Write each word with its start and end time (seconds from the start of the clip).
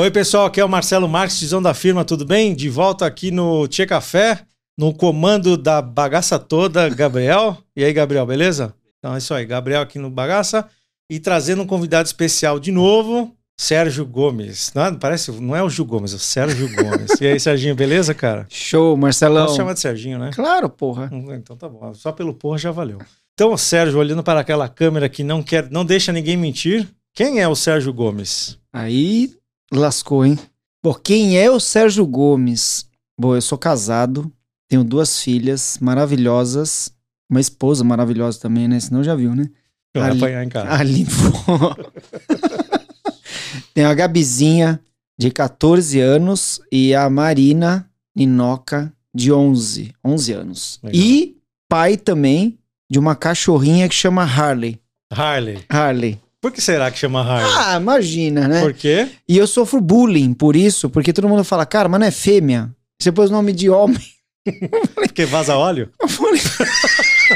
Oi, 0.00 0.10
pessoal, 0.10 0.46
aqui 0.46 0.58
é 0.58 0.64
o 0.64 0.68
Marcelo 0.68 1.06
Marques, 1.06 1.38
tizão 1.38 1.60
da 1.60 1.74
firma, 1.74 2.06
tudo 2.06 2.24
bem? 2.24 2.54
De 2.54 2.70
volta 2.70 3.04
aqui 3.04 3.30
no 3.30 3.68
Tchê 3.68 3.84
Café, 3.84 4.46
no 4.78 4.94
comando 4.94 5.58
da 5.58 5.82
bagaça 5.82 6.38
toda, 6.38 6.88
Gabriel. 6.88 7.58
E 7.76 7.84
aí, 7.84 7.92
Gabriel, 7.92 8.24
beleza? 8.24 8.72
Então 8.98 9.14
é 9.14 9.18
isso 9.18 9.34
aí, 9.34 9.44
Gabriel 9.44 9.82
aqui 9.82 9.98
no 9.98 10.08
Bagaça 10.08 10.66
e 11.10 11.20
trazendo 11.20 11.60
um 11.60 11.66
convidado 11.66 12.06
especial 12.06 12.58
de 12.58 12.72
novo, 12.72 13.36
Sérgio 13.60 14.06
Gomes. 14.06 14.72
Não, 14.74 14.94
parece, 14.94 15.32
não 15.32 15.54
é 15.54 15.62
o 15.62 15.68
Gil 15.68 15.84
Gomes, 15.84 16.14
é 16.14 16.16
o 16.16 16.18
Sérgio 16.18 16.74
Gomes. 16.74 17.20
E 17.20 17.26
aí, 17.26 17.38
Serginho, 17.38 17.74
beleza, 17.74 18.14
cara? 18.14 18.46
Show, 18.48 18.96
Marcelão. 18.96 19.44
Posso 19.44 19.58
chamar 19.58 19.74
de 19.74 19.80
Serginho, 19.80 20.18
né? 20.18 20.30
Claro, 20.32 20.70
porra. 20.70 21.10
Então 21.12 21.58
tá 21.58 21.68
bom, 21.68 21.92
só 21.92 22.10
pelo 22.10 22.32
porra 22.32 22.56
já 22.56 22.70
valeu. 22.70 23.00
Então, 23.34 23.52
o 23.52 23.58
Sérgio, 23.58 23.98
olhando 23.98 24.22
para 24.22 24.40
aquela 24.40 24.66
câmera 24.66 25.10
que 25.10 25.22
não 25.22 25.42
quer, 25.42 25.70
não 25.70 25.84
deixa 25.84 26.10
ninguém 26.10 26.38
mentir, 26.38 26.88
quem 27.12 27.38
é 27.38 27.46
o 27.46 27.54
Sérgio 27.54 27.92
Gomes? 27.92 28.58
Aí 28.72 29.38
lascou, 29.72 30.24
hein? 30.24 30.38
Bom, 30.82 30.94
quem 30.94 31.38
é 31.38 31.50
o 31.50 31.60
Sérgio 31.60 32.06
Gomes? 32.06 32.86
Bom, 33.18 33.34
eu 33.34 33.42
sou 33.42 33.58
casado, 33.58 34.32
tenho 34.68 34.82
duas 34.82 35.22
filhas 35.22 35.78
maravilhosas, 35.80 36.90
uma 37.30 37.40
esposa 37.40 37.84
maravilhosa 37.84 38.40
também, 38.40 38.66
né? 38.66 38.80
Senão 38.80 39.04
já 39.04 39.14
viu, 39.14 39.34
né? 39.34 39.48
Vai 39.94 40.10
Ali- 40.10 40.18
apanhar 40.18 40.44
em 40.44 40.48
casa. 40.48 40.70
Ali 40.72 41.06
Tem 43.74 43.84
a 43.84 43.94
Gabizinha, 43.94 44.80
de 45.18 45.30
14 45.30 46.00
anos, 46.00 46.60
e 46.72 46.94
a 46.94 47.08
Marina 47.10 47.88
Ninoca, 48.14 48.92
de 49.14 49.32
11, 49.32 49.92
11 50.04 50.32
anos. 50.32 50.80
Legal. 50.82 51.00
E 51.00 51.36
pai 51.68 51.96
também 51.96 52.58
de 52.90 52.98
uma 52.98 53.14
cachorrinha 53.14 53.88
que 53.88 53.94
chama 53.94 54.22
Harley. 54.22 54.80
Harley. 55.12 55.64
Harley. 55.68 56.20
Por 56.40 56.50
que 56.50 56.60
será 56.60 56.90
que 56.90 56.98
chama 56.98 57.20
Harley? 57.20 57.52
Ah, 57.54 57.76
imagina, 57.76 58.48
né? 58.48 58.62
Por 58.62 58.72
quê? 58.72 59.08
E 59.28 59.36
eu 59.36 59.46
sofro 59.46 59.80
bullying 59.80 60.32
por 60.32 60.56
isso, 60.56 60.88
porque 60.88 61.12
todo 61.12 61.28
mundo 61.28 61.44
fala, 61.44 61.66
cara, 61.66 61.88
mas 61.88 62.00
não 62.00 62.06
é 62.06 62.10
fêmea. 62.10 62.74
Você 63.00 63.12
pôs 63.12 63.30
o 63.30 63.32
nome 63.32 63.52
de 63.52 63.68
homem. 63.68 64.00
Porque 64.94 65.26
vaza 65.26 65.54
óleo? 65.54 65.90
Eu 66.00 66.08
falei, 66.08 66.40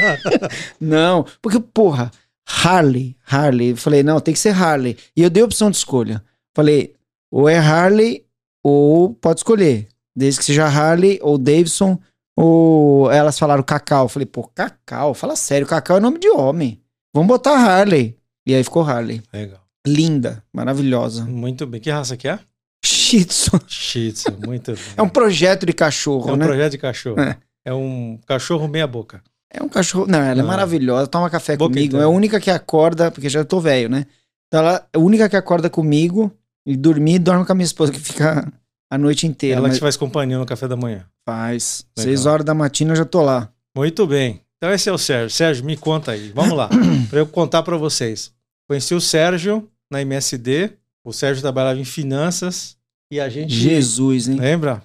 não, 0.81 1.23
porque, 1.39 1.59
porra, 1.59 2.11
Harley, 2.47 3.15
Harley. 3.25 3.69
Eu 3.69 3.77
falei, 3.77 4.01
não, 4.01 4.19
tem 4.19 4.33
que 4.33 4.39
ser 4.39 4.49
Harley. 4.49 4.97
E 5.15 5.21
eu 5.21 5.29
dei 5.29 5.43
a 5.43 5.45
opção 5.45 5.69
de 5.69 5.77
escolha. 5.77 6.23
Falei, 6.55 6.93
ou 7.31 7.47
é 7.47 7.57
Harley, 7.57 8.25
ou 8.63 9.13
pode 9.13 9.39
escolher. 9.39 9.87
Desde 10.15 10.39
que 10.39 10.45
seja 10.45 10.65
Harley 10.65 11.19
ou 11.21 11.37
Davidson, 11.37 11.99
ou 12.35 13.11
elas 13.11 13.37
falaram 13.37 13.63
Cacau. 13.63 14.05
Eu 14.05 14.09
falei, 14.09 14.25
pô, 14.25 14.43
Cacau, 14.47 15.13
fala 15.13 15.35
sério, 15.35 15.67
Cacau 15.67 15.97
é 15.97 15.99
nome 15.99 16.19
de 16.19 16.29
homem. 16.29 16.81
Vamos 17.13 17.27
botar 17.27 17.53
Harley. 17.53 18.17
E 18.45 18.53
aí 18.53 18.63
ficou 18.63 18.83
Harley. 18.83 19.21
Legal. 19.33 19.59
Linda, 19.87 20.43
maravilhosa. 20.53 21.25
Muito 21.25 21.65
bem. 21.65 21.79
Que 21.81 21.89
raça 21.89 22.15
que 22.17 22.27
é? 22.27 22.39
Shih 22.83 23.25
Tzu. 23.25 23.51
Shih 23.67 24.11
Tzu, 24.11 24.31
muito 24.45 24.71
bem. 24.73 24.81
É 24.97 25.01
um 25.01 25.09
projeto 25.09 25.65
de 25.65 25.73
cachorro, 25.73 26.29
É 26.29 26.33
um 26.33 26.35
né? 26.37 26.45
projeto 26.45 26.71
de 26.71 26.77
cachorro. 26.77 27.19
É. 27.19 27.37
É. 27.65 27.73
um 27.73 28.19
cachorro 28.27 28.67
meia 28.67 28.85
boca. 28.87 29.21
É 29.51 29.61
um 29.63 29.69
cachorro. 29.69 30.05
Não, 30.07 30.19
ela 30.19 30.31
é 30.39 30.41
Não. 30.41 30.45
maravilhosa. 30.47 31.07
Toma 31.07 31.29
café 31.29 31.55
Boca 31.55 31.69
comigo. 31.73 31.85
inteira. 31.87 32.03
É 32.03 32.05
a 32.05 32.09
única 32.09 32.39
que 32.39 32.51
acorda, 32.51 33.09
porque 33.11 33.29
já 33.29 33.43
tô 33.45 33.59
velho, 33.59 33.89
né? 33.89 34.05
Então 34.47 34.59
ela 34.59 34.87
é 34.93 34.97
a 34.97 34.99
única 34.99 35.27
que 35.29 35.35
acorda 35.35 35.69
comigo 35.69 36.31
e 36.65 36.75
dormir, 36.75 37.19
dorme 37.19 37.45
com 37.45 37.51
a 37.51 37.55
minha 37.55 37.65
esposa, 37.65 37.91
que 37.91 37.99
fica 37.99 38.51
a 38.91 38.97
noite 38.97 39.25
inteira. 39.25 39.57
Ela 39.57 39.67
mas 39.67 39.77
te 39.77 39.81
faz 39.81 39.95
companhia 39.97 40.37
no 40.37 40.45
café 40.45 40.67
da 40.67 40.75
manhã. 40.75 41.05
faz. 41.27 41.85
Legal. 41.97 42.03
Seis 42.09 42.25
horas 42.25 42.45
da 42.45 42.53
matina 42.53 42.91
eu 42.91 42.95
já 42.97 43.05
tô 43.05 43.21
lá. 43.21 43.49
Muito 43.75 44.05
bem. 44.05 44.41
Então 44.57 44.71
esse 44.73 44.89
é 44.89 44.91
o 44.91 44.97
Sérgio. 44.97 45.29
Sérgio, 45.29 45.65
me 45.65 45.75
conta 45.77 46.11
aí. 46.11 46.31
Vamos 46.35 46.55
lá. 46.57 46.69
para 47.09 47.19
eu 47.19 47.25
contar 47.27 47.63
para 47.63 47.77
vocês. 47.77 48.31
Conheci 48.67 48.93
o 48.95 49.01
Sérgio 49.01 49.69
na 49.91 50.01
MSD. 50.01 50.71
O 51.03 51.13
Sérgio 51.13 51.41
trabalhava 51.41 51.79
em 51.79 51.85
finanças 51.85 52.75
e 53.11 53.19
a 53.19 53.29
gente 53.29 53.53
Jesus, 53.53 54.27
hein? 54.27 54.37
lembra? 54.39 54.81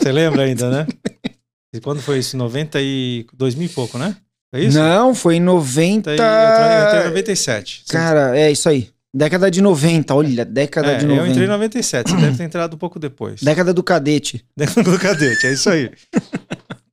Você 0.00 0.12
lembra 0.12 0.42
ainda, 0.44 0.70
né? 0.70 0.86
E 1.74 1.80
quando 1.80 2.00
foi 2.00 2.18
isso? 2.18 2.36
90 2.36 2.78
e 2.80 3.26
2000 3.32 3.66
e 3.66 3.68
pouco, 3.70 3.98
né? 3.98 4.16
É 4.52 4.60
isso? 4.60 4.78
Não, 4.78 5.14
foi 5.14 5.36
em 5.36 5.40
90. 5.40 6.10
Eu 6.10 6.14
entrei, 6.14 6.26
eu 6.28 6.86
entrei 6.86 7.00
em 7.00 7.04
97. 7.08 7.82
Você- 7.84 7.92
Cara, 7.92 8.38
é 8.38 8.52
isso 8.52 8.68
aí. 8.68 8.88
Década 9.12 9.50
de 9.50 9.60
90, 9.60 10.14
olha, 10.14 10.44
década 10.44 10.92
é, 10.92 10.96
de 10.98 11.04
eu 11.04 11.10
90. 11.10 11.30
entrei 11.30 11.46
em 11.46 11.50
97. 11.50 12.10
Você 12.10 12.16
deve 12.16 12.36
ter 12.36 12.44
entrado 12.44 12.74
um 12.74 12.78
pouco 12.78 12.98
depois. 12.98 13.42
Década 13.42 13.72
do 13.72 13.82
cadete. 13.82 14.44
Dentro 14.56 14.82
do 14.84 14.98
cadete, 14.98 15.46
é 15.46 15.52
isso 15.52 15.68
aí. 15.70 15.90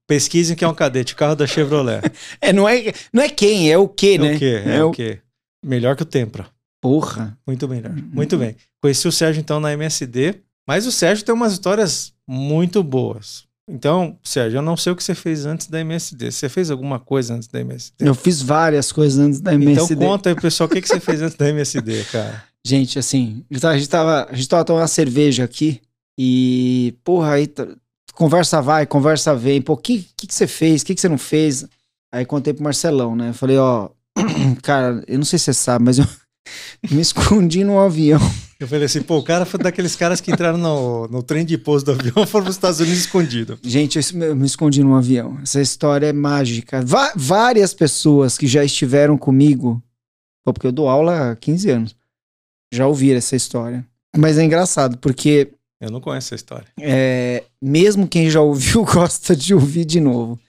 Pesquisem 0.08 0.56
que 0.56 0.64
é 0.64 0.68
um 0.68 0.74
cadete, 0.74 1.16
carro 1.16 1.36
da 1.36 1.48
Chevrolet. 1.48 2.02
É, 2.42 2.52
não 2.52 2.68
é, 2.68 2.92
não 3.14 3.24
é 3.24 3.30
quem, 3.30 3.72
é 3.72 3.78
o 3.78 3.88
que, 3.88 4.16
É 4.16 4.18
né? 4.18 4.36
o 4.36 4.40
quê? 4.40 4.62
É, 4.66 4.84
o 4.84 4.92
quê? 4.92 5.20
Melhor 5.64 5.96
que 5.96 6.04
o 6.04 6.06
Tempra. 6.06 6.48
Porra. 6.82 7.38
Muito 7.46 7.68
melhor. 7.68 7.94
Muito 7.94 8.38
bem. 8.38 8.56
Conheci 8.82 9.08
o 9.08 9.12
Sérgio 9.12 9.40
então 9.40 9.60
na 9.60 9.72
MSD, 9.74 10.36
mas 10.68 10.88
o 10.88 10.92
Sérgio 10.92 11.24
tem 11.24 11.34
umas 11.34 11.54
histórias 11.54 12.14
muito 12.28 12.84
boas. 12.84 13.44
Então, 13.70 14.18
Sérgio, 14.24 14.58
eu 14.58 14.62
não 14.62 14.76
sei 14.76 14.92
o 14.92 14.96
que 14.96 15.04
você 15.04 15.14
fez 15.14 15.46
antes 15.46 15.68
da 15.68 15.80
MSD. 15.80 16.32
Você 16.32 16.50
fez 16.50 16.72
alguma 16.72 17.00
coisa 17.00 17.36
antes 17.36 17.48
da 17.48 17.62
MSD? 17.62 17.94
Eu 18.00 18.16
fiz 18.16 18.42
várias 18.42 18.92
coisas 18.92 19.20
antes 19.20 19.40
da 19.40 19.54
Então 19.54 19.70
MSD. 19.70 19.96
conta 20.06 20.30
aí, 20.30 20.36
pessoal, 20.36 20.68
o 20.68 20.72
que, 20.72 20.82
que 20.82 20.88
você 20.88 21.00
fez 21.00 21.22
antes 21.22 21.38
da 21.38 21.48
MSD, 21.48 22.04
cara? 22.06 22.44
Gente, 22.66 23.00
assim, 23.00 23.44
a 23.64 23.78
gente 23.78 23.90
tava, 23.90 24.28
a 24.30 24.36
gente 24.36 24.48
tava, 24.48 24.64
tomando 24.64 24.82
uma 24.82 24.88
cerveja 24.88 25.44
aqui 25.44 25.82
e, 26.18 26.94
porra, 27.04 27.34
aí 27.34 27.52
conversa 28.14 28.62
vai, 28.62 28.86
conversa 28.86 29.36
vem. 29.36 29.60
Pô, 29.62 29.74
o 29.74 29.78
que, 29.78 30.08
que, 30.16 30.28
que 30.28 30.34
você 30.34 30.46
fez? 30.46 30.82
O 30.82 30.86
que, 30.86 30.94
que 30.94 31.02
você 31.02 31.10
não 31.10 31.18
fez? 31.18 31.66
Aí 32.12 32.24
contei 32.24 32.54
pro 32.54 32.64
Marcelão, 32.64 33.16
né? 33.16 33.34
Falei, 33.34 33.58
ó, 33.58 33.90
cara, 34.64 35.04
eu 35.08 35.18
não 35.18 35.26
sei 35.26 35.40
se 35.40 35.46
você 35.46 35.54
sabe, 35.54 35.86
mas 35.86 35.98
eu 36.00 36.06
me 36.92 37.02
escondi 37.02 37.64
num 37.64 37.80
avião. 37.80 38.20
Eu 38.60 38.68
falei 38.68 38.86
assim, 38.86 39.02
pô, 39.02 39.18
o 39.18 39.24
cara 39.24 39.44
foi 39.46 39.60
daqueles 39.60 39.96
caras 39.96 40.22
que 40.22 40.32
entraram 40.32 40.58
no, 40.58 41.08
no 41.08 41.24
trem 41.24 41.44
de 41.44 41.58
pouso 41.58 41.84
do 41.86 41.92
avião 41.94 42.14
e 42.24 42.26
foram 42.28 42.44
para 42.46 42.50
os 42.52 42.56
Estados 42.56 42.80
Unidos 42.80 43.00
escondido. 43.00 43.58
Gente, 43.64 43.98
eu, 43.98 44.22
eu 44.24 44.36
me 44.36 44.46
escondi 44.46 44.84
num 44.84 44.96
avião. 44.96 45.40
Essa 45.42 45.60
história 45.62 46.08
é 46.08 46.14
mágica. 46.14 46.82
Va- 46.86 47.14
várias 47.16 47.74
pessoas 47.74 48.38
que 48.38 48.46
já 48.46 48.64
estiveram 48.64 49.18
comigo, 49.18 49.82
pô, 50.44 50.54
porque 50.54 50.68
eu 50.68 50.72
dou 50.72 50.88
aula 50.88 51.32
há 51.32 51.36
15 51.36 51.70
anos, 51.72 51.96
já 52.72 52.86
ouviram 52.88 53.18
essa 53.18 53.36
história. 53.36 53.84
Mas 54.16 54.38
é 54.38 54.44
engraçado, 54.44 54.98
porque 55.00 55.54
Eu 55.80 55.90
não 55.90 56.00
conheço 56.02 56.28
essa 56.28 56.36
história. 56.36 56.68
É, 56.80 57.44
mesmo 57.60 58.08
quem 58.08 58.30
já 58.30 58.42
ouviu 58.42 58.84
gosta 58.86 59.36
de 59.36 59.56
ouvir 59.56 59.86
de 59.86 60.00
novo. 60.00 60.40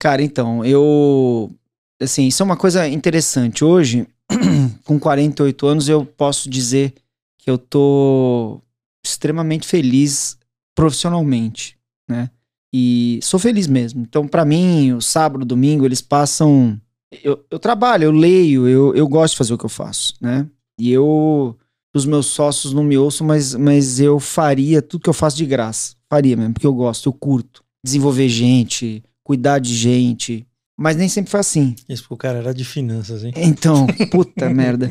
Cara, 0.00 0.22
então, 0.22 0.64
eu. 0.64 1.50
Assim, 2.00 2.26
isso 2.28 2.42
é 2.42 2.46
uma 2.46 2.56
coisa 2.56 2.86
interessante. 2.88 3.64
Hoje, 3.64 4.06
com 4.84 4.98
48 4.98 5.66
anos, 5.66 5.88
eu 5.88 6.04
posso 6.04 6.48
dizer 6.48 6.94
que 7.38 7.50
eu 7.50 7.58
tô 7.58 8.60
extremamente 9.04 9.66
feliz 9.66 10.38
profissionalmente, 10.74 11.76
né? 12.08 12.30
E 12.72 13.18
sou 13.22 13.40
feliz 13.40 13.66
mesmo. 13.66 14.02
Então, 14.02 14.28
pra 14.28 14.44
mim, 14.44 14.92
o 14.92 15.00
sábado, 15.00 15.44
domingo, 15.44 15.84
eles 15.84 16.02
passam. 16.02 16.80
Eu, 17.24 17.42
eu 17.50 17.58
trabalho, 17.58 18.04
eu 18.04 18.12
leio, 18.12 18.68
eu, 18.68 18.94
eu 18.94 19.08
gosto 19.08 19.32
de 19.32 19.38
fazer 19.38 19.54
o 19.54 19.58
que 19.58 19.64
eu 19.64 19.70
faço, 19.70 20.14
né? 20.20 20.46
E 20.78 20.92
eu 20.92 21.56
os 21.94 22.04
meus 22.04 22.26
sócios 22.26 22.72
não 22.72 22.84
me 22.84 22.96
ouçam, 22.96 23.26
mas, 23.26 23.54
mas 23.54 23.98
eu 23.98 24.20
faria 24.20 24.80
tudo 24.82 25.02
que 25.02 25.10
eu 25.10 25.14
faço 25.14 25.36
de 25.36 25.46
graça. 25.46 25.96
Faria 26.08 26.36
mesmo, 26.36 26.54
porque 26.54 26.66
eu 26.66 26.74
gosto, 26.74 27.08
eu 27.08 27.12
curto. 27.12 27.64
Desenvolver 27.84 28.28
gente, 28.28 29.02
cuidar 29.22 29.58
de 29.58 29.74
gente. 29.74 30.46
Mas 30.80 30.94
nem 30.94 31.08
sempre 31.08 31.28
foi 31.28 31.40
assim. 31.40 31.74
Isso 31.88 32.02
porque 32.04 32.14
o 32.14 32.16
cara 32.16 32.38
era 32.38 32.54
de 32.54 32.64
finanças, 32.64 33.24
hein? 33.24 33.32
Então, 33.36 33.84
puta 34.12 34.48
merda. 34.48 34.88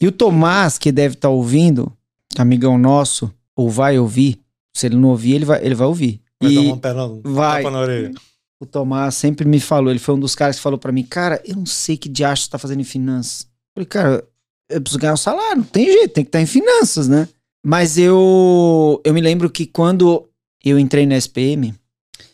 E 0.00 0.06
o 0.06 0.12
Tomás, 0.12 0.78
que 0.78 0.92
deve 0.92 1.14
estar 1.14 1.28
ouvindo, 1.30 1.92
amigão 2.38 2.78
nosso, 2.78 3.34
ou 3.56 3.68
vai 3.68 3.98
ouvir, 3.98 4.40
se 4.72 4.86
ele 4.86 4.94
não 4.94 5.08
ouvir, 5.08 5.34
ele 5.34 5.44
vai, 5.44 5.64
ele 5.66 5.74
vai 5.74 5.88
ouvir. 5.88 6.22
Vai 6.40 6.52
e 6.52 6.54
dar 6.54 6.60
uma 6.60 6.76
perna, 6.76 7.08
vai. 7.24 7.62
tapa 7.62 7.72
na 7.72 7.80
orelha. 7.80 8.12
o 8.60 8.66
Tomás 8.66 9.16
sempre 9.16 9.48
me 9.48 9.58
falou, 9.58 9.90
ele 9.90 9.98
foi 9.98 10.14
um 10.14 10.20
dos 10.20 10.36
caras 10.36 10.56
que 10.56 10.62
falou 10.62 10.78
pra 10.78 10.92
mim, 10.92 11.02
cara, 11.02 11.42
eu 11.44 11.56
não 11.56 11.66
sei 11.66 11.96
que 11.96 12.08
diacho 12.08 12.44
você 12.44 12.50
tá 12.50 12.58
fazendo 12.58 12.80
em 12.80 12.84
finanças. 12.84 13.48
Eu 13.74 13.82
falei, 13.82 13.86
cara, 13.86 14.28
eu 14.70 14.80
preciso 14.80 15.00
ganhar 15.00 15.14
um 15.14 15.16
salário, 15.16 15.56
não 15.56 15.64
tem 15.64 15.86
jeito, 15.86 16.14
tem 16.14 16.24
que 16.24 16.28
estar 16.28 16.40
em 16.40 16.46
finanças, 16.46 17.08
né? 17.08 17.28
Mas 17.64 17.98
eu, 17.98 19.00
eu 19.04 19.12
me 19.12 19.20
lembro 19.20 19.50
que 19.50 19.66
quando 19.66 20.28
eu 20.64 20.78
entrei 20.78 21.04
na 21.04 21.16
SPM, 21.16 21.74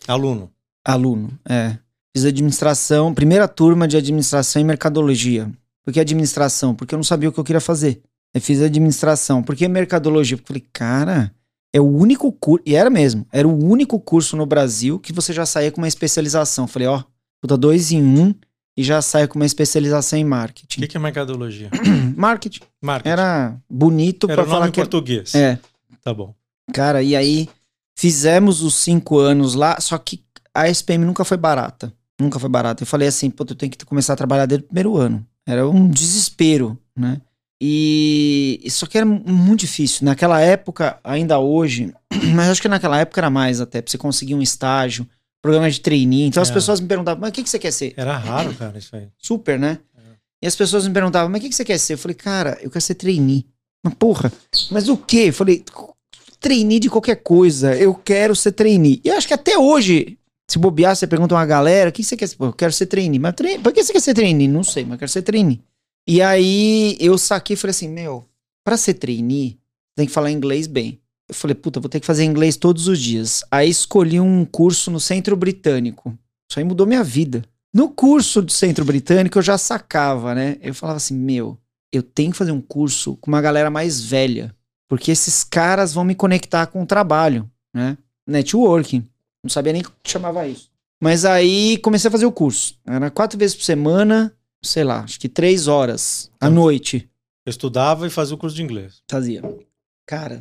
Aluno. 0.06 0.50
aluno, 0.84 1.30
é, 1.48 1.78
fiz 2.14 2.24
administração, 2.24 3.14
primeira 3.14 3.48
turma 3.48 3.88
de 3.88 3.96
administração 3.96 4.60
e 4.60 4.64
mercadologia. 4.64 5.50
Por 5.84 5.92
que 5.92 6.00
administração? 6.00 6.74
Porque 6.74 6.94
eu 6.94 6.98
não 6.98 7.04
sabia 7.04 7.28
o 7.28 7.32
que 7.32 7.40
eu 7.40 7.44
queria 7.44 7.60
fazer. 7.60 8.00
Eu 8.34 8.40
fiz 8.40 8.60
administração. 8.62 9.42
Por 9.42 9.56
que 9.56 9.66
mercadologia? 9.68 10.36
Porque 10.36 10.52
eu 10.52 10.54
falei, 10.56 10.68
cara, 10.72 11.34
é 11.72 11.80
o 11.80 11.84
único 11.88 12.30
curso, 12.32 12.62
e 12.66 12.74
era 12.74 12.88
mesmo, 12.90 13.26
era 13.32 13.46
o 13.48 13.64
único 13.64 13.98
curso 13.98 14.36
no 14.36 14.46
Brasil 14.46 14.98
que 14.98 15.12
você 15.12 15.32
já 15.32 15.44
saía 15.46 15.70
com 15.72 15.80
uma 15.80 15.88
especialização. 15.88 16.64
Eu 16.64 16.68
falei, 16.68 16.88
ó, 16.88 17.02
puta, 17.40 17.56
dois 17.56 17.90
em 17.92 18.02
um 18.02 18.34
e 18.76 18.82
já 18.82 19.02
saia 19.02 19.28
com 19.28 19.38
uma 19.38 19.44
especialização 19.44 20.18
em 20.18 20.24
O 20.24 20.28
marketing. 20.28 20.80
que, 20.80 20.88
que 20.88 20.96
é 20.96 21.00
mercadologia? 21.00 21.70
marketing. 22.16 22.60
Marketing. 22.80 23.08
Era 23.10 23.56
bonito 23.68 24.26
Era 24.30 24.34
pra 24.36 24.44
o 24.44 24.46
nome 24.46 24.56
falar 24.56 24.68
em 24.68 24.72
que 24.72 24.80
português. 24.80 25.34
é. 25.34 25.58
Tá 26.02 26.12
bom. 26.14 26.34
Cara, 26.72 27.02
e 27.02 27.14
aí 27.14 27.48
fizemos 27.98 28.62
os 28.62 28.74
cinco 28.76 29.18
anos 29.18 29.54
lá, 29.54 29.78
só 29.80 29.98
que 29.98 30.22
a 30.54 30.68
SPM 30.68 31.04
nunca 31.04 31.24
foi 31.24 31.36
barata. 31.36 31.92
Nunca 32.22 32.38
foi 32.38 32.48
barata. 32.48 32.82
Eu 32.82 32.86
falei 32.86 33.08
assim, 33.08 33.28
pô, 33.30 33.44
eu 33.48 33.54
tenho 33.54 33.70
que 33.72 33.84
começar 33.84 34.12
a 34.12 34.16
trabalhar 34.16 34.46
desde 34.46 34.64
o 34.64 34.68
primeiro 34.68 34.96
ano. 34.96 35.26
Era 35.46 35.68
um 35.68 35.88
desespero, 35.88 36.78
né? 36.96 37.20
E 37.60 38.60
só 38.70 38.86
que 38.86 38.96
era 38.98 39.06
muito 39.06 39.60
difícil. 39.60 40.04
Naquela 40.04 40.40
época, 40.40 40.98
ainda 41.04 41.38
hoje, 41.38 41.92
mas 42.34 42.48
acho 42.48 42.60
que 42.62 42.68
naquela 42.68 42.98
época 42.98 43.20
era 43.20 43.30
mais 43.30 43.60
até, 43.60 43.80
pra 43.80 43.90
você 43.90 43.96
conseguir 43.98 44.34
um 44.34 44.42
estágio, 44.42 45.06
programa 45.40 45.70
de 45.70 45.80
trainee. 45.80 46.26
Então 46.26 46.42
as 46.42 46.50
É. 46.50 46.52
pessoas 46.54 46.80
me 46.80 46.88
perguntavam, 46.88 47.20
mas 47.20 47.30
o 47.30 47.32
que, 47.32 47.42
que 47.42 47.48
você 47.50 47.58
quer 47.58 47.70
ser? 47.72 47.94
Era 47.96 48.16
raro, 48.16 48.52
cara, 48.54 48.78
isso 48.78 48.94
aí. 48.96 49.08
Super, 49.18 49.58
né? 49.58 49.78
É. 49.96 50.00
E 50.42 50.46
as 50.46 50.56
pessoas 50.56 50.86
me 50.86 50.92
perguntavam, 50.92 51.28
mas 51.30 51.38
o 51.38 51.42
que, 51.42 51.48
que 51.50 51.54
você 51.54 51.64
quer 51.64 51.78
ser? 51.78 51.94
Eu 51.94 51.98
falei, 51.98 52.14
cara, 52.16 52.58
eu 52.62 52.70
quero 52.70 52.82
ser 52.82 52.94
trainee. 52.94 53.46
Mas 53.84 53.94
porra, 53.94 54.32
mas 54.70 54.88
o 54.88 54.96
quê? 54.96 55.24
Eu 55.28 55.32
falei, 55.32 55.64
trainee 56.40 56.78
de 56.80 56.90
qualquer 56.90 57.16
coisa. 57.16 57.74
Eu 57.76 57.94
quero 57.94 58.34
ser 58.34 58.52
trainee. 58.52 59.00
E 59.04 59.08
eu 59.08 59.16
acho 59.16 59.26
que 59.28 59.34
até 59.34 59.56
hoje, 59.58 60.18
se 60.52 60.58
bobear, 60.58 60.94
você 60.94 61.06
pergunta 61.06 61.34
uma 61.34 61.46
galera, 61.46 61.88
o 61.88 61.92
que 61.92 62.04
você 62.04 62.14
quer 62.14 62.26
ser? 62.26 62.36
Eu 62.38 62.52
quero 62.52 62.72
ser 62.74 62.84
trainee. 62.84 63.18
Mas 63.18 63.34
trainee, 63.34 63.58
que 63.58 63.82
você 63.82 63.90
quer 63.90 64.00
ser 64.00 64.12
trainee? 64.12 64.46
Não 64.46 64.62
sei, 64.62 64.84
mas 64.84 64.92
eu 64.92 64.98
quero 64.98 65.10
ser 65.10 65.22
trainee. 65.22 65.62
E 66.06 66.20
aí 66.20 66.94
eu 67.00 67.16
saquei 67.16 67.54
e 67.54 67.56
falei 67.56 67.70
assim, 67.70 67.88
meu, 67.88 68.28
pra 68.62 68.76
ser 68.76 68.94
trainee, 68.94 69.58
tem 69.96 70.06
que 70.06 70.12
falar 70.12 70.30
inglês 70.30 70.66
bem. 70.66 71.00
Eu 71.26 71.34
falei, 71.34 71.54
puta, 71.54 71.80
vou 71.80 71.88
ter 71.88 72.00
que 72.00 72.06
fazer 72.06 72.24
inglês 72.24 72.58
todos 72.58 72.86
os 72.86 73.00
dias. 73.00 73.42
Aí 73.50 73.70
escolhi 73.70 74.20
um 74.20 74.44
curso 74.44 74.90
no 74.90 75.00
Centro 75.00 75.34
Britânico. 75.36 76.16
Isso 76.50 76.58
aí 76.58 76.64
mudou 76.64 76.86
minha 76.86 77.02
vida. 77.02 77.42
No 77.72 77.88
curso 77.88 78.42
do 78.42 78.52
Centro 78.52 78.84
Britânico 78.84 79.38
eu 79.38 79.42
já 79.42 79.56
sacava, 79.56 80.34
né? 80.34 80.58
Eu 80.60 80.74
falava 80.74 80.98
assim, 80.98 81.16
meu, 81.16 81.56
eu 81.90 82.02
tenho 82.02 82.32
que 82.32 82.36
fazer 82.36 82.52
um 82.52 82.60
curso 82.60 83.16
com 83.16 83.30
uma 83.30 83.40
galera 83.40 83.70
mais 83.70 84.02
velha, 84.02 84.54
porque 84.86 85.10
esses 85.10 85.42
caras 85.44 85.94
vão 85.94 86.04
me 86.04 86.14
conectar 86.14 86.66
com 86.66 86.82
o 86.82 86.86
trabalho, 86.86 87.50
né? 87.74 87.96
Networking. 88.26 89.08
Não 89.42 89.50
sabia 89.50 89.72
nem 89.72 89.82
que 89.82 89.90
chamava 90.04 90.46
isso. 90.46 90.70
Mas 91.00 91.24
aí 91.24 91.78
comecei 91.78 92.08
a 92.08 92.12
fazer 92.12 92.26
o 92.26 92.32
curso. 92.32 92.76
Era 92.86 93.10
quatro 93.10 93.38
vezes 93.38 93.56
por 93.56 93.64
semana, 93.64 94.32
sei 94.62 94.84
lá, 94.84 95.00
acho 95.00 95.18
que 95.18 95.28
três 95.28 95.66
horas 95.66 96.30
à 96.40 96.46
Então- 96.46 96.54
noite. 96.62 97.08
Eu 97.44 97.50
estudava 97.50 98.06
e 98.06 98.10
fazia 98.10 98.36
o 98.36 98.38
curso 98.38 98.54
de 98.54 98.62
inglês. 98.62 99.02
Fazia. 99.10 99.42
Cara, 100.06 100.38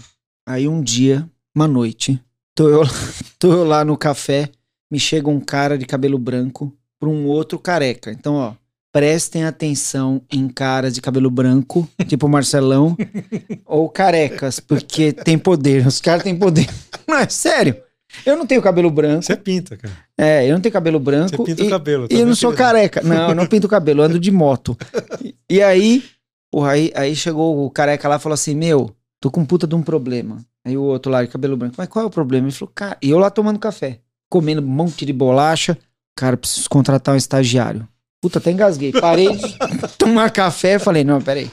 aí 0.48 0.68
um 0.68 0.82
dia, 0.84 1.28
uma 1.56 1.68
noite, 1.68 2.22
tô 2.56 2.70
eu, 2.70 2.82
tô 3.40 3.52
eu 3.54 3.64
lá 3.64 3.84
no 3.84 3.98
café, 3.98 4.52
me 4.92 5.00
chega 5.00 5.28
um 5.30 5.40
cara 5.40 5.80
de 5.80 5.86
cabelo 5.88 6.20
branco 6.20 6.72
pra 7.00 7.10
um 7.10 7.26
outro 7.26 7.58
careca. 7.58 8.12
Então, 8.12 8.36
ó, 8.36 8.54
prestem 8.94 9.46
atenção 9.46 10.22
em 10.32 10.48
caras 10.48 10.94
de 10.94 11.02
cabelo 11.02 11.32
branco, 11.32 11.90
tipo 12.08 12.30
Marcelão, 12.30 12.96
ou 13.66 13.90
carecas, 13.90 14.60
porque 14.60 15.12
tem 15.12 15.40
poder. 15.40 15.88
Os 15.88 16.00
caras 16.00 16.22
têm 16.22 16.38
poder. 16.38 16.68
Não, 17.08 17.18
é 17.18 17.28
sério. 17.30 17.82
Eu 18.26 18.38
não 18.38 18.46
tenho 18.46 18.62
cabelo 18.62 18.90
branco. 18.92 19.24
Você 19.24 19.36
pinta, 19.36 19.78
cara. 19.78 19.94
É, 20.18 20.48
eu 20.48 20.54
não 20.54 20.62
tenho 20.62 20.74
cabelo 20.74 21.00
Você 21.00 21.06
branco. 21.06 21.44
pinta 21.44 21.64
e, 21.64 21.68
o 21.68 21.70
cabelo. 21.70 22.08
e 22.10 22.20
eu 22.20 22.26
não 22.26 22.36
sou 22.36 22.54
careca. 22.54 23.02
Não, 23.02 23.30
eu 23.30 23.36
não 23.36 23.48
pinto 23.48 23.68
o 23.68 23.70
cabelo, 23.70 24.02
eu 24.02 24.06
ando 24.06 24.20
de 24.20 24.32
moto. 24.32 24.78
E, 25.24 25.36
e 25.50 25.62
aí, 25.62 26.04
porra, 26.52 26.72
aí, 26.72 26.92
aí 26.96 27.16
chegou 27.16 27.66
o 27.66 27.70
careca 27.70 28.08
lá 28.08 28.18
e 28.18 28.20
falou 28.20 28.34
assim: 28.34 28.56
Meu, 28.56 28.94
tô 29.20 29.32
com 29.32 29.46
puta 29.46 29.66
de 29.66 29.76
um 29.76 29.82
problema. 29.82 30.40
Aí 30.64 30.78
o 30.78 30.84
outro 30.84 31.12
lá 31.12 31.24
de 31.24 31.30
cabelo 31.30 31.58
branco, 31.58 31.76
mas 31.78 31.88
qual 31.88 32.04
é 32.04 32.08
o 32.08 32.12
problema? 32.12 32.48
Ele 32.48 32.56
falou, 32.56 32.72
cara, 32.74 32.98
e 33.02 33.10
eu 33.10 33.18
lá 33.18 33.30
tomando 33.32 33.58
café, 33.58 34.00
comendo 34.30 34.62
um 34.62 34.66
monte 34.66 35.06
de 35.06 35.14
bolacha. 35.14 35.78
Cara, 36.16 36.38
preciso 36.38 36.70
contratar 36.70 37.16
um 37.16 37.18
estagiário. 37.18 37.88
Puta, 38.22 38.38
até 38.38 38.52
engasguei. 38.52 38.92
Parei 38.92 39.36
de 39.36 39.58
tomar 39.98 40.30
café 40.30 40.78
falei, 40.78 41.04
não, 41.04 41.20
peraí. 41.20 41.50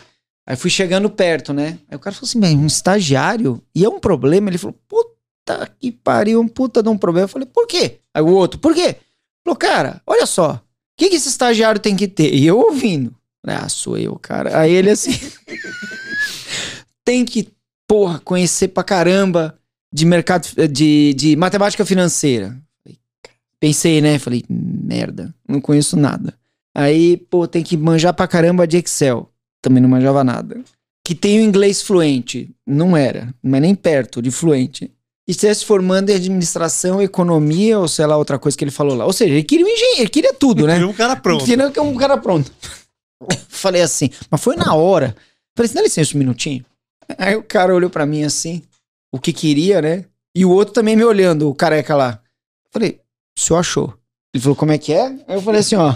Aí 0.46 0.56
fui 0.56 0.70
chegando 0.70 1.08
perto, 1.08 1.52
né? 1.52 1.78
Aí 1.90 1.96
o 1.96 1.98
cara 1.98 2.14
falou 2.14 2.28
assim, 2.28 2.38
mas 2.38 2.52
um 2.54 2.66
estagiário? 2.66 3.62
E 3.74 3.84
é 3.84 3.88
um 3.88 4.00
problema? 4.00 4.50
Ele 4.50 4.58
falou, 4.58 4.76
puta 5.48 5.70
que 5.80 5.90
pariu, 5.90 6.40
um 6.40 6.48
puta 6.48 6.82
de 6.82 6.88
um 6.88 6.98
problema. 6.98 7.24
Eu 7.24 7.28
falei, 7.28 7.46
por 7.46 7.66
quê? 7.66 7.98
Aí 8.12 8.22
o 8.22 8.28
outro, 8.28 8.60
por 8.60 8.74
quê? 8.74 8.96
Falou, 9.44 9.56
cara, 9.56 10.02
olha 10.06 10.26
só, 10.26 10.54
o 10.54 10.60
que, 10.96 11.08
que 11.08 11.16
esse 11.16 11.28
estagiário 11.28 11.80
tem 11.80 11.96
que 11.96 12.06
ter? 12.06 12.34
E 12.34 12.46
eu 12.46 12.58
ouvindo. 12.58 13.14
Falei, 13.44 13.60
Ah, 13.62 13.68
sou 13.68 13.96
eu, 13.96 14.16
cara. 14.16 14.58
Aí 14.58 14.72
ele 14.72 14.90
assim, 14.90 15.12
tem 17.04 17.24
que, 17.24 17.48
porra, 17.86 18.18
conhecer 18.20 18.68
pra 18.68 18.84
caramba 18.84 19.58
de 19.92 20.04
mercado, 20.04 20.46
de, 20.70 21.14
de 21.14 21.36
matemática 21.36 21.84
financeira. 21.84 22.56
Pensei, 23.60 24.00
né? 24.00 24.18
Falei, 24.18 24.44
merda, 24.48 25.34
não 25.48 25.60
conheço 25.60 25.96
nada. 25.96 26.34
Aí, 26.74 27.16
pô, 27.16 27.48
tem 27.48 27.62
que 27.62 27.76
manjar 27.76 28.14
pra 28.14 28.28
caramba 28.28 28.66
de 28.66 28.76
Excel. 28.76 29.32
Também 29.60 29.82
não 29.82 29.88
manjava 29.88 30.22
nada. 30.22 30.62
Que 31.04 31.14
tem 31.14 31.40
o 31.40 31.42
inglês 31.42 31.82
fluente. 31.82 32.54
Não 32.64 32.96
era, 32.96 33.34
mas 33.42 33.60
nem 33.60 33.74
perto 33.74 34.22
de 34.22 34.30
fluente. 34.30 34.92
E 35.28 35.34
você 35.34 35.54
se 35.54 35.64
formando 35.66 36.08
em 36.08 36.14
administração, 36.14 37.02
economia, 37.02 37.78
ou 37.78 37.86
sei 37.86 38.06
lá, 38.06 38.16
outra 38.16 38.38
coisa 38.38 38.56
que 38.56 38.64
ele 38.64 38.70
falou 38.70 38.96
lá. 38.96 39.04
Ou 39.04 39.12
seja, 39.12 39.34
ele 39.34 39.44
queria 39.44 39.66
um 39.66 39.68
engenheiro, 39.68 40.00
ele 40.00 40.08
queria 40.08 40.32
tudo, 40.32 40.66
né? 40.66 40.72
Queria 40.72 40.88
um 40.88 40.94
cara 40.94 41.16
pronto. 41.16 41.44
Queria 41.44 41.70
que 41.70 41.78
um 41.78 41.96
cara 41.96 42.16
pronto. 42.16 42.50
Falei 43.48 43.82
assim, 43.82 44.08
mas 44.30 44.40
foi 44.40 44.56
na 44.56 44.74
hora. 44.74 45.14
Falei 45.54 45.66
assim, 45.66 45.74
dá 45.74 45.82
licença 45.82 46.16
um 46.16 46.18
minutinho. 46.18 46.64
Aí 47.18 47.36
o 47.36 47.42
cara 47.42 47.74
olhou 47.74 47.90
pra 47.90 48.06
mim 48.06 48.24
assim, 48.24 48.62
o 49.12 49.18
que 49.18 49.32
queria, 49.32 49.82
né? 49.82 50.06
E 50.34 50.46
o 50.46 50.50
outro 50.50 50.72
também 50.72 50.96
me 50.96 51.04
olhando, 51.04 51.48
o 51.50 51.54
careca 51.54 51.94
lá. 51.94 52.20
Falei, 52.70 53.00
o 53.36 53.40
senhor 53.40 53.58
achou? 53.58 53.94
Ele 54.32 54.42
falou, 54.42 54.56
como 54.56 54.72
é 54.72 54.78
que 54.78 54.92
é? 54.92 55.06
Aí 55.06 55.36
eu 55.36 55.42
falei 55.42 55.60
assim, 55.60 55.76
ó, 55.76 55.94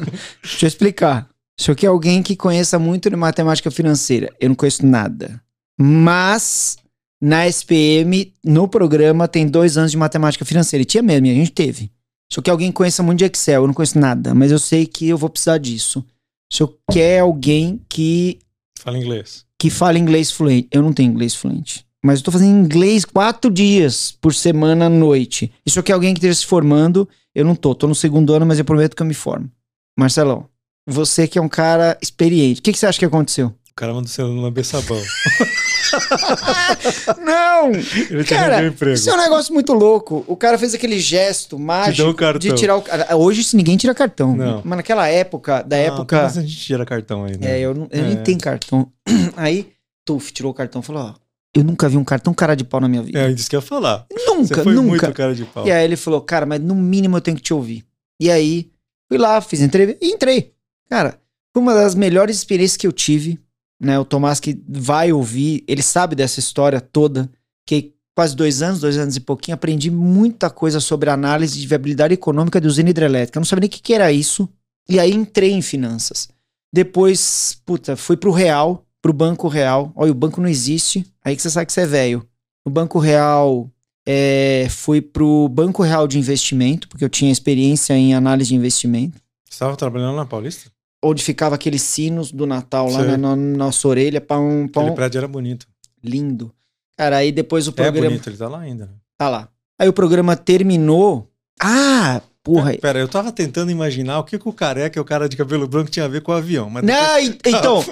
deixa 0.42 0.66
eu 0.66 0.68
explicar. 0.68 1.28
O 1.58 1.62
senhor 1.62 1.76
quer 1.76 1.88
alguém 1.88 2.22
que 2.22 2.34
conheça 2.34 2.78
muito 2.78 3.10
de 3.10 3.16
matemática 3.16 3.70
financeira. 3.70 4.32
Eu 4.40 4.48
não 4.48 4.56
conheço 4.56 4.84
nada. 4.84 5.40
Mas, 5.78 6.76
na 7.22 7.46
SPM, 7.46 8.34
no 8.44 8.66
programa, 8.66 9.28
tem 9.28 9.46
dois 9.46 9.78
anos 9.78 9.92
de 9.92 9.96
matemática 9.96 10.44
financeira. 10.44 10.82
E 10.82 10.84
tinha 10.84 11.04
mesmo, 11.04 11.28
e 11.28 11.30
a 11.30 11.34
gente 11.34 11.52
teve. 11.52 11.88
Se 12.30 12.38
eu 12.38 12.42
quer 12.42 12.50
alguém 12.50 12.68
que 12.72 12.76
conheça 12.76 13.00
muito 13.00 13.20
de 13.20 13.26
Excel, 13.26 13.62
eu 13.62 13.66
não 13.68 13.74
conheço 13.74 13.96
nada, 13.96 14.34
mas 14.34 14.50
eu 14.50 14.58
sei 14.58 14.86
que 14.86 15.08
eu 15.08 15.16
vou 15.16 15.30
precisar 15.30 15.58
disso. 15.58 16.04
Se 16.52 16.62
eu 16.62 16.76
quer 16.90 17.20
alguém 17.20 17.80
que, 17.88 18.40
Fala 18.80 18.98
inglês. 18.98 19.44
que 19.56 19.70
fale 19.70 20.00
inglês 20.00 20.32
fluente, 20.32 20.66
eu 20.72 20.82
não 20.82 20.92
tenho 20.92 21.12
inglês 21.12 21.34
fluente. 21.34 21.86
Mas 22.04 22.18
eu 22.18 22.24
tô 22.24 22.32
fazendo 22.32 22.58
inglês 22.64 23.04
quatro 23.04 23.48
dias 23.48 24.10
por 24.20 24.34
semana 24.34 24.86
à 24.86 24.88
noite. 24.88 25.52
E 25.64 25.70
se 25.70 25.78
eu 25.78 25.82
quer 25.84 25.92
alguém 25.92 26.12
que 26.12 26.18
esteja 26.18 26.40
se 26.40 26.46
formando, 26.46 27.08
eu 27.32 27.44
não 27.44 27.54
tô. 27.54 27.72
Tô 27.76 27.86
no 27.86 27.94
segundo 27.94 28.34
ano, 28.34 28.44
mas 28.44 28.58
eu 28.58 28.64
prometo 28.64 28.96
que 28.96 29.02
eu 29.02 29.06
me 29.06 29.14
formo. 29.14 29.48
Marcelão, 29.96 30.48
você 30.84 31.28
que 31.28 31.38
é 31.38 31.42
um 31.42 31.48
cara 31.48 31.96
experiente, 32.02 32.58
o 32.58 32.62
que, 32.64 32.72
que 32.72 32.78
você 32.78 32.86
acha 32.86 32.98
que 32.98 33.04
aconteceu? 33.04 33.48
O 33.70 33.74
cara 33.76 33.94
mandou 33.94 34.08
você 34.08 34.20
lamber 34.22 34.64
sabão. 34.64 35.00
Não! 37.24 37.70
Ele 37.72 38.24
te 38.24 38.28
Cara, 38.34 38.62
um 38.62 38.66
emprego. 38.68 38.94
Isso 38.94 39.10
é 39.10 39.14
um 39.14 39.16
negócio 39.18 39.52
muito 39.52 39.72
louco. 39.72 40.24
O 40.26 40.36
cara 40.36 40.58
fez 40.58 40.74
aquele 40.74 40.98
gesto 40.98 41.58
mágico 41.58 42.14
cartão. 42.14 42.38
de 42.38 42.52
tirar 42.54 42.76
o. 42.76 42.84
Hoje 43.16 43.40
isso 43.40 43.56
ninguém 43.56 43.76
tira 43.76 43.94
cartão. 43.94 44.36
Não. 44.36 44.62
Mas 44.64 44.76
naquela 44.76 45.08
época, 45.08 45.62
da 45.62 45.76
Ah, 45.76 45.80
época. 45.80 46.16
apenas 46.16 46.38
a 46.38 46.42
gente 46.42 46.56
tira 46.56 46.84
cartão 46.84 47.24
aí, 47.24 47.36
né? 47.36 47.58
É, 47.58 47.60
eu, 47.60 47.74
não- 47.74 47.88
eu 47.90 48.04
É. 48.04 48.08
nem 48.08 48.16
tenho 48.22 48.38
cartão. 48.38 48.90
Aí, 49.36 49.68
Tuf 50.04 50.32
tirou 50.32 50.50
o 50.52 50.54
cartão 50.54 50.80
e 50.80 50.84
falou: 50.84 51.02
Ó, 51.02 51.14
eu 51.54 51.64
nunca 51.64 51.88
vi 51.88 51.96
um 51.96 52.04
cartão 52.04 52.32
cara 52.34 52.54
de 52.54 52.64
pau 52.64 52.80
na 52.80 52.88
minha 52.88 53.02
vida. 53.02 53.18
É, 53.18 53.30
isso 53.30 53.48
que 53.48 53.56
eu 53.56 53.60
ia 53.60 53.66
falar. 53.66 54.06
Você 54.10 54.24
nunca, 54.26 54.62
foi 54.62 54.72
nunca. 54.74 54.88
muito 54.88 55.12
cara 55.12 55.34
de 55.34 55.44
pau. 55.44 55.66
E 55.66 55.70
aí 55.72 55.84
ele 55.84 55.96
falou, 55.96 56.20
cara, 56.20 56.46
mas 56.46 56.60
no 56.60 56.74
mínimo 56.74 57.16
eu 57.16 57.20
tenho 57.20 57.36
que 57.36 57.42
te 57.42 57.52
ouvir. 57.54 57.84
E 58.20 58.30
aí, 58.30 58.70
fui 59.08 59.18
lá, 59.18 59.40
fiz 59.40 59.60
entrevista 59.60 59.98
e 60.04 60.10
entrei. 60.10 60.52
Cara, 60.88 61.18
foi 61.52 61.62
uma 61.62 61.74
das 61.74 61.94
melhores 61.94 62.36
experiências 62.36 62.76
que 62.76 62.86
eu 62.86 62.92
tive, 62.92 63.38
né? 63.82 63.98
O 63.98 64.04
Tomás 64.04 64.38
que 64.38 64.62
vai 64.68 65.12
ouvir, 65.12 65.64
ele 65.66 65.82
sabe 65.82 66.14
dessa 66.14 66.38
história 66.38 66.80
toda. 66.80 67.28
Que 67.66 67.94
quase 68.14 68.36
dois 68.36 68.62
anos, 68.62 68.80
dois 68.80 68.96
anos 68.96 69.16
e 69.16 69.20
pouquinho, 69.20 69.56
aprendi 69.56 69.90
muita 69.90 70.48
coisa 70.48 70.78
sobre 70.78 71.10
análise 71.10 71.58
de 71.58 71.66
viabilidade 71.66 72.14
econômica 72.14 72.60
de 72.60 72.68
usina 72.68 72.90
hidrelétrica. 72.90 73.38
Eu 73.38 73.40
não 73.40 73.46
sabia 73.46 73.62
nem 73.62 73.68
o 73.68 73.70
que, 73.70 73.82
que 73.82 73.92
era 73.94 74.12
isso. 74.12 74.48
E 74.88 75.00
aí 75.00 75.12
entrei 75.12 75.52
em 75.52 75.62
finanças. 75.62 76.28
Depois, 76.72 77.60
puta, 77.66 77.96
fui 77.96 78.16
pro 78.16 78.30
Real, 78.30 78.86
pro 79.00 79.12
Banco 79.12 79.48
Real. 79.48 79.92
Olha, 79.96 80.12
o 80.12 80.14
banco 80.14 80.40
não 80.40 80.48
existe. 80.48 81.04
Aí 81.24 81.34
que 81.34 81.42
você 81.42 81.50
sabe 81.50 81.66
que 81.66 81.72
você 81.72 81.82
é 81.82 81.86
velho. 81.86 82.26
No 82.64 82.70
Banco 82.70 82.98
Real, 82.98 83.68
é, 84.06 84.68
fui 84.70 85.02
pro 85.02 85.48
Banco 85.48 85.82
Real 85.82 86.06
de 86.06 86.18
Investimento, 86.18 86.88
porque 86.88 87.04
eu 87.04 87.10
tinha 87.10 87.32
experiência 87.32 87.94
em 87.94 88.14
análise 88.14 88.50
de 88.50 88.56
investimento. 88.56 89.18
Você 89.44 89.56
estava 89.56 89.76
trabalhando 89.76 90.16
na 90.16 90.24
Paulista? 90.24 90.70
Onde 91.04 91.22
ficava 91.22 91.54
aqueles 91.56 91.82
sinos 91.82 92.30
do 92.30 92.46
Natal 92.46 92.88
lá 92.90 93.02
na, 93.02 93.16
na 93.18 93.34
nossa 93.36 93.88
orelha, 93.88 94.20
pão, 94.20 94.50
Aquele 94.64 94.68
pão 94.68 94.94
prédio 94.94 95.18
era 95.18 95.26
bonito. 95.28 95.66
lindo. 96.02 96.52
Cara, 96.96 97.16
aí 97.16 97.32
depois 97.32 97.66
o 97.66 97.70
É 97.70 97.74
programa. 97.74 98.08
bonito, 98.08 98.28
ele 98.28 98.36
tá 98.36 98.48
lá 98.48 98.60
ainda. 98.60 98.86
né? 98.86 98.92
Tá 99.18 99.28
lá. 99.28 99.48
Aí 99.80 99.88
o 99.88 99.92
programa 99.92 100.36
terminou. 100.36 101.28
Ah, 101.60 102.20
porra. 102.42 102.74
Pera, 102.80 102.98
eu 103.00 103.08
tava 103.08 103.32
tentando 103.32 103.70
imaginar 103.72 104.18
o 104.20 104.24
que, 104.24 104.38
que 104.38 104.48
o 104.48 104.52
careca 104.52 104.98
e 104.98 105.02
o 105.02 105.04
cara 105.04 105.28
de 105.28 105.36
cabelo 105.36 105.66
branco 105.66 105.90
tinha 105.90 106.04
a 106.04 106.08
ver 106.08 106.22
com 106.22 106.30
o 106.30 106.34
avião. 106.34 106.70
Mas 106.70 106.84
Não, 106.84 107.18
e- 107.18 107.38
então. 107.46 107.84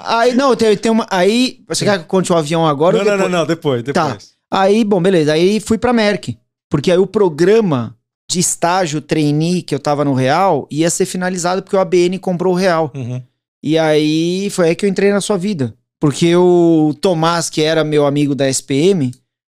aí, 0.00 0.34
não, 0.34 0.54
tem, 0.54 0.76
tem 0.76 0.90
uma. 0.92 1.06
Aí. 1.10 1.62
Você 1.68 1.84
quer 1.86 1.98
que 1.98 2.04
eu 2.04 2.08
conte 2.08 2.32
o 2.32 2.36
avião 2.36 2.66
agora? 2.66 2.98
não, 3.02 3.04
não, 3.16 3.28
não, 3.28 3.46
depois? 3.46 3.82
não, 3.82 3.82
depois, 3.82 3.82
depois. 3.82 4.32
Aí, 4.50 4.84
bom, 4.84 5.00
beleza. 5.00 5.32
Aí 5.32 5.60
fui 5.60 5.78
pra 5.78 5.92
Merck. 5.92 6.38
Porque 6.70 6.90
aí 6.92 6.98
o 6.98 7.06
programa 7.06 7.96
de 8.30 8.38
estágio 8.40 9.00
trainee 9.00 9.62
que 9.62 9.74
eu 9.74 9.78
tava 9.80 10.04
no 10.04 10.12
Real 10.14 10.66
ia 10.70 10.90
ser 10.90 11.06
finalizado 11.06 11.62
porque 11.62 11.76
o 11.76 11.80
ABN 11.80 12.18
comprou 12.18 12.52
o 12.52 12.56
Real. 12.56 12.92
Uhum. 12.94 13.22
E 13.62 13.78
aí 13.78 14.48
foi 14.50 14.68
aí 14.68 14.74
que 14.76 14.84
eu 14.84 14.88
entrei 14.90 15.10
na 15.12 15.20
sua 15.20 15.36
vida. 15.38 15.74
Porque 16.00 16.34
o 16.36 16.94
Tomás, 17.00 17.50
que 17.50 17.60
era 17.62 17.82
meu 17.82 18.06
amigo 18.06 18.34
da 18.34 18.48
SPM, 18.48 19.10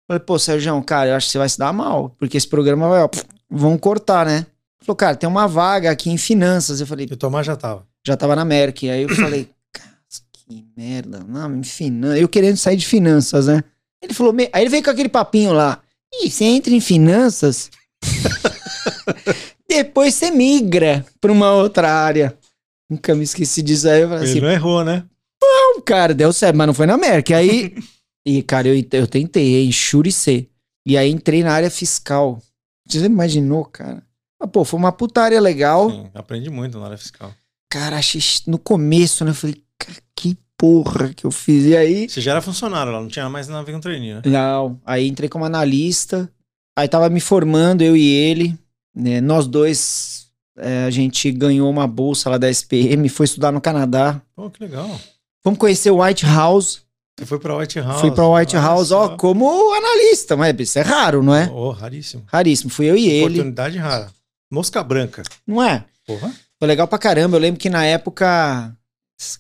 falei, 0.09 0.21
pô, 0.21 0.39
Sérgio, 0.39 0.83
cara, 0.83 1.11
eu 1.11 1.15
acho 1.17 1.27
que 1.27 1.33
você 1.33 1.39
vai 1.39 1.49
se 1.49 1.59
dar 1.59 1.73
mal. 1.73 2.15
Porque 2.19 2.37
esse 2.37 2.49
programa 2.49 2.89
vai, 2.89 3.03
ó, 3.03 3.09
vão 3.49 3.79
cortar, 3.79 4.27
né? 4.27 4.47
Falou, 4.83 4.97
cara, 4.97 5.15
tem 5.17 5.29
uma 5.29 5.47
vaga 5.47 5.91
aqui 5.91 6.11
em 6.11 6.17
finanças. 6.19 6.81
Eu 6.81 6.87
falei, 6.87 7.07
E 7.09 7.13
o 7.15 7.17
Tomás 7.17 7.47
já 7.47 7.55
tava. 7.55 7.87
já 8.05 8.17
tava 8.17 8.35
na 8.35 8.45
Merck. 8.45 8.89
Aí 8.91 9.03
eu 9.03 9.09
falei, 9.15 9.49
que 10.49 10.65
merda. 10.77 11.21
Não, 11.29 11.55
em 11.57 11.63
finan- 11.63 12.17
Eu 12.17 12.29
querendo 12.29 12.57
sair 12.57 12.77
de 12.77 12.87
finanças, 12.87 13.47
né? 13.47 13.63
Ele 14.03 14.13
falou, 14.13 14.33
"Me-" 14.33 14.51
aí 14.53 14.63
ele 14.65 14.71
veio 14.71 14.83
com 14.83 14.91
aquele 14.91 15.09
papinho 15.09 15.53
lá. 15.53 15.79
Ih, 16.13 16.29
você 16.29 16.45
entra 16.45 16.75
em 16.75 16.81
finanças, 16.81 17.71
depois 19.75 20.15
você 20.15 20.31
migra 20.31 21.05
pra 21.21 21.33
uma 21.33 21.53
outra 21.53 21.93
área. 21.93 22.37
Nunca 22.91 23.15
me 23.15 23.25
esqueci 23.25 23.63
disso 23.63 23.89
aí. 23.89 24.03
Ele 24.03 24.15
assim, 24.15 24.41
não 24.41 24.51
errou, 24.51 24.85
né? 24.85 25.05
não, 25.43 25.81
cara, 25.81 26.15
deu 26.15 26.33
certo, 26.33 26.57
mas 26.57 26.67
não 26.67 26.75
foi 26.75 26.87
na 26.87 26.95
América. 26.95 27.37
Aí, 27.37 27.75
e 28.27 28.43
cara, 28.43 28.69
eu, 28.69 28.85
eu 28.93 29.07
tentei, 29.07 29.65
enxurecer. 29.65 30.49
E 30.87 30.97
aí 30.97 31.11
entrei 31.11 31.43
na 31.43 31.53
área 31.53 31.71
fiscal. 31.71 32.41
Você 32.87 33.05
imaginou, 33.05 33.65
cara? 33.65 34.03
Mas, 34.41 34.51
pô, 34.51 34.65
foi 34.65 34.79
uma 34.79 34.93
putaria 34.93 35.41
legal. 35.41 35.91
Sim, 35.91 36.11
aprendi 36.15 36.51
muito 36.51 36.79
na 36.79 36.87
área 36.87 36.99
fiscal. 36.99 37.33
Cara, 37.71 37.97
achei 37.97 38.21
no 38.47 38.59
começo, 38.59 39.25
né? 39.25 39.31
Eu 39.31 39.35
falei, 39.35 39.63
cara, 39.79 39.99
que 40.17 40.37
porra 40.59 41.15
que 41.15 41.25
eu 41.25 41.31
fiz. 41.31 41.65
E 41.65 41.77
aí. 41.77 42.09
Você 42.09 42.21
já 42.21 42.33
era 42.33 42.43
funcionário 42.43 42.93
lá, 42.93 43.01
não 43.01 43.09
tinha 43.09 43.29
mais 43.29 43.49
nada 43.49 43.61
a 43.61 43.65
ver 43.65 43.73
com 43.73 43.81
trainee, 43.81 44.15
né? 44.15 44.23
Não. 44.27 44.81
Aí 44.85 45.09
entrei 45.09 45.29
como 45.29 45.45
analista. 45.45 46.31
Aí 46.77 46.89
tava 46.89 47.09
me 47.09 47.21
formando, 47.21 47.83
eu 47.83 47.97
e 47.97 48.09
ele. 48.09 48.59
Né? 48.95 49.21
Nós 49.21 49.47
dois, 49.47 50.29
é, 50.57 50.85
a 50.85 50.91
gente 50.91 51.31
ganhou 51.33 51.69
uma 51.71 51.87
bolsa 51.87 52.29
lá 52.31 52.39
da 52.39 52.51
SPM, 52.51 53.09
foi 53.09 53.25
estudar 53.25 53.51
no 53.53 53.61
Canadá. 53.61 54.21
Pô, 54.35 54.51
que 54.51 54.63
legal. 54.63 55.01
Fomos 55.43 55.59
conhecer 55.59 55.91
o 55.91 56.03
White 56.03 56.25
House. 56.27 56.83
Você 57.19 57.27
foi 57.27 57.39
pra 57.39 57.57
White 57.57 57.79
House. 57.81 58.01
Fui 58.01 58.11
pra 58.11 58.27
White 58.29 58.57
House, 58.57 58.91
ó, 58.91 59.17
como 59.17 59.75
analista, 59.75 60.37
mas 60.37 60.55
isso 60.59 60.79
é 60.79 60.83
raro, 60.83 61.23
não 61.23 61.35
é? 61.35 61.49
Oh, 61.53 61.71
raríssimo. 61.71 62.23
Raríssimo. 62.27 62.71
Fui 62.71 62.87
eu 62.87 62.97
e 62.97 63.09
ele. 63.09 63.35
Oportunidade 63.35 63.77
rara. 63.79 64.11
Mosca 64.51 64.83
branca. 64.83 65.23
Não 65.47 65.63
é? 65.63 65.85
Porra. 66.07 66.33
Foi 66.59 66.69
legal 66.69 66.87
pra 66.89 66.99
caramba. 66.99 67.37
Eu 67.37 67.41
lembro 67.41 67.61
que 67.61 67.69
na 67.71 67.85
época. 67.85 68.75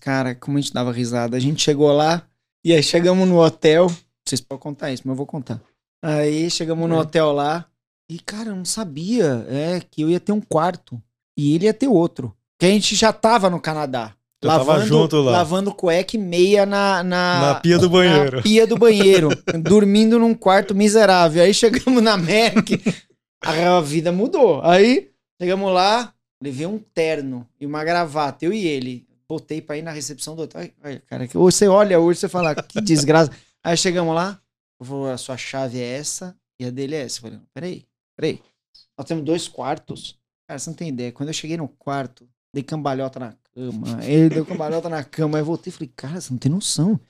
Cara, 0.00 0.34
como 0.34 0.58
a 0.58 0.60
gente 0.60 0.72
dava 0.72 0.92
risada. 0.92 1.36
A 1.36 1.40
gente 1.40 1.62
chegou 1.62 1.90
lá 1.92 2.22
e 2.64 2.72
aí 2.72 2.82
chegamos 2.82 3.26
no 3.28 3.40
hotel. 3.42 3.90
Vocês 4.24 4.40
podem 4.40 4.60
contar 4.62 4.92
isso, 4.92 5.02
mas 5.04 5.12
eu 5.12 5.16
vou 5.16 5.26
contar. 5.26 5.60
Aí 6.02 6.50
chegamos 6.50 6.88
no 6.88 6.94
É. 6.96 6.98
hotel 6.98 7.32
lá. 7.32 7.64
E, 8.12 8.18
cara, 8.18 8.50
eu 8.50 8.56
não 8.56 8.64
sabia 8.66 9.46
é, 9.48 9.80
que 9.90 10.02
eu 10.02 10.10
ia 10.10 10.20
ter 10.20 10.32
um 10.32 10.40
quarto. 10.40 11.02
E 11.34 11.54
ele 11.54 11.64
ia 11.64 11.72
ter 11.72 11.88
outro. 11.88 12.36
Que 12.58 12.66
a 12.66 12.68
gente 12.68 12.94
já 12.94 13.10
tava 13.10 13.48
no 13.48 13.58
Canadá. 13.58 14.12
Eu 14.42 14.50
tava 14.50 14.84
junto 14.84 15.16
lá. 15.22 15.32
Lavando 15.32 15.72
cueca 15.72 16.14
e 16.14 16.18
meia 16.18 16.66
na, 16.66 17.02
na, 17.02 17.40
Na 17.40 17.54
pia 17.54 17.78
do 17.78 17.88
banheiro. 17.88 18.36
na 18.36 18.42
pia 18.42 18.66
do 18.66 18.76
banheiro. 18.76 19.30
dormindo 19.64 20.18
num 20.18 20.34
quarto 20.34 20.74
miserável. 20.74 21.42
Aí 21.42 21.54
chegamos 21.54 22.02
na 22.02 22.18
Merck. 22.18 22.82
a 23.40 23.80
vida 23.80 24.12
mudou. 24.12 24.60
Aí 24.62 25.10
chegamos 25.40 25.72
lá, 25.72 26.12
levei 26.42 26.66
um 26.66 26.78
terno 26.78 27.48
e 27.58 27.64
uma 27.64 27.82
gravata, 27.82 28.44
eu 28.44 28.52
e 28.52 28.66
ele. 28.66 29.06
Botei 29.26 29.62
pra 29.62 29.78
ir 29.78 29.82
na 29.82 29.92
recepção 29.92 30.36
do 30.36 30.42
hotel. 30.42 30.68
Ai, 30.82 31.00
cara, 31.06 31.26
que- 31.26 31.38
você 31.38 31.66
olha 31.66 31.98
hoje 31.98 32.20
você 32.20 32.28
fala, 32.28 32.54
que 32.54 32.78
desgraça. 32.82 33.30
Aí 33.64 33.74
chegamos 33.78 34.14
lá, 34.14 34.38
eu 34.78 34.84
vou, 34.84 35.08
a 35.10 35.16
sua 35.16 35.38
chave 35.38 35.80
é 35.80 35.96
essa 35.96 36.36
e 36.60 36.66
a 36.66 36.70
dele 36.70 36.94
é 36.96 37.02
essa. 37.04 37.18
Eu 37.18 37.22
falei, 37.22 37.38
peraí, 37.54 37.84
peraí. 38.22 38.40
Nós 38.96 39.06
temos 39.06 39.24
dois 39.24 39.48
quartos. 39.48 40.18
Cara, 40.46 40.58
você 40.58 40.70
não 40.70 40.76
tem 40.76 40.88
ideia. 40.88 41.10
Quando 41.10 41.30
eu 41.30 41.32
cheguei 41.32 41.56
no 41.56 41.68
quarto, 41.68 42.28
dei 42.54 42.62
cambalhota 42.62 43.18
na 43.18 43.34
cama. 43.54 44.04
Ele 44.04 44.28
deu 44.28 44.46
cambalhota 44.46 44.88
na 44.88 45.02
cama. 45.02 45.38
Aí 45.38 45.42
eu 45.42 45.46
voltei 45.46 45.70
e 45.70 45.74
falei, 45.74 45.92
cara, 45.96 46.20
você 46.20 46.30
não 46.30 46.38
tem 46.38 46.52
noção. 46.52 47.00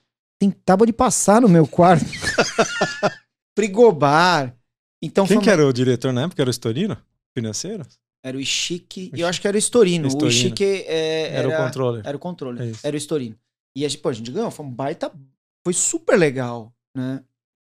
Tem 0.41 0.51
tábua 0.51 0.87
de 0.87 0.93
passar 0.93 1.43
no 1.43 1.49
meu 1.49 1.67
quarto. 1.67 2.05
Frigobar. 3.57 4.57
Então 5.03 5.27
Quem 5.27 5.37
foi 5.37 5.45
que 5.45 5.51
era 5.51 5.67
o 5.67 5.73
diretor 5.73 6.13
na 6.13 6.23
época? 6.23 6.41
Era 6.41 6.49
o 6.49 6.51
Estorino? 6.51 6.97
Financeiro? 7.37 7.87
Era 8.25 8.37
o 8.37 8.41
Ichique. 8.41 9.11
E 9.15 9.21
eu 9.21 9.27
acho 9.27 9.41
que 9.41 9.49
era 9.49 9.57
o 9.57 9.59
Estorino. 9.59 10.05
O 10.05 10.09
Estorino. 10.09 10.31
Ichique 10.31 10.65
é, 10.65 11.35
Era, 11.35 11.49
o 11.49 11.57
controller. 11.57 12.03
Era 12.07 12.17
o 12.17 12.21
controle. 12.21 12.71
É. 12.71 12.73
Era 12.85 12.95
o 12.95 12.99
Estorino. 12.99 13.37
E 13.77 13.85
a 13.85 13.89
gente, 13.89 14.01
pô, 14.01 14.09
a 14.09 14.13
gente 14.13 14.31
ganhou. 14.31 14.51
Foi 14.51 14.65
um 14.65 14.71
baita. 14.71 15.13
Foi 15.65 15.73
super 15.73 16.17
legal, 16.19 16.73
né? 16.97 17.23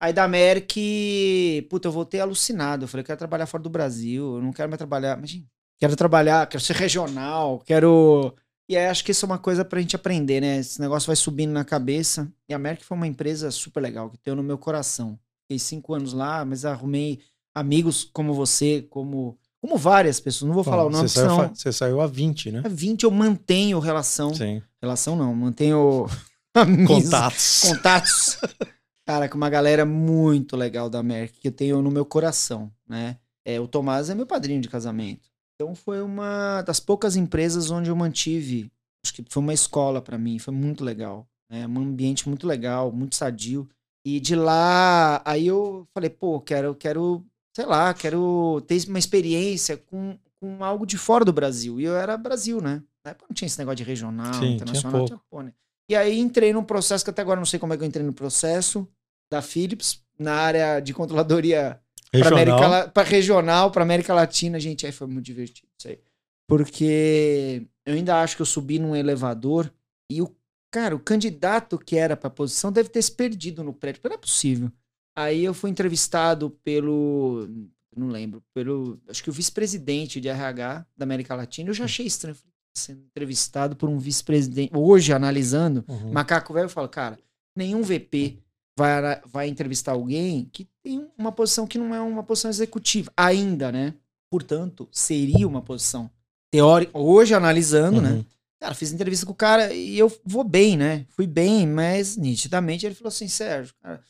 Aí 0.04 0.12
da 0.12 0.28
Merck, 0.28 1.66
puta, 1.70 1.88
eu 1.88 1.92
voltei 1.92 2.20
alucinado. 2.20 2.84
Eu 2.84 2.88
falei, 2.88 3.00
eu 3.02 3.06
quero 3.06 3.18
trabalhar 3.18 3.46
fora 3.46 3.62
do 3.62 3.70
Brasil. 3.70 4.37
Eu 4.37 4.42
não 4.42 4.52
quero 4.52 4.68
mais 4.68 4.76
trabalhar. 4.76 5.16
Imagina. 5.16 5.46
Quero 5.78 5.96
trabalhar, 5.96 6.46
quero 6.46 6.62
ser 6.62 6.76
regional, 6.76 7.61
quero. 7.64 8.34
E 8.68 8.76
aí 8.76 8.87
acho 8.87 9.02
que 9.04 9.12
isso 9.12 9.25
é 9.25 9.28
uma 9.28 9.38
coisa 9.38 9.64
pra 9.64 9.80
gente 9.80 9.96
aprender, 9.96 10.40
né? 10.42 10.58
Esse 10.58 10.78
negócio 10.80 11.06
vai 11.06 11.16
subindo 11.16 11.52
na 11.52 11.64
cabeça. 11.64 12.30
E 12.49 12.52
a 12.54 12.58
Merck 12.58 12.84
foi 12.84 12.96
uma 12.99 13.06
empresa 13.06 13.50
super 13.50 13.80
legal, 13.80 14.11
que 14.11 14.18
tenho 14.18 14.37
no 14.37 14.42
meu 14.42 14.58
coração. 14.58 15.18
Fiquei 15.42 15.58
cinco 15.58 15.94
anos 15.94 16.12
lá, 16.12 16.44
mas 16.44 16.64
arrumei 16.66 17.20
amigos 17.54 18.04
como 18.12 18.34
você, 18.34 18.87
como, 18.90 19.38
como 19.61 19.76
várias 19.78 20.20
pessoas. 20.20 20.46
Não 20.49 20.54
vou 20.54 20.64
falar 20.64 20.82
Bom, 20.82 20.88
o 20.90 20.92
nome, 20.92 21.08
você, 21.08 21.14
saiu, 21.20 21.30
senão. 21.30 21.49
fa- 21.49 21.54
você 21.54 21.73
saiu 21.73 22.00
a 22.02 22.06
20, 22.06 22.52
né? 22.52 22.62
É 22.64 22.68
20 22.68 23.04
eu 23.04 23.11
mantenho 23.11 23.78
relação. 23.78 24.34
Sim. 24.34 24.62
Relação 24.82 25.16
não, 25.16 25.34
mantenho 25.34 26.06
Contatos. 26.87 27.62
contatos. 27.66 28.38
Cara, 29.06 29.28
com 29.28 29.37
uma 29.37 29.50
galera 29.50 29.84
muito 29.84 30.56
legal 30.56 30.88
da 30.88 31.02
Merck 31.02 31.38
que 31.38 31.49
eu 31.49 31.52
tenho 31.52 31.82
no 31.82 31.90
meu 31.90 32.06
coração, 32.06 32.73
né? 32.88 33.18
É, 33.44 33.61
o 33.61 33.68
Tomás 33.68 34.08
é 34.08 34.14
meu 34.14 34.26
padrinho 34.26 34.61
de 34.61 34.68
casamento. 34.68 35.28
Então 35.54 35.75
foi 35.75 36.00
uma 36.00 36.62
das 36.62 36.80
poucas 36.80 37.14
empresas 37.14 37.70
onde 37.70 37.90
eu 37.90 37.96
mantive, 37.96 38.73
acho 39.04 39.14
que 39.14 39.25
foi 39.28 39.42
uma 39.42 39.52
escola 39.52 40.00
pra 40.00 40.18
mim, 40.18 40.38
foi 40.38 40.54
muito 40.54 40.82
legal, 40.82 41.28
né? 41.50 41.66
Um 41.66 41.78
ambiente 41.80 42.28
muito 42.28 42.46
legal, 42.46 42.90
muito 42.90 43.14
sadio. 43.14 43.68
E 44.06 44.18
de 44.18 44.34
lá, 44.34 45.23
aí 45.25 45.46
eu 45.46 45.87
falei, 45.94 46.11
pô, 46.11 46.40
quero, 46.40 46.75
quero, 46.75 47.25
sei 47.54 47.66
lá, 47.66 47.92
quero 47.94 48.62
ter 48.66 48.87
uma 48.88 48.99
experiência 48.99 49.76
com, 49.76 50.18
com 50.40 50.64
algo 50.64 50.87
de 50.87 50.99
fora 50.99 51.25
do 51.25 51.32
Brasil. 51.32 51.80
E 51.80 51.84
eu 51.84 51.96
era 51.96 52.16
Brasil, 52.16 52.61
né? 52.61 52.82
Na 53.04 53.11
época 53.12 53.26
não 53.28 53.34
tinha 53.34 53.46
esse 53.46 53.58
negócio 53.58 53.76
de 53.76 53.84
regional, 53.84 54.32
Sim, 54.34 54.40
tinha 54.40 54.54
internacional, 54.56 54.92
pouco. 54.92 55.06
tinha 55.06 55.20
pô, 55.30 55.42
né? 55.42 55.52
E 55.88 55.94
aí 55.94 56.18
entrei 56.18 56.52
num 56.52 56.64
processo 56.64 57.04
que 57.04 57.10
até 57.10 57.22
agora 57.22 57.40
não 57.40 57.46
sei 57.46 57.58
como 57.58 57.74
é 57.74 57.76
que 57.76 57.82
eu 57.82 57.88
entrei 57.88 58.04
no 58.04 58.12
processo 58.12 58.88
da 59.30 59.42
Philips, 59.42 60.02
na 60.18 60.34
área 60.34 60.80
de 60.80 60.94
controladoria 60.94 61.80
para 62.10 63.02
Regional. 63.02 63.70
Para 63.70 63.82
América 63.82 64.14
Latina, 64.14 64.58
gente, 64.58 64.86
aí 64.86 64.92
foi 64.92 65.06
muito 65.06 65.24
divertido 65.24 65.68
isso 65.78 65.88
aí. 65.88 66.00
Porque 66.48 67.66
eu 67.84 67.94
ainda 67.94 68.20
acho 68.22 68.36
que 68.36 68.42
eu 68.42 68.46
subi 68.46 68.78
num 68.78 68.94
elevador 68.94 69.72
e 70.10 70.22
o 70.22 70.34
cara, 70.70 70.94
o 70.94 71.00
candidato 71.00 71.78
que 71.78 71.96
era 71.96 72.16
para 72.16 72.30
posição 72.30 72.72
deve 72.72 72.88
ter 72.88 73.02
se 73.02 73.12
perdido 73.12 73.62
no 73.62 73.72
prédio, 73.72 74.00
não 74.04 74.14
é 74.14 74.18
possível. 74.18 74.70
Aí 75.16 75.44
eu 75.44 75.54
fui 75.54 75.70
entrevistado 75.70 76.50
pelo 76.64 77.48
não 77.96 78.08
lembro, 78.08 78.42
pelo 78.52 79.00
acho 79.08 79.22
que 79.22 79.30
o 79.30 79.32
vice-presidente 79.32 80.20
de 80.20 80.28
RH 80.28 80.86
da 80.96 81.04
América 81.04 81.34
Latina. 81.34 81.70
Eu 81.70 81.74
já 81.74 81.84
achei 81.84 82.06
estranho 82.06 82.34
falei, 82.34 82.53
sendo 82.74 83.02
entrevistado 83.04 83.76
por 83.76 83.88
um 83.88 83.98
vice-presidente. 83.98 84.72
Hoje 84.74 85.12
analisando, 85.12 85.84
Uhum. 85.88 86.12
Macaco 86.12 86.52
velho 86.52 86.68
fala, 86.68 86.88
cara, 86.88 87.18
nenhum 87.56 87.82
VP 87.82 88.38
vai, 88.76 89.20
vai 89.26 89.48
entrevistar 89.48 89.92
alguém 89.92 90.48
que 90.52 90.68
tem 90.82 91.08
uma 91.16 91.30
posição 91.30 91.66
que 91.66 91.78
não 91.78 91.94
é 91.94 92.00
uma 92.00 92.22
posição 92.22 92.50
executiva 92.50 93.12
ainda, 93.16 93.70
né? 93.70 93.94
Portanto, 94.30 94.88
seria 94.90 95.46
uma 95.46 95.62
posição 95.62 96.10
teórica. 96.52 96.98
Hoje, 96.98 97.34
analisando, 97.34 98.00
né? 98.02 98.10
Uhum. 98.10 98.24
Cara, 98.60 98.74
fiz 98.74 98.92
entrevista 98.92 99.26
com 99.26 99.32
o 99.32 99.36
cara 99.36 99.72
e 99.72 99.98
eu 99.98 100.10
vou 100.24 100.42
bem, 100.42 100.76
né? 100.76 101.06
Fui 101.10 101.26
bem, 101.26 101.66
mas 101.66 102.16
nitidamente 102.16 102.84
ele 102.84 102.94
falou 102.94 103.08
assim, 103.08 103.28
Sérgio, 103.28 103.74
cara, 103.82 104.02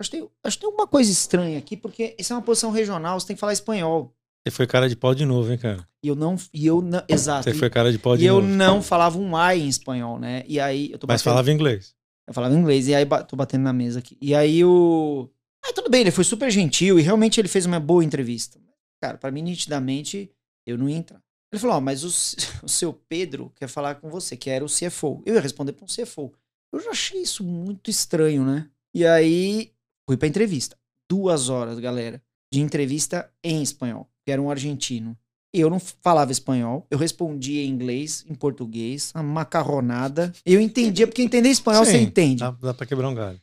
acho 0.00 0.10
que, 0.10 0.16
tem, 0.16 0.28
acho 0.42 0.56
que 0.56 0.60
tem 0.62 0.70
alguma 0.70 0.86
coisa 0.86 1.10
estranha 1.10 1.58
aqui, 1.58 1.76
porque 1.76 2.16
isso 2.18 2.32
é 2.32 2.36
uma 2.36 2.42
posição 2.42 2.70
regional, 2.70 3.20
você 3.20 3.28
tem 3.28 3.36
que 3.36 3.40
falar 3.40 3.52
espanhol. 3.52 4.12
Você 4.48 4.56
foi 4.56 4.66
cara 4.66 4.88
de 4.88 4.96
pau 4.96 5.14
de 5.14 5.24
novo, 5.26 5.50
hein, 5.52 5.58
cara? 5.58 5.86
E 6.02 6.08
eu 6.08 6.14
não. 6.16 6.36
E 6.52 6.66
eu 6.66 6.80
não 6.80 7.02
exato. 7.08 7.44
Você 7.44 7.54
foi 7.54 7.68
cara 7.70 7.92
de 7.92 7.98
pau 7.98 8.14
e 8.14 8.18
de 8.18 8.24
eu 8.24 8.36
novo. 8.40 8.46
não 8.46 8.82
falava 8.82 9.18
um 9.18 9.36
ai 9.36 9.60
em 9.60 9.68
espanhol, 9.68 10.18
né? 10.18 10.42
E 10.46 10.58
aí 10.58 10.90
eu 10.92 10.98
tô 10.98 11.06
Mas 11.06 11.20
batendo- 11.20 11.24
falava 11.32 11.52
inglês. 11.52 11.94
eu 12.26 12.34
falava 12.34 12.54
inglês, 12.54 12.88
e 12.88 12.94
aí 12.94 13.04
tô 13.28 13.36
batendo 13.36 13.62
na 13.62 13.72
mesa 13.72 13.98
aqui. 13.98 14.16
E 14.20 14.34
aí 14.34 14.64
o. 14.64 15.28
Ah, 15.64 15.72
tudo 15.72 15.90
bem, 15.90 16.02
ele 16.02 16.10
foi 16.10 16.24
super 16.24 16.50
gentil 16.50 16.98
e 16.98 17.02
realmente 17.02 17.40
ele 17.40 17.48
fez 17.48 17.66
uma 17.66 17.80
boa 17.80 18.04
entrevista. 18.04 18.58
Cara, 19.02 19.18
pra 19.18 19.30
mim, 19.30 19.42
nitidamente, 19.42 20.30
eu 20.66 20.76
não 20.78 20.88
ia 20.88 20.96
entrar. 20.96 21.20
Ele 21.52 21.60
falou: 21.60 21.76
Ó, 21.76 21.80
mas 21.80 22.04
o, 22.04 22.08
o 22.64 22.68
seu 22.68 22.92
Pedro 22.92 23.52
quer 23.56 23.68
falar 23.68 23.96
com 23.96 24.08
você, 24.08 24.36
que 24.36 24.48
era 24.50 24.64
o 24.64 24.68
CFO. 24.68 25.22
Eu 25.26 25.34
ia 25.34 25.40
responder 25.40 25.72
pra 25.72 25.84
um 25.84 25.88
CFO. 25.88 26.32
Eu 26.72 26.80
já 26.80 26.90
achei 26.90 27.22
isso 27.22 27.42
muito 27.44 27.90
estranho, 27.90 28.44
né? 28.44 28.68
E 28.94 29.04
aí 29.06 29.72
fui 30.08 30.16
pra 30.16 30.28
entrevista. 30.28 30.76
Duas 31.10 31.48
horas, 31.48 31.78
galera, 31.78 32.22
de 32.52 32.60
entrevista 32.60 33.30
em 33.42 33.62
espanhol, 33.62 34.08
que 34.28 34.32
era 34.32 34.42
um 34.42 34.50
argentino. 34.50 35.16
Eu 35.54 35.70
não 35.70 35.80
falava 35.80 36.30
espanhol, 36.30 36.86
eu 36.90 36.98
respondia 36.98 37.64
em 37.64 37.70
inglês, 37.70 38.26
em 38.28 38.34
português, 38.34 39.10
uma 39.14 39.22
macarronada. 39.22 40.30
Eu 40.44 40.60
entendia, 40.60 41.06
porque 41.06 41.22
entender 41.22 41.48
espanhol 41.48 41.86
você 41.86 41.92
Sim, 41.92 42.02
entende. 42.02 42.40
Dá, 42.40 42.50
dá 42.50 42.74
pra 42.74 42.84
quebrar 42.84 43.08
um 43.08 43.14
galho. 43.14 43.40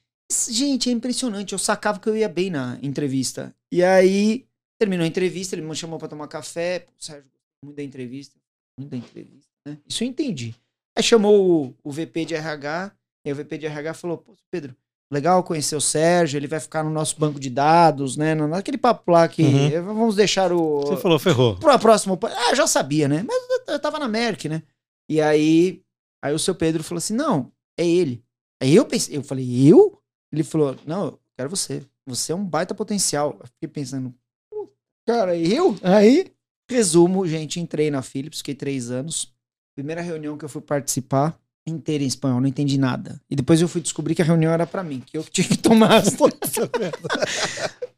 Gente, 0.48 0.88
é 0.88 0.92
impressionante. 0.92 1.54
Eu 1.54 1.58
sacava 1.58 2.00
que 2.00 2.08
eu 2.08 2.16
ia 2.16 2.30
bem 2.30 2.52
na 2.52 2.78
entrevista. 2.84 3.56
E 3.72 3.84
aí, 3.84 4.46
terminou 4.78 5.04
a 5.04 5.08
entrevista, 5.08 5.56
ele 5.56 5.64
me 5.64 5.76
chamou 5.76 5.98
pra 5.98 6.08
tomar 6.08 6.28
café. 6.28 6.82
Pô, 6.82 6.92
Sérgio, 7.00 7.26
muito 7.64 7.78
da 7.78 7.84
entrevista. 7.84 8.40
Muito 8.80 8.92
da 8.92 8.98
entrevista, 8.98 9.50
né? 9.68 9.80
Isso 9.90 10.04
eu 10.04 10.08
entendi. 10.08 10.54
Aí 10.96 11.02
chamou 11.04 11.66
o, 11.66 11.76
o 11.84 11.92
VP 11.92 12.26
de 12.26 12.36
RH, 12.36 12.92
e 13.26 13.30
aí 13.30 13.34
o 13.34 13.36
VP 13.36 13.58
de 13.58 13.66
RH 13.66 13.96
falou, 13.96 14.20
pô, 14.20 14.36
Pedro, 14.52 14.76
legal 15.12 15.44
conhecer 15.44 15.76
o 15.76 15.82
Sérgio, 15.82 16.38
ele 16.38 16.48
vai 16.48 16.60
ficar 16.60 16.84
no 16.84 16.90
nosso 16.90 17.20
banco 17.20 17.40
de 17.40 17.50
dados, 17.50 18.18
né? 18.18 18.34
Naquele 18.36 18.78
papo 18.78 19.12
lá 19.12 19.28
que 19.28 19.44
Uhum. 19.44 19.84
vamos 19.86 20.16
deixar 20.16 20.52
o... 20.52 20.82
Você 20.82 20.98
falou, 20.98 21.20
ferrou. 21.20 21.58
Pro 21.58 21.78
próximo. 21.80 22.18
Ah, 22.24 22.56
já 22.56 22.66
sabia, 22.68 23.08
né? 23.08 23.24
Mas 23.28 23.38
eu, 23.68 23.80
tava 23.80 24.00
na 24.00 24.08
Merck, 24.08 24.50
né? 24.50 24.64
E 25.10 25.22
aí, 25.22 25.82
aí 26.24 26.34
o 26.34 26.40
seu 26.40 26.56
Pedro 26.56 26.84
falou 26.84 26.98
assim: 26.98 27.14
não, 27.14 27.52
é 27.78 27.86
ele. 27.88 28.24
Aí 28.62 28.76
eu 28.76 28.86
pensei, 28.86 29.16
eu 29.16 29.24
falei, 29.24 29.46
eu? 29.72 30.00
Ele 30.34 30.44
falou, 30.44 30.76
não, 30.86 31.06
eu 31.06 31.20
quero 31.38 31.50
você. 31.50 31.84
Você 32.08 32.32
é 32.32 32.36
um 32.36 32.44
baita 32.44 32.74
potencial. 32.74 33.38
Eu 33.40 33.46
fiquei 33.48 33.68
pensando, 33.70 34.14
"Pô, 34.50 34.70
cara, 35.08 35.38
eu? 35.38 35.76
Aí, 35.84 36.32
resumo, 36.70 37.28
gente, 37.28 37.60
entrei 37.60 37.92
na 37.92 38.02
Philips, 38.02 38.40
fiquei 38.40 38.56
três 38.56 38.90
anos. 38.90 39.34
Primeira 39.76 40.02
reunião 40.02 40.38
que 40.38 40.46
eu 40.46 40.50
fui 40.50 40.62
participar, 40.62 41.38
inteira 41.68 42.04
em 42.04 42.08
espanhol, 42.08 42.40
não 42.40 42.48
entendi 42.48 42.78
nada. 42.78 43.20
E 43.30 43.36
depois 43.36 43.60
eu 43.62 43.68
fui 43.68 43.82
descobrir 43.82 44.14
que 44.16 44.22
a 44.22 44.26
reunião 44.26 44.52
era 44.52 44.68
pra 44.68 44.84
mim, 44.84 45.02
que 45.06 45.18
eu 45.18 45.24
tinha 45.24 45.48
que 45.48 45.58
tomar 45.58 45.96
as 45.96 46.16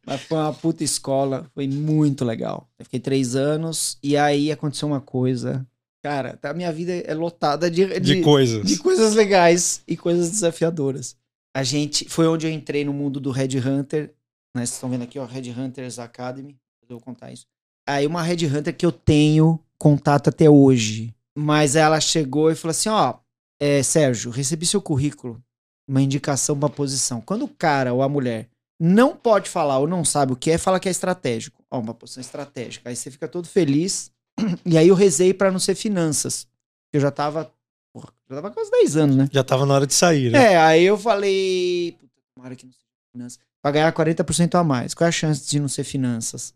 Mas 0.05 0.21
foi 0.21 0.37
uma 0.37 0.53
puta 0.53 0.83
escola, 0.85 1.49
foi 1.53 1.67
muito 1.67 2.23
legal. 2.23 2.69
Eu 2.79 2.85
fiquei 2.85 2.99
três 2.99 3.35
anos 3.35 3.97
e 4.01 4.15
aí 4.15 4.51
aconteceu 4.51 4.87
uma 4.87 5.01
coisa. 5.01 5.67
Cara, 6.01 6.39
a 6.41 6.53
minha 6.53 6.71
vida 6.71 6.93
é 6.93 7.13
lotada 7.13 7.69
de, 7.69 7.99
De, 7.99 8.21
coisas. 8.21 8.65
de 8.65 8.77
coisas 8.77 9.13
legais 9.13 9.81
e 9.85 9.97
coisas 9.97 10.31
desafiadoras. 10.31 11.17
A 11.53 11.63
gente 11.63 12.07
foi 12.07 12.27
onde 12.27 12.47
eu 12.47 12.51
entrei 12.51 12.85
no 12.85 12.93
mundo 12.93 13.19
do 13.19 13.31
Red 13.31 13.57
Hunter. 13.57 14.13
Né? 14.55 14.65
Vocês 14.65 14.73
estão 14.73 14.89
vendo 14.89 15.03
aqui, 15.03 15.19
ó, 15.19 15.25
Red 15.25 15.49
Hunters 15.51 15.99
Academy. 15.99 16.55
Eu 16.83 16.95
vou 16.95 17.01
contar 17.01 17.33
isso. 17.33 17.45
Aí 17.85 18.07
uma 18.07 18.21
Red 18.21 18.45
Hunter 18.45 18.73
que 18.75 18.85
eu 18.85 18.91
tenho 18.93 19.59
contato 19.77 20.29
até 20.29 20.49
hoje. 20.49 21.13
Mas 21.37 21.75
ela 21.75 21.99
chegou 21.99 22.49
e 22.49 22.55
falou 22.55 22.71
assim: 22.71 22.89
ó, 22.89 23.15
é, 23.59 23.81
Sérgio, 23.83 24.31
recebi 24.31 24.65
seu 24.65 24.81
currículo, 24.81 25.41
uma 25.87 26.01
indicação 26.01 26.57
pra 26.59 26.69
posição. 26.69 27.21
Quando 27.21 27.45
o 27.45 27.47
cara 27.47 27.93
ou 27.93 28.01
a 28.01 28.09
mulher 28.09 28.49
não 28.79 29.15
pode 29.15 29.49
falar 29.49 29.79
ou 29.79 29.87
não 29.87 30.05
sabe 30.05 30.33
o 30.33 30.35
que 30.35 30.51
é, 30.51 30.57
fala 30.57 30.79
que 30.79 30.87
é 30.87 30.91
estratégico. 30.91 31.63
Ó, 31.69 31.79
uma 31.79 31.93
posição 31.93 32.21
estratégica. 32.21 32.89
Aí 32.89 32.95
você 32.95 33.09
fica 33.09 33.27
todo 33.27 33.47
feliz. 33.47 34.11
E 34.63 34.77
aí 34.77 34.89
eu 34.89 34.95
rezei 34.95 35.33
pra 35.33 35.51
não 35.51 35.59
ser 35.59 35.73
finanças. 35.73 36.47
Eu 36.93 37.01
já 37.01 37.09
tava. 37.09 37.51
Porra, 37.91 38.09
já 38.29 38.35
tava 38.35 38.51
quase 38.51 38.69
10 38.69 38.97
anos, 38.97 39.15
né? 39.15 39.29
Já 39.31 39.43
tava 39.43 39.65
na 39.65 39.73
hora 39.73 39.87
de 39.87 39.95
sair, 39.95 40.31
né? 40.31 40.53
É, 40.53 40.57
aí 40.57 40.83
eu 40.83 40.97
falei. 40.97 41.97
Puta, 41.99 42.13
tomara 42.35 42.55
que 42.55 42.65
não 42.65 42.71
seja 42.71 42.85
finanças. 43.11 43.39
Pra 43.61 43.71
ganhar 43.71 43.91
40% 43.91 44.53
a 44.53 44.63
mais. 44.63 44.93
Qual 44.93 45.05
é 45.05 45.09
a 45.09 45.11
chance 45.11 45.49
de 45.49 45.59
não 45.59 45.67
ser 45.67 45.83
finanças? 45.83 46.53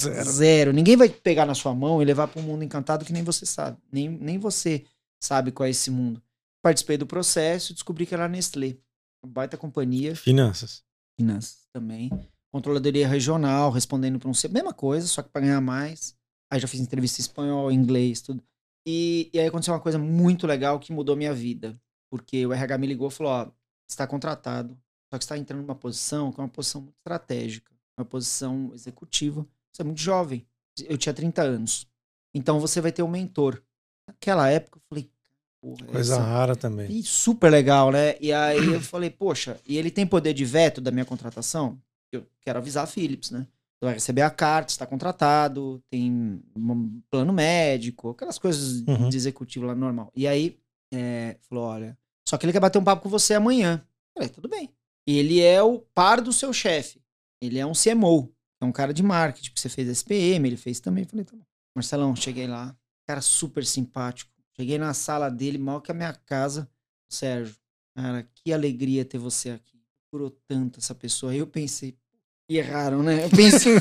Zero. 0.00 0.30
Zero. 0.30 0.72
Ninguém 0.72 0.96
vai 0.96 1.08
pegar 1.08 1.44
na 1.44 1.54
sua 1.54 1.74
mão 1.74 2.00
e 2.00 2.04
levar 2.04 2.28
para 2.28 2.40
um 2.40 2.44
mundo 2.44 2.62
encantado 2.62 3.04
que 3.04 3.12
nem 3.12 3.24
você 3.24 3.44
sabe. 3.44 3.76
Nem, 3.90 4.08
nem 4.08 4.38
você 4.38 4.84
sabe 5.20 5.50
qual 5.50 5.66
é 5.66 5.70
esse 5.70 5.90
mundo. 5.90 6.22
Participei 6.62 6.96
do 6.96 7.06
processo 7.06 7.72
e 7.72 7.74
descobri 7.74 8.04
que 8.06 8.14
era 8.14 8.24
a 8.24 8.28
Nestlé. 8.28 8.76
Uma 9.24 9.32
baita 9.32 9.56
companhia. 9.56 10.14
Finanças. 10.16 10.82
Finanças 11.18 11.66
também. 11.72 12.10
Controladoria 12.52 13.06
regional, 13.06 13.70
respondendo 13.70 14.18
para 14.18 14.28
um... 14.28 14.34
C- 14.34 14.48
Mesma 14.48 14.72
coisa, 14.72 15.06
só 15.06 15.22
que 15.22 15.28
para 15.28 15.42
ganhar 15.42 15.60
mais. 15.60 16.16
Aí 16.50 16.58
já 16.58 16.66
fiz 16.66 16.80
entrevista 16.80 17.20
em 17.20 17.22
espanhol, 17.22 17.70
inglês, 17.70 18.20
tudo. 18.20 18.42
E, 18.86 19.30
e 19.32 19.38
aí 19.38 19.46
aconteceu 19.46 19.74
uma 19.74 19.80
coisa 19.80 19.98
muito 19.98 20.46
legal 20.46 20.78
que 20.80 20.92
mudou 20.92 21.14
minha 21.16 21.34
vida. 21.34 21.78
Porque 22.10 22.46
o 22.46 22.52
RH 22.52 22.78
me 22.78 22.86
ligou 22.86 23.08
e 23.08 23.10
falou, 23.10 23.32
ó, 23.32 23.50
está 23.88 24.06
contratado, 24.06 24.74
só 25.12 25.18
que 25.18 25.24
você 25.24 25.26
está 25.26 25.36
entrando 25.38 25.60
numa 25.60 25.74
posição 25.74 26.32
que 26.32 26.40
é 26.40 26.42
uma 26.42 26.48
posição 26.48 26.80
muito 26.80 26.96
estratégica. 26.96 27.74
Uma 27.98 28.04
posição 28.04 28.70
executiva. 28.72 29.46
Você 29.72 29.82
é 29.82 29.84
muito 29.84 30.00
jovem. 30.00 30.46
Eu 30.84 30.96
tinha 30.96 31.12
30 31.12 31.42
anos. 31.42 31.86
Então 32.34 32.60
você 32.60 32.80
vai 32.80 32.92
ter 32.92 33.02
um 33.02 33.08
mentor. 33.08 33.62
Naquela 34.08 34.48
época 34.48 34.78
eu 34.78 34.82
falei, 34.88 35.10
porra, 35.60 35.86
Coisa 35.86 36.14
essa- 36.14 36.22
rara 36.22 36.56
também. 36.56 36.90
e 36.90 37.02
super 37.02 37.50
legal, 37.50 37.90
né? 37.90 38.16
E 38.20 38.32
aí 38.32 38.72
eu 38.72 38.80
falei, 38.80 39.10
poxa, 39.10 39.58
e 39.66 39.76
ele 39.76 39.90
tem 39.90 40.06
poder 40.06 40.32
de 40.34 40.44
veto 40.44 40.80
da 40.80 40.90
minha 40.90 41.04
contratação? 41.04 41.80
Eu 42.12 42.26
quero 42.40 42.58
avisar 42.58 42.84
a 42.84 42.86
Philips, 42.86 43.30
né? 43.30 43.46
Você 43.80 43.84
vai 43.84 43.94
receber 43.94 44.22
a 44.22 44.30
carta, 44.30 44.72
está 44.72 44.86
contratado, 44.86 45.80
tem 45.90 46.10
um 46.56 47.00
plano 47.10 47.32
médico, 47.32 48.10
aquelas 48.10 48.38
coisas 48.38 48.80
Uhum. 48.88 49.08
de 49.08 49.16
executivo 49.16 49.66
lá 49.66 49.74
normal. 49.74 50.10
E 50.16 50.26
aí, 50.26 50.58
é, 50.92 51.36
falou, 51.48 51.64
olha, 51.64 51.96
só 52.28 52.36
que 52.36 52.44
ele 52.46 52.52
quer 52.52 52.60
bater 52.60 52.78
um 52.78 52.84
papo 52.84 53.02
com 53.02 53.08
você 53.08 53.34
amanhã. 53.34 53.80
Eu 54.16 54.22
falei, 54.22 54.28
tudo 54.30 54.48
bem. 54.48 54.70
E 55.06 55.16
ele 55.16 55.40
é 55.40 55.62
o 55.62 55.78
par 55.94 56.20
do 56.20 56.32
seu 56.32 56.52
chefe. 56.52 57.00
Ele 57.40 57.58
é 57.58 57.64
um 57.64 57.72
CMO, 57.72 58.32
é 58.60 58.64
um 58.64 58.72
cara 58.72 58.92
de 58.92 59.02
marketing, 59.02 59.52
que 59.52 59.60
você 59.60 59.68
fez 59.68 59.88
SPM, 59.88 60.48
ele 60.48 60.56
fez 60.56 60.80
também. 60.80 61.04
Eu 61.04 61.08
falei, 61.10 61.24
tá 61.24 61.36
bom. 61.36 61.42
Marcelão, 61.76 62.16
cheguei 62.16 62.46
lá, 62.48 62.74
cara 63.06 63.20
super 63.20 63.64
simpático. 63.64 64.32
Cheguei 64.58 64.76
na 64.76 64.92
sala 64.92 65.30
dele, 65.30 65.56
mal 65.56 65.80
que 65.80 65.90
a 65.90 65.94
minha 65.94 66.12
casa. 66.12 66.68
Sérgio, 67.08 67.54
cara, 67.94 68.28
que 68.34 68.52
alegria 68.52 69.04
ter 69.04 69.18
você 69.18 69.50
aqui. 69.50 69.78
Curou 70.10 70.30
tanto 70.48 70.80
essa 70.80 70.94
pessoa. 70.94 71.32
Aí 71.32 71.38
eu 71.38 71.46
pensei, 71.46 71.94
que 72.48 72.56
erraram, 72.56 73.02
né? 73.02 73.24
Eu 73.24 73.30
pensei, 73.30 73.74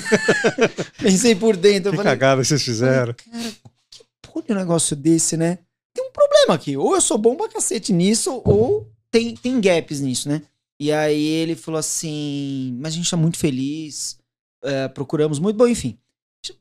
pensei 0.99 1.35
por 1.35 1.55
dentro. 1.55 1.91
Que 1.91 1.97
falei, 1.97 2.11
cagada 2.11 2.41
que 2.41 2.47
vocês 2.47 2.61
fizeram. 2.61 3.13
cara, 3.13 3.51
que 3.89 4.03
porra 4.21 4.45
de 4.45 4.53
um 4.53 4.55
negócio 4.55 4.95
desse, 4.95 5.35
né? 5.35 5.59
Tem 5.93 6.05
um 6.05 6.11
problema 6.11 6.53
aqui. 6.53 6.77
Ou 6.77 6.93
eu 6.93 7.01
sou 7.01 7.17
bom 7.17 7.35
pra 7.35 7.49
cacete 7.49 7.91
nisso, 7.91 8.41
ou 8.45 8.91
tem, 9.09 9.35
tem 9.35 9.59
gaps 9.59 9.99
nisso, 9.99 10.29
né? 10.29 10.43
E 10.79 10.91
aí 10.91 11.25
ele 11.25 11.55
falou 11.55 11.79
assim, 11.79 12.77
mas 12.79 12.93
a 12.93 12.97
gente 12.97 13.09
tá 13.09 13.17
muito 13.17 13.39
feliz, 13.39 14.19
é, 14.63 14.87
procuramos 14.87 15.39
muito, 15.39 15.57
bom, 15.57 15.67
enfim. 15.67 15.97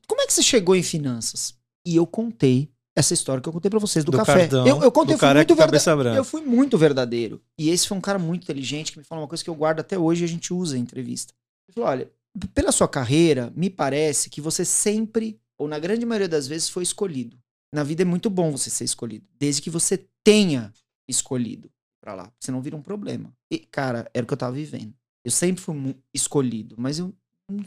Como 0.07 0.21
é 0.21 0.25
que 0.25 0.33
você 0.33 0.41
chegou 0.41 0.75
em 0.75 0.81
finanças? 0.81 1.55
E 1.85 1.95
eu 1.95 2.07
contei 2.07 2.69
essa 2.97 3.13
história 3.13 3.41
que 3.41 3.47
eu 3.47 3.53
contei 3.53 3.69
pra 3.69 3.79
vocês 3.79 4.03
do, 4.03 4.11
Do 4.11 4.17
café. 4.17 4.39
cartão, 4.39 4.65
eu, 4.67 4.81
eu 4.81 4.91
contei, 4.91 5.13
eu 5.15 5.19
fui 5.19 5.33
muito 5.33 5.55
cabeça 5.55 5.91
verda- 5.95 6.03
branca. 6.03 6.17
Eu 6.19 6.23
fui 6.25 6.41
muito 6.41 6.77
verdadeiro. 6.77 7.41
E 7.57 7.69
esse 7.69 7.87
foi 7.87 7.97
um 7.97 8.01
cara 8.01 8.17
muito 8.17 8.43
inteligente 8.43 8.91
que 8.91 8.97
me 8.97 9.03
falou 9.03 9.21
uma 9.23 9.27
coisa 9.27 9.43
que 9.43 9.49
eu 9.49 9.55
guardo 9.55 9.79
até 9.79 9.97
hoje 9.97 10.23
e 10.23 10.25
a 10.25 10.27
gente 10.27 10.53
usa 10.53 10.77
em 10.77 10.81
entrevista. 10.81 11.33
Ele 11.67 11.75
falou: 11.75 11.89
olha, 11.89 12.11
pela 12.53 12.71
sua 12.71 12.87
carreira, 12.87 13.51
me 13.55 13.69
parece 13.69 14.29
que 14.29 14.41
você 14.41 14.65
sempre, 14.65 15.39
ou 15.57 15.67
na 15.67 15.79
grande 15.79 16.05
maioria 16.05 16.27
das 16.27 16.47
vezes, 16.47 16.69
foi 16.69 16.83
escolhido. 16.83 17.37
Na 17.73 17.83
vida 17.83 18.01
é 18.01 18.05
muito 18.05 18.29
bom 18.29 18.51
você 18.51 18.69
ser 18.69 18.85
escolhido, 18.85 19.25
desde 19.37 19.61
que 19.61 19.69
você 19.69 20.05
tenha 20.23 20.71
escolhido 21.07 21.69
pra 22.01 22.13
lá. 22.15 22.31
Senão 22.39 22.61
vira 22.61 22.75
um 22.75 22.81
problema. 22.81 23.31
E, 23.51 23.59
cara, 23.59 24.09
era 24.13 24.23
o 24.23 24.27
que 24.27 24.33
eu 24.33 24.37
tava 24.37 24.55
vivendo. 24.55 24.93
Eu 25.25 25.31
sempre 25.31 25.61
fui 25.61 25.95
escolhido, 26.13 26.75
mas 26.77 26.99
eu. 26.99 27.13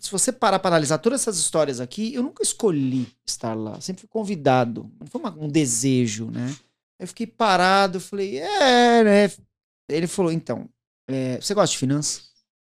Se 0.01 0.11
você 0.11 0.31
parar 0.31 0.59
pra 0.59 0.69
analisar 0.69 0.99
todas 0.99 1.23
essas 1.23 1.39
histórias 1.39 1.81
aqui, 1.81 2.13
eu 2.15 2.23
nunca 2.23 2.43
escolhi 2.43 3.09
estar 3.27 3.55
lá. 3.55 3.81
Sempre 3.81 4.03
fui 4.03 4.09
convidado. 4.09 4.91
Não 5.01 5.07
foi 5.07 5.21
uma- 5.21 5.35
um 5.39 5.49
desejo, 5.49 6.31
né? 6.31 6.55
Eu 6.99 7.09
fiquei 7.09 7.27
parado, 7.27 7.97
eu 7.97 8.01
falei, 8.01 8.39
é, 8.39 9.03
né? 9.05 9.33
Ele 9.89 10.07
falou, 10.07 10.31
então, 10.31 10.69
é, 11.09 11.41
você 11.41 11.55
gosta 11.55 11.73
de 11.73 11.79
finanças? 11.79 12.19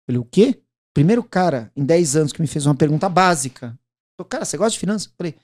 Eu 0.09 0.14
falei, 0.14 0.18
o 0.20 0.25
quê? 0.25 0.59
Primeiro 0.94 1.22
cara 1.22 1.70
em 1.77 1.85
10 1.85 2.16
anos 2.16 2.33
que 2.33 2.40
me 2.40 2.46
fez 2.46 2.64
uma 2.64 2.75
pergunta 2.75 3.09
básica. 3.09 3.79
Falou, 4.16 4.29
cara, 4.29 4.44
você 4.46 4.57
gosta 4.57 4.72
de 4.72 4.79
finanças? 4.79 5.09
Eu 5.09 5.12
falei, 5.16 5.35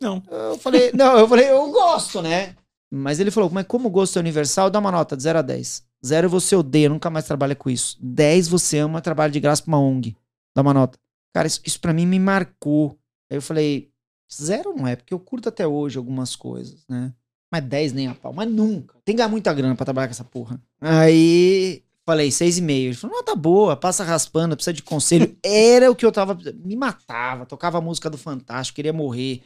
Não. 0.00 0.22
eu 0.30 0.58
falei, 0.58 0.92
não, 0.96 1.18
eu 1.18 1.28
falei, 1.28 1.50
eu 1.50 1.70
gosto, 1.70 2.22
né? 2.22 2.56
Mas 2.90 3.20
ele 3.20 3.30
falou, 3.30 3.50
mas 3.50 3.66
como 3.66 3.88
o 3.88 3.90
gosto 3.90 4.16
é 4.16 4.20
universal, 4.20 4.70
dá 4.70 4.78
uma 4.78 4.90
nota 4.90 5.14
de 5.14 5.22
0 5.22 5.40
a 5.40 5.42
10. 5.42 5.84
0 6.04 6.28
você 6.30 6.56
odeia, 6.56 6.88
nunca 6.88 7.10
mais 7.10 7.26
trabalha 7.26 7.54
com 7.54 7.68
isso. 7.68 7.98
10 8.00 8.48
você 8.48 8.78
ama, 8.78 9.02
trabalha 9.02 9.30
de 9.30 9.40
graça 9.40 9.62
pra 9.62 9.68
uma 9.76 9.78
ONG. 9.80 10.16
Dá 10.56 10.62
uma 10.62 10.72
nota. 10.72 10.98
Cara, 11.34 11.46
isso, 11.46 11.60
isso 11.64 11.80
pra 11.80 11.92
mim 11.92 12.06
me 12.06 12.18
marcou. 12.18 12.98
Aí 13.30 13.36
eu 13.36 13.42
falei, 13.42 13.90
zero 14.32 14.74
não 14.74 14.86
é, 14.86 14.96
porque 14.96 15.14
eu 15.14 15.20
curto 15.20 15.48
até 15.48 15.66
hoje 15.66 15.98
algumas 15.98 16.34
coisas, 16.34 16.84
né? 16.88 17.12
Mas 17.50 17.64
10 17.64 17.92
nem 17.94 18.08
a 18.08 18.14
pau, 18.14 18.32
mas 18.32 18.50
nunca. 18.50 18.94
Tem 19.04 19.14
que 19.14 19.18
ganhar 19.18 19.28
muita 19.28 19.54
grana 19.54 19.74
pra 19.74 19.84
trabalhar 19.84 20.08
com 20.08 20.12
essa 20.12 20.24
porra. 20.24 20.62
Aí 20.80 21.82
falei, 22.08 22.30
6,5. 22.30 22.70
Ele 22.70 22.94
falou, 22.94 23.16
não, 23.16 23.24
tá 23.24 23.34
boa, 23.34 23.76
passa 23.76 24.02
raspando, 24.02 24.56
precisa 24.56 24.72
de 24.72 24.82
conselho. 24.82 25.36
Era 25.44 25.90
o 25.90 25.94
que 25.94 26.06
eu 26.06 26.12
tava. 26.12 26.38
Me 26.64 26.74
matava, 26.74 27.44
tocava 27.44 27.78
a 27.78 27.82
música 27.82 28.08
do 28.08 28.16
Fantástico, 28.16 28.76
queria 28.76 28.92
morrer. 28.92 29.42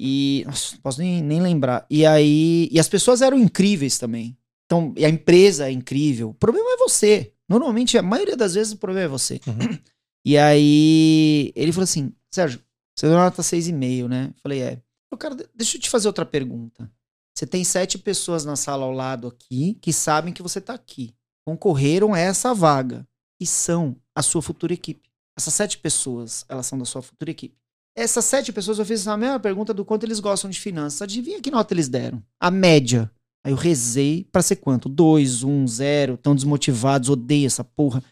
E. 0.00 0.42
Nossa, 0.46 0.74
não 0.74 0.80
posso 0.80 1.00
nem, 1.00 1.22
nem 1.22 1.40
lembrar. 1.40 1.86
E 1.90 2.06
aí. 2.06 2.68
E 2.72 2.80
as 2.80 2.88
pessoas 2.88 3.20
eram 3.20 3.38
incríveis 3.38 3.98
também. 3.98 4.36
Então, 4.64 4.94
e 4.96 5.04
a 5.04 5.08
empresa 5.08 5.68
é 5.68 5.72
incrível. 5.72 6.30
O 6.30 6.34
problema 6.34 6.68
é 6.72 6.76
você. 6.78 7.32
Normalmente, 7.48 7.96
a 7.96 8.02
maioria 8.02 8.36
das 8.36 8.54
vezes, 8.54 8.72
o 8.72 8.78
problema 8.78 9.04
é 9.04 9.08
você. 9.08 9.40
Uhum. 9.46 9.78
E 10.26 10.36
aí, 10.36 11.52
ele 11.54 11.70
falou 11.70 11.84
assim: 11.84 12.12
Sérgio, 12.34 12.60
você 12.98 13.06
deu 13.06 13.16
nota 13.16 13.42
6,5, 13.42 14.08
né? 14.08 14.30
Eu 14.34 14.40
falei, 14.42 14.60
é. 14.60 14.82
Eu, 15.12 15.16
cara, 15.16 15.36
de- 15.36 15.48
deixa 15.54 15.76
eu 15.76 15.80
te 15.80 15.88
fazer 15.88 16.08
outra 16.08 16.26
pergunta. 16.26 16.90
Você 17.32 17.46
tem 17.46 17.62
sete 17.62 17.96
pessoas 17.96 18.44
na 18.44 18.56
sala 18.56 18.84
ao 18.84 18.90
lado 18.90 19.28
aqui 19.28 19.74
que 19.80 19.92
sabem 19.92 20.32
que 20.32 20.42
você 20.42 20.60
tá 20.60 20.74
aqui. 20.74 21.14
Concorreram 21.46 22.12
a 22.12 22.18
essa 22.18 22.52
vaga. 22.52 23.06
E 23.40 23.46
são 23.46 23.94
a 24.14 24.22
sua 24.22 24.42
futura 24.42 24.72
equipe. 24.72 25.08
Essas 25.38 25.54
sete 25.54 25.78
pessoas, 25.78 26.44
elas 26.48 26.66
são 26.66 26.78
da 26.78 26.86
sua 26.86 27.02
futura 27.02 27.30
equipe. 27.30 27.54
Essas 27.94 28.24
sete 28.24 28.52
pessoas, 28.52 28.78
eu 28.78 28.84
fiz 28.86 29.06
a 29.06 29.16
mesma 29.16 29.38
pergunta 29.38 29.72
do 29.72 29.84
quanto 29.84 30.04
eles 30.04 30.18
gostam 30.18 30.50
de 30.50 30.58
finanças. 30.58 31.02
Adivinha 31.02 31.40
que 31.40 31.50
nota 31.50 31.72
eles 31.72 31.88
deram? 31.88 32.20
A 32.40 32.50
média. 32.50 33.10
Aí 33.44 33.52
eu 33.52 33.56
rezei 33.56 34.24
pra 34.32 34.42
ser 34.42 34.56
quanto? 34.56 34.88
Dois, 34.88 35.42
um, 35.44 35.68
zero, 35.68 36.16
tão 36.16 36.34
desmotivados, 36.34 37.10
odeio 37.10 37.46
essa 37.46 37.62
porra. 37.62 38.02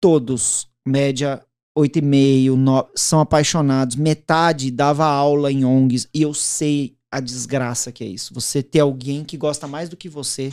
Todos, 0.00 0.68
média 0.86 1.44
8,5, 1.78 2.54
9, 2.56 2.88
são 2.96 3.20
apaixonados. 3.20 3.96
Metade 3.96 4.70
dava 4.70 5.06
aula 5.06 5.52
em 5.52 5.64
ONGs 5.64 6.08
e 6.12 6.22
eu 6.22 6.34
sei 6.34 6.96
a 7.10 7.20
desgraça 7.20 7.92
que 7.92 8.02
é 8.02 8.06
isso. 8.06 8.34
Você 8.34 8.62
ter 8.62 8.80
alguém 8.80 9.24
que 9.24 9.36
gosta 9.36 9.66
mais 9.66 9.88
do 9.88 9.96
que 9.96 10.08
você, 10.08 10.52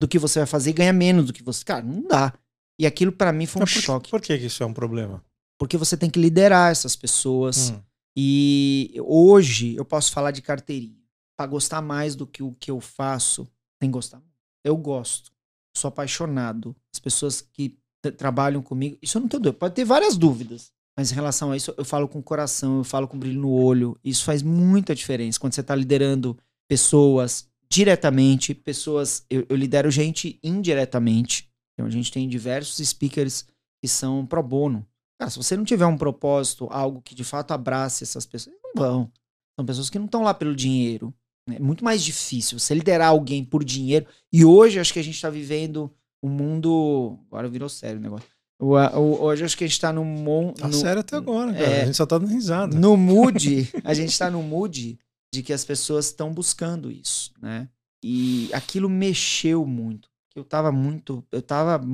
do 0.00 0.08
que 0.08 0.18
você 0.18 0.40
vai 0.40 0.46
fazer 0.46 0.70
e 0.70 0.74
ganha 0.74 0.92
menos 0.92 1.26
do 1.26 1.32
que 1.32 1.42
você. 1.42 1.64
Cara, 1.64 1.82
não 1.82 2.06
dá. 2.06 2.32
E 2.78 2.86
aquilo 2.86 3.12
pra 3.12 3.32
mim 3.32 3.46
foi 3.46 3.62
um 3.62 3.64
por, 3.64 3.68
choque. 3.68 4.10
por 4.10 4.20
que 4.20 4.36
que 4.36 4.46
isso 4.46 4.62
é 4.62 4.66
um 4.66 4.72
problema? 4.72 5.24
Porque 5.58 5.76
você 5.76 5.96
tem 5.96 6.10
que 6.10 6.20
liderar 6.20 6.72
essas 6.72 6.96
pessoas. 6.96 7.70
Hum. 7.70 7.80
E 8.16 8.94
hoje 9.00 9.74
eu 9.76 9.84
posso 9.84 10.12
falar 10.12 10.30
de 10.30 10.42
carteirinha. 10.42 11.02
Pra 11.36 11.46
gostar 11.46 11.80
mais 11.80 12.14
do 12.14 12.26
que 12.26 12.42
o 12.42 12.52
que 12.52 12.70
eu 12.70 12.80
faço, 12.80 13.48
tem 13.80 13.88
que 13.88 13.94
gostar. 13.94 14.22
Eu 14.64 14.76
gosto. 14.76 15.32
sou 15.76 15.88
apaixonado. 15.88 16.76
As 16.92 16.98
pessoas 16.98 17.40
que 17.40 17.76
trabalham 18.12 18.62
comigo, 18.62 18.98
isso 19.02 19.18
eu 19.18 19.22
não 19.22 19.28
tenho 19.28 19.42
dúvida. 19.42 19.58
Pode 19.58 19.74
ter 19.74 19.84
várias 19.84 20.16
dúvidas, 20.16 20.72
mas 20.96 21.10
em 21.10 21.14
relação 21.14 21.50
a 21.52 21.56
isso, 21.56 21.74
eu 21.76 21.84
falo 21.84 22.08
com 22.08 22.18
o 22.18 22.22
coração, 22.22 22.78
eu 22.78 22.84
falo 22.84 23.08
com 23.08 23.18
brilho 23.18 23.40
no 23.40 23.50
olho. 23.50 23.98
Isso 24.04 24.24
faz 24.24 24.42
muita 24.42 24.94
diferença 24.94 25.40
quando 25.40 25.54
você 25.54 25.60
está 25.60 25.74
liderando 25.74 26.38
pessoas 26.68 27.48
diretamente, 27.68 28.54
pessoas. 28.54 29.24
Eu, 29.28 29.44
eu 29.48 29.56
lidero 29.56 29.90
gente 29.90 30.38
indiretamente. 30.42 31.50
Então 31.72 31.86
a 31.86 31.90
gente 31.90 32.12
tem 32.12 32.28
diversos 32.28 32.86
speakers 32.86 33.44
que 33.82 33.88
são 33.88 34.24
pro 34.24 34.42
bono. 34.42 34.86
Cara, 35.18 35.30
se 35.30 35.36
você 35.36 35.56
não 35.56 35.64
tiver 35.64 35.86
um 35.86 35.98
propósito, 35.98 36.68
algo 36.70 37.02
que 37.02 37.14
de 37.14 37.24
fato 37.24 37.52
abrace 37.52 38.04
essas 38.04 38.24
pessoas, 38.24 38.56
não 38.62 38.72
vão. 38.76 39.12
São 39.58 39.66
pessoas 39.66 39.90
que 39.90 39.98
não 39.98 40.06
estão 40.06 40.22
lá 40.22 40.32
pelo 40.32 40.54
dinheiro. 40.54 41.12
É 41.50 41.58
muito 41.58 41.84
mais 41.84 42.02
difícil 42.02 42.58
você 42.58 42.74
liderar 42.74 43.08
alguém 43.08 43.44
por 43.44 43.64
dinheiro. 43.64 44.06
E 44.32 44.44
hoje 44.44 44.78
acho 44.78 44.92
que 44.92 44.98
a 44.98 45.04
gente 45.04 45.16
está 45.16 45.28
vivendo 45.28 45.92
um 46.24 46.28
mundo. 46.28 47.18
Agora 47.26 47.48
virou 47.48 47.68
sério 47.68 47.98
o 47.98 48.02
negócio. 48.02 48.26
Hoje 48.58 49.44
acho 49.44 49.58
que 49.58 49.64
a 49.64 49.66
gente 49.66 49.74
está 49.74 49.92
no 49.92 50.04
mundo. 50.04 50.54
Tá 50.54 50.72
sério 50.72 51.00
até 51.00 51.16
agora, 51.16 51.52
cara. 51.52 51.64
É, 51.66 51.82
a 51.82 51.86
gente 51.86 51.96
só 51.96 52.06
tá 52.06 52.16
dando 52.16 52.30
risada. 52.30 52.78
No 52.78 52.96
mood, 52.96 53.68
a 53.84 53.92
gente 53.92 54.10
está 54.10 54.30
no 54.30 54.42
mood 54.42 54.98
de 55.32 55.42
que 55.42 55.52
as 55.52 55.64
pessoas 55.64 56.06
estão 56.06 56.32
buscando 56.32 56.90
isso, 56.90 57.32
né? 57.42 57.68
E 58.02 58.48
aquilo 58.52 58.88
mexeu 58.88 59.66
muito. 59.66 60.08
Eu 60.34 60.44
tava 60.44 60.72
muito. 60.72 61.22
Eu 61.30 61.42
tava. 61.42 61.84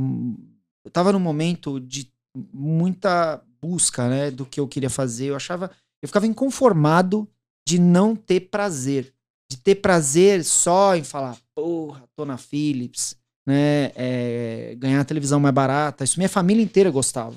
Eu 0.85 0.91
tava 0.91 1.13
num 1.13 1.21
momento 1.21 1.81
de 1.81 2.13
muita 2.53 3.43
busca, 3.61 4.09
né? 4.09 4.31
Do 4.31 4.47
que 4.47 4.61
eu 4.61 4.69
queria 4.69 4.91
fazer. 4.91 5.27
Eu 5.27 5.37
achava. 5.37 5.71
Eu 6.01 6.09
ficava 6.09 6.27
inconformado 6.27 7.29
de 7.67 7.79
não 7.81 8.15
ter 8.15 8.41
prazer. 8.41 9.13
De 9.51 9.57
ter 9.57 9.77
prazer 9.77 10.45
só 10.45 10.95
em 10.95 11.03
falar, 11.03 11.37
porra, 11.55 12.05
tô 12.15 12.25
na 12.25 12.37
Philips, 12.37 13.17
né? 13.51 13.91
É, 13.97 14.77
ganhar 14.79 15.01
a 15.01 15.05
televisão 15.05 15.41
mais 15.41 15.55
barata. 15.55 16.05
Isso 16.05 16.19
minha 16.19 16.29
família 16.29 16.63
inteira 16.63 16.91
gostava. 16.91 17.37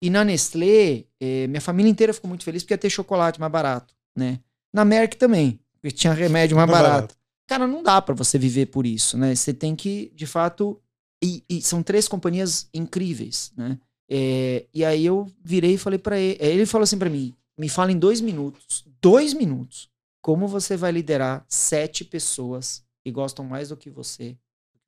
E 0.00 0.08
na 0.08 0.24
Nestlé, 0.24 1.04
é, 1.20 1.48
minha 1.48 1.60
família 1.60 1.90
inteira 1.90 2.14
ficou 2.14 2.28
muito 2.28 2.44
feliz 2.44 2.62
porque 2.62 2.74
ia 2.74 2.78
ter 2.78 2.88
chocolate 2.88 3.40
mais 3.40 3.50
barato, 3.50 3.92
né? 4.16 4.38
Na 4.72 4.84
Merck 4.84 5.16
também, 5.16 5.58
porque 5.72 5.90
tinha 5.90 6.12
remédio 6.12 6.56
mais 6.56 6.70
barato. 6.70 6.92
barato. 6.92 7.16
Cara, 7.48 7.66
não 7.66 7.82
dá 7.82 8.00
para 8.00 8.14
você 8.14 8.38
viver 8.38 8.66
por 8.66 8.86
isso, 8.86 9.18
né? 9.18 9.34
Você 9.34 9.52
tem 9.52 9.74
que, 9.74 10.12
de 10.14 10.26
fato. 10.26 10.80
E, 11.22 11.42
e 11.48 11.60
são 11.60 11.82
três 11.82 12.06
companhias 12.06 12.68
incríveis, 12.72 13.50
né? 13.56 13.76
É, 14.08 14.66
e 14.72 14.84
aí 14.84 15.04
eu 15.04 15.26
virei 15.42 15.74
e 15.74 15.78
falei 15.78 15.98
para 15.98 16.16
ele. 16.16 16.38
Ele 16.40 16.66
falou 16.66 16.84
assim 16.84 16.98
para 16.98 17.10
mim: 17.10 17.34
me 17.58 17.68
fala 17.68 17.90
em 17.90 17.98
dois 17.98 18.20
minutos, 18.20 18.84
dois 19.00 19.34
minutos, 19.34 19.90
como 20.22 20.46
você 20.46 20.76
vai 20.76 20.92
liderar 20.92 21.44
sete 21.48 22.04
pessoas 22.04 22.84
que 23.02 23.10
gostam 23.10 23.44
mais 23.44 23.70
do 23.70 23.76
que 23.76 23.90
você, 23.90 24.36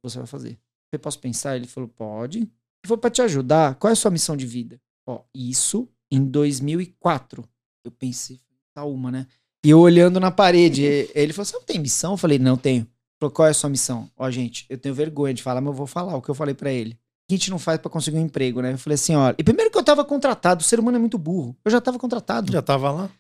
você 0.03 0.19
vai 0.19 0.27
fazer. 0.27 0.59
Eu 0.93 0.99
posso 0.99 1.19
pensar? 1.19 1.57
Ele 1.57 1.67
falou: 1.67 1.89
pode. 1.89 2.39
Ele 2.39 2.49
falou: 2.87 2.99
para 2.99 3.11
te 3.11 3.23
ajudar, 3.23 3.75
qual 3.77 3.91
é 3.91 3.93
a 3.93 3.97
sua 3.97 4.11
missão 4.11 4.37
de 4.37 4.47
vida? 4.47 4.81
Ó, 5.07 5.23
isso 5.35 5.89
em 6.11 6.25
2004. 6.25 7.45
Eu 7.85 7.91
pensei, 7.91 8.41
tá 8.75 8.85
uma, 8.85 9.11
né? 9.11 9.27
E 9.65 9.71
eu 9.71 9.79
olhando 9.79 10.19
na 10.19 10.31
parede, 10.31 10.83
ele 11.15 11.33
falou: 11.33 11.45
Você 11.45 11.57
não 11.57 11.65
tem 11.65 11.79
missão? 11.79 12.13
Eu 12.13 12.17
falei: 12.17 12.39
Não 12.39 12.57
tenho. 12.57 12.83
Ele 12.83 12.89
falou: 13.21 13.33
Qual 13.33 13.47
é 13.49 13.51
a 13.51 13.55
sua 13.55 13.71
missão? 13.71 14.11
Ó, 14.17 14.31
gente, 14.31 14.67
eu 14.69 14.79
tenho 14.79 14.95
vergonha 14.95 15.35
de 15.35 15.43
falar, 15.43 15.61
mas 15.61 15.69
eu 15.69 15.77
vou 15.77 15.87
falar 15.87 16.17
o 16.17 16.23
que 16.23 16.31
eu 16.31 16.35
falei 16.35 16.55
para 16.55 16.73
ele. 16.73 16.93
O 16.93 16.97
que 17.29 17.35
a 17.35 17.37
gente 17.37 17.51
não 17.51 17.59
faz 17.59 17.79
para 17.79 17.91
conseguir 17.91 18.19
um 18.19 18.25
emprego, 18.25 18.61
né? 18.61 18.73
Eu 18.73 18.79
falei 18.79 18.95
assim: 18.95 19.15
Olha, 19.15 19.37
e 19.39 19.45
primeiro 19.45 19.71
que 19.71 19.79
eu 19.79 19.85
tava 19.85 20.05
contratado, 20.05 20.63
o 20.63 20.65
ser 20.65 20.81
humano 20.81 20.97
é 20.97 21.01
muito 21.01 21.19
burro. 21.19 21.57
Eu 21.65 21.71
já 21.71 21.81
tava 21.81 21.99
contratado. 21.99 22.53
Já 22.53 22.63
tava 22.63 22.91
lá? 22.91 23.11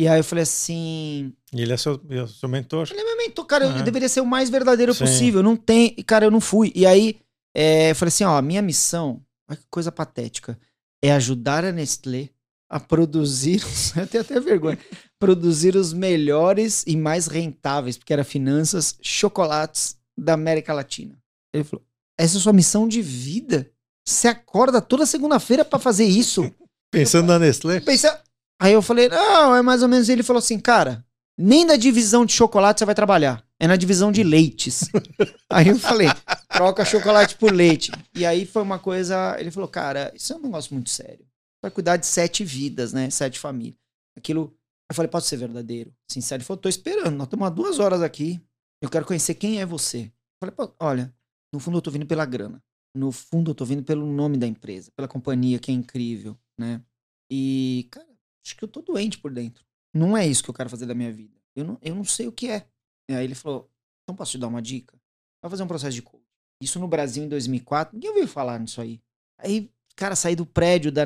E 0.00 0.08
aí 0.08 0.18
eu 0.18 0.24
falei 0.24 0.44
assim. 0.44 1.30
E 1.52 1.60
ele 1.60 1.74
é 1.74 1.76
seu, 1.76 2.00
é 2.08 2.26
seu 2.26 2.48
mentor? 2.48 2.88
Ele 2.90 3.02
é 3.02 3.04
meu 3.04 3.18
mentor, 3.18 3.44
cara. 3.44 3.66
Eu 3.66 3.82
deveria 3.82 4.08
ser 4.08 4.22
o 4.22 4.26
mais 4.26 4.48
verdadeiro 4.48 4.94
Sim. 4.94 5.04
possível. 5.04 5.42
Não 5.42 5.54
tem. 5.54 5.94
Cara, 6.06 6.24
eu 6.24 6.30
não 6.30 6.40
fui. 6.40 6.72
E 6.74 6.86
aí 6.86 7.20
é, 7.54 7.90
eu 7.90 7.94
falei 7.94 8.08
assim: 8.08 8.24
ó, 8.24 8.40
minha 8.40 8.62
missão, 8.62 9.22
olha 9.46 9.58
que 9.58 9.66
coisa 9.68 9.92
patética, 9.92 10.58
é 11.04 11.12
ajudar 11.12 11.66
a 11.66 11.70
Nestlé 11.70 12.30
a 12.66 12.80
produzir. 12.80 13.62
eu 13.94 14.06
tenho 14.06 14.24
até 14.24 14.40
vergonha 14.40 14.78
produzir 15.18 15.76
os 15.76 15.92
melhores 15.92 16.82
e 16.86 16.96
mais 16.96 17.26
rentáveis, 17.26 17.98
porque 17.98 18.14
era 18.14 18.24
finanças, 18.24 18.96
chocolates 19.02 19.98
da 20.16 20.32
América 20.32 20.72
Latina. 20.72 21.14
Ele 21.52 21.62
falou: 21.62 21.84
essa 22.18 22.36
é 22.36 22.38
a 22.38 22.40
sua 22.40 22.54
missão 22.54 22.88
de 22.88 23.02
vida? 23.02 23.70
Você 24.08 24.28
acorda 24.28 24.80
toda 24.80 25.04
segunda-feira 25.04 25.62
para 25.62 25.78
fazer 25.78 26.06
isso? 26.06 26.50
Pensando 26.90 27.26
na 27.26 27.38
Nestlé? 27.38 27.80
Pensa... 27.80 28.18
Aí 28.60 28.72
eu 28.72 28.82
falei: 28.82 29.08
não, 29.08 29.56
é 29.56 29.62
mais 29.62 29.82
ou 29.82 29.88
menos. 29.88 30.08
Ele 30.08 30.22
falou 30.22 30.38
assim: 30.38 30.58
cara, 30.58 31.04
nem 31.36 31.64
na 31.64 31.76
divisão 31.76 32.26
de 32.26 32.32
chocolate 32.32 32.78
você 32.80 32.84
vai 32.84 32.94
trabalhar. 32.94 33.44
É 33.58 33.66
na 33.66 33.76
divisão 33.76 34.12
de 34.12 34.22
leites. 34.22 34.88
aí 35.50 35.68
eu 35.68 35.78
falei, 35.78 36.08
troca 36.48 36.84
chocolate 36.84 37.36
por 37.36 37.52
leite. 37.52 37.92
E 38.14 38.24
aí 38.24 38.46
foi 38.46 38.62
uma 38.62 38.78
coisa. 38.78 39.36
Ele 39.38 39.50
falou, 39.50 39.68
cara, 39.68 40.10
isso 40.14 40.32
é 40.32 40.36
um 40.36 40.40
negócio 40.40 40.72
muito 40.72 40.88
sério. 40.88 41.26
Vai 41.62 41.70
cuidar 41.70 41.98
de 41.98 42.06
sete 42.06 42.42
vidas, 42.42 42.94
né? 42.94 43.10
Sete 43.10 43.38
famílias. 43.38 43.76
Aquilo 44.16 44.56
eu 44.90 44.94
falei, 44.94 45.08
pode 45.08 45.26
ser 45.26 45.36
verdadeiro, 45.36 45.94
sincero. 46.10 46.40
Ele 46.40 46.46
falou, 46.46 46.60
tô 46.60 46.68
esperando, 46.68 47.14
nós 47.14 47.28
estamos 47.28 47.46
há 47.46 47.50
duas 47.50 47.78
horas 47.78 48.02
aqui. 48.02 48.40
Eu 48.82 48.90
quero 48.90 49.06
conhecer 49.06 49.34
quem 49.34 49.60
é 49.60 49.66
você. 49.66 50.10
Eu 50.42 50.52
falei, 50.52 50.74
olha, 50.80 51.14
no 51.54 51.60
fundo 51.60 51.78
eu 51.78 51.82
tô 51.82 51.92
vindo 51.92 52.06
pela 52.06 52.26
grana. 52.26 52.60
No 52.92 53.12
fundo 53.12 53.52
eu 53.52 53.54
tô 53.54 53.64
vindo 53.64 53.84
pelo 53.84 54.04
nome 54.04 54.36
da 54.36 54.48
empresa, 54.48 54.90
pela 54.96 55.06
companhia 55.06 55.60
que 55.60 55.70
é 55.70 55.74
incrível, 55.74 56.36
né? 56.58 56.82
E, 57.30 57.86
cara, 57.88 58.08
acho 58.50 58.56
que 58.56 58.64
eu 58.64 58.68
tô 58.68 58.82
doente 58.82 59.18
por 59.18 59.32
dentro. 59.32 59.64
Não 59.94 60.16
é 60.16 60.26
isso 60.26 60.42
que 60.42 60.50
eu 60.50 60.54
quero 60.54 60.70
fazer 60.70 60.86
da 60.86 60.94
minha 60.94 61.12
vida. 61.12 61.36
Eu 61.54 61.64
não, 61.64 61.78
eu 61.82 61.94
não 61.94 62.04
sei 62.04 62.26
o 62.26 62.32
que 62.32 62.48
é. 62.48 62.66
E 63.08 63.14
aí 63.14 63.24
ele 63.24 63.34
falou, 63.34 63.70
então 64.02 64.14
posso 64.14 64.32
te 64.32 64.38
dar 64.38 64.48
uma 64.48 64.62
dica? 64.62 64.96
Vai 65.42 65.50
fazer 65.50 65.62
um 65.62 65.68
processo 65.68 65.94
de 65.94 66.02
coach. 66.02 66.22
Isso 66.62 66.78
no 66.78 66.86
Brasil 66.86 67.24
em 67.24 67.28
2004, 67.28 67.94
ninguém 67.94 68.10
ouviu 68.10 68.28
falar 68.28 68.58
nisso 68.58 68.80
aí. 68.80 69.00
Aí, 69.38 69.70
cara, 69.96 70.14
saí 70.14 70.36
do 70.36 70.44
prédio 70.44 70.92
da... 70.92 71.02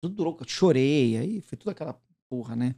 Tudo 0.00 0.24
louco, 0.24 0.42
eu 0.42 0.48
chorei, 0.48 1.16
aí 1.16 1.40
foi 1.40 1.56
tudo 1.56 1.70
aquela 1.70 2.00
porra, 2.28 2.56
né? 2.56 2.74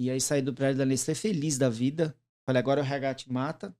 E 0.00 0.10
aí 0.10 0.20
saí 0.20 0.42
do 0.42 0.54
prédio 0.54 0.78
da 0.78 0.84
Nestlé 0.84 1.14
feliz 1.14 1.58
da 1.58 1.68
vida. 1.68 2.16
Falei, 2.46 2.60
agora 2.60 2.80
o 2.80 2.84
RH 2.84 3.14
te 3.14 3.32
mata. 3.32 3.74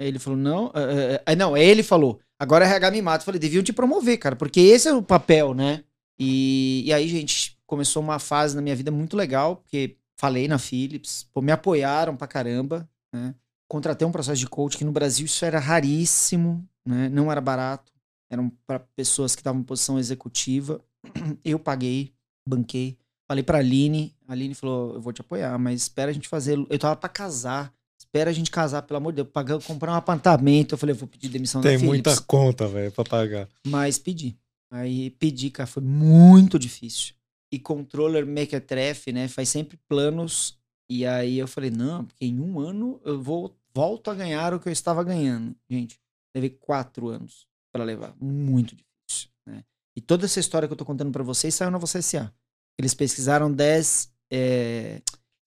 Aí 0.00 0.06
ele 0.06 0.18
falou, 0.18 0.38
não. 0.38 0.66
Uh, 0.66 1.30
uh, 1.30 1.36
não, 1.36 1.56
ele 1.56 1.82
falou, 1.82 2.20
agora 2.38 2.64
o 2.64 2.68
RH 2.68 2.90
me 2.90 3.02
mata. 3.02 3.24
falei, 3.24 3.38
deviam 3.38 3.62
te 3.62 3.72
promover, 3.72 4.18
cara, 4.18 4.36
porque 4.36 4.60
esse 4.60 4.88
é 4.88 4.94
o 4.94 5.02
papel, 5.02 5.52
né? 5.52 5.84
E, 6.18 6.84
e 6.86 6.92
aí, 6.92 7.06
gente, 7.06 7.57
começou 7.68 8.02
uma 8.02 8.18
fase 8.18 8.56
na 8.56 8.62
minha 8.62 8.74
vida 8.74 8.90
muito 8.90 9.16
legal, 9.16 9.56
porque 9.56 9.96
falei 10.16 10.48
na 10.48 10.58
Philips, 10.58 11.28
pô, 11.32 11.40
me 11.40 11.52
apoiaram 11.52 12.16
pra 12.16 12.26
caramba, 12.26 12.88
né? 13.14 13.34
Contratei 13.68 14.08
um 14.08 14.10
processo 14.10 14.40
de 14.40 14.46
coach 14.46 14.78
que 14.78 14.84
no 14.84 14.90
Brasil 14.90 15.26
isso 15.26 15.44
era 15.44 15.60
raríssimo, 15.60 16.66
né? 16.84 17.10
Não 17.10 17.30
era 17.30 17.40
barato. 17.40 17.92
Eram 18.30 18.50
para 18.66 18.80
pessoas 18.80 19.34
que 19.34 19.40
estavam 19.40 19.60
em 19.60 19.64
posição 19.64 19.98
executiva. 19.98 20.80
Eu 21.44 21.58
paguei, 21.58 22.14
banquei. 22.48 22.96
Falei 23.30 23.44
pra 23.44 23.58
Aline, 23.58 24.14
a 24.26 24.32
Aline 24.32 24.54
falou: 24.54 24.94
Eu 24.94 25.02
vou 25.02 25.12
te 25.12 25.20
apoiar, 25.20 25.58
mas 25.58 25.82
espera 25.82 26.10
a 26.10 26.14
gente 26.14 26.26
fazer. 26.26 26.58
Eu 26.70 26.78
tava 26.78 26.96
pra 26.96 27.10
casar. 27.10 27.72
Espera 27.98 28.30
a 28.30 28.32
gente 28.32 28.50
casar, 28.50 28.82
pelo 28.82 28.96
amor 28.96 29.12
de 29.12 29.16
Deus. 29.16 29.28
Pagar, 29.28 29.60
comprar 29.60 29.92
um 29.92 29.96
apartamento. 29.96 30.72
Eu 30.72 30.78
falei: 30.78 30.94
Eu 30.94 30.98
vou 30.98 31.08
pedir 31.08 31.28
demissão 31.28 31.60
Tem 31.60 31.78
da 31.78 31.84
muita 31.84 32.18
conta, 32.22 32.66
velho, 32.66 32.90
pra 32.90 33.04
pagar. 33.04 33.46
Mas 33.66 33.98
pedi. 33.98 34.34
Aí 34.70 35.10
pedi, 35.10 35.50
cara, 35.50 35.66
foi 35.66 35.82
muito 35.82 36.58
difícil. 36.58 37.17
E 37.50 37.58
controller 37.58 38.26
Mequetrefe, 38.26 39.12
né, 39.12 39.28
faz 39.28 39.48
sempre 39.48 39.78
planos. 39.88 40.58
E 40.90 41.06
aí 41.06 41.38
eu 41.38 41.48
falei: 41.48 41.70
Não, 41.70 42.04
porque 42.04 42.24
em 42.24 42.40
um 42.40 42.60
ano 42.60 43.00
eu 43.04 43.20
vou 43.22 43.56
volto 43.74 44.10
a 44.10 44.14
ganhar 44.14 44.52
o 44.52 44.58
que 44.60 44.68
eu 44.68 44.72
estava 44.72 45.04
ganhando. 45.04 45.54
Gente, 45.70 46.00
levei 46.34 46.50
quatro 46.50 47.08
anos 47.08 47.46
para 47.72 47.84
levar. 47.84 48.14
Muito 48.20 48.74
difícil, 48.74 49.30
né? 49.46 49.64
E 49.96 50.00
toda 50.00 50.24
essa 50.24 50.40
história 50.40 50.66
que 50.66 50.72
eu 50.72 50.76
tô 50.76 50.84
contando 50.84 51.12
para 51.12 51.22
vocês 51.22 51.54
saiu 51.54 51.70
na 51.70 51.78
Você 51.78 52.02
SA. 52.02 52.32
Eles 52.78 52.94
pesquisaram 52.94 53.52
10. 53.52 54.12
É, 54.30 55.00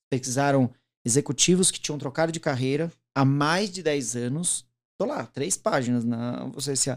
pesquisaram 0.10 0.74
executivos 1.06 1.72
que 1.72 1.80
tinham 1.80 1.98
trocado 1.98 2.32
de 2.32 2.40
carreira 2.40 2.92
há 3.16 3.26
mais 3.26 3.70
de 3.70 3.84
10 3.84 4.16
anos. 4.16 4.66
Tô 4.98 5.06
lá, 5.06 5.26
três 5.26 5.58
páginas 5.58 6.04
na 6.04 6.46
você 6.46 6.76
se 6.76 6.90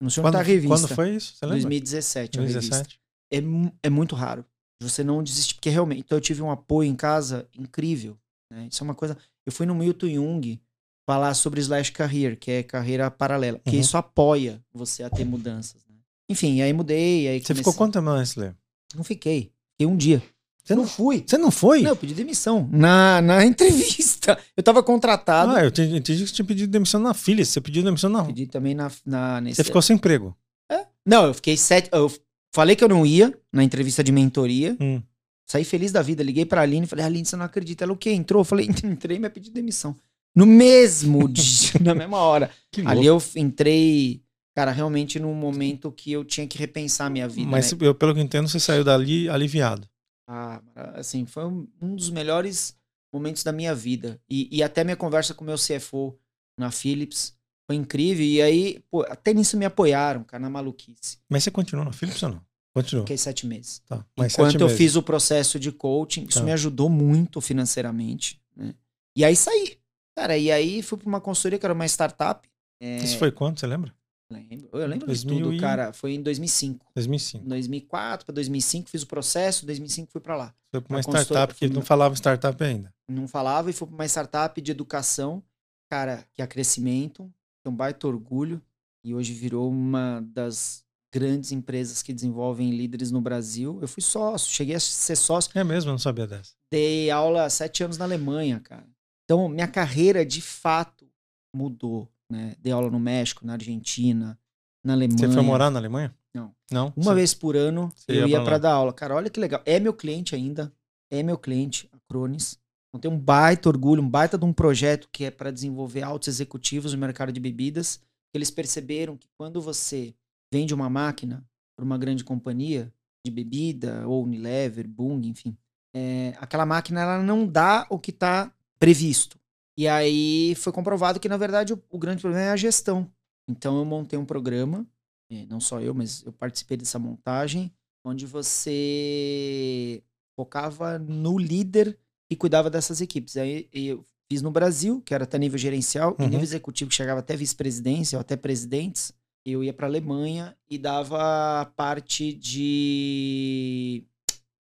no 0.00 0.10
senhor 0.10 0.24
quando, 0.24 0.34
tá 0.34 0.42
revista. 0.42 0.68
Quando 0.68 0.88
foi 0.88 1.14
isso? 1.14 1.36
Você 1.36 1.46
lembra? 1.46 1.62
2017, 1.62 2.38
2017. 2.38 3.00
É, 3.32 3.38
é 3.84 3.90
muito 3.90 4.16
raro. 4.16 4.44
Você 4.82 5.04
não 5.04 5.22
desistir, 5.22 5.54
porque 5.54 5.70
realmente. 5.70 6.00
Então 6.00 6.18
eu 6.18 6.22
tive 6.22 6.42
um 6.42 6.50
apoio 6.50 6.90
em 6.90 6.96
casa 6.96 7.48
incrível. 7.58 8.16
Né? 8.50 8.68
Isso 8.70 8.82
é 8.82 8.84
uma 8.84 8.94
coisa. 8.94 9.16
Eu 9.46 9.52
fui 9.52 9.66
no 9.66 9.74
Milton 9.74 10.08
Jung 10.08 10.60
falar 11.06 11.34
sobre 11.34 11.60
slash 11.60 11.92
career, 11.92 12.38
que 12.38 12.50
é 12.50 12.62
carreira 12.62 13.10
paralela. 13.10 13.60
Que 13.64 13.76
uhum. 13.76 13.80
isso 13.80 13.96
apoia 13.96 14.62
você 14.72 15.02
a 15.02 15.10
ter 15.10 15.24
mudanças. 15.24 15.82
Né? 15.88 15.96
Enfim, 16.28 16.60
aí 16.60 16.72
mudei. 16.72 17.28
Aí 17.28 17.40
você 17.40 17.48
comecei... 17.48 17.56
ficou 17.56 17.74
quanto 17.74 17.94
tempo 17.94 18.06
na 18.06 18.18
Nestlé? 18.18 18.54
Não 18.94 19.04
fiquei. 19.04 19.52
Fiquei 19.72 19.86
um 19.86 19.96
dia. 19.96 20.22
Você 20.64 20.76
não 20.76 20.86
fui? 20.86 21.24
Você 21.26 21.36
não 21.36 21.50
foi? 21.50 21.82
Não, 21.82 21.90
eu 21.90 21.96
pedi 21.96 22.14
demissão. 22.14 22.68
Na, 22.70 23.20
na 23.20 23.42
entrevista. 23.44 24.38
Eu 24.56 24.62
tava 24.62 24.82
contratado. 24.82 25.52
Ah, 25.52 25.64
eu 25.64 25.68
entendi 25.68 26.00
que 26.00 26.28
você 26.28 26.34
tinha 26.34 26.46
pedido 26.46 26.70
demissão 26.70 27.00
na 27.00 27.12
filha. 27.12 27.44
Você 27.44 27.60
pediu 27.60 27.82
demissão 27.82 28.08
na. 28.08 28.24
Pedi 28.24 28.46
também 28.46 28.74
na. 28.74 28.90
na 29.04 29.40
nesse... 29.40 29.56
Você 29.56 29.64
ficou 29.64 29.82
sem 29.82 29.96
emprego? 29.96 30.36
É? 30.70 30.86
Não, 31.04 31.26
eu 31.26 31.34
fiquei 31.34 31.56
sete. 31.56 31.88
Eu 31.92 32.12
falei 32.52 32.76
que 32.76 32.84
eu 32.84 32.88
não 32.88 33.04
ia 33.04 33.36
na 33.52 33.64
entrevista 33.64 34.02
de 34.02 34.12
mentoria. 34.12 34.76
Hum. 34.80 35.02
Saí 35.46 35.64
feliz 35.64 35.92
da 35.92 36.02
vida. 36.02 36.22
Liguei 36.22 36.46
pra 36.46 36.62
Aline 36.62 36.86
e 36.86 36.88
falei: 36.88 37.04
Aline, 37.04 37.26
você 37.26 37.36
não 37.36 37.44
acredita. 37.44 37.84
Ela 37.84 37.92
o 37.92 37.96
quê? 37.96 38.10
Entrou? 38.10 38.40
Eu 38.40 38.44
falei: 38.44 38.68
entrei, 38.84 39.18
mas 39.18 39.32
pedi 39.32 39.50
demissão. 39.50 39.96
No 40.34 40.46
mesmo 40.46 41.28
dia, 41.28 41.72
na 41.82 41.94
mesma 41.94 42.18
hora. 42.18 42.50
Que 42.70 42.80
Ali 42.82 43.08
louco. 43.08 43.26
eu 43.36 43.42
entrei 43.42 44.22
cara, 44.54 44.70
realmente 44.70 45.18
num 45.18 45.34
momento 45.34 45.90
que 45.90 46.12
eu 46.12 46.24
tinha 46.24 46.46
que 46.46 46.58
repensar 46.58 47.06
a 47.06 47.10
minha 47.10 47.26
vida. 47.26 47.50
Mas 47.50 47.72
né? 47.72 47.78
eu, 47.80 47.94
pelo 47.94 48.14
que 48.14 48.20
entendo, 48.20 48.48
você 48.48 48.60
saiu 48.60 48.84
dali 48.84 49.28
aliviado. 49.28 49.88
Ah, 50.28 50.62
assim, 50.94 51.26
foi 51.26 51.46
um, 51.46 51.66
um 51.80 51.96
dos 51.96 52.10
melhores 52.10 52.76
momentos 53.12 53.42
da 53.42 53.52
minha 53.52 53.74
vida. 53.74 54.20
E, 54.28 54.48
e 54.50 54.62
até 54.62 54.84
minha 54.84 54.96
conversa 54.96 55.34
com 55.34 55.44
o 55.44 55.46
meu 55.46 55.56
CFO 55.56 56.18
na 56.58 56.70
Philips 56.70 57.34
foi 57.72 57.76
incrível. 57.76 58.24
E 58.24 58.42
aí, 58.42 58.84
pô, 58.90 59.02
até 59.02 59.32
nisso 59.32 59.56
me 59.56 59.64
apoiaram, 59.64 60.22
cara, 60.24 60.42
na 60.42 60.50
maluquice. 60.50 61.18
Mas 61.28 61.42
você 61.44 61.50
continuou 61.50 61.84
na 61.84 61.92
Philips 61.92 62.22
ou 62.22 62.28
não? 62.30 62.42
Continuou. 62.74 63.04
Fiquei 63.06 63.18
sete 63.18 63.46
meses. 63.46 63.80
Tá. 63.86 64.04
Mas 64.16 64.32
Enquanto 64.34 64.60
eu 64.60 64.66
meses. 64.66 64.78
fiz 64.78 64.96
o 64.96 65.02
processo 65.02 65.58
de 65.58 65.70
coaching, 65.72 66.24
isso 66.28 66.38
Tá. 66.38 66.44
me 66.44 66.52
ajudou 66.52 66.88
muito 66.88 67.40
financeiramente. 67.40 68.40
Né? 68.56 68.74
E 69.16 69.24
aí 69.24 69.36
saí. 69.36 69.78
Cara, 70.16 70.36
e 70.36 70.50
aí 70.50 70.82
fui 70.82 70.98
pra 70.98 71.08
uma 71.08 71.20
consultoria 71.20 71.58
que 71.58 71.64
era 71.66 71.72
uma 71.74 71.86
startup. 71.86 72.46
É, 72.80 72.98
Isso 72.98 73.16
foi 73.18 73.30
quando, 73.32 73.58
você 73.58 73.66
lembra? 73.66 73.94
lembro, 74.30 74.68
eu 74.72 74.86
lembro 74.86 75.06
2000 75.06 75.36
de 75.36 75.42
tudo, 75.42 75.60
cara. 75.60 75.92
Foi 75.92 76.12
em 76.14 76.22
2005. 76.22 76.86
2005. 76.94 77.44
Em 77.44 77.48
2004 77.48 78.24
para 78.26 78.34
2005 78.34 78.88
fiz 78.90 79.02
o 79.02 79.06
processo, 79.06 79.64
2005 79.66 80.10
fui 80.10 80.20
pra 80.20 80.36
lá. 80.36 80.54
Foi 80.70 80.80
pra 80.80 80.94
uma 80.96 81.00
startup 81.00 81.54
que 81.54 81.68
não 81.68 81.82
falava 81.82 82.14
startup 82.14 82.62
ainda. 82.64 82.92
Não 83.08 83.28
falava 83.28 83.68
e 83.70 83.72
fui 83.74 83.86
pra 83.86 83.94
uma 83.94 84.06
startup 84.06 84.58
de 84.60 84.70
educação, 84.70 85.42
cara, 85.90 86.24
que 86.34 86.40
é 86.42 86.46
crescimento, 86.46 87.30
tem 87.62 87.72
um 87.72 87.76
baita 87.76 88.06
orgulho 88.06 88.60
e 89.04 89.14
hoje 89.14 89.32
virou 89.32 89.70
uma 89.70 90.20
das 90.32 90.84
grandes 91.12 91.52
empresas 91.52 92.02
que 92.02 92.12
desenvolvem 92.12 92.70
líderes 92.70 93.10
no 93.10 93.20
Brasil. 93.20 93.78
Eu 93.80 93.88
fui 93.88 94.02
sócio, 94.02 94.52
cheguei 94.52 94.74
a 94.74 94.80
ser 94.80 95.16
sócio 95.16 95.50
É 95.54 95.62
mesmo, 95.64 95.90
eu 95.90 95.92
não 95.92 95.98
sabia 95.98 96.26
dessa. 96.26 96.52
dei 96.70 97.10
aula 97.10 97.44
há 97.44 97.50
sete 97.50 97.84
anos 97.84 97.98
na 97.98 98.04
Alemanha, 98.04 98.60
cara. 98.60 98.86
Então, 99.24 99.48
minha 99.48 99.68
carreira 99.68 100.24
de 100.26 100.40
fato 100.40 101.06
mudou, 101.54 102.08
né? 102.30 102.56
Dei 102.60 102.72
aula 102.72 102.90
no 102.90 102.98
México, 102.98 103.46
na 103.46 103.54
Argentina, 103.54 104.38
na 104.84 104.94
Alemanha. 104.94 105.18
Você 105.28 105.32
foi 105.34 105.42
morar 105.42 105.70
na 105.70 105.78
Alemanha? 105.78 106.14
Não. 106.34 106.54
Não? 106.70 106.92
Uma 106.96 107.14
vez 107.14 107.34
por 107.34 107.56
ano 107.56 107.92
Você 107.94 108.12
eu 108.22 108.26
ia 108.26 108.40
lá. 108.42 108.58
dar 108.58 108.72
aula. 108.72 108.92
Cara, 108.92 109.14
olha 109.14 109.28
que 109.30 109.38
legal. 109.38 109.62
É 109.66 109.78
meu 109.78 109.92
cliente 109.92 110.34
ainda. 110.34 110.72
É 111.10 111.22
meu 111.22 111.36
cliente, 111.36 111.88
a 111.92 111.98
Cronis. 112.08 112.58
Então 112.92 113.00
tem 113.00 113.10
um 113.10 113.18
baita 113.18 113.70
orgulho, 113.70 114.02
um 114.02 114.08
baita 114.08 114.36
de 114.36 114.44
um 114.44 114.52
projeto 114.52 115.08
que 115.10 115.24
é 115.24 115.30
para 115.30 115.50
desenvolver 115.50 116.02
altos 116.02 116.28
executivos 116.28 116.92
no 116.92 116.98
mercado 116.98 117.32
de 117.32 117.40
bebidas. 117.40 118.00
Eles 118.34 118.50
perceberam 118.50 119.16
que 119.16 119.26
quando 119.38 119.62
você 119.62 120.14
vende 120.52 120.74
uma 120.74 120.90
máquina 120.90 121.42
para 121.74 121.84
uma 121.84 121.96
grande 121.96 122.22
companhia 122.22 122.92
de 123.24 123.32
bebida, 123.32 124.06
ou 124.06 124.24
Unilever, 124.24 124.86
Bung, 124.86 125.26
enfim, 125.26 125.56
é, 125.94 126.34
aquela 126.38 126.66
máquina 126.66 127.00
ela 127.00 127.22
não 127.22 127.46
dá 127.46 127.86
o 127.88 127.98
que 127.98 128.10
está 128.10 128.52
previsto. 128.78 129.38
E 129.78 129.88
aí 129.88 130.54
foi 130.56 130.72
comprovado 130.72 131.18
que, 131.18 131.28
na 131.28 131.38
verdade, 131.38 131.72
o, 131.72 131.82
o 131.88 131.98
grande 131.98 132.20
problema 132.20 132.44
é 132.44 132.50
a 132.50 132.56
gestão. 132.56 133.10
Então 133.48 133.78
eu 133.78 133.84
montei 133.86 134.18
um 134.18 134.24
programa, 134.26 134.86
eh, 135.30 135.46
não 135.48 135.60
só 135.60 135.80
eu, 135.80 135.94
mas 135.94 136.22
eu 136.24 136.32
participei 136.32 136.76
dessa 136.76 136.98
montagem, 136.98 137.72
onde 138.04 138.26
você 138.26 140.02
focava 140.36 140.98
no 140.98 141.38
líder 141.38 141.98
que 142.34 142.40
cuidava 142.40 142.68
dessas 142.70 143.00
equipes. 143.00 143.36
Aí 143.36 143.68
eu 143.72 144.04
fiz 144.30 144.42
no 144.42 144.50
Brasil, 144.50 145.00
que 145.04 145.14
era 145.14 145.24
até 145.24 145.38
nível 145.38 145.58
gerencial, 145.58 146.16
e 146.18 146.22
Uhum. 146.22 146.28
nível 146.28 146.42
executivo, 146.44 146.88
que 146.90 146.96
chegava 146.96 147.20
até 147.20 147.36
vice-presidência 147.36 148.16
ou 148.16 148.20
até 148.20 148.36
presidentes. 148.36 149.12
Eu 149.44 149.62
ia 149.64 149.72
para 149.72 149.86
Alemanha 149.86 150.56
e 150.70 150.78
dava 150.78 151.64
parte 151.76 152.32
de, 152.32 154.04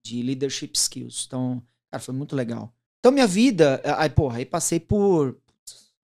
de 0.05 0.21
leadership 0.21 0.71
skills. 0.75 1.25
Então, 1.27 1.61
cara, 1.91 2.01
foi 2.01 2.13
muito 2.13 2.35
legal. 2.35 2.73
Então, 2.99 3.11
minha 3.11 3.27
vida, 3.27 3.81
aí, 3.97 4.09
porra, 4.09 4.37
aí 4.37 4.45
passei 4.45 4.79
por. 4.79 5.37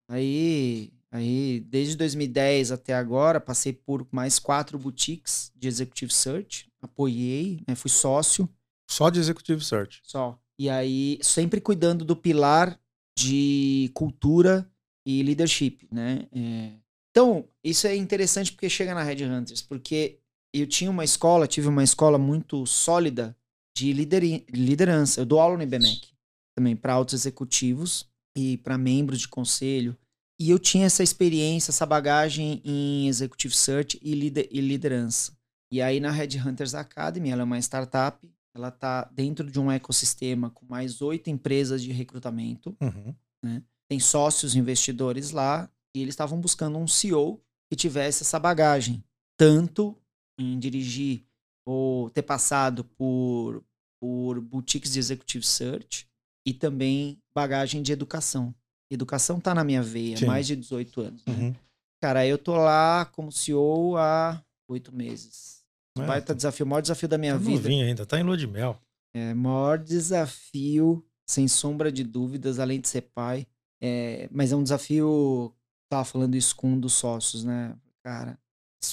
Aí, 0.08 0.92
aí, 1.10 1.60
desde 1.68 1.96
2010 1.96 2.72
até 2.72 2.94
agora, 2.94 3.40
passei 3.40 3.72
por 3.72 4.06
mais 4.10 4.38
quatro 4.38 4.78
boutiques 4.78 5.50
de 5.56 5.68
executive 5.68 6.12
search. 6.12 6.68
Apoiei, 6.82 7.62
né, 7.66 7.74
fui 7.74 7.90
sócio 7.90 8.48
Só 8.90 9.08
de 9.08 9.18
Executive 9.18 9.64
Search. 9.64 10.00
só. 10.02 10.38
E 10.58 10.70
aí, 10.70 11.18
sempre 11.22 11.60
cuidando 11.60 12.04
do 12.04 12.14
pilar 12.14 12.78
de 13.18 13.90
cultura 13.94 14.70
e 15.06 15.22
leadership, 15.22 15.86
né? 15.92 16.26
É, 16.32 16.72
Então, 17.10 17.48
isso 17.62 17.86
é 17.86 17.94
interessante 17.96 18.52
porque 18.52 18.68
chega 18.68 18.94
na 18.94 19.02
Red 19.02 19.24
Hunters, 19.24 19.62
porque 19.62 20.18
eu 20.52 20.66
tinha 20.66 20.90
uma 20.90 21.04
escola, 21.04 21.46
tive 21.46 21.68
uma 21.68 21.82
escola 21.84 22.18
muito 22.18 22.66
sólida 22.66 23.36
de 23.76 23.92
liderança. 23.92 25.20
Eu 25.20 25.26
dou 25.26 25.40
aula 25.40 25.56
no 25.56 25.62
IBMEC 25.62 26.08
também 26.56 26.76
para 26.76 26.92
altos 26.92 27.14
executivos 27.14 28.08
e 28.36 28.56
para 28.58 28.78
membros 28.78 29.20
de 29.20 29.28
conselho. 29.28 29.96
E 30.40 30.50
eu 30.50 30.58
tinha 30.58 30.86
essa 30.86 31.02
experiência, 31.02 31.70
essa 31.70 31.86
bagagem 31.86 32.60
em 32.64 33.08
executive 33.08 33.54
search 33.54 33.98
e 34.02 34.14
liderança. 34.60 35.32
E 35.72 35.80
aí 35.82 35.98
na 36.00 36.10
Red 36.10 36.38
Hunters 36.44 36.74
Academy, 36.74 37.30
ela 37.30 37.42
é 37.42 37.44
uma 37.44 37.58
startup, 37.58 38.18
ela 38.54 38.68
está 38.68 39.04
dentro 39.04 39.50
de 39.50 39.58
um 39.58 39.70
ecossistema 39.70 40.48
com 40.50 40.64
mais 40.66 41.02
oito 41.02 41.28
empresas 41.28 41.82
de 41.82 41.90
recrutamento 41.92 42.76
Uhum. 42.80 43.62
tem 43.88 43.98
sócios 44.00 44.54
investidores 44.54 45.30
lá 45.32 45.68
e 45.94 46.00
eles 46.00 46.12
estavam 46.14 46.40
buscando 46.40 46.78
um 46.78 46.86
CEO 46.86 47.40
que 47.70 47.76
tivesse 47.76 48.22
essa 48.22 48.38
bagagem, 48.38 49.02
tanto 49.36 49.96
em 50.38 50.58
dirigir 50.58 51.24
ou 51.66 52.10
ter 52.10 52.22
passado 52.22 52.84
por, 52.84 53.62
por 54.00 54.40
boutiques 54.40 54.92
de 54.92 54.98
executive 54.98 55.44
search 55.44 56.06
e 56.46 56.52
também 56.52 57.18
bagagem 57.34 57.82
de 57.82 57.92
educação. 57.92 58.54
Educação 58.90 59.40
tá 59.40 59.54
na 59.54 59.64
minha 59.64 59.82
veia, 59.82 60.16
Sim. 60.16 60.26
mais 60.26 60.46
de 60.46 60.54
18 60.56 61.00
anos. 61.00 61.24
né? 61.24 61.34
Uhum. 61.34 61.54
Cara, 62.02 62.26
eu 62.26 62.36
tô 62.36 62.54
lá 62.56 63.06
como 63.06 63.32
CEO 63.32 63.96
há 63.96 64.42
oito 64.68 64.94
meses. 64.94 65.63
É, 65.98 66.06
Baita 66.06 66.34
desafio, 66.34 66.66
o 66.66 66.68
maior 66.68 66.80
desafio 66.80 67.08
da 67.08 67.18
minha 67.18 67.34
tá 67.34 67.38
vida. 67.38 67.52
novinho 67.52 67.86
ainda, 67.86 68.04
tá 68.04 68.18
em 68.18 68.22
lua 68.22 68.36
de 68.36 68.46
mel. 68.46 68.80
É, 69.14 69.32
maior 69.32 69.78
desafio, 69.78 71.04
sem 71.28 71.46
sombra 71.46 71.92
de 71.92 72.02
dúvidas, 72.02 72.58
além 72.58 72.80
de 72.80 72.88
ser 72.88 73.02
pai. 73.14 73.46
É, 73.80 74.28
mas 74.32 74.50
é 74.50 74.56
um 74.56 74.62
desafio. 74.62 75.54
Tava 75.88 76.04
falando 76.04 76.34
isso 76.34 76.56
com 76.56 76.72
um 76.72 76.80
dos 76.80 76.94
sócios, 76.94 77.44
né? 77.44 77.76
Cara, 78.02 78.38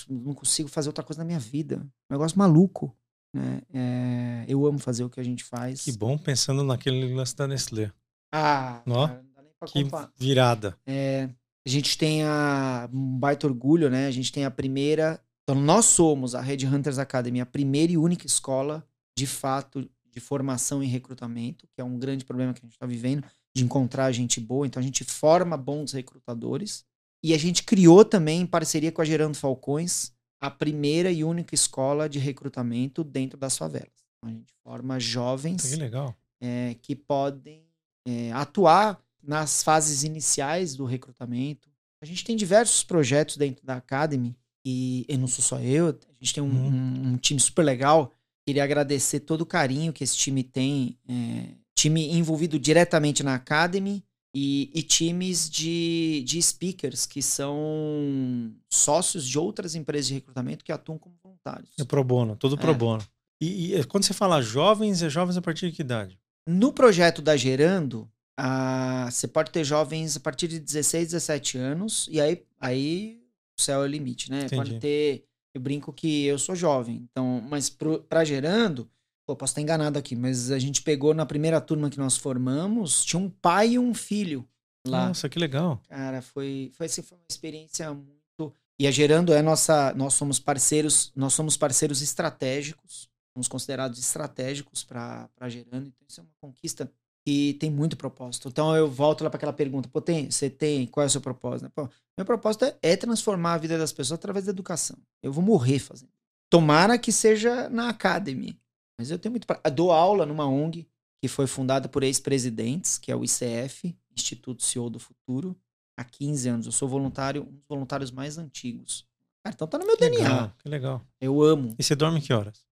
não 0.08 0.34
consigo 0.34 0.70
fazer 0.70 0.90
outra 0.90 1.04
coisa 1.04 1.22
na 1.22 1.26
minha 1.26 1.40
vida. 1.40 1.78
Um 2.10 2.14
negócio 2.14 2.38
maluco. 2.38 2.96
Né? 3.34 3.62
É, 3.74 4.46
eu 4.48 4.66
amo 4.66 4.78
fazer 4.78 5.04
o 5.04 5.10
que 5.10 5.20
a 5.20 5.24
gente 5.24 5.44
faz. 5.44 5.84
Que 5.84 5.92
bom 5.92 6.18
pensando 6.18 6.64
naquele 6.64 7.14
lance 7.14 7.36
da 7.36 7.48
Nestlé. 7.48 7.92
Ah, 8.32 8.82
Ó, 8.88 9.08
cara, 9.08 9.24
não 9.24 9.34
dá 9.34 9.42
nem 9.42 9.54
pra 9.90 10.08
Que 10.08 10.24
virada. 10.24 10.78
É, 10.86 11.30
a 11.66 11.70
gente 11.70 11.98
tem 11.98 12.24
a, 12.24 12.90
um 12.94 13.18
baita 13.18 13.48
orgulho, 13.48 13.90
né? 13.90 14.08
A 14.08 14.12
gente 14.12 14.32
tem 14.32 14.46
a 14.46 14.52
primeira. 14.52 15.20
Então, 15.52 15.62
nós 15.62 15.84
somos 15.84 16.34
a 16.34 16.40
Red 16.40 16.66
Hunters 16.66 16.98
Academy, 16.98 17.42
a 17.42 17.46
primeira 17.46 17.92
e 17.92 17.98
única 17.98 18.26
escola, 18.26 18.88
de 19.18 19.28
fato, 19.28 19.86
de 20.10 20.20
formação 20.22 20.82
e 20.82 20.88
recrutamento, 20.88 21.68
que 21.68 21.82
é 21.82 21.84
um 21.84 22.00
grande 22.00 22.24
problema 22.24 22.54
que 22.54 22.62
a 22.62 22.64
gente 22.64 22.72
está 22.72 22.86
vivendo, 22.86 23.26
de 23.54 23.62
encontrar 23.62 24.10
gente 24.14 24.40
boa. 24.40 24.66
Então, 24.66 24.80
a 24.80 24.84
gente 24.84 25.04
forma 25.04 25.58
bons 25.58 25.92
recrutadores. 25.92 26.86
E 27.22 27.34
a 27.34 27.38
gente 27.38 27.64
criou 27.64 28.06
também, 28.06 28.40
em 28.40 28.46
parceria 28.46 28.94
com 28.94 29.02
a 29.02 29.06
Gerando 29.06 29.36
Falcões, 29.36 30.14
a 30.40 30.50
primeira 30.50 31.12
e 31.12 31.22
única 31.22 31.54
escola 31.54 32.08
de 32.08 32.18
recrutamento 32.18 33.04
dentro 33.04 33.38
das 33.38 33.58
favelas. 33.58 33.92
Então, 34.20 34.30
a 34.30 34.34
gente 34.34 34.54
forma 34.64 35.02
jovens 35.02 35.70
Que 35.70 35.76
legal. 35.76 36.16
é, 36.40 36.78
que 36.82 36.96
podem 36.96 37.66
é, 38.08 38.32
atuar 38.32 39.04
nas 39.22 39.64
fases 39.64 40.04
iniciais 40.04 40.78
do 40.78 40.86
recrutamento. 40.86 41.70
A 42.02 42.06
gente 42.06 42.24
tem 42.24 42.38
diversos 42.38 42.86
projetos 42.86 43.36
dentro 43.36 43.66
da 43.66 43.76
Academy 43.76 44.34
e, 44.66 45.06
e 45.10 45.18
não 45.18 45.28
sou 45.28 45.44
só 45.44 45.60
eu, 45.60 45.90
a 45.90 45.94
gente 46.24 46.34
tem 46.36 46.44
um, 46.44 46.48
Uhum. 46.48 46.68
um- 46.68 47.14
um 47.14 47.18
time 47.18 47.40
super 47.40 47.64
legal. 47.64 48.12
Queria 48.48 48.64
agradecer 48.64 49.22
todo 49.22 49.42
o 49.42 49.46
carinho 49.46 49.94
que 49.94 50.04
esse 50.04 50.16
time 50.18 50.44
tem, 50.44 50.98
é, 51.08 51.46
time 51.76 52.12
envolvido 52.12 52.58
diretamente 52.60 53.24
na 53.24 53.36
Academy 53.36 54.04
e, 54.36 54.72
e 54.74 54.82
times 54.82 55.50
de, 55.50 56.24
de 56.26 56.42
speakers 56.42 57.06
que 57.06 57.22
são 57.22 58.52
sócios 58.70 59.28
de 59.28 59.38
outras 59.38 59.76
empresas 59.76 60.08
de 60.08 60.14
recrutamento 60.16 60.64
que 60.64 60.72
atuam 60.72 60.98
como 60.98 61.16
voluntários. 61.24 61.70
É 61.80 61.84
pro 61.84 62.04
bono, 62.04 62.36
tudo 62.36 62.58
pro 62.58 62.72
É. 62.72 62.74
bono. 62.74 63.04
E, 63.42 63.76
e 63.76 63.84
quando 63.86 64.04
você 64.06 64.14
fala 64.14 64.42
jovens, 64.42 65.02
é 65.02 65.10
jovens 65.10 65.38
a 65.38 65.42
partir 65.42 65.70
de 65.70 65.76
que 65.76 65.82
idade? 65.82 66.18
No 66.48 66.72
projeto 66.72 67.22
da 67.22 67.36
Gerando, 67.36 68.10
ah, 68.38 69.08
você 69.12 69.28
pode 69.28 69.52
ter 69.52 69.64
jovens 69.64 70.16
a 70.18 70.20
partir 70.20 70.48
de 70.48 70.60
16, 70.60 71.08
17 71.12 71.58
anos, 71.58 72.08
e 72.12 72.20
aí, 72.22 72.44
aí 72.60 73.21
o 73.62 73.64
céu 73.64 73.82
é 73.82 73.86
o 73.86 73.88
limite, 73.88 74.30
né? 74.30 74.40
Entendi. 74.40 74.56
Pode 74.56 74.80
ter. 74.80 75.26
Eu 75.54 75.62
brinco 75.62 75.92
que 75.92 76.26
eu 76.26 76.40
sou 76.40 76.56
jovem, 76.56 77.08
então, 77.12 77.42
mas 77.50 77.70
pro, 77.70 78.02
pra 78.04 78.24
Gerando, 78.24 78.90
pô, 79.26 79.36
posso 79.36 79.52
estar 79.52 79.62
enganado 79.62 80.00
aqui, 80.00 80.16
mas 80.16 80.50
a 80.50 80.58
gente 80.58 80.82
pegou 80.82 81.14
na 81.14 81.26
primeira 81.26 81.60
turma 81.60 81.90
que 81.90 81.98
nós 81.98 82.16
formamos, 82.16 83.04
tinha 83.04 83.20
um 83.20 83.30
pai 83.30 83.72
e 83.72 83.80
um 83.80 83.94
filho 83.94 84.48
lá. 84.88 85.08
Nossa, 85.08 85.28
que 85.28 85.38
legal. 85.38 85.82
Cara, 85.90 86.22
foi, 86.22 86.72
foi, 86.74 86.86
assim, 86.86 87.02
foi 87.02 87.18
uma 87.18 87.26
experiência 87.30 87.94
muito. 87.94 88.54
E 88.80 88.88
a 88.88 88.92
Gerando 88.92 89.34
é 89.34 89.42
nossa. 89.42 89.94
Nós 89.94 90.14
somos 90.14 90.40
parceiros, 90.40 91.12
nós 91.16 91.34
somos 91.34 91.58
parceiros 91.58 92.02
estratégicos, 92.02 93.10
somos 93.36 93.48
considerados 93.48 94.00
estratégicos 94.00 94.84
para 94.86 95.30
Gerando, 95.50 95.88
então 95.88 96.06
isso 96.08 96.22
é 96.22 96.24
uma 96.24 96.34
conquista 96.40 96.90
e 97.26 97.54
tem 97.56 97.70
muito 97.70 97.96
propósito. 97.96 98.48
Então 98.48 98.76
eu 98.76 98.90
volto 98.90 99.24
lá 99.24 99.30
para 99.30 99.38
aquela 99.38 99.54
pergunta: 99.54 99.90
pô, 99.90 100.02
tem, 100.02 100.30
você 100.30 100.50
tem, 100.50 100.88
qual 100.88 101.04
é 101.04 101.08
o 101.08 101.10
seu 101.10 101.22
propósito? 101.22 101.70
Pô, 101.74 101.90
meu 102.18 102.26
propósito 102.26 102.66
é, 102.66 102.78
é, 102.82 102.98
transformar 102.98 103.54
a 103.54 103.58
vida 103.58 103.78
das 103.78 103.92
pessoas 103.92 104.20
através 104.20 104.46
da 104.46 104.52
educação. 104.52 104.98
Eu 105.22 105.32
vou 105.32 105.44
morrer 105.44 105.80
fazendo. 105.80 106.12
Tomara 106.50 106.98
que 106.98 107.12
seja 107.12 107.70
na 107.70 107.90
Academy. 107.90 108.60
Mas 109.00 109.10
eu 109.10 109.20
tenho 109.20 109.32
muito. 109.32 109.48
Pra... 109.48 109.58
Dou 109.70 109.92
aula 109.92 110.26
numa 110.26 110.46
ONG 110.46 110.88
que 111.22 111.28
foi 111.28 111.46
fundada 111.46 111.88
por 111.88 112.04
ex-presidentes, 112.04 112.98
que 112.98 113.12
é 113.12 113.16
o 113.16 113.24
ICF, 113.24 113.96
Instituto 114.16 114.64
CEO 114.64 114.90
do 114.90 115.00
Futuro, 115.00 115.56
há 115.96 116.04
15 116.04 116.50
anos. 116.50 116.66
Eu 116.66 116.72
sou 116.72 116.90
voluntário, 116.90 117.44
um 117.44 117.54
dos 117.54 117.66
voluntários 117.70 118.12
mais 118.12 118.38
antigos. 118.40 119.06
Cara, 119.44 119.54
então 119.54 119.68
tá 119.68 119.78
no 119.78 119.86
meu 119.86 119.96
que 119.96 120.10
DNA. 120.10 120.24
Legal, 120.24 120.56
que 120.58 120.70
legal. 120.70 121.02
Eu 121.20 121.42
amo. 121.42 121.76
E 121.78 121.84
você 121.84 121.96
dorme 121.96 122.22
que 122.22 122.34
horas? 122.34 122.66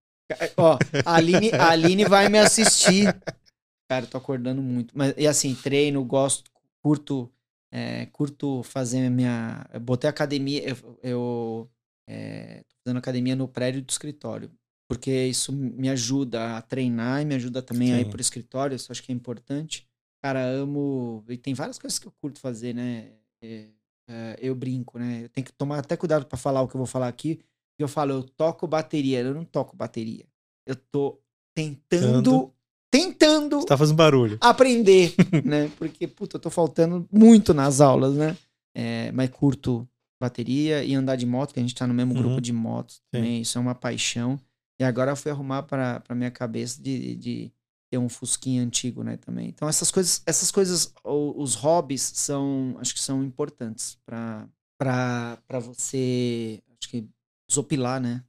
Ó, 0.56 0.78
a 1.04 1.14
Aline, 1.14 1.50
a 1.52 1.70
Aline 1.70 2.04
vai 2.04 2.28
me 2.28 2.38
assistir. 2.38 3.06
Cara, 3.90 4.06
tô 4.06 4.16
acordando 4.16 4.62
muito. 4.62 4.96
Mas, 4.96 5.12
e 5.18 5.26
assim, 5.26 5.54
treino, 5.54 6.04
gosto, 6.04 6.50
curto, 6.80 7.30
é, 7.72 8.06
curto 8.06 8.62
fazer 8.62 9.10
minha. 9.10 9.66
Eu 9.72 9.80
botei 9.80 10.08
academia, 10.08 10.62
eu, 10.68 10.98
eu 11.02 11.70
é, 12.08 12.62
tô 12.68 12.76
fazendo 12.84 12.98
academia 12.98 13.34
no 13.34 13.48
prédio 13.48 13.82
do 13.82 13.90
escritório 13.90 14.50
porque 14.90 15.26
isso 15.26 15.52
me 15.52 15.88
ajuda 15.88 16.56
a 16.56 16.62
treinar 16.62 17.22
e 17.22 17.24
me 17.24 17.36
ajuda 17.36 17.62
também 17.62 17.86
Sim. 17.86 17.94
a 17.94 18.00
ir 18.00 18.10
pro 18.10 18.20
escritório, 18.20 18.74
isso 18.74 18.90
acho 18.90 19.00
que 19.04 19.12
é 19.12 19.14
importante. 19.14 19.88
Cara, 20.20 20.44
amo. 20.44 21.24
E 21.28 21.36
tem 21.36 21.54
várias 21.54 21.78
coisas 21.78 21.96
que 21.96 22.08
eu 22.08 22.12
curto 22.20 22.40
fazer, 22.40 22.74
né? 22.74 23.12
É, 23.40 23.68
é, 24.08 24.36
eu 24.40 24.52
brinco, 24.52 24.98
né? 24.98 25.20
Eu 25.22 25.28
tenho 25.28 25.44
que 25.44 25.52
tomar 25.52 25.78
até 25.78 25.96
cuidado 25.96 26.26
para 26.26 26.36
falar 26.36 26.62
o 26.62 26.66
que 26.66 26.74
eu 26.74 26.78
vou 26.80 26.88
falar 26.88 27.06
aqui. 27.06 27.38
Eu 27.78 27.86
falo, 27.86 28.14
eu 28.14 28.24
toco 28.24 28.66
bateria, 28.66 29.20
eu 29.20 29.32
não 29.32 29.44
toco 29.44 29.76
bateria. 29.76 30.26
Eu 30.66 30.74
tô 30.74 31.20
tentando. 31.54 32.22
Tando. 32.24 32.54
Tentando. 32.90 33.60
Você 33.60 33.66
tá 33.66 33.78
fazendo 33.78 33.96
barulho. 33.96 34.38
Aprender, 34.40 35.14
né? 35.44 35.70
Porque, 35.78 36.06
puta, 36.06 36.36
eu 36.36 36.40
tô 36.40 36.50
faltando 36.50 37.06
muito 37.12 37.54
nas 37.54 37.80
aulas, 37.80 38.14
né? 38.14 38.36
É, 38.74 39.12
mas 39.12 39.30
curto 39.30 39.88
bateria 40.20 40.84
e 40.84 40.94
andar 40.94 41.16
de 41.16 41.24
moto, 41.24 41.54
que 41.54 41.60
a 41.60 41.62
gente 41.62 41.74
tá 41.74 41.86
no 41.86 41.94
mesmo 41.94 42.14
uhum. 42.14 42.20
grupo 42.20 42.40
de 42.40 42.52
motos 42.52 43.00
também. 43.10 43.40
Isso 43.40 43.56
é 43.56 43.60
uma 43.60 43.74
paixão. 43.74 44.38
E 44.78 44.84
agora 44.84 45.12
eu 45.12 45.16
fui 45.16 45.30
arrumar 45.30 45.62
para 45.62 46.02
minha 46.14 46.30
cabeça 46.30 46.82
de, 46.82 47.14
de 47.14 47.52
ter 47.90 47.98
um 47.98 48.08
fusquinha 48.08 48.62
antigo, 48.62 49.02
né, 49.02 49.16
também. 49.16 49.48
Então 49.48 49.68
essas 49.68 49.90
coisas, 49.90 50.22
essas 50.26 50.50
coisas, 50.50 50.92
os 51.04 51.54
hobbies 51.54 52.02
são, 52.02 52.76
acho 52.78 52.94
que 52.94 53.00
são 53.00 53.22
importantes 53.24 53.98
para 54.04 54.48
para 54.78 55.58
você, 55.60 56.62
acho 56.80 56.88
que 56.88 57.06
desopilar, 57.46 58.00
né? 58.00 58.24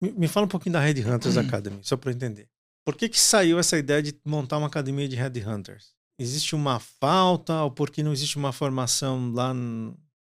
Me, 0.00 0.12
me 0.12 0.26
fala 0.26 0.46
um 0.46 0.48
pouquinho 0.48 0.72
da 0.72 0.80
Red 0.80 1.04
Hunters 1.06 1.36
Academy, 1.38 1.78
só 1.82 1.98
para 1.98 2.12
entender. 2.12 2.48
Por 2.84 2.96
que 2.96 3.08
que 3.08 3.18
saiu 3.18 3.58
essa 3.58 3.78
ideia 3.78 4.02
de 4.02 4.14
montar 4.24 4.58
uma 4.58 4.66
academia 4.66 5.08
de 5.08 5.16
Red 5.16 5.40
Hunters? 5.46 5.94
Existe 6.18 6.54
uma 6.54 6.78
falta 6.78 7.62
ou 7.62 7.70
porque 7.70 8.02
não 8.02 8.12
existe 8.12 8.36
uma 8.36 8.52
formação 8.52 9.32
lá, 9.32 9.54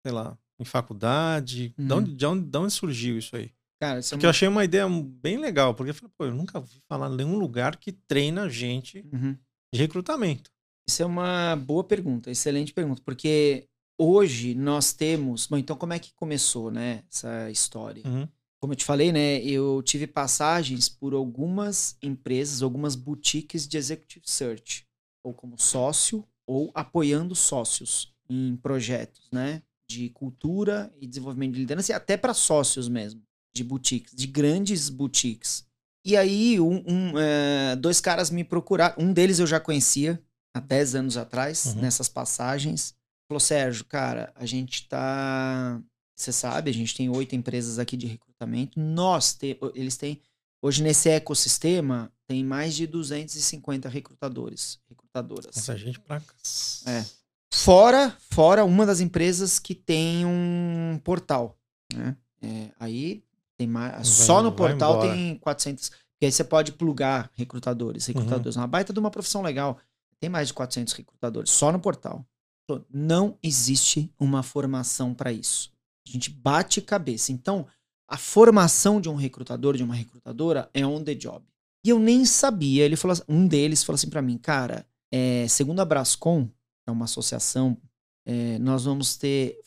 sei 0.05 0.13
lá, 0.13 0.39
em 0.59 0.65
faculdade? 0.65 1.75
Uhum. 1.79 1.87
De, 1.87 1.93
onde, 1.93 2.15
de, 2.15 2.27
onde, 2.27 2.47
de 2.47 2.59
onde 2.59 2.73
surgiu 2.73 3.19
isso 3.19 3.37
aí? 3.37 3.51
Cara, 3.81 4.01
isso 4.01 4.15
é 4.15 4.19
eu 4.23 4.31
achei 4.31 4.49
uma 4.49 4.65
ideia 4.65 4.87
bem 4.89 5.37
legal, 5.37 5.75
porque 5.75 5.91
eu 5.91 5.95
falei, 5.95 6.13
pô, 6.17 6.25
eu 6.27 6.35
nunca 6.35 6.59
ouvi 6.59 6.81
falar 6.89 7.11
em 7.11 7.17
nenhum 7.17 7.37
lugar 7.37 7.77
que 7.77 7.93
treina 7.93 8.49
gente 8.49 9.05
uhum. 9.13 9.37
de 9.73 9.81
recrutamento. 9.81 10.51
Isso 10.89 11.03
é 11.03 11.07
uma 11.07 11.57
boa 11.57 11.83
pergunta, 11.83 12.31
excelente 12.31 12.73
pergunta, 12.73 13.03
porque 13.05 13.69
hoje 13.99 14.55
nós 14.55 14.93
temos. 14.93 15.47
Bom, 15.47 15.57
então 15.57 15.77
como 15.77 15.93
é 15.93 15.99
que 15.99 16.15
começou, 16.15 16.71
né, 16.71 17.03
essa 17.11 17.51
história? 17.51 18.03
Uhum. 18.07 18.29
Como 18.65 18.73
eu 18.73 18.79
te 18.79 18.85
falei, 18.87 19.13
né, 19.13 19.43
eu 19.43 19.83
tive 19.83 20.07
passagens 20.07 20.89
por 20.89 21.13
algumas 21.13 21.99
empresas, 22.03 22.63
algumas 22.63 22.95
boutiques 22.95 23.69
de 23.69 23.77
executive 23.77 24.25
search, 24.25 24.87
ou 25.23 25.35
como 25.35 25.61
sócio, 25.61 26.27
ou 26.47 26.71
apoiando 26.75 27.35
sócios 27.35 28.15
em 28.27 28.57
projetos, 28.57 29.29
né, 29.31 29.63
de 29.87 30.09
cultura 30.09 30.91
e 30.99 31.07
desenvolvimento 31.07 31.53
de 31.53 31.61
liderança, 31.61 31.93
e 31.93 31.95
até 31.95 32.17
para 32.17 32.33
sócios 32.33 32.89
mesmo 32.89 33.21
de 33.55 33.63
boutiques, 33.63 34.15
de 34.15 34.27
grandes 34.27 34.89
boutiques. 34.89 35.67
E 36.03 36.17
aí, 36.17 36.59
um, 36.59 36.83
um, 36.89 37.19
é, 37.19 37.77
dois 37.77 38.01
caras 38.01 38.31
me 38.31 38.45
procuraram. 38.45 38.95
Um 38.99 39.13
deles 39.13 39.41
eu 39.41 39.47
já 39.47 39.61
conhecia 39.61 40.19
há 40.57 40.61
10 40.61 40.95
anos 40.95 41.17
atrás, 41.19 41.67
uhum. 41.67 41.83
nessas 41.83 42.09
passagens. 42.09 42.95
Falou, 43.29 43.41
Sérgio, 43.41 43.85
cara, 43.85 44.33
a 44.35 44.47
gente 44.47 44.89
tá. 44.89 45.79
Você 46.17 46.33
sabe, 46.33 46.71
a 46.71 46.75
gente 46.75 46.95
tem 46.95 47.11
oito 47.11 47.35
empresas 47.35 47.79
aqui 47.79 47.95
de 47.95 48.07
recrutamento. 48.07 48.34
Nós 48.77 49.35
te, 49.35 49.59
eles 49.75 49.97
têm. 49.97 50.21
Hoje, 50.63 50.83
nesse 50.83 51.09
ecossistema, 51.09 52.11
tem 52.27 52.43
mais 52.43 52.75
de 52.75 52.87
250 52.87 53.89
recrutadores, 53.89 54.79
recrutadoras. 54.89 55.57
Essa 55.57 55.77
gente 55.77 56.01
pra 56.01 56.23
É. 56.87 57.05
Fora, 57.53 58.17
fora 58.31 58.65
uma 58.65 58.85
das 58.85 59.01
empresas 59.01 59.59
que 59.59 59.75
tem 59.75 60.25
um 60.25 60.99
portal. 61.05 61.57
Né? 61.93 62.17
É, 62.43 62.71
aí 62.81 63.23
tem 63.57 63.67
mais, 63.67 64.09
só 64.09 64.43
no 64.43 64.53
portal 64.53 65.01
tem 65.01 65.37
400. 65.39 65.93
E 66.21 66.27
aí 66.27 66.33
você 66.33 66.43
pode 66.43 66.73
plugar 66.73 67.31
recrutadores. 67.35 68.07
Recrutadores. 68.07 68.57
Uhum. 68.57 68.63
Uma 68.63 68.69
baita 68.69 68.93
de 68.93 68.99
uma 68.99 69.11
profissão 69.11 69.43
legal. 69.43 69.79
Tem 70.19 70.29
mais 70.31 70.49
de 70.49 70.55
400 70.55 70.95
recrutadores 70.95 71.51
só 71.51 71.71
no 71.71 71.79
portal. 71.79 72.27
Não 72.91 73.39
existe 73.43 74.11
uma 74.19 74.43
formação 74.43 75.15
para 75.15 75.31
isso. 75.31 75.71
A 76.07 76.11
gente 76.11 76.31
bate 76.31 76.81
cabeça. 76.81 77.31
Então, 77.31 77.67
a 78.15 78.17
formação 78.17 79.01
de 79.01 79.09
um 79.09 79.17
recrutador, 79.17 79.77
de 79.77 79.83
uma 79.83 79.95
recrutadora, 79.97 80.71
é 80.73 80.87
on 80.87 81.03
the 81.03 81.17
job. 81.17 81.45
E 81.85 81.89
eu 81.89 81.99
nem 81.99 82.25
sabia. 82.25 82.85
Ele 82.85 82.95
falou, 82.95 83.13
assim, 83.13 83.25
um 83.29 83.45
deles 83.45 83.83
falou 83.83 83.97
assim 83.97 84.09
para 84.09 84.23
mim, 84.23 84.39
cara, 84.39 84.87
é, 85.13 85.49
segundo 85.49 85.81
a 85.81 85.85
Brascom, 85.85 86.49
é 86.87 86.93
uma 86.93 87.07
associação, 87.07 87.77
é, 88.25 88.57
nós 88.61 88.85
vamos 88.85 89.17
ter 89.17 89.59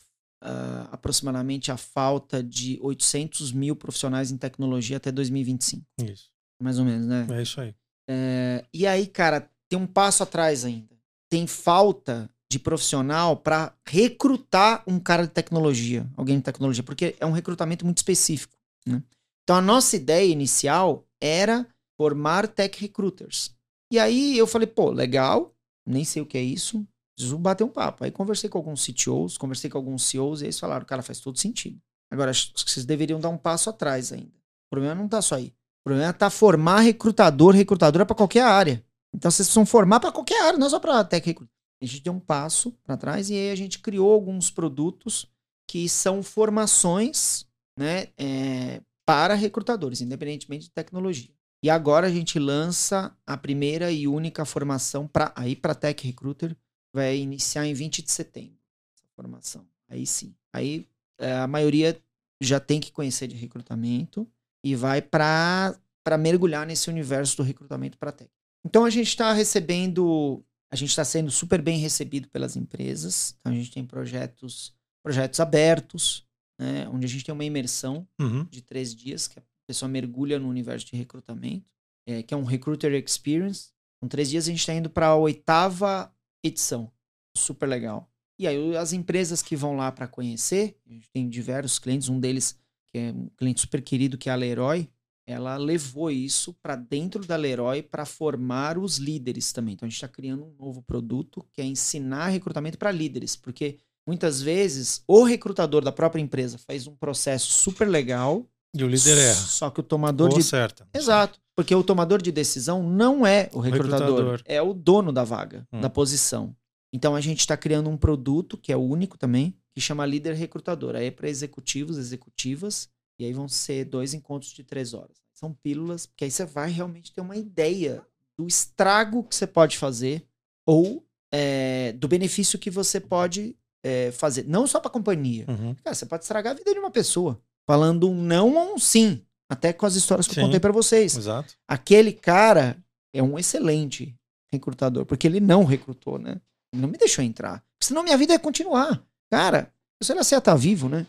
uh, 0.41 0.87
aproximadamente 0.93 1.73
a 1.73 1.75
falta 1.75 2.41
de 2.41 2.79
800 2.81 3.51
mil 3.51 3.75
profissionais 3.75 4.31
em 4.31 4.37
tecnologia 4.37 4.95
até 4.95 5.11
2025. 5.11 5.85
Isso. 6.09 6.29
Mais 6.63 6.79
ou 6.79 6.85
menos, 6.85 7.05
né? 7.05 7.27
É 7.29 7.41
isso 7.41 7.59
aí. 7.59 7.75
É, 8.09 8.63
e 8.73 8.87
aí, 8.87 9.07
cara, 9.07 9.51
tem 9.69 9.77
um 9.77 9.85
passo 9.85 10.23
atrás 10.23 10.63
ainda. 10.63 10.95
Tem 11.29 11.45
falta 11.45 12.29
de 12.49 12.59
profissional 12.59 13.35
para 13.35 13.73
recrutar 13.85 14.83
um 14.87 14.99
cara 14.99 15.23
de 15.23 15.33
tecnologia, 15.33 16.09
alguém 16.15 16.37
de 16.37 16.43
tecnologia, 16.43 16.83
porque 16.83 17.15
é 17.19 17.25
um 17.25 17.31
recrutamento 17.31 17.83
muito 17.83 17.97
específico. 17.97 18.57
Né? 18.85 19.03
Então, 19.43 19.55
a 19.55 19.61
nossa 19.61 19.95
ideia 19.95 20.31
inicial 20.31 21.05
era 21.21 21.67
formar 21.97 22.47
tech 22.47 22.79
recruiters. 22.79 23.55
E 23.91 23.99
aí 23.99 24.37
eu 24.37 24.47
falei, 24.47 24.67
pô, 24.67 24.91
legal, 24.91 25.53
nem 25.85 26.05
sei 26.05 26.21
o 26.21 26.25
que 26.25 26.37
é 26.37 26.41
isso, 26.41 26.85
Preciso 27.17 27.35
bater 27.39 27.63
um 27.63 27.69
papo. 27.69 28.03
Aí 28.03 28.11
conversei 28.11 28.47
com 28.47 28.59
alguns 28.59 28.85
CTOs, 28.85 29.39
conversei 29.39 29.71
com 29.71 29.77
alguns 29.79 30.03
CEOs, 30.03 30.41
e 30.41 30.45
eles 30.45 30.59
falaram, 30.59 30.85
cara, 30.85 31.01
faz 31.01 31.19
todo 31.19 31.39
sentido. 31.39 31.81
Agora, 32.11 32.29
acho 32.29 32.53
que 32.53 32.71
vocês 32.71 32.85
deveriam 32.85 33.19
dar 33.19 33.29
um 33.29 33.37
passo 33.37 33.71
atrás 33.71 34.13
ainda. 34.13 34.37
O 34.67 34.69
problema 34.69 34.93
não 34.93 35.07
tá 35.07 35.19
só 35.19 35.35
aí. 35.35 35.47
O 35.47 35.89
problema 35.89 36.13
tá 36.13 36.29
formar 36.29 36.81
recrutador, 36.81 37.55
recrutadora 37.55 38.05
para 38.05 38.15
qualquer 38.15 38.43
área. 38.43 38.85
Então 39.11 39.31
vocês 39.31 39.47
precisam 39.47 39.65
formar 39.65 39.99
para 39.99 40.11
qualquer 40.11 40.39
área, 40.43 40.59
não 40.59 40.69
só 40.69 40.79
para 40.79 41.03
tech 41.03 41.25
recruit. 41.25 41.49
A 41.81 41.85
gente 41.85 42.01
deu 42.01 42.13
um 42.13 42.19
passo 42.19 42.71
para 42.83 42.97
trás 42.97 43.29
e 43.29 43.33
aí 43.33 43.51
a 43.51 43.55
gente 43.55 43.79
criou 43.79 44.11
alguns 44.11 44.49
produtos 44.49 45.29
que 45.67 45.87
são 45.87 46.23
formações 46.23 47.45
né, 47.77 48.07
é, 48.17 48.81
para 49.05 49.35
recrutadores, 49.35 50.01
independentemente 50.01 50.65
de 50.65 50.71
tecnologia. 50.71 51.29
E 51.63 51.69
agora 51.69 52.07
a 52.07 52.09
gente 52.09 52.39
lança 52.39 53.15
a 53.25 53.35
primeira 53.35 53.91
e 53.91 54.07
única 54.07 54.45
formação 54.45 55.07
para 55.07 55.33
aí 55.35 55.55
para 55.55 55.75
tech 55.75 56.05
recruiter 56.05 56.55
vai 56.93 57.17
iniciar 57.17 57.65
em 57.65 57.73
20 57.73 58.01
de 58.01 58.11
setembro 58.11 58.57
essa 58.95 59.07
formação. 59.15 59.67
Aí 59.89 60.05
sim. 60.05 60.35
Aí 60.53 60.87
é, 61.19 61.33
a 61.33 61.47
maioria 61.47 61.99
já 62.41 62.59
tem 62.59 62.79
que 62.79 62.91
conhecer 62.91 63.27
de 63.27 63.35
recrutamento 63.35 64.27
e 64.63 64.75
vai 64.75 65.01
para 65.01 65.79
mergulhar 66.19 66.65
nesse 66.65 66.89
universo 66.89 67.37
do 67.37 67.43
recrutamento 67.43 67.97
para 67.97 68.11
tech. 68.11 68.31
Então 68.65 68.85
a 68.85 68.89
gente 68.89 69.07
está 69.07 69.33
recebendo, 69.33 70.43
a 70.71 70.75
gente 70.75 70.89
está 70.89 71.05
sendo 71.05 71.31
super 71.31 71.61
bem 71.61 71.79
recebido 71.79 72.27
pelas 72.29 72.55
empresas. 72.55 73.35
Então 73.39 73.53
a 73.53 73.55
gente 73.55 73.71
tem 73.71 73.85
projetos, 73.85 74.73
projetos 75.03 75.39
abertos, 75.39 76.25
né, 76.59 76.87
onde 76.89 77.05
a 77.05 77.09
gente 77.09 77.23
tem 77.23 77.33
uma 77.33 77.45
imersão 77.45 78.07
uhum. 78.19 78.43
de 78.45 78.61
três 78.61 78.95
dias 78.95 79.27
que 79.27 79.39
a 79.39 79.43
pessoa 79.67 79.89
mergulha 79.89 80.39
no 80.39 80.49
universo 80.49 80.85
de 80.87 80.95
recrutamento, 80.95 81.69
é, 82.05 82.23
que 82.23 82.33
é 82.33 82.37
um 82.37 82.43
recruiter 82.43 82.93
experience. 82.93 83.71
Com 84.01 84.07
três 84.07 84.29
dias 84.29 84.45
a 84.45 84.49
gente 84.49 84.59
está 84.59 84.73
indo 84.73 84.89
para 84.89 85.07
a 85.07 85.15
oitava 85.15 86.13
edição. 86.43 86.91
Super 87.35 87.67
legal. 87.67 88.09
E 88.39 88.47
aí 88.47 88.75
as 88.77 88.93
empresas 88.93 89.41
que 89.41 89.55
vão 89.55 89.75
lá 89.75 89.91
para 89.91 90.07
conhecer, 90.07 90.77
a 90.85 90.91
gente 90.91 91.09
tem 91.09 91.27
diversos 91.27 91.79
clientes, 91.79 92.09
um 92.09 92.19
deles 92.19 92.57
que 92.87 92.97
é 92.97 93.11
um 93.11 93.29
cliente 93.37 93.61
super 93.61 93.81
querido 93.81 94.17
que 94.17 94.29
é 94.29 94.33
a 94.33 94.35
Leroy, 94.35 94.89
ela 95.27 95.57
levou 95.57 96.09
isso 96.09 96.53
para 96.63 96.75
dentro 96.77 97.25
da 97.27 97.35
Leroy 97.35 97.83
para 97.83 98.05
formar 98.05 98.77
os 98.77 98.97
líderes 98.97 99.51
também. 99.51 99.73
Então 99.73 99.85
a 99.85 99.89
gente 99.89 99.97
está 99.97 100.07
criando 100.07 100.45
um 100.45 100.55
novo 100.57 100.81
produto 100.81 101.45
que 101.51 101.61
é 101.61 101.65
ensinar 101.65 102.29
recrutamento 102.29 102.77
para 102.77 102.89
líderes, 102.91 103.35
porque 103.35 103.77
muitas 104.07 104.41
vezes 104.41 105.03
o 105.05 105.23
recrutador 105.23 105.83
da 105.83 105.91
própria 105.91 106.21
empresa 106.21 106.57
faz 106.57 106.87
um 106.87 106.95
processo 106.95 107.51
super 107.51 107.87
legal 107.89 108.47
e 108.73 108.83
o 108.83 108.87
líder 108.87 109.17
erra. 109.17 109.35
Só 109.35 109.69
que 109.69 109.81
o 109.81 109.83
tomador 109.83 110.31
Ou 110.31 110.37
de 110.37 110.43
certa. 110.43 110.87
Exato. 110.93 111.39
Porque 111.55 111.73
o 111.75 111.83
tomador 111.83 112.21
de 112.21 112.31
decisão 112.31 112.83
não 112.87 113.25
é 113.25 113.49
o 113.51 113.59
recrutador, 113.59 114.07
recrutador. 114.07 114.41
é 114.45 114.61
o 114.61 114.73
dono 114.73 115.11
da 115.11 115.23
vaga, 115.23 115.67
Hum. 115.73 115.81
da 115.81 115.89
posição. 115.89 116.55
Então 116.93 117.15
a 117.15 117.21
gente 117.21 117.39
está 117.41 117.57
criando 117.57 117.89
um 117.89 117.97
produto 117.97 118.57
que 118.57 118.71
é 118.71 118.77
o 118.77 118.81
único 118.81 119.17
também, 119.17 119.53
que 119.73 119.81
chama 119.81 120.05
líder 120.05 120.35
recrutador. 120.35 120.95
Aí 120.95 121.07
é 121.07 121.11
para 121.11 121.27
executivos, 121.29 121.97
executivas, 121.97 122.87
e 123.19 123.25
aí 123.25 123.33
vão 123.33 123.47
ser 123.47 123.85
dois 123.85 124.13
encontros 124.13 124.51
de 124.51 124.63
três 124.63 124.93
horas. 124.93 125.17
São 125.33 125.53
pílulas, 125.53 126.05
porque 126.05 126.23
aí 126.23 126.31
você 126.31 126.45
vai 126.45 126.69
realmente 126.71 127.11
ter 127.11 127.21
uma 127.21 127.35
ideia 127.35 128.05
do 128.37 128.47
estrago 128.47 129.23
que 129.23 129.35
você 129.35 129.47
pode 129.47 129.77
fazer 129.77 130.25
ou 130.65 131.05
é, 131.31 131.93
do 131.93 132.07
benefício 132.07 132.59
que 132.59 132.69
você 132.69 132.99
pode 132.99 133.55
é, 133.83 134.11
fazer. 134.11 134.45
Não 134.47 134.67
só 134.67 134.79
para 134.79 134.89
a 134.89 134.93
companhia. 134.93 135.45
Uhum. 135.47 135.75
Cara, 135.75 135.95
você 135.95 136.05
pode 136.05 136.23
estragar 136.23 136.53
a 136.53 136.55
vida 136.55 136.73
de 136.73 136.79
uma 136.79 136.91
pessoa. 136.91 137.41
Falando 137.65 138.09
um 138.09 138.21
não 138.21 138.55
ou 138.55 138.75
um 138.75 138.79
sim. 138.79 139.21
Até 139.49 139.71
com 139.71 139.85
as 139.85 139.95
histórias 139.95 140.27
que 140.27 140.33
Sim. 140.33 140.41
eu 140.41 140.45
contei 140.45 140.59
para 140.59 140.73
vocês. 140.73 141.15
Exato. 141.15 141.55
Aquele 141.67 142.11
cara 142.11 142.77
é 143.13 143.23
um 143.23 143.39
excelente 143.39 144.13
recrutador, 144.51 145.05
porque 145.05 145.25
ele 145.25 145.39
não 145.39 145.63
recrutou, 145.63 146.19
né? 146.19 146.41
Ele 146.73 146.81
não 146.81 146.89
me 146.89 146.97
deixou 146.97 147.23
entrar. 147.23 147.63
Senão 147.81 148.03
minha 148.03 148.17
vida 148.17 148.33
ia 148.33 148.39
continuar. 148.39 149.01
Cara, 149.31 149.71
você 150.01 150.13
não 150.13 150.21
ia 150.21 150.37
estar 150.37 150.55
vivo, 150.55 150.89
né? 150.89 151.07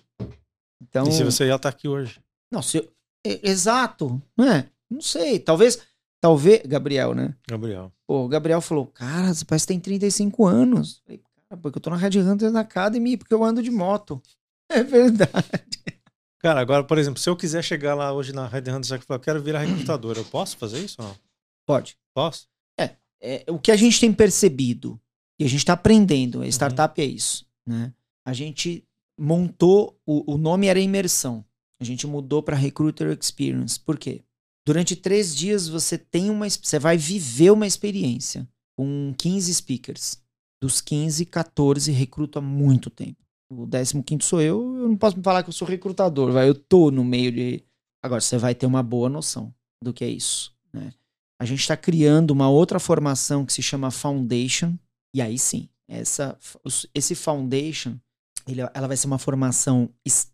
Então. 0.82 1.08
E 1.08 1.12
se 1.12 1.24
você 1.24 1.46
ia 1.46 1.54
estar 1.56 1.68
aqui 1.68 1.88
hoje? 1.88 2.20
Não, 2.50 2.62
se 2.62 2.78
eu... 2.78 2.92
é, 3.26 3.48
Exato, 3.48 4.20
né? 4.36 4.70
Não 4.90 5.00
sei. 5.00 5.38
Talvez. 5.38 5.78
Talvez. 6.20 6.62
Gabriel, 6.66 7.14
né? 7.14 7.34
Gabriel. 7.48 7.92
Pô, 8.06 8.24
o 8.24 8.28
Gabriel 8.28 8.60
falou: 8.60 8.86
Cara, 8.86 9.32
você 9.34 9.44
parece 9.44 9.66
que 9.66 9.72
tem 9.72 9.80
35 9.80 10.46
anos. 10.46 10.96
Eu 10.98 11.02
Falei, 11.04 11.22
cara, 11.48 11.60
porque 11.60 11.78
eu 11.78 11.82
tô 11.82 11.90
na 11.90 11.96
Red 11.96 12.18
Hunter 12.20 12.56
Academy, 12.56 13.16
porque 13.16 13.34
eu 13.34 13.44
ando 13.44 13.62
de 13.62 13.70
moto. 13.70 14.20
É 14.70 14.82
verdade. 14.82 15.32
Cara, 16.40 16.60
agora, 16.60 16.84
por 16.84 16.98
exemplo, 16.98 17.18
se 17.18 17.26
eu 17.30 17.34
quiser 17.34 17.64
chegar 17.64 17.94
lá 17.94 18.12
hoje 18.12 18.34
na 18.34 18.46
Red 18.46 18.70
Hunter 18.70 19.00
falar, 19.00 19.16
eu 19.16 19.22
quero 19.22 19.42
virar 19.42 19.60
recrutador, 19.60 20.18
eu 20.18 20.26
posso 20.26 20.58
fazer 20.58 20.78
isso 20.80 20.96
ou 21.00 21.08
não? 21.08 21.16
Pode. 21.66 21.96
Posso? 22.14 22.46
é, 23.20 23.44
o 23.48 23.58
que 23.58 23.72
a 23.72 23.76
gente 23.76 23.98
tem 23.98 24.12
percebido 24.12 25.00
e 25.40 25.44
a 25.44 25.48
gente 25.48 25.60
está 25.60 25.72
aprendendo, 25.72 26.38
Uhum. 26.38 26.44
a 26.44 26.48
startup 26.48 27.00
é 27.00 27.04
isso, 27.04 27.46
né? 27.66 27.92
A 28.24 28.32
gente 28.32 28.84
montou, 29.18 30.00
o, 30.06 30.34
o 30.34 30.38
nome 30.38 30.66
era 30.66 30.78
imersão. 30.78 31.44
A 31.80 31.84
gente 31.84 32.06
mudou 32.06 32.42
para 32.42 32.56
Recruiter 32.56 33.16
Experience. 33.18 33.78
Por 33.78 33.98
quê? 33.98 34.22
Durante 34.66 34.94
três 34.94 35.34
dias 35.34 35.68
você 35.68 35.96
tem 35.96 36.30
uma, 36.30 36.48
você 36.48 36.78
vai 36.78 36.96
viver 36.96 37.50
uma 37.50 37.66
experiência 37.66 38.48
com 38.76 39.14
15 39.16 39.54
speakers. 39.54 40.22
Dos 40.60 40.80
15, 40.80 41.24
14 41.26 41.92
recruto 41.92 42.38
há 42.38 42.42
muito 42.42 42.90
tempo. 42.90 43.16
O 43.50 43.66
15 43.66 44.26
sou 44.26 44.42
eu, 44.42 44.76
eu 44.76 44.88
não 44.88 44.96
posso 44.96 45.16
me 45.16 45.22
falar 45.22 45.42
que 45.42 45.48
eu 45.48 45.54
sou 45.54 45.66
recrutador, 45.66 46.32
vai, 46.32 46.48
eu 46.48 46.54
tô 46.54 46.90
no 46.90 47.02
meio 47.02 47.32
de. 47.32 47.64
Agora, 48.02 48.20
você 48.20 48.36
vai 48.36 48.54
ter 48.54 48.66
uma 48.66 48.82
boa 48.82 49.08
noção 49.08 49.54
do 49.82 49.92
que 49.92 50.04
é 50.04 50.08
isso, 50.08 50.54
né? 50.72 50.92
A 51.40 51.44
gente 51.44 51.60
está 51.60 51.76
criando 51.76 52.32
uma 52.32 52.50
outra 52.50 52.78
formação 52.78 53.46
que 53.46 53.52
se 53.52 53.62
chama 53.62 53.90
Foundation. 53.90 54.76
E 55.14 55.22
aí 55.22 55.38
sim, 55.38 55.68
essa, 55.88 56.38
esse 56.92 57.14
Foundation, 57.14 57.98
ele- 58.46 58.60
ela 58.74 58.88
vai 58.88 58.96
ser 58.96 59.06
uma 59.06 59.18
formação 59.18 59.90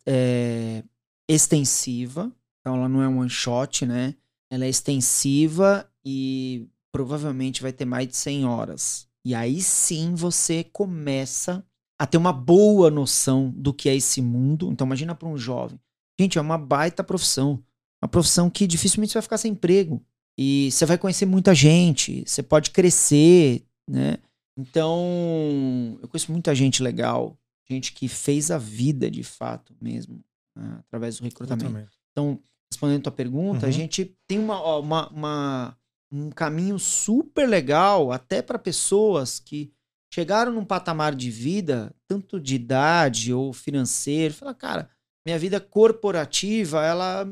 é, 0.07 0.83
extensiva. 1.29 2.33
Então 2.61 2.77
ela 2.77 2.89
não 2.89 3.03
é 3.03 3.09
um 3.09 3.19
one 3.19 3.31
shot, 3.31 3.85
né? 3.85 4.15
Ela 4.51 4.65
é 4.65 4.69
extensiva 4.69 5.89
e 6.05 6.67
provavelmente 6.93 7.63
vai 7.63 7.73
ter 7.73 7.85
mais 7.85 8.09
de 8.09 8.17
100 8.17 8.45
horas. 8.45 9.09
E 9.25 9.35
aí 9.35 9.61
sim 9.61 10.15
você 10.15 10.65
começa 10.65 11.65
a 11.99 12.07
ter 12.07 12.17
uma 12.17 12.33
boa 12.33 12.91
noção 12.91 13.51
do 13.57 13.73
que 13.73 13.89
é 13.89 13.97
esse 13.97 14.21
mundo. 14.21 14.71
Então 14.71 14.87
imagina 14.87 15.15
para 15.15 15.29
um 15.29 15.37
jovem. 15.37 15.79
Gente, 16.21 16.39
é 16.39 16.41
uma 16.41 16.59
baita 16.59 17.03
profissão. 17.03 17.63
Uma 18.03 18.09
profissão 18.09 18.51
que 18.51 18.67
dificilmente 18.67 19.13
você 19.13 19.19
vai 19.19 19.23
ficar 19.23 19.39
sem 19.39 19.53
emprego. 19.53 20.05
E 20.39 20.71
você 20.71 20.85
vai 20.85 20.99
conhecer 20.99 21.27
muita 21.27 21.55
gente, 21.55 22.25
você 22.27 22.43
pode 22.43 22.71
crescer, 22.71 23.65
né? 23.89 24.19
Então, 24.59 25.99
eu 26.03 26.09
conheço 26.09 26.31
muita 26.31 26.55
gente 26.55 26.83
legal, 26.83 27.37
gente 27.69 27.93
que 27.93 28.09
fez 28.09 28.51
a 28.51 28.59
vida 28.59 29.11
de 29.11 29.23
fato 29.23 29.75
mesmo, 29.81 30.23
né, 30.57 30.79
através 30.81 31.19
do 31.19 31.25
recrutamento. 31.25 31.89
Então, 32.13 32.41
respondendo 32.71 33.01
a 33.01 33.03
tua 33.05 33.13
pergunta, 33.13 33.67
a 33.67 33.69
Uhum. 33.69 33.73
gente 33.73 34.17
tem 34.27 34.39
uma, 34.39 34.61
uma, 34.79 35.09
uma- 35.09 35.79
um 36.13 36.31
caminho 36.31 36.79
super 36.79 37.49
legal 37.49 38.13
até 38.13 38.41
para 38.43 38.59
pessoas 38.59 39.41
que 39.41 39.73
chegaram 40.13 40.53
num 40.53 40.65
patamar 40.65 41.15
de 41.15 41.31
vida, 41.31 41.93
tanto 42.07 42.39
de 42.39 42.55
idade 42.55 43.33
ou 43.33 43.53
financeiro, 43.53 44.33
fala, 44.35 44.55
cara, 44.55 44.89
minha 45.27 45.39
vida 45.39 45.59
corporativa, 45.61 46.85
ela 46.85 47.27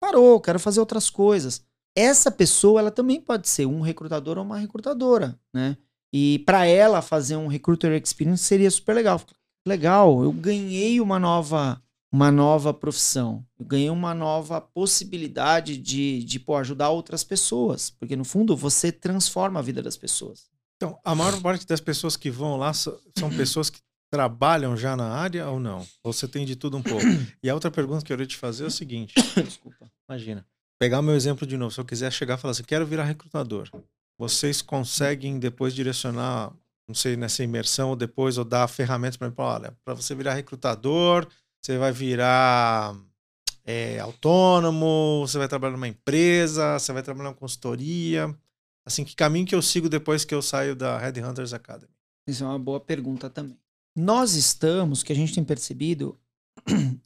parou, 0.00 0.40
quero 0.40 0.58
fazer 0.58 0.80
outras 0.80 1.08
coisas. 1.08 1.64
Essa 1.96 2.30
pessoa, 2.30 2.80
ela 2.80 2.90
também 2.90 3.20
pode 3.20 3.48
ser 3.48 3.64
um 3.66 3.80
recrutador 3.80 4.36
ou 4.36 4.44
uma 4.44 4.58
recrutadora, 4.58 5.38
né? 5.54 5.76
E 6.12 6.40
para 6.40 6.66
ela 6.66 7.00
fazer 7.00 7.36
um 7.36 7.46
recruiter 7.46 7.92
experience 7.92 8.44
seria 8.44 8.70
super 8.70 8.94
legal. 8.94 9.20
Legal, 9.66 10.22
eu 10.22 10.32
ganhei 10.32 11.00
uma 11.00 11.18
nova 11.18 11.82
uma 12.12 12.30
nova 12.30 12.72
profissão. 12.72 13.44
Eu 13.58 13.66
ganhei 13.66 13.90
uma 13.90 14.14
nova 14.14 14.60
possibilidade 14.60 15.76
de, 15.76 16.22
de 16.24 16.38
pô, 16.38 16.56
ajudar 16.56 16.88
outras 16.90 17.22
pessoas. 17.22 17.90
Porque, 17.90 18.16
no 18.16 18.24
fundo, 18.24 18.56
você 18.56 18.90
transforma 18.90 19.58
a 19.58 19.62
vida 19.62 19.82
das 19.82 19.96
pessoas. 19.96 20.48
Então, 20.76 20.98
a 21.04 21.14
maior 21.14 21.40
parte 21.42 21.66
das 21.66 21.80
pessoas 21.80 22.16
que 22.16 22.30
vão 22.30 22.56
lá 22.56 22.72
são 22.72 22.98
pessoas 23.36 23.68
que 23.68 23.80
trabalham 24.10 24.76
já 24.76 24.96
na 24.96 25.08
área 25.08 25.48
ou 25.48 25.58
não? 25.58 25.86
Ou 26.02 26.12
você 26.12 26.28
tem 26.28 26.46
de 26.46 26.56
tudo 26.56 26.76
um 26.76 26.82
pouco? 26.82 27.04
E 27.42 27.50
a 27.50 27.54
outra 27.54 27.70
pergunta 27.70 28.04
que 28.04 28.12
eu 28.12 28.16
queria 28.16 28.26
te 28.26 28.36
fazer 28.36 28.64
é 28.64 28.66
o 28.68 28.70
seguinte: 28.70 29.14
Desculpa. 29.42 29.90
imagina, 30.08 30.46
pegar 30.78 31.00
o 31.00 31.02
meu 31.02 31.14
exemplo 31.14 31.46
de 31.46 31.56
novo. 31.56 31.72
Se 31.72 31.80
eu 31.80 31.84
quiser 31.84 32.12
chegar 32.12 32.38
e 32.38 32.40
falar 32.40 32.52
assim, 32.52 32.62
quero 32.62 32.86
virar 32.86 33.04
recrutador, 33.04 33.70
vocês 34.18 34.62
conseguem 34.62 35.38
depois 35.38 35.74
direcionar, 35.74 36.52
não 36.88 36.94
sei, 36.94 37.16
nessa 37.16 37.42
imersão 37.42 37.90
ou 37.90 37.96
depois, 37.96 38.38
ou 38.38 38.44
dar 38.44 38.68
ferramentas 38.68 39.16
para 39.16 39.28
mim, 39.28 39.34
olha, 39.38 39.76
para 39.84 39.94
você 39.94 40.14
virar 40.14 40.34
recrutador, 40.34 41.26
você 41.60 41.76
vai 41.78 41.90
virar 41.90 42.96
é, 43.64 43.98
autônomo, 43.98 45.26
você 45.26 45.36
vai 45.38 45.48
trabalhar 45.48 45.72
numa 45.72 45.88
empresa, 45.88 46.78
você 46.78 46.92
vai 46.92 47.02
trabalhar 47.02 47.30
numa 47.30 47.36
consultoria. 47.36 48.32
Assim, 48.86 49.04
que 49.04 49.16
caminho 49.16 49.46
que 49.46 49.54
eu 49.54 49.62
sigo 49.62 49.88
depois 49.88 50.24
que 50.24 50.34
eu 50.34 50.40
saio 50.40 50.76
da 50.76 50.96
Red 50.96 51.20
Hunters 51.20 51.52
Academy? 51.52 51.90
Isso 52.26 52.44
é 52.44 52.46
uma 52.46 52.58
boa 52.58 52.78
pergunta 52.78 53.28
também. 53.28 53.58
Nós 53.96 54.34
estamos, 54.34 55.00
o 55.00 55.04
que 55.04 55.12
a 55.12 55.16
gente 55.16 55.34
tem 55.34 55.42
percebido 55.42 56.16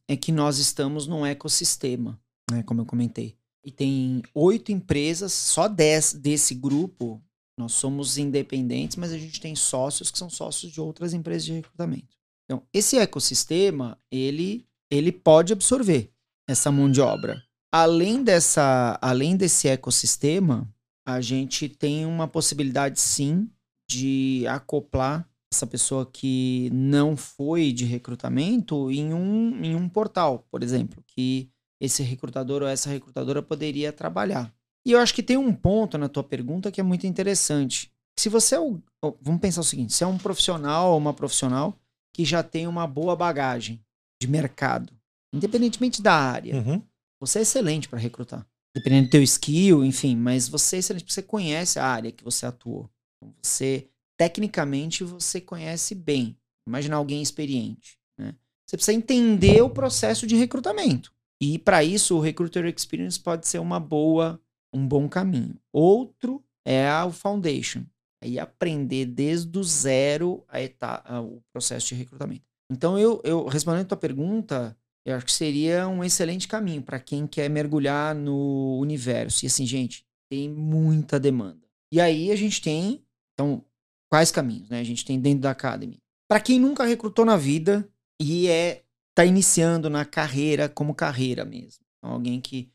é 0.06 0.16
que 0.16 0.30
nós 0.30 0.58
estamos 0.58 1.06
num 1.06 1.24
ecossistema, 1.24 2.20
né, 2.50 2.62
como 2.64 2.82
eu 2.82 2.86
comentei. 2.86 3.36
E 3.64 3.70
tem 3.70 4.22
oito 4.34 4.72
empresas, 4.72 5.32
só 5.32 5.68
dez 5.68 6.12
desse 6.12 6.54
grupo, 6.54 7.22
nós 7.60 7.72
somos 7.72 8.16
independentes, 8.16 8.96
mas 8.96 9.12
a 9.12 9.18
gente 9.18 9.40
tem 9.40 9.54
sócios 9.54 10.10
que 10.10 10.18
são 10.18 10.30
sócios 10.30 10.72
de 10.72 10.80
outras 10.80 11.12
empresas 11.12 11.44
de 11.44 11.52
recrutamento. 11.52 12.16
Então, 12.44 12.62
esse 12.72 12.96
ecossistema, 12.96 13.98
ele, 14.10 14.66
ele 14.90 15.12
pode 15.12 15.52
absorver 15.52 16.10
essa 16.48 16.72
mão 16.72 16.90
de 16.90 17.00
obra. 17.00 17.40
Além, 17.70 18.24
dessa, 18.24 18.98
além 19.00 19.36
desse 19.36 19.68
ecossistema, 19.68 20.68
a 21.06 21.20
gente 21.20 21.68
tem 21.68 22.06
uma 22.06 22.26
possibilidade, 22.26 22.98
sim, 22.98 23.48
de 23.88 24.44
acoplar 24.48 25.28
essa 25.52 25.66
pessoa 25.66 26.06
que 26.06 26.70
não 26.72 27.16
foi 27.16 27.72
de 27.72 27.84
recrutamento 27.84 28.90
em 28.90 29.12
um, 29.12 29.64
em 29.64 29.74
um 29.74 29.88
portal, 29.88 30.46
por 30.50 30.62
exemplo, 30.62 31.02
que 31.06 31.50
esse 31.80 32.02
recrutador 32.02 32.62
ou 32.62 32.68
essa 32.68 32.88
recrutadora 32.88 33.42
poderia 33.42 33.92
trabalhar. 33.92 34.52
E 34.86 34.92
eu 34.92 34.98
acho 34.98 35.14
que 35.14 35.22
tem 35.22 35.36
um 35.36 35.52
ponto 35.54 35.98
na 35.98 36.08
tua 36.08 36.24
pergunta 36.24 36.70
que 36.70 36.80
é 36.80 36.84
muito 36.84 37.06
interessante. 37.06 37.90
Se 38.18 38.28
você 38.28 38.54
é 38.54 38.60
o. 38.60 38.80
Vamos 39.20 39.40
pensar 39.40 39.60
o 39.60 39.64
seguinte: 39.64 39.92
se 39.92 40.04
é 40.04 40.06
um 40.06 40.18
profissional 40.18 40.92
ou 40.92 40.98
uma 40.98 41.12
profissional 41.14 41.78
que 42.14 42.24
já 42.24 42.42
tem 42.42 42.66
uma 42.66 42.86
boa 42.86 43.14
bagagem 43.14 43.80
de 44.20 44.28
mercado, 44.28 44.92
independentemente 45.32 46.02
da 46.02 46.14
área, 46.14 46.56
Uhum. 46.56 46.82
você 47.20 47.38
é 47.40 47.42
excelente 47.42 47.88
para 47.88 47.98
recrutar. 47.98 48.46
Dependendo 48.74 49.08
do 49.08 49.10
teu 49.10 49.22
skill, 49.22 49.84
enfim, 49.84 50.16
mas 50.16 50.48
você 50.48 50.76
é 50.76 50.78
excelente 50.78 51.12
você 51.12 51.22
conhece 51.22 51.78
a 51.78 51.84
área 51.86 52.12
que 52.12 52.22
você 52.24 52.46
atuou. 52.46 52.88
Então, 53.16 53.34
Você, 53.42 53.88
tecnicamente, 54.18 55.02
você 55.04 55.40
conhece 55.40 55.94
bem. 55.94 56.36
Imagina 56.68 56.96
alguém 56.96 57.20
experiente. 57.20 57.98
Né? 58.18 58.34
Você 58.66 58.76
precisa 58.76 58.96
entender 58.96 59.60
o 59.62 59.70
processo 59.70 60.26
de 60.26 60.36
recrutamento. 60.36 61.12
E 61.40 61.58
para 61.58 61.82
isso, 61.82 62.16
o 62.16 62.20
Recruiter 62.20 62.64
Experience 62.66 63.18
pode 63.18 63.48
ser 63.48 63.58
uma 63.58 63.80
boa, 63.80 64.40
um 64.72 64.86
bom 64.86 65.08
caminho. 65.08 65.56
Outro 65.72 66.42
é 66.66 66.88
o 67.04 67.10
Foundation. 67.10 67.84
Aí 68.22 68.38
aprender 68.38 69.06
desde 69.06 69.58
o 69.58 69.64
zero 69.64 70.44
a 70.48 70.60
eta- 70.60 71.02
a- 71.04 71.20
o 71.20 71.40
processo 71.52 71.88
de 71.88 71.94
recrutamento. 71.94 72.42
Então, 72.70 72.98
eu, 72.98 73.20
eu 73.24 73.46
respondendo 73.46 73.82
a 73.82 73.88
tua 73.88 73.96
pergunta, 73.96 74.76
eu 75.06 75.16
acho 75.16 75.26
que 75.26 75.32
seria 75.32 75.88
um 75.88 76.04
excelente 76.04 76.46
caminho 76.46 76.82
para 76.82 77.00
quem 77.00 77.26
quer 77.26 77.48
mergulhar 77.48 78.14
no 78.14 78.78
universo. 78.78 79.44
E 79.44 79.46
assim, 79.46 79.66
gente, 79.66 80.04
tem 80.30 80.48
muita 80.48 81.18
demanda. 81.18 81.66
E 81.92 82.00
aí 82.00 82.30
a 82.30 82.36
gente 82.36 82.60
tem, 82.60 83.02
então, 83.32 83.64
quais 84.10 84.30
caminhos, 84.30 84.68
né? 84.68 84.78
A 84.80 84.84
gente 84.84 85.04
tem 85.04 85.18
dentro 85.18 85.40
da 85.40 85.50
Academy. 85.50 85.98
Para 86.28 86.40
quem 86.40 86.60
nunca 86.60 86.84
recrutou 86.84 87.24
na 87.24 87.36
vida 87.36 87.88
e 88.20 88.46
é 88.46 88.84
tá 89.16 89.24
iniciando 89.24 89.90
na 89.90 90.04
carreira 90.04 90.68
como 90.68 90.94
carreira 90.94 91.44
mesmo. 91.44 91.84
Então, 91.98 92.14
alguém 92.14 92.40
que 92.40 92.70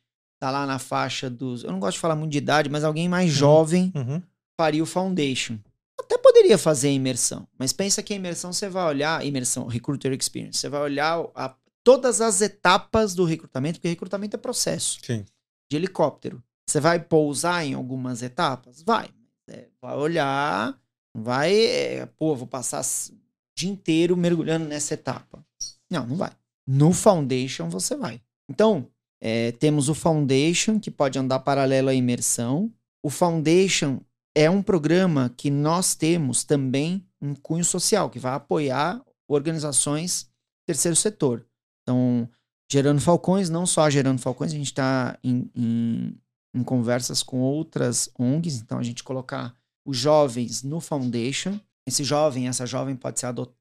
tá 0.45 0.51
lá 0.51 0.65
na 0.65 0.77
faixa 0.79 1.29
dos. 1.29 1.63
Eu 1.63 1.71
não 1.71 1.79
gosto 1.79 1.95
de 1.95 1.99
falar 2.01 2.15
muito 2.15 2.31
de 2.31 2.37
idade, 2.37 2.69
mas 2.69 2.83
alguém 2.83 3.09
mais 3.09 3.31
jovem 3.31 3.91
Uhum. 3.95 4.21
faria 4.59 4.83
o 4.83 4.85
foundation. 4.85 5.57
Até 5.99 6.17
poderia 6.17 6.57
fazer 6.57 6.89
a 6.89 6.91
imersão, 6.91 7.47
mas 7.57 7.73
pensa 7.73 8.03
que 8.03 8.13
a 8.13 8.15
imersão 8.15 8.53
você 8.53 8.69
vai 8.69 8.85
olhar, 8.85 9.25
imersão, 9.25 9.65
recruiter 9.65 10.11
experience, 10.13 10.59
você 10.59 10.69
vai 10.69 10.81
olhar 10.81 11.19
a- 11.33 11.55
todas 11.83 12.21
as 12.21 12.41
etapas 12.41 13.15
do 13.15 13.23
recrutamento, 13.25 13.79
porque 13.79 13.87
recrutamento 13.87 14.35
é 14.35 14.39
processo 14.39 14.99
Sim. 15.03 15.25
de 15.71 15.77
helicóptero. 15.77 16.43
Você 16.69 16.79
vai 16.79 16.99
pousar 16.99 17.65
em 17.65 17.73
algumas 17.73 18.21
etapas? 18.21 18.81
Vai. 18.83 19.09
É, 19.49 19.67
vai 19.81 19.95
olhar, 19.95 20.77
não 21.15 21.23
vai, 21.23 21.55
é, 21.55 22.05
pô, 22.17 22.35
vou 22.35 22.47
passar 22.47 22.81
o 22.83 23.15
dia 23.57 23.69
inteiro 23.69 24.15
mergulhando 24.17 24.65
nessa 24.65 24.93
etapa. 24.95 25.43
Não, 25.89 26.05
não 26.05 26.15
vai. 26.15 26.31
No 26.67 26.91
Foundation 26.91 27.69
você 27.69 27.95
vai. 27.95 28.19
Então, 28.49 28.87
é, 29.21 29.51
temos 29.53 29.89
o 29.89 29.95
Foundation, 29.95 30.79
que 30.79 30.91
pode 30.91 31.17
andar 31.17 31.39
paralelo 31.39 31.89
à 31.89 31.93
imersão. 31.93 32.71
O 33.03 33.09
Foundation 33.09 33.99
é 34.35 34.49
um 34.49 34.61
programa 34.61 35.33
que 35.35 35.49
nós 35.49 35.95
temos 35.95 36.43
também 36.43 37.05
um 37.21 37.33
cunho 37.33 37.63
social, 37.63 38.09
que 38.09 38.19
vai 38.19 38.33
apoiar 38.33 39.01
organizações 39.27 40.29
terceiro 40.67 40.95
setor. 40.95 41.45
Então, 41.83 42.29
Gerando 42.71 42.99
Falcões, 42.99 43.49
não 43.49 43.65
só 43.65 43.89
Gerando 43.89 44.19
Falcões, 44.19 44.51
a 44.51 44.55
gente 44.55 44.67
está 44.67 45.17
em, 45.23 45.49
em, 45.55 46.17
em 46.53 46.63
conversas 46.63 47.21
com 47.21 47.39
outras 47.39 48.09
ONGs, 48.17 48.59
então 48.59 48.79
a 48.79 48.83
gente 48.83 49.03
colocar 49.03 49.55
os 49.85 49.97
jovens 49.97 50.63
no 50.63 50.81
Foundation. 50.81 51.59
Esse 51.87 52.03
jovem, 52.03 52.47
essa 52.47 52.65
jovem 52.65 52.95
pode 52.95 53.19
ser 53.19 53.27
adotada, 53.27 53.55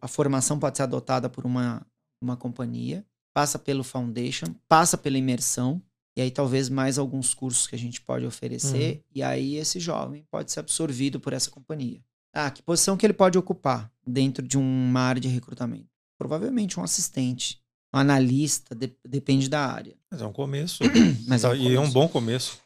a 0.00 0.08
formação 0.08 0.58
pode 0.58 0.76
ser 0.76 0.84
adotada 0.84 1.28
por 1.28 1.44
uma, 1.44 1.84
uma 2.22 2.36
companhia, 2.36 3.04
passa 3.34 3.58
pelo 3.58 3.82
Foundation, 3.84 4.46
passa 4.68 4.96
pela 4.96 5.18
imersão, 5.18 5.82
e 6.16 6.22
aí 6.22 6.30
talvez 6.30 6.68
mais 6.68 6.96
alguns 6.98 7.34
cursos 7.34 7.66
que 7.66 7.74
a 7.74 7.78
gente 7.78 8.00
pode 8.00 8.24
oferecer, 8.24 9.02
e 9.12 9.22
aí 9.22 9.56
esse 9.56 9.80
jovem 9.80 10.24
pode 10.30 10.52
ser 10.52 10.60
absorvido 10.60 11.18
por 11.18 11.32
essa 11.32 11.50
companhia. 11.50 12.00
Ah, 12.32 12.50
que 12.50 12.62
posição 12.62 12.96
que 12.96 13.04
ele 13.04 13.12
pode 13.12 13.36
ocupar 13.36 13.92
dentro 14.06 14.46
de 14.46 14.56
uma 14.56 15.00
área 15.00 15.20
de 15.20 15.28
recrutamento? 15.28 15.88
Provavelmente 16.16 16.78
um 16.78 16.84
assistente, 16.84 17.60
um 17.92 17.98
analista, 17.98 18.74
de- 18.74 18.94
depende 19.06 19.48
da 19.48 19.66
área. 19.66 19.96
Mas 20.10 20.22
é 20.22 20.26
um 20.26 20.32
começo. 20.32 20.82
Mas 21.26 21.42
Tá, 21.42 21.50
um 21.50 21.54
e 21.54 21.74
é 21.74 21.80
um 21.80 21.90
bom 21.90 22.08
começo. 22.08 22.58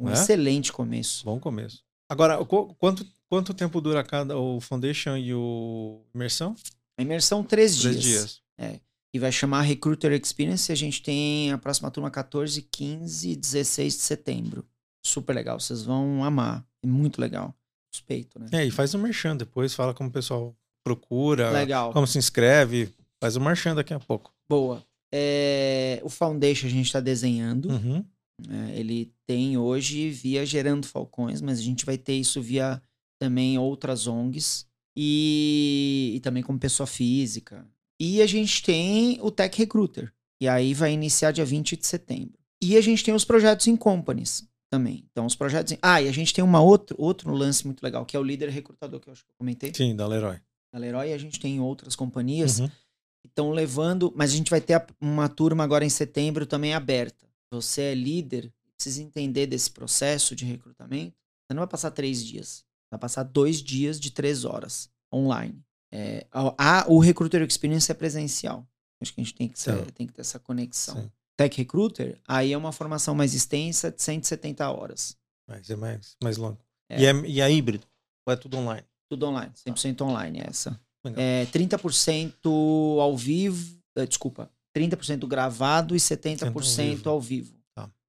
Um 0.00 0.06
né? 0.06 0.12
excelente 0.14 0.72
começo. 0.72 1.24
Bom 1.24 1.38
começo. 1.40 1.82
Agora, 2.08 2.44
qu- 2.44 2.74
quanto, 2.74 3.06
quanto 3.28 3.54
tempo 3.54 3.80
dura 3.80 4.04
cada 4.04 4.36
o 4.36 4.60
Foundation 4.60 5.16
e 5.16 5.32
o 5.34 6.02
Imersão? 6.14 6.54
A 6.98 7.02
imersão, 7.02 7.42
três, 7.42 7.78
Três 7.78 8.00
dias. 8.00 8.40
dias. 8.58 8.76
E 9.16 9.18
vai 9.18 9.32
chamar 9.32 9.62
Recruiter 9.62 10.12
Experience. 10.12 10.70
A 10.70 10.74
gente 10.74 11.02
tem 11.02 11.50
a 11.50 11.56
próxima 11.56 11.90
turma 11.90 12.10
14, 12.10 12.60
15 12.60 13.30
e 13.30 13.34
16 13.34 13.94
de 13.94 14.02
setembro. 14.02 14.62
Super 15.02 15.34
legal. 15.34 15.58
Vocês 15.58 15.82
vão 15.82 16.22
amar. 16.22 16.62
É 16.84 16.86
muito 16.86 17.18
legal. 17.18 17.54
Suspeito, 17.90 18.38
né? 18.38 18.48
É, 18.52 18.66
e 18.66 18.70
faz 18.70 18.92
o 18.92 18.98
merchan 18.98 19.34
depois, 19.34 19.74
fala 19.74 19.94
como 19.94 20.10
o 20.10 20.12
pessoal 20.12 20.54
procura, 20.84 21.50
Legal. 21.50 21.94
como 21.94 22.06
se 22.06 22.18
inscreve. 22.18 22.92
Faz 23.18 23.36
o 23.36 23.40
merchan 23.40 23.74
daqui 23.74 23.94
a 23.94 23.98
pouco. 23.98 24.34
Boa. 24.46 24.84
É, 25.10 25.98
o 26.04 26.10
Foundation 26.10 26.66
a 26.66 26.70
gente 26.70 26.84
está 26.84 27.00
desenhando. 27.00 27.70
Uhum. 27.70 28.04
É, 28.50 28.78
ele 28.78 29.14
tem 29.26 29.56
hoje 29.56 30.10
via 30.10 30.44
Gerando 30.44 30.86
Falcões, 30.86 31.40
mas 31.40 31.58
a 31.58 31.62
gente 31.62 31.86
vai 31.86 31.96
ter 31.96 32.12
isso 32.12 32.42
via 32.42 32.82
também 33.18 33.56
outras 33.56 34.06
ONGs 34.06 34.66
e, 34.94 36.12
e 36.16 36.20
também 36.20 36.42
como 36.42 36.58
pessoa 36.58 36.86
física. 36.86 37.66
E 38.00 38.20
a 38.22 38.26
gente 38.26 38.62
tem 38.62 39.18
o 39.22 39.30
Tech 39.30 39.56
Recruiter, 39.56 40.12
e 40.40 40.46
aí 40.48 40.74
vai 40.74 40.92
iniciar 40.92 41.32
dia 41.32 41.44
20 41.44 41.76
de 41.76 41.86
setembro. 41.86 42.38
E 42.62 42.76
a 42.76 42.80
gente 42.80 43.04
tem 43.04 43.14
os 43.14 43.24
projetos 43.24 43.66
em 43.66 43.76
companies 43.76 44.46
também. 44.70 45.04
Então, 45.10 45.26
os 45.26 45.34
projetos. 45.34 45.72
Em... 45.72 45.78
Ah, 45.80 46.00
e 46.02 46.08
a 46.08 46.12
gente 46.12 46.34
tem 46.34 46.42
uma 46.44 46.60
outro, 46.60 46.96
outro 46.98 47.30
lance 47.32 47.64
muito 47.64 47.82
legal, 47.82 48.04
que 48.04 48.16
é 48.16 48.20
o 48.20 48.22
líder 48.22 48.48
recrutador, 48.50 49.00
que 49.00 49.08
eu 49.08 49.12
acho 49.12 49.24
que 49.24 49.30
eu 49.30 49.34
comentei. 49.38 49.72
Sim, 49.74 49.94
da 49.94 50.06
Leroy. 50.06 50.38
Na 50.72 50.78
Leroy, 50.78 51.12
a 51.12 51.18
gente 51.18 51.38
tem 51.40 51.60
outras 51.60 51.94
companhias 51.96 52.58
Uhum. 52.58 52.68
que 52.68 53.28
estão 53.28 53.50
levando, 53.50 54.12
mas 54.16 54.32
a 54.32 54.36
gente 54.36 54.50
vai 54.50 54.60
ter 54.60 54.84
uma 55.00 55.28
turma 55.28 55.64
agora 55.64 55.84
em 55.84 55.88
setembro 55.90 56.44
também 56.46 56.74
aberta. 56.74 57.26
Você 57.50 57.82
é 57.82 57.94
líder, 57.94 58.52
precisa 58.76 59.02
entender 59.02 59.46
desse 59.46 59.70
processo 59.70 60.34
de 60.34 60.44
recrutamento. 60.44 61.16
Você 61.46 61.54
não 61.54 61.60
vai 61.60 61.68
passar 61.68 61.90
três 61.92 62.24
dias, 62.24 62.64
vai 62.90 62.98
passar 62.98 63.22
dois 63.22 63.62
dias 63.62 64.00
de 64.00 64.10
três 64.10 64.44
horas 64.44 64.90
online. 65.14 65.62
É, 65.92 66.26
a, 66.32 66.80
a- 66.80 66.84
o 66.88 66.98
Recruiter 66.98 67.42
Experience 67.42 67.90
é 67.90 67.94
presencial. 67.94 68.66
Acho 69.00 69.12
que 69.14 69.20
a 69.20 69.24
gente 69.24 69.34
tem 69.34 69.48
que, 69.48 69.58
ser- 69.58 69.84
Tá. 69.84 69.90
tem 69.92 70.06
que 70.06 70.12
ter 70.12 70.20
essa 70.22 70.38
conexão. 70.38 70.94
Sim. 70.96 71.10
Tech 71.36 71.54
Recruiter, 71.58 72.18
aí 72.26 72.52
é 72.52 72.56
uma 72.58 72.72
formação 72.72 73.14
mais 73.14 73.34
extensa 73.34 73.90
de 73.90 74.02
170 74.02 74.70
horas. 74.70 75.16
Mas 75.46 75.68
é 75.68 75.76
mais, 75.76 76.16
mais 76.22 76.36
longo. 76.38 76.58
É. 76.88 77.00
E, 77.02 77.06
é, 77.06 77.12
e 77.26 77.40
é 77.42 77.52
híbrido? 77.52 77.86
Ou 78.26 78.32
é 78.32 78.36
tudo 78.36 78.56
online? 78.56 78.86
Tudo 79.08 79.26
online, 79.26 79.52
100% 79.54 80.00
online 80.02 80.40
essa. 80.40 80.80
Legal. 81.04 81.20
É 81.22 81.44
30% 81.46 82.98
ao 83.00 83.16
vivo, 83.16 83.78
eh, 83.96 84.06
desculpa, 84.06 84.50
30% 84.76 85.26
gravado 85.26 85.94
e 85.94 86.00
70% 86.00 87.06
ao 87.06 87.20
vivo. 87.20 87.54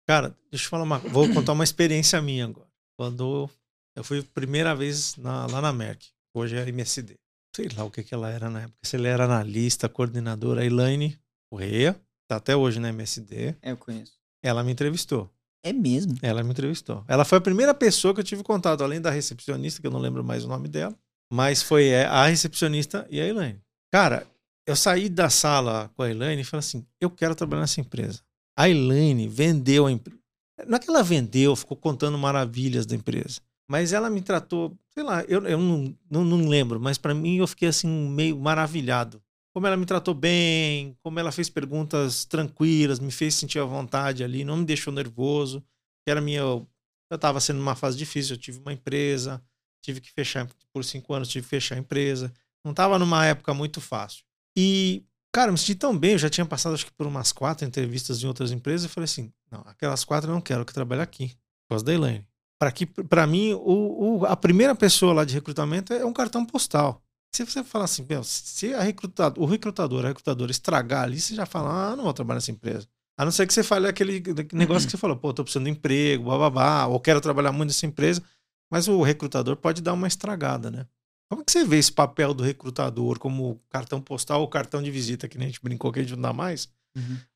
Cara, 0.09 0.37
deixa 0.53 0.67
eu 0.67 0.71
falar 0.71 0.85
uma 0.85 0.99
Vou 1.01 1.29
contar 1.35 1.53
uma 1.53 1.64
experiência 1.64 2.23
minha 2.23 2.45
agora. 2.45 2.69
Quando 2.97 3.51
eu 3.97 4.05
fui 4.05 4.23
primeira 4.23 4.73
vez 4.73 5.17
na- 5.17 5.47
lá 5.47 5.61
na 5.61 5.73
Merck. 5.73 6.07
Hoje 6.33 6.55
é 6.57 6.69
MSD. 6.69 7.17
Sei 7.57 7.70
lá 7.74 7.84
o 7.84 7.90
que, 7.90 8.02
que 8.02 8.12
ela 8.12 8.28
era 8.28 8.50
na 8.50 8.64
época. 8.64 8.76
Se 8.82 8.96
ela 8.96 9.09
era 9.09 9.24
analista, 9.24 9.88
coordenadora, 9.88 10.61
a 10.61 10.64
Elaine 10.66 11.18
Correia, 11.50 11.98
tá 12.28 12.36
até 12.36 12.54
hoje 12.54 12.78
na 12.78 12.90
MSD. 12.90 13.57
É, 13.62 13.70
eu 13.70 13.78
conheço. 13.78 14.12
Ela 14.42 14.62
me 14.62 14.72
entrevistou. 14.72 15.32
É 15.64 15.72
mesmo? 15.72 16.18
Ela 16.20 16.42
me 16.42 16.50
entrevistou. 16.50 17.02
Ela 17.09 17.24
foi 17.24 17.38
a 17.38 17.40
primeira 17.40 17.72
pessoa 17.74 18.12
que 18.12 18.20
eu 18.20 18.24
tive 18.24 18.42
contato, 18.42 18.84
além 18.84 19.00
da 19.00 19.09
recepcionista, 19.09 19.80
que 19.80 19.86
eu 19.86 19.90
não 19.90 19.98
lembro 19.98 20.22
mais 20.22 20.44
o 20.44 20.48
nome 20.48 20.68
dela. 20.68 20.94
Mas 21.32 21.62
foi 21.62 21.86
é, 21.86 22.04
a 22.04 22.26
recepcionista 22.26 23.07
e 23.09 23.18
a 23.18 23.26
Elaine. 23.26 23.62
Cara, 23.90 24.26
eu 24.66 24.76
saí 24.76 25.09
da 25.09 25.30
sala 25.30 25.90
com 25.96 26.02
a 26.02 26.11
Elaine 26.11 26.42
e 26.42 26.44
falei 26.44 26.59
assim: 26.59 26.86
eu 27.00 27.09
quero 27.09 27.34
trabalhar 27.34 27.62
nessa 27.62 27.80
empresa. 27.80 28.20
A 28.54 28.68
Elaine 28.68 29.28
vendeu 29.28 29.86
a 29.86 29.90
empresa. 29.90 30.20
Não 30.66 30.76
é 30.76 30.78
que 30.78 30.90
ela 30.90 31.02
vendeu, 31.02 31.57
ficou 31.57 31.76
contando 31.76 32.18
maravilhas 32.18 32.84
da 32.84 32.94
empresa. 32.94 33.40
Mas 33.69 33.93
ela 33.93 34.09
me 34.09 34.23
tratou, 34.23 34.79
sei 34.91 35.03
lá, 35.03 35.23
eu, 35.25 35.45
eu 35.47 35.59
não, 35.59 35.97
não, 36.09 36.25
não 36.25 36.49
lembro, 36.49 36.81
mas 36.81 36.99
para 36.99 37.14
mim 37.14 37.37
eu 37.39 37.47
fiquei 37.47 37.69
assim, 37.69 37.89
meio 37.89 38.39
maravilhado. 38.39 39.21
Como 39.53 39.67
ela 39.67 39.77
me 39.77 39.87
tratou 39.87 40.14
bem, 40.14 40.97
como 41.03 41.19
ela 41.19 41.33
fez 41.33 41.49
perguntas 41.49 42.25
tranquilas, 42.25 43.01
me 43.01 43.11
fez 43.11 43.35
sentir 43.35 43.59
à 43.59 43.64
vontade 43.64 44.23
ali, 44.23 44.45
não 44.45 44.59
me 44.59 44.64
deixou 44.64 44.93
nervoso. 44.93 45.64
Era 46.07 46.21
minha. 46.21 46.41
Eu 46.41 46.69
estava 47.11 47.41
sendo 47.41 47.59
numa 47.59 47.75
fase 47.75 47.97
difícil, 47.97 48.35
eu 48.35 48.41
tive 48.41 48.59
uma 48.59 48.73
empresa, 48.73 49.43
tive 49.83 50.01
que 50.01 50.12
fechar 50.12 50.47
por 50.73 50.85
cinco 50.85 51.14
anos, 51.14 51.29
tive 51.29 51.45
que 51.45 51.51
fechar 51.51 51.75
a 51.75 51.79
empresa. 51.79 52.33
Não 52.62 52.73
estava 52.73 52.99
numa 52.99 53.25
época 53.25 53.55
muito 53.55 53.81
fácil. 53.81 54.25
E, 54.57 55.03
cara, 55.33 55.49
eu 55.49 55.53
me 55.53 55.59
senti 55.59 55.75
tão 55.75 55.97
bem, 55.97 56.12
eu 56.12 56.19
já 56.19 56.29
tinha 56.29 56.45
passado 56.45 56.75
acho 56.75 56.85
que 56.85 56.93
por 56.93 57.07
umas 57.07 57.33
quatro 57.33 57.67
entrevistas 57.67 58.23
em 58.23 58.27
outras 58.27 58.53
empresas, 58.53 58.85
eu 58.85 58.91
falei 58.91 59.07
assim: 59.07 59.33
não, 59.51 59.61
aquelas 59.67 60.05
quatro 60.05 60.31
eu 60.31 60.35
não 60.35 60.41
quero 60.41 60.64
que 60.64 60.75
trabalhe 60.75 61.01
aqui, 61.01 61.29
por 61.29 61.71
causa 61.71 61.85
da 61.85 61.95
Elaine. 61.95 62.27
Para 62.59 62.72
que, 62.72 62.86
para 62.86 63.26
mim, 63.26 63.52
o, 63.52 64.18
o- 64.20 64.26
a 64.26 64.36
primeira 64.36 64.74
pessoa 64.74 65.12
lá 65.12 65.24
de 65.24 65.34
recrutamento 65.34 65.92
é 65.92 66.04
um 66.04 66.12
cartão 66.12 66.44
postal. 66.44 67.02
Se 67.34 67.44
você 67.44 67.62
falar 67.62 67.84
assim, 67.84 68.07
se 68.24 68.72
a 68.72 68.80
recrutado, 68.80 69.40
o 69.42 69.44
recrutador, 69.44 70.04
a 70.04 70.09
recrutadora 70.09 70.50
estragar 70.50 71.02
ali, 71.04 71.20
você 71.20 71.34
já 71.34 71.44
fala, 71.44 71.92
ah, 71.92 71.96
não 71.96 72.04
vou 72.04 72.14
trabalhar 72.14 72.36
nessa 72.36 72.50
empresa. 72.50 72.88
A 73.18 73.24
não 73.24 73.32
ser 73.32 73.46
que 73.46 73.52
você 73.52 73.62
fale 73.62 73.86
aquele 73.88 74.22
negócio 74.52 74.86
que 74.86 74.90
você 74.92 74.96
falou, 74.96 75.16
pô, 75.16 75.34
tô 75.34 75.42
precisando 75.42 75.64
de 75.64 75.70
emprego, 75.70 76.24
bababá, 76.24 76.86
ou 76.86 76.98
quero 77.00 77.20
trabalhar 77.20 77.52
muito 77.52 77.68
nessa 77.70 77.84
empresa, 77.86 78.22
mas 78.70 78.88
o 78.88 79.02
recrutador 79.02 79.57
pode 79.57 79.82
dar 79.82 79.92
uma 79.92 80.07
estragada, 80.09 80.70
né? 80.70 80.86
Como 81.28 81.42
é 81.42 81.44
que 81.44 81.50
você 81.52 81.64
vê 81.64 81.76
esse 81.76 81.92
papel 81.92 82.32
do 82.32 82.42
recrutador 82.42 83.18
como 83.18 83.61
cartão 83.68 84.00
postal 84.00 84.40
ou 84.40 84.48
cartão 84.48 84.82
de 84.82 84.90
visita, 84.90 85.28
que 85.28 85.36
nem 85.36 85.46
a 85.48 85.50
gente 85.50 85.62
brincou 85.62 85.92
que 85.92 85.98
a 85.98 86.02
gente 86.02 86.14
não 86.14 86.22
dá 86.22 86.32
mais, 86.32 86.68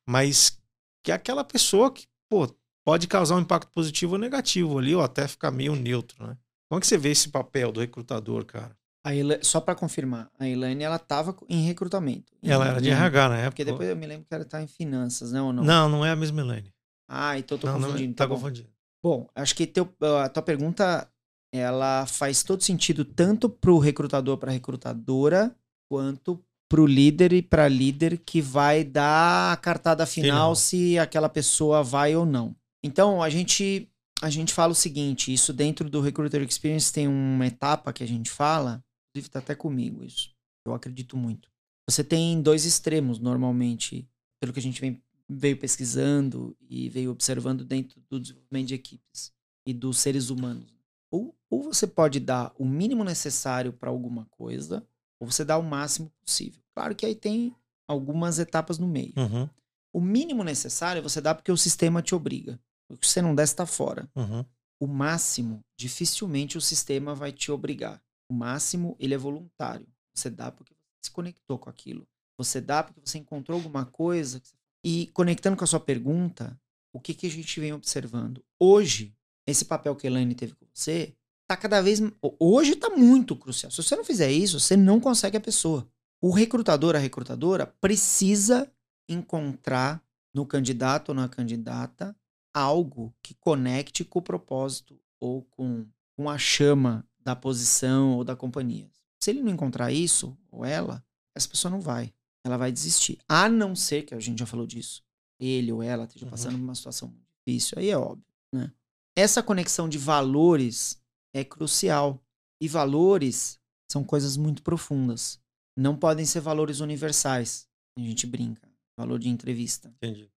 mas 0.07 0.57
que 1.03 1.11
é 1.11 1.15
aquela 1.15 1.43
pessoa 1.43 1.91
que, 1.91 2.05
pô, 2.29 2.47
pode 2.85 3.07
causar 3.07 3.35
um 3.35 3.39
impacto 3.41 3.69
positivo 3.71 4.13
ou 4.13 4.19
negativo 4.19 4.77
ali, 4.79 4.95
ou 4.95 5.01
até 5.01 5.27
ficar 5.27 5.51
meio 5.51 5.75
neutro, 5.75 6.25
né? 6.25 6.37
Como 6.69 6.77
é 6.77 6.81
que 6.81 6.87
você 6.87 6.97
vê 6.97 7.09
esse 7.09 7.29
papel 7.29 7.71
do 7.71 7.79
recrutador, 7.81 8.45
cara? 8.45 8.75
Ela- 9.05 9.39
só 9.41 9.59
para 9.59 9.73
confirmar, 9.75 10.29
a 10.39 10.47
Elaine 10.47 10.83
ela 10.83 10.99
tava 10.99 11.35
em 11.49 11.65
recrutamento. 11.65 12.31
Ela 12.43 12.67
era 12.67 12.81
de 12.81 12.89
RH 12.89 13.29
na 13.29 13.35
época. 13.37 13.51
Porque 13.51 13.65
depois 13.65 13.89
eu 13.89 13.95
me 13.95 14.05
lembro 14.05 14.25
que 14.27 14.33
ela 14.33 14.45
tá 14.45 14.61
em 14.61 14.67
finanças, 14.67 15.31
né? 15.31 15.39
Não? 15.39 15.51
Não, 15.53 15.89
não 15.89 16.05
é 16.05 16.11
a 16.11 16.15
mesma 16.15 16.41
Elaine. 16.41 16.71
Ah, 17.09 17.37
então 17.37 17.57
eu 17.57 17.61
tô 17.61 17.67
não, 17.67 17.79
não 17.79 17.87
é- 17.87 17.91
confundindo. 17.91 18.13
tá 18.15 18.23
tá 18.23 18.27
bom. 18.27 18.35
confundindo. 18.35 18.69
Bom, 19.03 19.27
acho 19.35 19.55
que 19.55 19.65
teu, 19.65 19.91
a 20.23 20.29
tua 20.29 20.43
pergunta 20.43 21.07
ela 21.51 22.05
faz 22.05 22.43
todo 22.43 22.61
sentido 22.63 23.03
tanto 23.03 23.49
pro 23.49 23.79
recrutador 23.79 24.37
para 24.37 24.51
recrutadora 24.51 25.53
quanto 25.89 26.39
pro 26.69 26.85
líder 26.85 27.33
e 27.33 27.41
para 27.41 27.67
líder 27.67 28.17
que 28.19 28.39
vai 28.41 28.83
dar 28.83 29.51
a 29.51 29.57
cartada 29.57 30.05
final, 30.05 30.29
Final. 30.53 30.55
se 30.55 30.97
aquela 30.99 31.27
pessoa 31.27 31.83
vai 31.83 32.15
ou 32.15 32.25
não. 32.25 32.55
Então, 32.83 33.21
a 33.21 33.29
gente 33.29 33.87
a 34.21 34.29
gente 34.29 34.53
fala 34.53 34.71
o 34.71 34.75
seguinte, 34.75 35.33
isso 35.33 35.51
dentro 35.51 35.89
do 35.89 35.99
Recruiter 35.99 36.43
Experience 36.43 36.93
tem 36.93 37.07
uma 37.07 37.47
etapa 37.47 37.91
que 37.91 38.03
a 38.03 38.07
gente 38.07 38.29
fala, 38.29 38.83
inclusive 39.09 39.31
tá 39.31 39.39
até 39.39 39.55
comigo 39.55 40.03
isso. 40.03 40.29
Eu 40.63 40.75
acredito 40.75 41.17
muito. 41.17 41.49
Você 41.89 42.03
tem 42.03 42.39
dois 42.39 42.63
extremos 42.63 43.17
normalmente, 43.17 44.07
pelo 44.39 44.53
que 44.53 44.59
a 44.59 44.61
gente 44.61 44.79
vem 44.79 45.01
veio 45.27 45.57
pesquisando 45.57 46.55
e 46.69 46.89
veio 46.89 47.09
observando 47.09 47.63
dentro 47.63 48.01
do 48.09 48.19
desenvolvimento 48.19 48.67
de 48.67 48.75
equipes 48.75 49.31
e 49.65 49.73
dos 49.73 49.97
seres 49.97 50.29
humanos. 50.29 50.71
Ou, 51.09 51.35
ou 51.49 51.63
você 51.63 51.87
pode 51.87 52.19
dar 52.19 52.53
o 52.59 52.65
mínimo 52.65 53.03
necessário 53.03 53.73
para 53.73 53.89
alguma 53.89 54.25
coisa, 54.29 54.85
ou 55.19 55.31
você 55.31 55.43
dá 55.43 55.57
o 55.57 55.63
máximo 55.63 56.11
possível. 56.23 56.61
Claro 56.75 56.95
que 56.95 57.05
aí 57.05 57.15
tem 57.15 57.55
algumas 57.87 58.39
etapas 58.39 58.77
no 58.77 58.87
meio. 58.87 59.13
Uhum, 59.17 59.49
O 59.93 59.99
mínimo 60.01 60.43
necessário 60.43 61.01
você 61.01 61.19
dá 61.19 61.33
porque 61.33 61.51
o 61.51 61.57
sistema 61.57 62.01
te 62.01 62.13
obriga. 62.13 62.59
O 62.93 62.97
que 62.97 63.07
você 63.07 63.21
não 63.21 63.35
der, 63.35 63.43
está 63.43 63.65
fora. 63.65 64.09
uhum. 64.15 64.45
O 64.79 64.87
máximo, 64.87 65.63
dificilmente 65.77 66.57
o 66.57 66.61
sistema 66.61 67.13
vai 67.13 67.31
te 67.31 67.51
obrigar. 67.51 68.01
O 68.27 68.33
máximo, 68.33 68.95
ele 68.99 69.13
é 69.13 69.17
voluntário. 69.17 69.87
Você 70.15 70.27
dá 70.27 70.51
porque 70.51 70.73
você 70.73 70.87
se 71.03 71.11
conectou 71.11 71.59
com 71.59 71.69
aquilo. 71.69 72.07
Você 72.35 72.59
dá 72.59 72.81
porque 72.81 72.99
você 72.99 73.19
encontrou 73.19 73.57
alguma 73.57 73.85
coisa. 73.85 74.41
E 74.83 75.07
conectando 75.13 75.55
com 75.55 75.63
a 75.63 75.67
sua 75.67 75.79
pergunta, 75.79 76.59
o 76.91 76.99
que, 76.99 77.13
que 77.13 77.27
a 77.27 77.29
gente 77.29 77.59
vem 77.59 77.73
observando? 77.73 78.43
Hoje, 78.59 79.15
esse 79.45 79.65
papel 79.65 79.95
que 79.95 80.07
a 80.07 80.09
Elaine 80.09 80.33
teve 80.33 80.55
com 80.55 80.65
você, 80.73 81.13
tá 81.47 81.55
cada 81.55 81.81
vez. 81.81 82.01
Hoje 82.39 82.75
tá 82.75 82.89
muito 82.89 83.35
crucial. 83.35 83.71
Se 83.71 83.83
você 83.83 83.95
não 83.95 84.03
fizer 84.03 84.31
isso, 84.31 84.59
você 84.59 84.75
não 84.75 84.99
consegue 84.99 85.37
a 85.37 85.41
pessoa. 85.41 85.87
O 86.21 86.31
recrutador, 86.31 86.95
a 86.95 86.99
recrutadora, 86.99 87.67
precisa 87.67 88.71
encontrar 89.07 90.03
no 90.33 90.45
candidato 90.45 91.09
ou 91.09 91.15
na 91.15 91.27
candidata 91.27 92.15
algo 92.53 93.13
que 93.21 93.33
conecte 93.35 94.03
com 94.03 94.19
o 94.19 94.21
propósito 94.21 94.99
ou 95.19 95.43
com, 95.43 95.85
com 96.17 96.29
a 96.29 96.37
chama 96.37 97.05
da 97.19 97.35
posição 97.35 98.13
ou 98.17 98.23
da 98.23 98.35
companhia. 98.35 98.89
Se 99.23 99.29
ele 99.29 99.41
não 99.43 99.51
encontrar 99.51 99.91
isso, 99.91 100.37
ou 100.51 100.65
ela, 100.65 101.03
essa 101.35 101.47
pessoa 101.47 101.71
não 101.71 101.79
vai. 101.81 102.13
Ela 102.43 102.57
vai 102.57 102.71
desistir. 102.71 103.19
A 103.29 103.47
não 103.47 103.75
ser 103.75 104.03
que 104.03 104.15
a 104.15 104.19
gente 104.19 104.39
já 104.39 104.45
falou 104.47 104.65
disso. 104.65 105.03
Ele 105.39 105.71
ou 105.71 105.83
ela 105.83 106.05
esteja 106.05 106.25
Uhum. 106.25 106.31
passando 106.31 106.57
por 106.57 106.63
uma 106.63 106.75
situação 106.75 107.07
muito 107.09 107.23
difícil. 107.45 107.77
Aí 107.77 107.89
é 107.89 107.97
óbvio, 107.97 108.25
né? 108.53 108.71
Essa 109.15 109.43
conexão 109.43 109.87
de 109.87 109.97
valores 109.97 110.99
é 111.33 111.43
crucial. 111.43 112.19
E 112.59 112.67
valores 112.67 113.59
são 113.91 114.03
coisas 114.03 114.37
muito 114.37 114.61
profundas. 114.63 115.39
Não 115.77 115.95
podem 115.95 116.25
ser 116.25 116.39
valores 116.41 116.79
universais. 116.79 117.67
A 117.97 118.01
gente 118.01 118.25
brinca. 118.27 118.67
Valor 118.97 119.19
de 119.19 119.29
entrevista. 119.29 119.89
Entendi. 119.97 120.31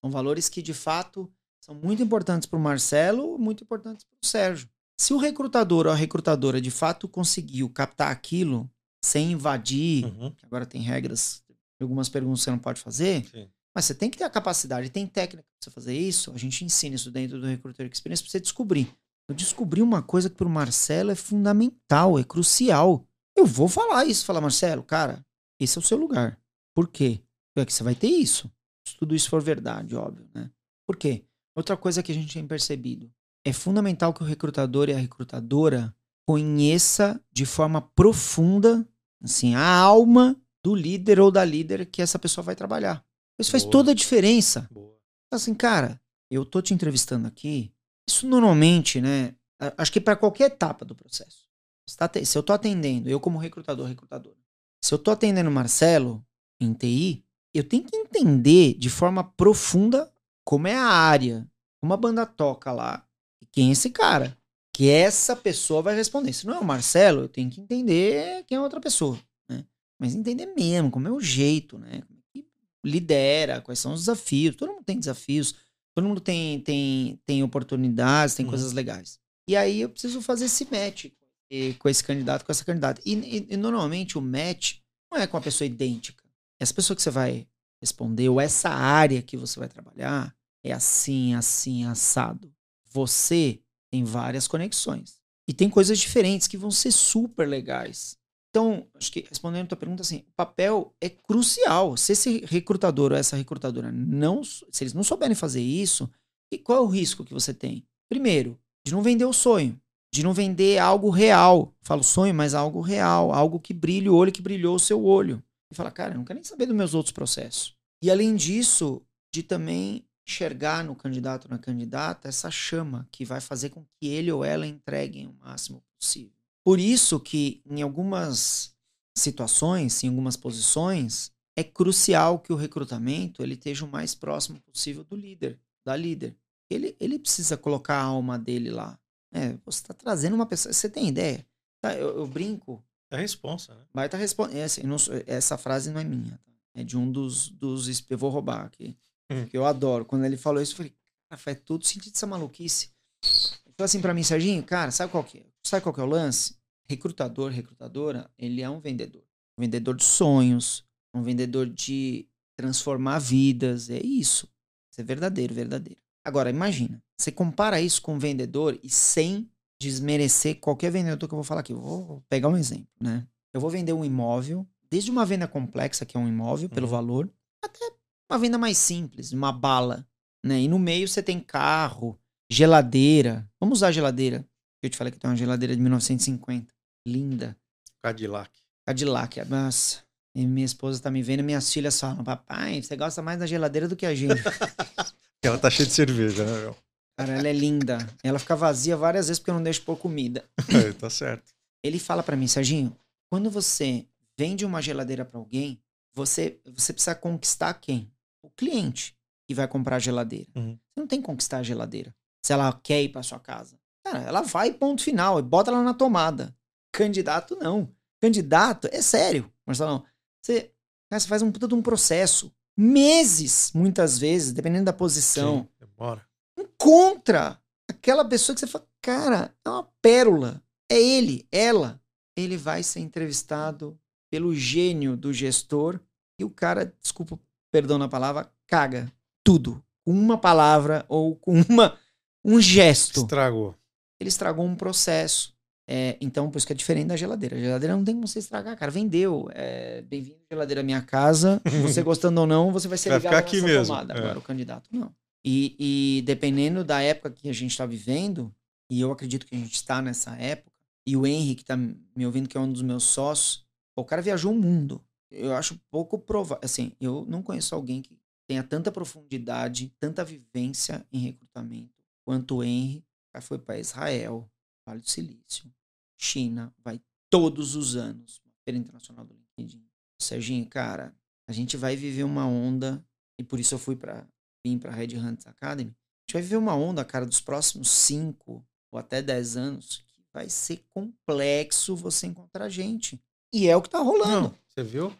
São 0.00 0.10
valores 0.10 0.48
que, 0.48 0.62
de 0.62 0.72
fato, 0.74 1.30
são 1.60 1.74
muito 1.74 2.02
importantes 2.02 2.46
para 2.46 2.58
o 2.58 2.62
Marcelo, 2.62 3.38
muito 3.38 3.62
importantes 3.64 4.04
para 4.04 4.16
o 4.22 4.26
Sérgio. 4.26 4.68
Se 5.00 5.12
o 5.12 5.18
recrutador 5.18 5.86
ou 5.86 5.92
a 5.92 5.96
recrutadora, 5.96 6.60
de 6.60 6.70
fato, 6.70 7.06
conseguiu 7.08 7.68
captar 7.70 8.10
aquilo 8.10 8.68
sem 9.04 9.32
invadir, 9.32 10.04
Uhum, 10.06 10.34
agora 10.42 10.66
tem 10.66 10.80
regras, 10.80 11.42
algumas 11.80 12.08
perguntas 12.08 12.40
você 12.42 12.50
não 12.50 12.58
pode 12.58 12.80
fazer, 12.80 13.24
sim. 13.28 13.48
mas 13.74 13.84
você 13.84 13.94
tem 13.94 14.10
que 14.10 14.18
ter 14.18 14.24
a 14.24 14.30
capacidade, 14.30 14.90
tem 14.90 15.06
técnica 15.06 15.46
para 15.48 15.64
você 15.64 15.70
fazer 15.70 15.96
isso. 15.96 16.32
A 16.32 16.38
gente 16.38 16.64
ensina 16.64 16.96
isso 16.96 17.10
dentro 17.10 17.40
do 17.40 17.46
Recruiter 17.46 17.88
Experience 17.90 18.22
para 18.22 18.30
você 18.30 18.40
descobrir. 18.40 18.92
Eu 19.28 19.34
descobri 19.34 19.82
uma 19.82 20.02
coisa 20.02 20.28
que 20.28 20.36
para 20.36 20.46
o 20.46 20.50
Marcelo 20.50 21.10
é 21.10 21.14
fundamental, 21.14 22.18
é 22.18 22.24
crucial. 22.24 23.06
Eu 23.36 23.46
vou 23.46 23.68
falar 23.68 24.04
isso, 24.04 24.24
falar, 24.24 24.40
Marcelo, 24.40 24.82
cara, 24.82 25.24
esse 25.60 25.78
é 25.78 25.80
o 25.80 25.84
seu 25.84 25.96
lugar. 25.98 26.40
Por 26.74 26.88
quê? 26.88 27.20
É 27.56 27.64
que 27.64 27.72
você 27.72 27.82
vai 27.82 27.94
ter 27.94 28.08
isso. 28.08 28.50
Se 28.86 28.96
tudo 28.96 29.14
isso 29.14 29.28
for 29.28 29.42
verdade, 29.42 29.94
óbvio, 29.94 30.28
né? 30.34 30.50
Por 30.86 30.96
quê? 30.96 31.24
Outra 31.58 31.76
coisa 31.76 32.04
que 32.04 32.12
a 32.12 32.14
gente 32.14 32.32
tem 32.32 32.46
percebido. 32.46 33.10
É 33.44 33.52
fundamental 33.52 34.14
que 34.14 34.22
o 34.22 34.24
recrutador 34.24 34.88
e 34.88 34.92
a 34.92 34.96
recrutadora 34.96 35.92
conheça 36.24 37.20
de 37.32 37.44
forma 37.44 37.82
profunda, 37.82 38.88
assim, 39.20 39.56
a 39.56 39.66
alma 39.66 40.40
do 40.62 40.72
líder 40.72 41.18
ou 41.18 41.32
da 41.32 41.44
líder 41.44 41.86
que 41.86 42.00
essa 42.00 42.16
pessoa 42.16 42.44
vai 42.44 42.54
trabalhar. 42.54 43.04
Isso 43.40 43.50
faz 43.50 43.64
Boa. 43.64 43.72
toda 43.72 43.90
a 43.90 43.94
diferença. 43.94 44.68
Boa. 44.70 44.96
Assim, 45.32 45.52
cara, 45.52 46.00
eu 46.30 46.46
tô 46.46 46.62
te 46.62 46.72
entrevistando 46.72 47.26
aqui. 47.26 47.72
Isso 48.08 48.28
normalmente, 48.28 49.00
né? 49.00 49.34
Acho 49.76 49.90
que 49.90 50.00
para 50.00 50.14
qualquer 50.14 50.52
etapa 50.52 50.84
do 50.84 50.94
processo. 50.94 51.48
Se 51.90 51.96
tá 51.96 52.08
se 52.24 52.38
eu 52.38 52.42
tô 52.44 52.52
atendendo, 52.52 53.10
eu 53.10 53.18
como 53.18 53.36
recrutador, 53.36 53.88
recrutadora, 53.88 54.36
se 54.80 54.94
eu 54.94 54.98
tô 54.98 55.10
atendendo 55.10 55.50
o 55.50 55.52
Marcelo 55.52 56.24
em 56.60 56.72
TI, 56.72 57.24
eu 57.52 57.64
tenho 57.64 57.82
que 57.82 57.96
entender 57.96 58.74
de 58.74 58.88
forma 58.88 59.24
profunda 59.24 60.08
como 60.48 60.66
é 60.66 60.74
a 60.74 60.82
área, 60.86 61.46
como 61.78 61.92
a 61.92 61.96
banda 61.98 62.24
toca 62.24 62.72
lá, 62.72 63.06
e 63.42 63.44
quem 63.44 63.68
é 63.68 63.72
esse 63.72 63.90
cara. 63.90 64.34
Que 64.74 64.88
essa 64.88 65.36
pessoa 65.36 65.82
vai 65.82 65.94
responder. 65.94 66.32
Se 66.32 66.46
não 66.46 66.54
é 66.54 66.58
o 66.58 66.64
Marcelo, 66.64 67.22
eu 67.22 67.28
tenho 67.28 67.50
que 67.50 67.60
entender 67.60 68.44
quem 68.46 68.56
é 68.56 68.60
outra 68.60 68.80
pessoa, 68.80 69.18
né? 69.50 69.62
Mas 70.00 70.14
entender 70.14 70.46
mesmo, 70.56 70.90
como 70.90 71.06
é 71.06 71.10
o 71.10 71.20
jeito, 71.20 71.76
né? 71.76 72.00
Como 72.06 72.18
é 72.18 72.22
que 72.32 72.46
lidera, 72.82 73.60
quais 73.60 73.78
são 73.78 73.92
os 73.92 74.00
desafios. 74.00 74.56
Todo 74.56 74.72
mundo 74.72 74.84
tem 74.84 74.98
desafios, 74.98 75.54
todo 75.94 76.06
mundo 76.08 76.20
tem, 76.20 76.60
tem, 76.62 77.20
tem 77.26 77.42
oportunidades, 77.42 78.34
tem 78.34 78.46
Uhum. 78.46 78.50
coisas 78.50 78.72
legais. 78.72 79.18
E 79.50 79.54
aí 79.56 79.82
eu 79.82 79.90
preciso 79.90 80.22
fazer 80.22 80.46
esse 80.46 80.64
match 80.70 81.06
eh, 81.50 81.74
com 81.78 81.88
esse 81.90 82.02
candidato, 82.04 82.44
com 82.46 82.52
essa 82.52 82.64
candidata. 82.64 83.02
E, 83.04 83.14
e- 83.14 83.46
e 83.50 83.56
normalmente 83.56 84.16
o 84.16 84.22
match 84.22 84.76
não 85.12 85.20
é 85.20 85.26
com 85.26 85.36
a 85.36 85.40
pessoa 85.42 85.66
idêntica. 85.66 86.22
Essa 86.58 86.72
pessoa 86.72 86.94
que 86.96 87.02
você 87.02 87.10
vai 87.10 87.46
responder, 87.82 88.28
ou 88.28 88.40
essa 88.40 88.70
área 88.70 89.20
que 89.22 89.36
você 89.36 89.58
vai 89.58 89.68
trabalhar, 89.68 90.34
é 90.68 90.72
assim, 90.72 91.34
assim, 91.34 91.84
assado. 91.84 92.52
Você 92.90 93.60
tem 93.90 94.04
várias 94.04 94.46
conexões. 94.46 95.18
E 95.48 95.52
tem 95.52 95.70
coisas 95.70 95.98
diferentes 95.98 96.46
que 96.46 96.58
vão 96.58 96.70
ser 96.70 96.92
super 96.92 97.48
legais. 97.48 98.18
Então, 98.50 98.86
acho 98.94 99.12
que 99.12 99.26
respondendo 99.28 99.64
a 99.64 99.68
tua 99.68 99.78
pergunta, 99.78 100.02
assim, 100.02 100.24
o 100.28 100.32
papel 100.36 100.94
é 101.00 101.08
crucial. 101.08 101.96
Se 101.96 102.12
esse 102.12 102.44
recrutador 102.46 103.12
ou 103.12 103.18
essa 103.18 103.36
recrutadora 103.36 103.92
não, 103.92 104.42
se 104.44 104.64
eles 104.82 104.94
não 104.94 105.02
souberem 105.02 105.34
fazer 105.34 105.60
isso, 105.60 106.10
e 106.52 106.58
qual 106.58 106.78
é 106.78 106.80
o 106.80 106.86
risco 106.86 107.24
que 107.24 107.34
você 107.34 107.52
tem? 107.52 107.86
Primeiro, 108.08 108.58
de 108.86 108.92
não 108.92 109.02
vender 109.02 109.26
o 109.26 109.32
sonho, 109.32 109.78
de 110.12 110.22
não 110.22 110.32
vender 110.32 110.78
algo 110.78 111.10
real. 111.10 111.74
Falo 111.82 112.02
sonho, 112.02 112.34
mas 112.34 112.54
algo 112.54 112.80
real, 112.80 113.32
algo 113.32 113.60
que 113.60 113.74
brilhe 113.74 114.08
o 114.08 114.14
olho 114.14 114.32
que 114.32 114.42
brilhou 114.42 114.76
o 114.76 114.80
seu 114.80 115.04
olho. 115.04 115.42
E 115.70 115.74
fala, 115.74 115.90
cara, 115.90 116.14
eu 116.14 116.18
não 116.18 116.24
quero 116.24 116.38
nem 116.38 116.44
saber 116.44 116.66
dos 116.66 116.76
meus 116.76 116.94
outros 116.94 117.12
processos. 117.12 117.74
E 118.02 118.10
além 118.10 118.34
disso, 118.34 119.02
de 119.32 119.42
também 119.42 120.04
enxergar 120.28 120.84
no 120.84 120.94
candidato 120.94 121.46
ou 121.46 121.50
na 121.50 121.58
candidata 121.58 122.28
essa 122.28 122.50
chama 122.50 123.08
que 123.10 123.24
vai 123.24 123.40
fazer 123.40 123.70
com 123.70 123.82
que 123.98 124.06
ele 124.08 124.30
ou 124.30 124.44
ela 124.44 124.66
entreguem 124.66 125.26
o 125.26 125.32
máximo 125.40 125.82
possível. 125.98 126.32
Por 126.62 126.78
isso 126.78 127.18
que 127.18 127.62
em 127.64 127.80
algumas 127.80 128.74
situações, 129.16 130.04
em 130.04 130.08
algumas 130.08 130.36
posições, 130.36 131.32
é 131.56 131.64
crucial 131.64 132.38
que 132.38 132.52
o 132.52 132.56
recrutamento 132.56 133.42
ele 133.42 133.54
esteja 133.54 133.84
o 133.86 133.90
mais 133.90 134.14
próximo 134.14 134.60
possível 134.60 135.02
do 135.02 135.16
líder, 135.16 135.58
da 135.84 135.96
líder. 135.96 136.36
Ele, 136.70 136.94
ele 137.00 137.18
precisa 137.18 137.56
colocar 137.56 137.94
a 137.96 138.02
alma 138.04 138.38
dele 138.38 138.70
lá. 138.70 138.98
É, 139.32 139.52
você 139.64 139.80
está 139.80 139.94
trazendo 139.94 140.34
uma 140.34 140.46
pessoa. 140.46 140.72
Você 140.72 140.88
tem 140.88 141.08
ideia? 141.08 141.44
Tá, 141.80 141.94
eu, 141.94 142.18
eu 142.18 142.26
brinco. 142.26 142.84
É 143.10 143.16
a 143.16 143.20
responsa, 143.20 143.74
né? 143.74 143.80
Baita 143.94 144.16
respondendo. 144.18 144.58
Essa, 144.58 144.82
eu 144.82 144.86
não 144.88 144.98
sou- 144.98 145.14
essa 145.26 145.56
frase 145.56 145.90
não 145.90 146.00
é 146.00 146.04
minha. 146.04 146.32
tá? 146.32 146.52
É 146.74 146.84
de 146.84 146.96
um 146.96 147.10
dos. 147.10 147.48
dos 147.48 148.04
eu 148.10 148.18
vou 148.18 148.30
roubar 148.30 148.66
aqui. 148.66 148.94
Hum. 149.30 149.46
Que 149.46 149.56
eu 149.56 149.64
adoro. 149.66 150.04
Quando 150.04 150.24
ele 150.24 150.36
falou 150.36 150.62
isso, 150.62 150.72
eu 150.72 150.76
falei, 150.78 150.94
cara, 151.28 151.40
faz 151.40 151.60
todo 151.64 151.84
sentido 151.86 152.12
essa 152.14 152.26
maluquice. 152.26 152.90
Ele 153.22 153.74
falou 153.76 153.84
assim 153.84 154.00
pra 154.00 154.14
mim, 154.14 154.22
Serginho, 154.22 154.62
cara, 154.62 154.90
sabe 154.90 155.10
qual 155.12 155.24
que 155.24 155.38
é? 155.38 155.46
Sabe 155.66 155.82
qual 155.82 155.94
que 155.94 156.00
é 156.00 156.04
o 156.04 156.06
lance? 156.06 156.56
Recrutador, 156.88 157.50
recrutadora, 157.50 158.30
ele 158.38 158.62
é 158.62 158.70
um 158.70 158.80
vendedor. 158.80 159.22
Um 159.58 159.62
vendedor 159.62 159.94
de 159.96 160.04
sonhos, 160.04 160.84
um 161.14 161.22
vendedor 161.22 161.66
de 161.68 162.26
transformar 162.56 163.18
vidas. 163.18 163.90
É 163.90 163.98
isso. 164.04 164.48
Isso 164.90 165.00
é 165.00 165.04
verdadeiro, 165.04 165.52
verdadeiro. 165.54 166.00
Agora, 166.24 166.48
imagina, 166.50 167.02
você 167.18 167.30
compara 167.30 167.80
isso 167.80 168.00
com 168.02 168.14
um 168.14 168.18
vendedor 168.18 168.78
e 168.82 168.88
sem 168.90 169.50
desmerecer 169.80 170.58
qualquer 170.60 170.90
vendedor 170.90 171.28
que 171.28 171.34
eu 171.34 171.36
vou 171.36 171.44
falar 171.44 171.60
aqui. 171.60 171.72
Eu 171.72 171.80
vou 171.80 172.22
pegar 172.28 172.48
um 172.48 172.56
exemplo, 172.56 172.88
né? 173.00 173.26
Eu 173.52 173.60
vou 173.60 173.70
vender 173.70 173.92
um 173.92 174.04
imóvel, 174.04 174.66
desde 174.90 175.10
uma 175.10 175.24
venda 175.24 175.46
complexa, 175.46 176.04
que 176.04 176.16
é 176.16 176.20
um 176.20 176.28
imóvel, 176.28 176.68
pelo 176.68 176.86
Uhum. 176.86 176.90
valor, 176.92 177.30
até 177.62 177.90
uma 178.30 178.38
venda 178.38 178.58
mais 178.58 178.78
simples, 178.78 179.32
uma 179.32 179.52
bala, 179.52 180.06
né? 180.44 180.60
E 180.60 180.68
no 180.68 180.78
meio 180.78 181.08
você 181.08 181.22
tem 181.22 181.40
carro, 181.40 182.18
geladeira. 182.50 183.48
Vamos 183.60 183.78
usar 183.78 183.88
a 183.88 183.92
geladeira. 183.92 184.44
Eu 184.82 184.90
te 184.90 184.96
falei 184.96 185.12
que 185.12 185.18
tem 185.18 185.28
uma 185.28 185.36
geladeira 185.36 185.74
de 185.74 185.80
1950. 185.80 186.72
Linda. 187.06 187.56
Cadillac. 188.02 188.50
Cadillac. 188.86 189.44
Nossa. 189.46 190.02
E 190.34 190.46
minha 190.46 190.66
esposa 190.66 191.02
tá 191.02 191.10
me 191.10 191.22
vendo 191.22 191.40
e 191.40 191.42
minhas 191.42 191.72
filhas 191.72 191.98
falam: 191.98 192.22
Papai, 192.22 192.82
você 192.82 192.96
gosta 192.96 193.20
mais 193.22 193.38
da 193.38 193.46
geladeira 193.46 193.88
do 193.88 193.96
que 193.96 194.06
a 194.06 194.14
gente. 194.14 194.34
Ela 195.42 195.58
tá 195.58 195.70
cheia 195.70 195.88
de 195.88 195.94
cerveja, 195.94 196.44
né, 196.44 196.60
meu? 196.60 196.76
Cara, 197.16 197.32
ela 197.32 197.48
é 197.48 197.52
linda. 197.52 197.98
Ela 198.22 198.38
fica 198.38 198.54
vazia 198.54 198.96
várias 198.96 199.26
vezes 199.26 199.40
porque 199.40 199.50
eu 199.50 199.54
não 199.54 199.62
deixo 199.62 199.82
pôr 199.82 199.96
comida. 199.96 200.44
É, 200.68 200.92
tá 200.92 201.10
certo. 201.10 201.52
Ele 201.82 201.98
fala 201.98 202.22
pra 202.22 202.36
mim, 202.36 202.46
Serginho, 202.46 202.96
quando 203.28 203.50
você 203.50 204.06
vende 204.36 204.64
uma 204.64 204.80
geladeira 204.80 205.24
pra 205.24 205.38
alguém, 205.38 205.80
você, 206.14 206.60
você 206.66 206.92
precisa 206.92 207.14
conquistar 207.14 207.74
quem? 207.74 208.10
O 208.42 208.50
cliente 208.50 209.16
que 209.46 209.54
vai 209.54 209.66
comprar 209.66 209.96
a 209.96 210.00
geladeira. 210.00 210.48
Uhum. 210.54 210.72
Você 210.72 211.00
não 211.00 211.06
tem 211.06 211.20
que 211.20 211.26
conquistar 211.26 211.58
a 211.58 211.62
geladeira. 211.62 212.14
Se 212.44 212.52
ela 212.52 212.72
quer 212.82 213.02
ir 213.02 213.08
pra 213.08 213.22
sua 213.22 213.40
casa. 213.40 213.78
Cara, 214.04 214.20
ela 214.20 214.42
vai, 214.42 214.72
ponto 214.72 215.02
final, 215.02 215.38
e 215.38 215.42
bota 215.42 215.70
ela 215.70 215.82
na 215.82 215.92
tomada. 215.94 216.54
Candidato, 216.92 217.56
não. 217.56 217.92
Candidato, 218.22 218.88
é 218.90 219.02
sério, 219.02 219.52
Marcelão. 219.66 220.04
Você, 220.42 220.72
cara, 221.10 221.20
você 221.20 221.28
faz 221.28 221.42
um 221.42 221.52
puta 221.52 221.68
de 221.68 221.74
um 221.74 221.82
processo. 221.82 222.52
meses, 222.76 223.72
muitas 223.74 224.18
vezes, 224.18 224.52
dependendo 224.52 224.84
da 224.84 224.92
posição, 224.92 225.68
Sim, 225.80 225.86
demora. 225.86 226.24
encontra 226.56 227.60
aquela 227.88 228.24
pessoa 228.24 228.54
que 228.54 228.60
você 228.60 228.66
fala, 228.66 228.86
cara, 229.02 229.54
é 229.64 229.68
uma 229.68 229.82
pérola. 230.00 230.62
É 230.90 231.00
ele, 231.00 231.46
ela. 231.50 232.00
Ele 232.36 232.56
vai 232.56 232.82
ser 232.82 233.00
entrevistado 233.00 233.98
pelo 234.30 234.54
gênio 234.54 235.16
do 235.16 235.32
gestor 235.32 236.00
e 236.38 236.44
o 236.44 236.50
cara, 236.50 236.94
desculpa, 237.02 237.38
perdão 237.70 237.98
na 237.98 238.08
palavra, 238.08 238.50
caga 238.66 239.10
tudo. 239.44 239.82
Com 240.04 240.12
uma 240.12 240.38
palavra 240.38 241.04
ou 241.08 241.36
com 241.36 241.60
uma, 241.68 241.98
um 242.44 242.60
gesto. 242.60 243.20
Estragou. 243.20 243.74
Ele 244.20 244.28
estragou 244.28 244.64
um 244.64 244.74
processo. 244.74 245.54
É, 245.90 246.18
então, 246.20 246.50
por 246.50 246.58
isso 246.58 246.66
que 246.66 246.72
é 246.72 246.76
diferente 246.76 247.06
da 247.08 247.16
geladeira. 247.16 247.56
A 247.56 247.60
geladeira 247.60 247.96
não 247.96 248.04
tem 248.04 248.14
como 248.14 248.26
você 248.26 248.38
estragar, 248.40 248.76
cara. 248.76 248.90
Vendeu. 248.90 249.48
É, 249.54 250.02
Bem-vindo, 250.02 250.38
geladeira, 250.50 250.82
minha 250.82 251.00
casa. 251.00 251.62
Você 251.82 252.02
gostando 252.04 252.40
ou 252.42 252.46
não, 252.46 252.70
você 252.70 252.88
vai 252.88 252.98
ser 252.98 253.08
Vai 253.08 253.18
ligado 253.18 253.32
ficar 253.32 253.38
aqui 253.46 253.62
mesmo, 253.62 253.86
tomada. 253.86 254.14
é. 254.14 254.18
Agora, 254.18 254.38
o 254.38 254.42
candidato, 254.42 254.88
não. 254.92 255.10
E, 255.44 255.76
e 255.78 256.22
dependendo 256.26 256.84
da 256.84 257.00
época 257.00 257.30
que 257.30 257.48
a 257.48 257.54
gente 257.54 257.70
está 257.70 257.86
vivendo, 257.86 258.54
e 258.90 259.00
eu 259.00 259.10
acredito 259.10 259.46
que 259.46 259.54
a 259.54 259.58
gente 259.58 259.74
está 259.74 260.02
nessa 260.02 260.36
época, 260.36 260.70
e 261.06 261.16
o 261.16 261.26
Henry, 261.26 261.54
que 261.54 261.64
tá 261.64 261.74
me 261.74 262.26
ouvindo, 262.26 262.48
que 262.48 262.56
é 262.56 262.60
um 262.60 262.70
dos 262.70 262.82
meus 262.82 263.04
sócios, 263.04 263.64
o 263.96 264.04
cara 264.04 264.20
viajou 264.20 264.52
o 264.52 264.58
mundo. 264.58 265.02
Eu 265.30 265.54
acho 265.54 265.78
pouco 265.90 266.18
provável. 266.18 266.64
Assim, 266.64 266.92
eu 267.00 267.24
não 267.28 267.42
conheço 267.42 267.74
alguém 267.74 268.02
que 268.02 268.18
tenha 268.46 268.62
tanta 268.62 268.90
profundidade, 268.90 269.92
tanta 269.98 270.24
vivência 270.24 271.06
em 271.12 271.18
recrutamento 271.18 272.02
quanto 272.24 272.56
o 272.56 272.64
Henry. 272.64 273.04
Cara 273.32 273.42
foi 273.42 273.58
para 273.58 273.78
Israel, 273.78 274.50
Vale 274.86 275.00
do 275.00 275.10
Silício, 275.10 275.70
China, 276.16 276.74
vai 276.82 276.98
todos 277.28 277.76
os 277.76 277.94
anos. 277.94 278.40
Feira 278.64 278.78
Internacional 278.78 279.24
do 279.24 279.34
LinkedIn. 279.34 279.82
Serginho, 280.18 280.66
cara, 280.66 281.14
a 281.46 281.52
gente 281.52 281.76
vai 281.76 281.94
viver 281.94 282.24
uma 282.24 282.46
onda, 282.46 283.04
e 283.38 283.44
por 283.44 283.60
isso 283.60 283.74
eu 283.74 283.78
fui 283.78 283.96
para 283.96 284.26
vim 284.64 284.78
para 284.78 284.90
Red 284.90 285.16
Hunters 285.16 285.46
Academy. 285.46 285.90
A 285.90 286.20
gente 286.22 286.32
vai 286.34 286.42
viver 286.42 286.56
uma 286.56 286.74
onda, 286.74 287.04
cara, 287.04 287.24
dos 287.24 287.40
próximos 287.40 287.90
5 287.90 288.66
ou 288.90 288.98
até 288.98 289.22
10 289.22 289.56
anos, 289.56 290.04
que 290.06 290.22
vai 290.32 290.48
ser 290.48 290.84
complexo 290.90 291.96
você 291.96 292.26
encontrar 292.26 292.68
gente. 292.68 293.20
E 293.52 293.68
é 293.68 293.76
o 293.76 293.82
que 293.82 293.88
tá 293.88 294.00
rolando. 294.00 294.48
Não, 294.48 294.58
você 294.78 294.84
viu? 294.84 295.12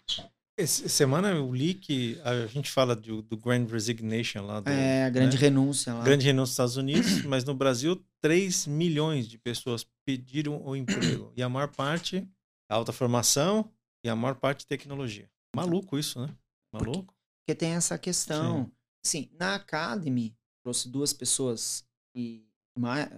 Esse, 0.56 0.88
semana 0.88 1.30
eu 1.30 1.52
li 1.52 1.74
que 1.74 2.20
a 2.24 2.46
gente 2.46 2.70
fala 2.70 2.94
do, 2.94 3.22
do 3.22 3.36
Grand 3.36 3.66
Resignation 3.66 4.44
lá. 4.44 4.60
Do, 4.60 4.68
é, 4.68 5.04
a 5.04 5.10
grande 5.10 5.36
né? 5.36 5.42
renúncia 5.42 5.94
lá. 5.94 6.02
Grande 6.02 6.26
renúncia 6.26 6.42
nos 6.42 6.50
Estados 6.50 6.76
Unidos, 6.76 7.22
mas 7.26 7.44
no 7.44 7.54
Brasil 7.54 8.04
3 8.20 8.66
milhões 8.66 9.28
de 9.28 9.38
pessoas 9.38 9.86
pediram 10.04 10.64
o 10.64 10.76
emprego. 10.76 11.32
E 11.36 11.42
a 11.42 11.48
maior 11.48 11.68
parte, 11.68 12.28
alta 12.68 12.92
formação 12.92 13.70
e 14.04 14.08
a 14.08 14.16
maior 14.16 14.34
parte 14.34 14.66
tecnologia. 14.66 15.30
Maluco 15.54 15.98
isso, 15.98 16.20
né? 16.20 16.34
Maluco. 16.72 17.14
Porque 17.40 17.56
tem 17.56 17.72
essa 17.72 17.96
questão. 17.96 18.70
Sim, 19.04 19.28
na 19.38 19.54
Academy, 19.54 20.36
trouxe 20.62 20.88
duas 20.88 21.12
pessoas 21.12 21.84
e 22.14 22.44
mais, 22.76 23.08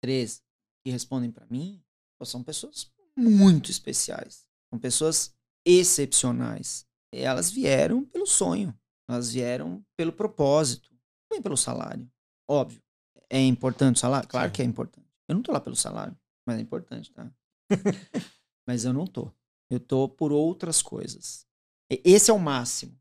três 0.00 0.42
que 0.84 0.90
respondem 0.90 1.30
para 1.30 1.46
mim, 1.46 1.82
são 2.24 2.42
pessoas 2.42 2.90
muito 3.16 3.70
especiais. 3.70 4.46
São 4.70 4.78
pessoas 4.78 5.37
excepcionais. 5.68 6.86
E 7.14 7.20
elas 7.20 7.50
vieram 7.50 8.04
pelo 8.04 8.26
sonho. 8.26 8.74
Elas 9.08 9.32
vieram 9.32 9.84
pelo 9.96 10.12
propósito. 10.12 10.94
Não 11.30 11.42
pelo 11.42 11.56
salário. 11.56 12.10
Óbvio. 12.48 12.82
É 13.28 13.40
importante 13.40 13.96
o 13.96 14.00
salário? 14.00 14.28
Claro 14.28 14.48
Sim. 14.48 14.54
que 14.54 14.62
é 14.62 14.64
importante. 14.64 15.06
Eu 15.28 15.34
não 15.34 15.42
tô 15.42 15.52
lá 15.52 15.60
pelo 15.60 15.76
salário, 15.76 16.16
mas 16.46 16.56
é 16.56 16.62
importante, 16.62 17.12
tá? 17.12 17.30
mas 18.66 18.86
eu 18.86 18.94
não 18.94 19.06
tô. 19.06 19.30
Eu 19.70 19.78
tô 19.78 20.08
por 20.08 20.32
outras 20.32 20.80
coisas. 20.80 21.46
Esse 21.90 22.30
é 22.30 22.34
o 22.34 22.38
máximo. 22.38 22.98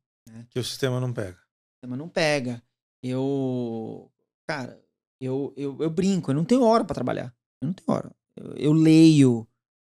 Que 0.50 0.60
o 0.60 0.64
sistema 0.64 1.00
não 1.00 1.14
pega. 1.14 1.40
Mas 1.86 1.98
não 1.98 2.10
pega. 2.10 2.62
Eu. 3.02 4.12
Cara, 4.46 4.82
eu, 5.22 5.54
eu, 5.56 5.78
eu 5.82 5.90
brinco, 5.90 6.32
eu 6.32 6.36
não 6.36 6.44
tenho 6.44 6.64
hora 6.64 6.84
pra 6.84 6.94
trabalhar. 6.94 7.34
Eu 7.62 7.68
não 7.68 7.74
tenho 7.74 7.90
hora. 7.90 8.14
Eu, 8.36 8.54
eu 8.56 8.74
leio 8.74 9.48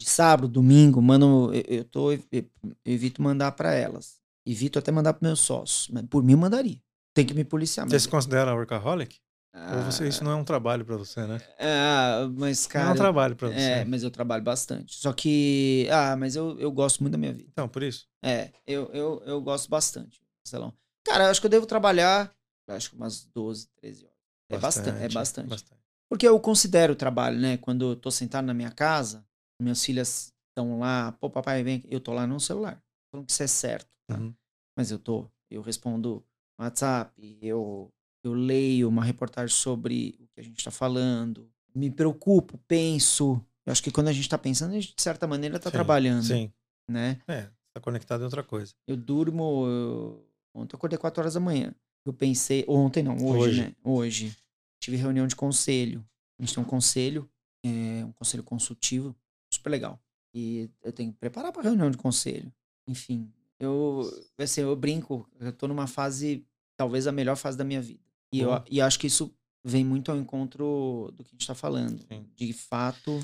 de 0.04 0.10
sábado, 0.10 0.48
domingo, 0.48 1.00
mando. 1.00 1.50
Eu, 1.54 1.62
eu, 1.78 1.84
tô, 1.84 2.12
eu, 2.12 2.22
eu 2.32 2.44
evito 2.84 3.22
mandar 3.22 3.52
pra 3.52 3.72
elas. 3.74 4.20
Evito 4.46 4.78
até 4.78 4.90
mandar 4.90 5.12
pros 5.14 5.22
meus 5.22 5.40
sócios. 5.40 5.88
Mas 5.88 6.04
por 6.06 6.22
mim, 6.22 6.32
eu 6.32 6.38
mandaria. 6.38 6.80
Tem 7.14 7.24
que 7.26 7.34
me 7.34 7.44
policiar. 7.44 7.88
Você 7.88 8.00
se 8.00 8.08
considera 8.08 8.54
workaholic? 8.54 9.20
Ou 9.54 9.82
você, 9.82 10.04
Ah, 10.04 10.08
isso 10.08 10.24
não 10.24 10.32
é 10.32 10.34
um 10.34 10.44
trabalho 10.44 10.82
pra 10.84 10.96
você, 10.96 11.26
né? 11.26 11.38
ah, 11.60 12.26
mas, 12.38 12.66
não 12.66 12.80
é 12.80 12.84
cara. 12.84 12.92
um 12.92 12.96
trabalho 12.96 13.36
pra 13.36 13.48
você. 13.48 13.54
é, 13.60 13.84
mas 13.84 14.02
eu 14.02 14.10
trabalho 14.10 14.42
bastante. 14.42 14.94
Só 14.96 15.12
que. 15.12 15.86
Ah, 15.92 16.16
mas 16.16 16.34
eu, 16.34 16.58
eu 16.58 16.72
gosto 16.72 17.00
muito 17.02 17.12
da 17.12 17.18
minha 17.18 17.34
vida. 17.34 17.50
Então, 17.52 17.68
por 17.68 17.82
isso. 17.82 18.06
É, 18.24 18.50
eu, 18.66 18.90
eu, 18.94 19.22
eu 19.26 19.40
gosto 19.42 19.68
bastante, 19.68 20.20
Marcelão. 20.42 20.72
Cara, 21.04 21.24
eu 21.24 21.30
acho 21.30 21.40
que 21.40 21.46
eu 21.46 21.50
devo 21.50 21.66
trabalhar, 21.66 22.32
acho 22.68 22.90
que 22.90 22.96
umas 22.96 23.24
12, 23.26 23.68
13 23.76 24.04
horas. 24.04 24.16
É 24.48 24.58
bastante, 24.58 25.02
é 25.04 25.08
bastante. 25.08 25.64
Porque 26.08 26.26
eu 26.26 26.38
considero 26.40 26.94
o 26.94 26.96
trabalho, 26.96 27.38
né? 27.38 27.56
Quando 27.58 27.90
eu 27.92 27.96
tô 27.96 28.10
sentado 28.10 28.44
na 28.46 28.54
minha 28.54 28.70
casa, 28.70 29.24
minhas 29.62 29.84
filhas 29.84 30.32
estão 30.50 30.78
lá, 30.78 31.12
pô, 31.12 31.30
papai, 31.30 31.62
vem 31.62 31.76
aqui. 31.78 31.88
Eu 31.90 32.00
tô 32.00 32.12
lá 32.12 32.26
no 32.26 32.38
celular. 32.40 32.82
Falando 33.10 33.26
que 33.26 33.32
isso 33.32 33.42
é 33.42 33.46
certo, 33.46 33.88
tá? 34.06 34.18
Uhum. 34.18 34.34
Mas 34.76 34.90
eu 34.90 34.98
tô. 34.98 35.26
Eu 35.50 35.60
respondo 35.62 36.24
no 36.58 36.64
WhatsApp, 36.64 37.38
eu, 37.42 37.90
eu 38.24 38.32
leio 38.32 38.88
uma 38.88 39.04
reportagem 39.04 39.54
sobre 39.54 40.14
o 40.20 40.26
que 40.28 40.40
a 40.40 40.42
gente 40.42 40.64
tá 40.64 40.70
falando, 40.70 41.50
me 41.74 41.90
preocupo, 41.90 42.58
penso. 42.66 43.40
Eu 43.66 43.70
acho 43.72 43.82
que 43.82 43.90
quando 43.90 44.08
a 44.08 44.12
gente 44.12 44.28
tá 44.28 44.38
pensando, 44.38 44.70
a 44.72 44.74
gente, 44.74 44.94
de 44.94 45.02
certa 45.02 45.26
maneira, 45.26 45.58
tá 45.58 45.70
Sim, 45.70 45.72
trabalhando, 45.72 46.24
Sim. 46.24 46.52
né? 46.90 47.20
É, 47.28 47.48
tá 47.74 47.80
conectado 47.80 48.20
em 48.22 48.24
outra 48.24 48.42
coisa. 48.42 48.72
Eu 48.86 48.96
durmo. 48.96 49.66
eu- 49.66 50.28
Ontem 50.54 50.74
eu 50.74 50.76
acordei 50.76 50.98
4 50.98 51.20
horas 51.20 51.32
da 51.34 51.40
manhã. 51.40 51.74
Eu 52.04 52.12
pensei. 52.12 52.64
Ontem 52.68 53.02
não, 53.02 53.14
hoje, 53.16 53.38
Hoje. 53.48 53.60
né? 53.62 53.76
Hoje. 53.82 54.36
Tive 54.82 54.96
reunião 54.96 55.26
de 55.26 55.34
conselho. 55.36 56.04
A 56.38 56.42
gente 56.44 56.54
tem 56.54 56.62
um 56.62 56.66
conselho, 56.66 57.30
é, 57.64 58.04
um 58.04 58.12
conselho 58.12 58.42
consultivo, 58.42 59.14
super 59.54 59.70
legal. 59.70 60.00
E 60.34 60.70
eu 60.82 60.92
tenho 60.92 61.12
que 61.12 61.18
preparar 61.18 61.52
para 61.52 61.62
reunião 61.62 61.90
de 61.90 61.96
conselho. 61.96 62.52
Enfim, 62.86 63.30
eu, 63.60 64.02
assim, 64.38 64.62
eu 64.62 64.74
brinco, 64.74 65.28
eu 65.38 65.52
tô 65.52 65.68
numa 65.68 65.86
fase, 65.86 66.46
talvez 66.76 67.06
a 67.06 67.12
melhor 67.12 67.36
fase 67.36 67.56
da 67.56 67.64
minha 67.64 67.80
vida. 67.80 68.02
E, 68.32 68.40
eu, 68.40 68.50
e 68.70 68.80
acho 68.80 68.98
que 68.98 69.06
isso 69.06 69.32
vem 69.64 69.84
muito 69.84 70.10
ao 70.10 70.16
encontro 70.16 71.12
do 71.14 71.22
que 71.22 71.30
a 71.30 71.34
gente 71.34 71.46
tá 71.46 71.54
falando. 71.54 72.00
Sim. 72.08 72.26
De 72.34 72.52
fato, 72.52 73.20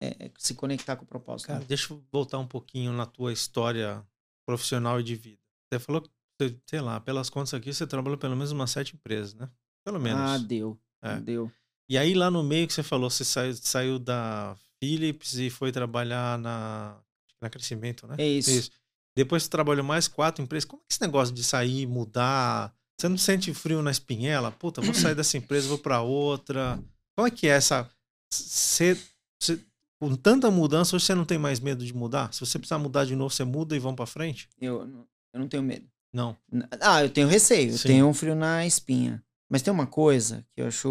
é, 0.00 0.30
se 0.38 0.54
conectar 0.54 0.96
com 0.96 1.04
o 1.04 1.06
propósito. 1.06 1.48
Cara, 1.48 1.64
deixa 1.64 1.92
eu 1.92 2.02
voltar 2.10 2.38
um 2.38 2.46
pouquinho 2.46 2.92
na 2.92 3.06
tua 3.06 3.32
história 3.32 4.04
profissional 4.46 5.00
e 5.00 5.02
de 5.02 5.14
vida. 5.14 5.42
Você 5.70 5.78
falou 5.78 6.02
que, 6.02 6.58
sei 6.66 6.80
lá, 6.80 7.00
pelas 7.00 7.28
contas 7.28 7.52
aqui, 7.54 7.72
você 7.72 7.86
trabalhou 7.86 8.18
pelo 8.18 8.36
menos 8.36 8.52
umas 8.52 8.70
sete 8.70 8.94
empresas, 8.94 9.34
né? 9.34 9.50
Pelo 9.84 10.00
menos. 10.00 10.20
ah, 10.20 10.38
deu. 10.38 10.80
É. 11.02 11.20
Deu. 11.20 11.50
E 11.88 11.98
aí, 11.98 12.14
lá 12.14 12.30
no 12.30 12.42
meio 12.42 12.66
que 12.66 12.72
você 12.72 12.82
falou, 12.82 13.10
você 13.10 13.24
saiu, 13.24 13.54
saiu 13.54 13.98
da 13.98 14.56
Philips 14.86 15.34
e 15.34 15.48
foi 15.48 15.70
trabalhar 15.70 16.36
na, 16.40 16.96
na 17.40 17.48
Crescimento, 17.48 18.04
né? 18.08 18.16
É 18.18 18.26
isso. 18.26 18.68
Depois 19.16 19.44
você 19.44 19.48
trabalhou 19.48 19.84
mais 19.84 20.08
quatro 20.08 20.42
empresas. 20.42 20.64
Como 20.64 20.82
é 20.82 20.84
que 20.88 20.92
esse 20.94 21.00
negócio 21.00 21.32
de 21.32 21.44
sair, 21.44 21.86
mudar? 21.86 22.74
Você 22.98 23.08
não 23.08 23.16
sente 23.16 23.54
frio 23.54 23.80
na 23.80 23.92
espinhela? 23.92 24.50
Puta, 24.50 24.80
vou 24.80 24.92
sair 24.92 25.14
dessa 25.14 25.36
empresa, 25.36 25.68
vou 25.68 25.78
pra 25.78 26.00
outra. 26.00 26.82
Como 27.14 27.28
é 27.28 27.30
que 27.30 27.46
é 27.46 27.50
essa. 27.50 27.88
Você, 28.32 28.98
você- 29.40 29.60
com 30.00 30.16
tanta 30.16 30.50
mudança, 30.50 30.96
hoje 30.96 31.04
você 31.04 31.14
não 31.14 31.24
tem 31.24 31.38
mais 31.38 31.60
medo 31.60 31.84
de 31.86 31.94
mudar? 31.94 32.32
Se 32.34 32.40
você 32.40 32.58
precisar 32.58 32.78
mudar 32.78 33.04
de 33.04 33.14
novo, 33.14 33.32
você 33.32 33.44
muda 33.44 33.76
e 33.76 33.78
vão 33.78 33.94
pra 33.94 34.04
frente? 34.04 34.48
Eu, 34.60 34.84
não- 34.84 35.06
eu 35.32 35.40
não 35.40 35.46
tenho 35.46 35.62
medo. 35.62 35.86
Não. 36.12 36.36
Ah, 36.80 37.04
eu 37.04 37.08
tenho 37.10 37.28
receio, 37.28 37.70
eu 37.70 37.78
Sim. 37.78 37.88
tenho 37.88 38.06
um 38.08 38.12
frio 38.14 38.34
na 38.34 38.66
espinha. 38.66 39.22
Mas 39.48 39.62
tem 39.62 39.72
uma 39.72 39.86
coisa 39.86 40.44
que 40.54 40.60
eu 40.60 40.66
acho. 40.66 40.88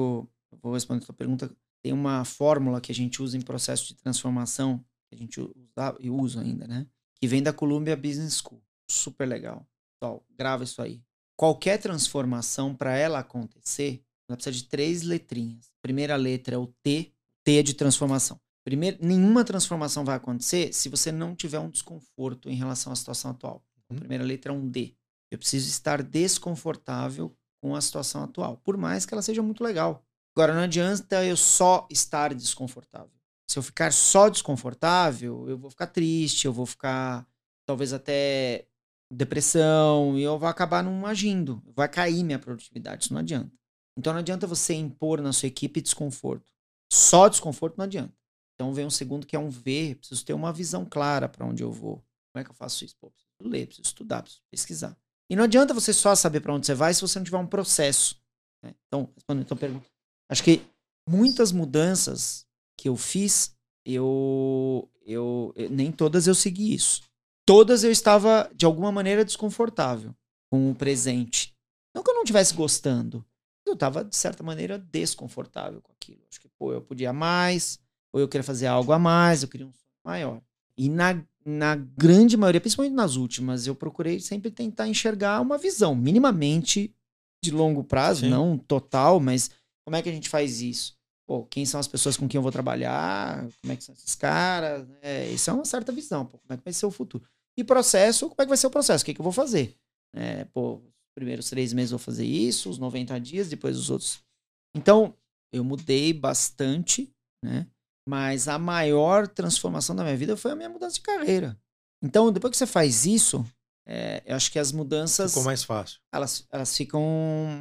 eu 0.52 0.58
Vou 0.62 0.74
responder 0.74 1.04
a 1.04 1.06
tua 1.08 1.16
pergunta. 1.16 1.52
Tem 1.84 1.94
uma 1.94 2.24
fórmula 2.24 2.80
que 2.82 2.92
a 2.92 2.96
gente 2.96 3.22
usa 3.22 3.38
em 3.38 3.42
processo 3.42 3.88
de 3.88 3.96
transformação, 3.96 4.78
que 5.10 5.16
a 5.16 5.18
gente 5.18 5.40
usa 5.40 5.96
e 6.00 6.10
usa 6.10 6.42
ainda, 6.42 6.68
né? 6.68 6.86
Que 7.16 7.28
vem 7.28 7.42
da 7.42 7.52
Columbia 7.54 7.96
Business 7.96 8.38
School. 8.42 8.62
Super 8.90 9.26
legal. 9.28 9.66
Pessoal, 10.00 10.24
grava 10.38 10.64
isso 10.64 10.82
aí. 10.82 11.02
Qualquer 11.36 11.80
transformação, 11.80 12.76
para 12.76 12.96
ela 12.96 13.20
acontecer, 13.20 14.04
ela 14.30 14.38
precisa 14.38 14.56
de 14.56 14.64
três 14.66 15.02
letrinhas. 15.02 15.68
A 15.80 15.82
primeira 15.82 16.16
letra 16.16 16.56
é 16.56 16.58
o 16.58 16.68
T, 16.84 17.12
T 17.44 17.58
é 17.58 17.64
de 17.64 17.74
transformação. 17.74 18.40
Primeiro, 18.64 18.98
nenhuma 19.02 19.44
transformação 19.44 20.06
vai 20.06 20.16
acontecer 20.16 20.72
se 20.72 20.88
você 20.88 21.12
não 21.12 21.36
tiver 21.36 21.60
um 21.60 21.70
desconforto 21.70 22.48
em 22.48 22.54
relação 22.56 22.94
à 22.94 22.96
situação 22.96 23.32
atual. 23.32 23.64
A 23.90 23.94
Uhum. 23.94 24.00
primeira 24.00 24.24
letra 24.24 24.52
é 24.52 24.56
um 24.56 24.70
D. 24.70 24.94
Eu 25.32 25.38
preciso 25.40 25.68
estar 25.68 26.04
desconfortável 26.04 27.36
com 27.62 27.76
a 27.76 27.82
situação 27.82 28.24
atual, 28.24 28.58
por 28.58 28.78
mais 28.78 29.06
que 29.06 29.14
ela 29.14 29.22
seja 29.22 29.42
muito 29.42 29.64
legal. 29.64 30.06
Agora, 30.36 30.54
não 30.54 30.62
adianta 30.62 31.24
eu 31.26 31.36
só 31.36 31.88
estar 31.90 32.34
desconfortável. 32.34 33.12
Se 33.50 33.60
eu 33.60 33.64
ficar 33.64 33.92
só 33.92 34.30
desconfortável, 34.30 35.50
eu 35.50 35.58
vou 35.58 35.70
ficar 35.70 35.88
triste, 35.88 36.46
eu 36.46 36.54
vou 36.54 36.66
ficar 36.66 37.28
talvez 37.66 37.92
até 37.92 38.66
depressão 39.12 40.18
e 40.18 40.24
eu 40.24 40.40
vou 40.40 40.48
acabar 40.48 40.82
não 40.82 41.06
agindo. 41.06 41.62
Vai 41.76 41.90
cair 41.90 42.24
minha 42.24 42.40
produtividade, 42.40 43.04
isso 43.04 43.14
não 43.14 43.20
adianta. 43.20 43.52
Então 43.98 44.14
não 44.14 44.22
adianta 44.22 44.48
você 44.48 44.74
impor 44.74 45.22
na 45.22 45.34
sua 45.34 45.48
equipe 45.48 45.82
desconforto. 45.82 46.52
Só 46.92 47.28
desconforto 47.28 47.78
não 47.78 47.84
adianta. 47.84 48.14
Então 48.56 48.74
vem 48.74 48.86
um 48.86 48.90
segundo 48.90 49.28
que 49.28 49.36
é 49.36 49.40
um 49.40 49.50
V, 49.50 49.96
preciso 49.96 50.26
ter 50.26 50.34
uma 50.34 50.54
visão 50.54 50.86
clara 50.86 51.28
para 51.28 51.46
onde 51.46 51.62
eu 51.62 51.72
vou. 51.72 51.96
Como 52.32 52.42
é 52.42 52.44
que 52.44 52.52
eu 52.52 52.56
faço 52.56 52.86
isso? 52.86 52.96
Pô, 53.02 53.12
preciso 53.12 53.52
ler, 53.52 53.68
preciso 53.68 53.88
estudar, 53.88 54.22
preciso 54.22 54.44
pesquisar. 54.50 54.98
E 55.30 55.36
não 55.36 55.44
adianta 55.44 55.74
você 55.74 55.94
só 55.94 56.16
saber 56.16 56.40
para 56.40 56.54
onde 56.54 56.66
você 56.66 56.74
vai 56.74 56.94
se 56.94 57.02
você 57.02 57.20
não 57.20 57.26
tiver 57.26 57.38
um 57.38 57.48
processo. 57.48 58.22
né? 58.64 58.74
Então, 58.88 59.10
respondendo 59.16 59.52
a 59.52 59.56
pergunta, 59.56 59.88
acho 60.32 60.44
que 60.44 60.62
muitas 61.08 61.52
mudanças 61.52 62.46
que 62.78 62.88
eu 62.90 62.96
fiz, 62.96 63.54
eu, 63.86 64.90
eu, 65.06 65.54
eu- 65.56 65.70
nem 65.70 65.92
todas 65.92 66.26
eu 66.28 66.34
segui 66.36 66.74
isso. 66.74 67.02
Todas 67.46 67.84
eu 67.84 67.92
estava 67.92 68.50
de 68.56 68.66
alguma 68.66 68.92
maneira 68.92 69.26
desconfortável 69.26 70.16
com 70.50 70.72
o 70.72 70.76
presente. 70.76 71.54
Não 71.94 72.02
que 72.04 72.10
eu 72.10 72.16
não 72.16 72.24
estivesse 72.24 72.54
gostando, 72.54 73.26
eu 73.66 73.74
estava 73.74 74.04
de 74.04 74.16
certa 74.16 74.42
maneira 74.44 74.78
desconfortável 74.80 75.82
com 75.82 75.92
aquilo. 75.92 76.22
Acho 76.30 76.40
que 76.40 76.48
pô, 76.58 76.72
eu 76.72 76.82
podia 76.82 77.12
mais, 77.12 77.80
ou 78.14 78.20
eu 78.22 78.28
queria 78.28 78.44
fazer 78.44 78.68
algo 78.68 78.92
a 78.92 79.00
mais, 79.00 79.44
eu 79.44 79.50
queria 79.50 79.68
um 79.68 79.74
sonho 79.74 79.92
maior. 80.04 80.42
E 80.78 80.90
na, 80.90 81.22
na 81.46 81.76
grande 81.76 82.38
maioria, 82.38 82.62
principalmente 82.62 82.94
nas 82.94 83.16
últimas, 83.16 83.68
eu 83.68 83.76
procurei 83.76 84.20
sempre 84.20 84.50
tentar 84.52 84.88
enxergar 84.88 85.42
uma 85.42 85.58
visão, 85.58 85.94
minimamente 85.96 86.94
de 87.44 87.52
longo 87.52 87.84
prazo, 87.84 88.22
Sim. 88.22 88.30
não 88.30 88.58
total, 88.58 89.20
mas 89.20 89.50
como 89.86 89.96
é 89.96 90.02
que 90.02 90.10
a 90.10 90.12
gente 90.14 90.30
faz 90.30 90.62
isso? 90.62 90.96
Pô, 91.28 91.46
quem 91.46 91.66
são 91.66 91.80
as 91.80 91.88
pessoas 91.88 92.18
com 92.18 92.28
quem 92.28 92.38
eu 92.38 92.42
vou 92.42 92.52
trabalhar? 92.52 93.48
Como 93.62 93.72
é 93.72 93.76
que 93.76 93.84
são 93.84 93.94
esses 93.96 94.16
caras? 94.16 94.88
É, 95.02 95.30
isso 95.30 95.50
é 95.50 95.54
uma 95.54 95.66
certa 95.66 95.92
visão, 95.92 96.26
pô, 96.26 96.38
como 96.40 96.54
é 96.54 96.58
que 96.58 96.64
vai 96.64 96.74
ser 96.74 96.86
o 96.86 96.92
futuro? 96.92 97.24
E 97.58 97.64
processo, 97.64 98.28
como 98.30 98.42
é 98.42 98.46
que 98.46 98.50
vai 98.50 98.58
ser 98.58 98.68
o 98.68 98.72
processo? 98.72 99.02
O 99.04 99.06
que, 99.06 99.14
que 99.14 99.22
eu 99.22 99.24
vou 99.24 99.32
fazer? 99.34 99.78
É, 100.14 100.46
pô, 100.46 100.76
os 100.76 101.14
primeiros 101.16 101.50
três 101.50 101.74
meses 101.74 101.92
eu 101.92 101.98
vou 101.98 102.04
fazer 102.06 102.26
isso, 102.26 102.70
os 102.70 102.78
90 102.78 103.20
dias, 103.20 103.50
depois 103.50 103.78
os 103.78 103.90
outros. 103.90 104.24
Então, 104.76 105.16
eu 105.54 105.64
mudei 105.64 106.14
bastante, 106.14 107.14
né? 107.44 107.68
Mas 108.08 108.48
a 108.48 108.58
maior 108.58 109.28
transformação 109.28 109.96
da 109.96 110.04
minha 110.04 110.18
vida 110.18 110.36
foi 110.36 110.52
a 110.52 110.56
minha 110.56 110.70
mudança 110.70 110.96
de 110.96 111.02
carreira. 111.02 111.58
Então, 112.04 112.32
depois 112.32 112.52
que 112.52 112.58
você 112.58 112.66
faz 112.66 113.06
isso, 113.06 113.46
é, 113.88 114.24
eu 114.26 114.36
acho 114.36 114.52
que 114.52 114.58
as 114.58 114.72
mudanças 114.72 115.32
Ficou 115.32 115.44
mais 115.44 115.64
fácil. 115.64 116.00
elas, 116.12 116.46
elas 116.50 116.76
ficam 116.76 117.04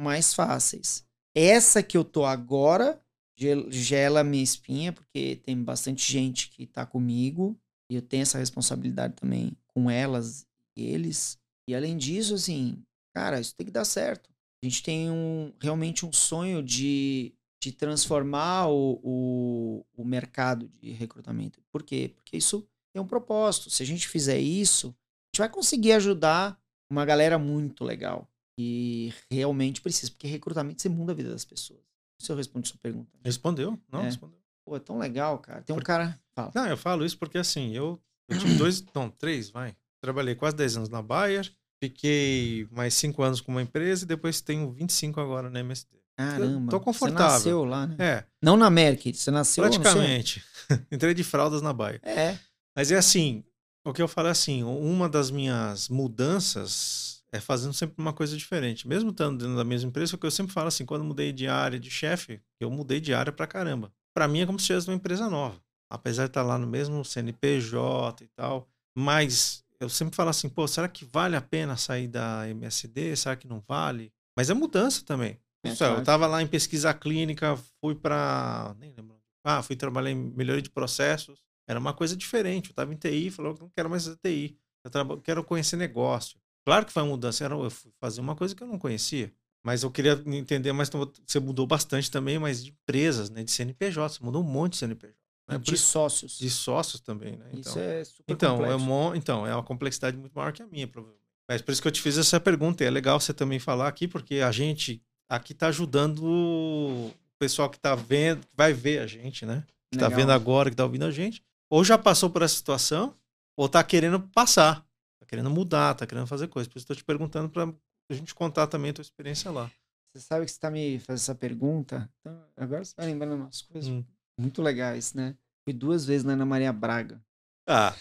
mais 0.01 0.33
fáceis. 0.33 1.05
Essa 1.35 1.81
que 1.81 1.97
eu 1.97 2.03
tô 2.03 2.25
agora 2.25 3.01
gel- 3.35 3.71
gela 3.71 4.23
minha 4.23 4.43
espinha, 4.43 4.91
porque 4.91 5.37
tem 5.37 5.61
bastante 5.61 6.11
gente 6.11 6.49
que 6.49 6.65
tá 6.67 6.85
comigo 6.85 7.57
e 7.89 7.95
eu 7.95 8.01
tenho 8.01 8.23
essa 8.23 8.37
responsabilidade 8.37 9.15
também 9.15 9.55
com 9.67 9.89
elas 9.89 10.45
e 10.75 10.85
eles. 10.85 11.37
E 11.67 11.75
além 11.75 11.97
disso, 11.97 12.35
assim, 12.35 12.83
cara, 13.13 13.39
isso 13.39 13.55
tem 13.55 13.65
que 13.65 13.71
dar 13.71 13.85
certo. 13.85 14.29
A 14.63 14.67
gente 14.67 14.83
tem 14.83 15.09
um, 15.09 15.53
realmente 15.59 16.05
um 16.05 16.13
sonho 16.13 16.61
de, 16.61 17.33
de 17.61 17.71
transformar 17.71 18.67
o, 18.67 18.99
o, 19.03 19.85
o 19.95 20.05
mercado 20.05 20.69
de 20.79 20.91
recrutamento. 20.91 21.59
Por 21.71 21.83
quê? 21.83 22.11
Porque 22.15 22.37
isso 22.37 22.67
tem 22.93 23.01
um 23.01 23.07
propósito. 23.07 23.69
Se 23.69 23.81
a 23.81 23.85
gente 23.85 24.07
fizer 24.07 24.39
isso, 24.39 24.87
a 24.89 25.35
gente 25.35 25.39
vai 25.39 25.49
conseguir 25.49 25.93
ajudar 25.93 26.59
uma 26.89 27.05
galera 27.05 27.39
muito 27.39 27.83
legal. 27.83 28.29
E 28.59 29.13
realmente 29.29 29.81
precisa, 29.81 30.11
porque 30.11 30.27
recrutamento 30.27 30.81
você 30.81 30.89
muda 30.89 31.11
a 31.11 31.15
vida 31.15 31.29
das 31.31 31.45
pessoas. 31.45 31.79
Se 32.19 32.31
eu 32.31 32.35
respondo 32.35 32.67
sua 32.67 32.77
pergunta. 32.81 33.09
Respondeu? 33.23 33.79
Não, 33.91 34.01
É. 34.01 34.03
respondeu. 34.03 34.37
Pô, 34.65 34.75
é 34.75 34.79
tão 34.79 34.97
legal, 34.99 35.39
cara. 35.39 35.61
Tem 35.63 35.75
um 35.75 35.79
cara. 35.79 36.19
Fala. 36.35 36.51
Não, 36.53 36.67
eu 36.67 36.77
falo 36.77 37.03
isso 37.03 37.17
porque 37.17 37.37
assim, 37.37 37.73
eu, 37.75 37.99
eu 38.29 38.37
tive 38.37 38.55
dois, 38.55 38.83
não, 38.93 39.09
três, 39.09 39.49
vai. 39.49 39.75
Trabalhei 40.01 40.35
quase 40.35 40.55
10 40.55 40.77
anos 40.77 40.89
na 40.89 41.01
Bayer, 41.01 41.51
fiquei 41.83 42.67
mais 42.71 42.93
5 42.93 43.21
anos 43.23 43.41
com 43.41 43.51
uma 43.51 43.61
empresa 43.61 44.03
e 44.03 44.07
depois 44.07 44.39
tenho 44.41 44.71
25 44.71 45.19
agora 45.19 45.49
na 45.49 45.59
MSD. 45.59 45.89
Caramba. 46.15 46.69
tô 46.69 46.79
confortável. 46.79 47.29
Você 47.29 47.35
nasceu 47.35 47.63
lá, 47.65 47.87
né? 47.87 47.95
É, 47.97 48.25
Não 48.41 48.55
na 48.55 48.69
Merck, 48.69 49.13
você 49.13 49.31
nasceu 49.31 49.63
praticamente. 49.63 50.43
Entrei 50.91 51.13
de 51.15 51.23
fraldas 51.23 51.61
na 51.63 51.73
Bayer. 51.73 51.99
É. 52.03 52.37
Mas 52.75 52.91
é 52.91 52.97
assim, 52.97 53.43
o 53.85 53.91
que 53.91 54.01
eu 54.01 54.07
falo 54.07 54.27
é 54.27 54.31
assim, 54.31 54.61
uma 54.63 55.09
das 55.09 55.31
minhas 55.31 55.89
mudanças 55.89 57.20
é 57.33 57.39
fazendo 57.39 57.73
sempre 57.73 57.95
uma 57.97 58.13
coisa 58.13 58.35
diferente. 58.37 58.87
Mesmo 58.87 59.11
estando 59.11 59.37
dentro 59.39 59.55
da 59.55 59.63
mesma 59.63 59.89
empresa, 59.89 60.15
o 60.15 60.19
que 60.19 60.25
eu 60.25 60.31
sempre 60.31 60.53
falo 60.53 60.67
assim, 60.67 60.85
quando 60.85 61.01
eu 61.01 61.07
mudei 61.07 61.31
de 61.31 61.47
área 61.47 61.79
de 61.79 61.89
chefe, 61.89 62.41
eu 62.59 62.69
mudei 62.69 62.99
de 62.99 63.13
área 63.13 63.31
pra 63.31 63.47
caramba. 63.47 63.91
Pra 64.13 64.27
mim 64.27 64.41
é 64.41 64.45
como 64.45 64.59
se 64.59 64.65
tivesse 64.67 64.87
uma 64.89 64.95
empresa 64.95 65.29
nova. 65.29 65.61
Apesar 65.89 66.23
de 66.23 66.29
estar 66.31 66.43
lá 66.43 66.57
no 66.57 66.67
mesmo 66.67 67.03
CNPJ 67.03 68.23
e 68.23 68.27
tal, 68.29 68.67
mas 68.97 69.63
eu 69.79 69.89
sempre 69.89 70.15
falo 70.15 70.29
assim, 70.29 70.47
pô, 70.49 70.67
será 70.67 70.87
que 70.87 71.05
vale 71.05 71.35
a 71.35 71.41
pena 71.41 71.75
sair 71.77 72.07
da 72.07 72.47
MSD? 72.49 73.15
Será 73.15 73.35
que 73.35 73.47
não 73.47 73.63
vale? 73.67 74.11
Mas 74.37 74.49
é 74.49 74.53
mudança 74.53 75.03
também. 75.03 75.39
É, 75.63 75.75
Só, 75.75 75.85
Eu 75.85 75.89
claro. 75.91 76.05
tava 76.05 76.27
lá 76.27 76.41
em 76.41 76.47
pesquisa 76.47 76.93
clínica, 76.93 77.57
fui 77.79 77.93
pra. 77.95 78.75
nem 78.79 78.93
lembro. 78.95 79.17
Ah, 79.43 79.61
fui 79.61 79.75
trabalhar 79.75 80.11
em 80.11 80.15
melhoria 80.15 80.61
de 80.61 80.69
processos. 80.69 81.41
Era 81.67 81.79
uma 81.79 81.93
coisa 81.93 82.15
diferente. 82.15 82.69
Eu 82.69 82.75
tava 82.75 82.93
em 82.93 82.97
TI, 82.97 83.29
falou, 83.31 83.57
não 83.59 83.69
quero 83.69 83.89
mais 83.89 84.03
fazer 84.05 84.17
TI. 84.23 84.57
Eu 84.83 84.91
traba- 84.91 85.19
quero 85.21 85.43
conhecer 85.43 85.75
negócio. 85.77 86.39
Claro 86.65 86.85
que 86.85 86.91
foi 86.91 87.03
uma 87.03 87.09
mudança. 87.09 87.43
Era, 87.43 87.55
eu 87.55 87.69
fui 87.69 87.91
fazer 87.99 88.21
uma 88.21 88.35
coisa 88.35 88.55
que 88.55 88.61
eu 88.63 88.67
não 88.67 88.77
conhecia. 88.79 89.31
Mas 89.63 89.83
eu 89.83 89.91
queria 89.91 90.19
entender, 90.25 90.71
mas 90.71 90.87
então, 90.87 91.11
você 91.25 91.39
mudou 91.39 91.67
bastante 91.67 92.09
também, 92.09 92.39
mas 92.39 92.63
de 92.63 92.71
empresas, 92.71 93.29
né? 93.29 93.43
De 93.43 93.51
CNPJ. 93.51 94.15
Você 94.15 94.23
mudou 94.23 94.41
um 94.41 94.45
monte 94.47 94.73
de 94.73 94.77
CNPJ. 94.79 95.13
Né? 95.47 95.57
De 95.59 95.73
isso- 95.75 95.85
sócios. 95.87 96.37
de 96.37 96.49
sócios 96.49 96.99
também, 97.01 97.35
né? 97.35 97.45
Isso 97.53 97.77
é 97.77 98.03
super 98.03 98.31
Então, 98.33 98.55
é 98.55 98.57
complexo. 98.71 98.85
uma, 98.85 99.17
então, 99.17 99.45
é 99.47 99.53
uma 99.53 99.63
complexidade 99.63 100.17
muito 100.17 100.33
maior 100.33 100.51
que 100.51 100.61
a 100.63 100.67
minha, 100.67 100.87
provavelmente. 100.87 101.21
Mas 101.47 101.61
por 101.61 101.71
isso 101.71 101.81
que 101.81 101.87
eu 101.87 101.91
te 101.91 102.01
fiz 102.01 102.17
essa 102.17 102.39
pergunta. 102.39 102.83
E 102.83 102.87
é 102.87 102.89
legal 102.89 103.19
você 103.19 103.33
também 103.33 103.59
falar 103.59 103.87
aqui, 103.87 104.07
porque 104.07 104.35
a 104.35 104.51
gente 104.51 105.01
aqui 105.29 105.53
tá 105.53 105.67
ajudando 105.67 106.23
o 106.23 107.11
pessoal 107.37 107.69
que 107.69 107.79
tá 107.79 107.93
vendo, 107.95 108.41
que 108.41 108.55
vai 108.55 108.73
ver 108.73 108.99
a 108.99 109.07
gente, 109.07 109.45
né? 109.45 109.63
Que 109.91 109.97
tá 109.97 110.05
Legal. 110.07 110.19
vendo 110.21 110.31
agora, 110.31 110.69
que 110.69 110.75
tá 110.75 110.83
ouvindo 110.83 111.05
a 111.05 111.11
gente. 111.11 111.43
Ou 111.69 111.83
já 111.83 111.97
passou 111.97 112.29
por 112.29 112.41
essa 112.41 112.55
situação, 112.55 113.13
ou 113.57 113.67
tá 113.67 113.83
querendo 113.83 114.19
passar. 114.33 114.85
Querendo 115.31 115.49
mudar, 115.49 115.93
tá 115.95 116.05
querendo 116.05 116.27
fazer 116.27 116.47
coisa. 116.49 116.69
Por 116.69 116.77
isso 116.77 116.83
eu 116.83 116.87
tô 116.89 116.95
te 116.99 117.05
perguntando 117.05 117.49
pra 117.49 117.63
a 118.09 118.13
gente 118.13 118.35
contar 118.35 118.67
também 118.67 118.91
a 118.91 118.93
tua 118.93 119.01
experiência 119.01 119.49
lá. 119.49 119.71
Você 120.13 120.21
sabe 120.25 120.45
que 120.45 120.51
você 120.51 120.59
tá 120.59 120.69
me 120.69 120.99
fazendo 120.99 121.15
essa 121.21 121.33
pergunta? 121.35 122.09
Então, 122.19 122.37
agora 122.57 122.83
você 122.83 122.93
tá 122.93 123.03
lembrando 123.05 123.35
umas 123.35 123.61
coisas 123.61 123.89
Hum. 123.89 124.03
muito 124.37 124.61
legais, 124.61 125.13
né? 125.13 125.35
Fui 125.63 125.71
duas 125.73 126.03
vezes 126.05 126.25
na 126.25 126.33
Ana 126.33 126.45
Maria 126.45 126.73
Braga. 126.73 127.23
Ah, 127.65 127.95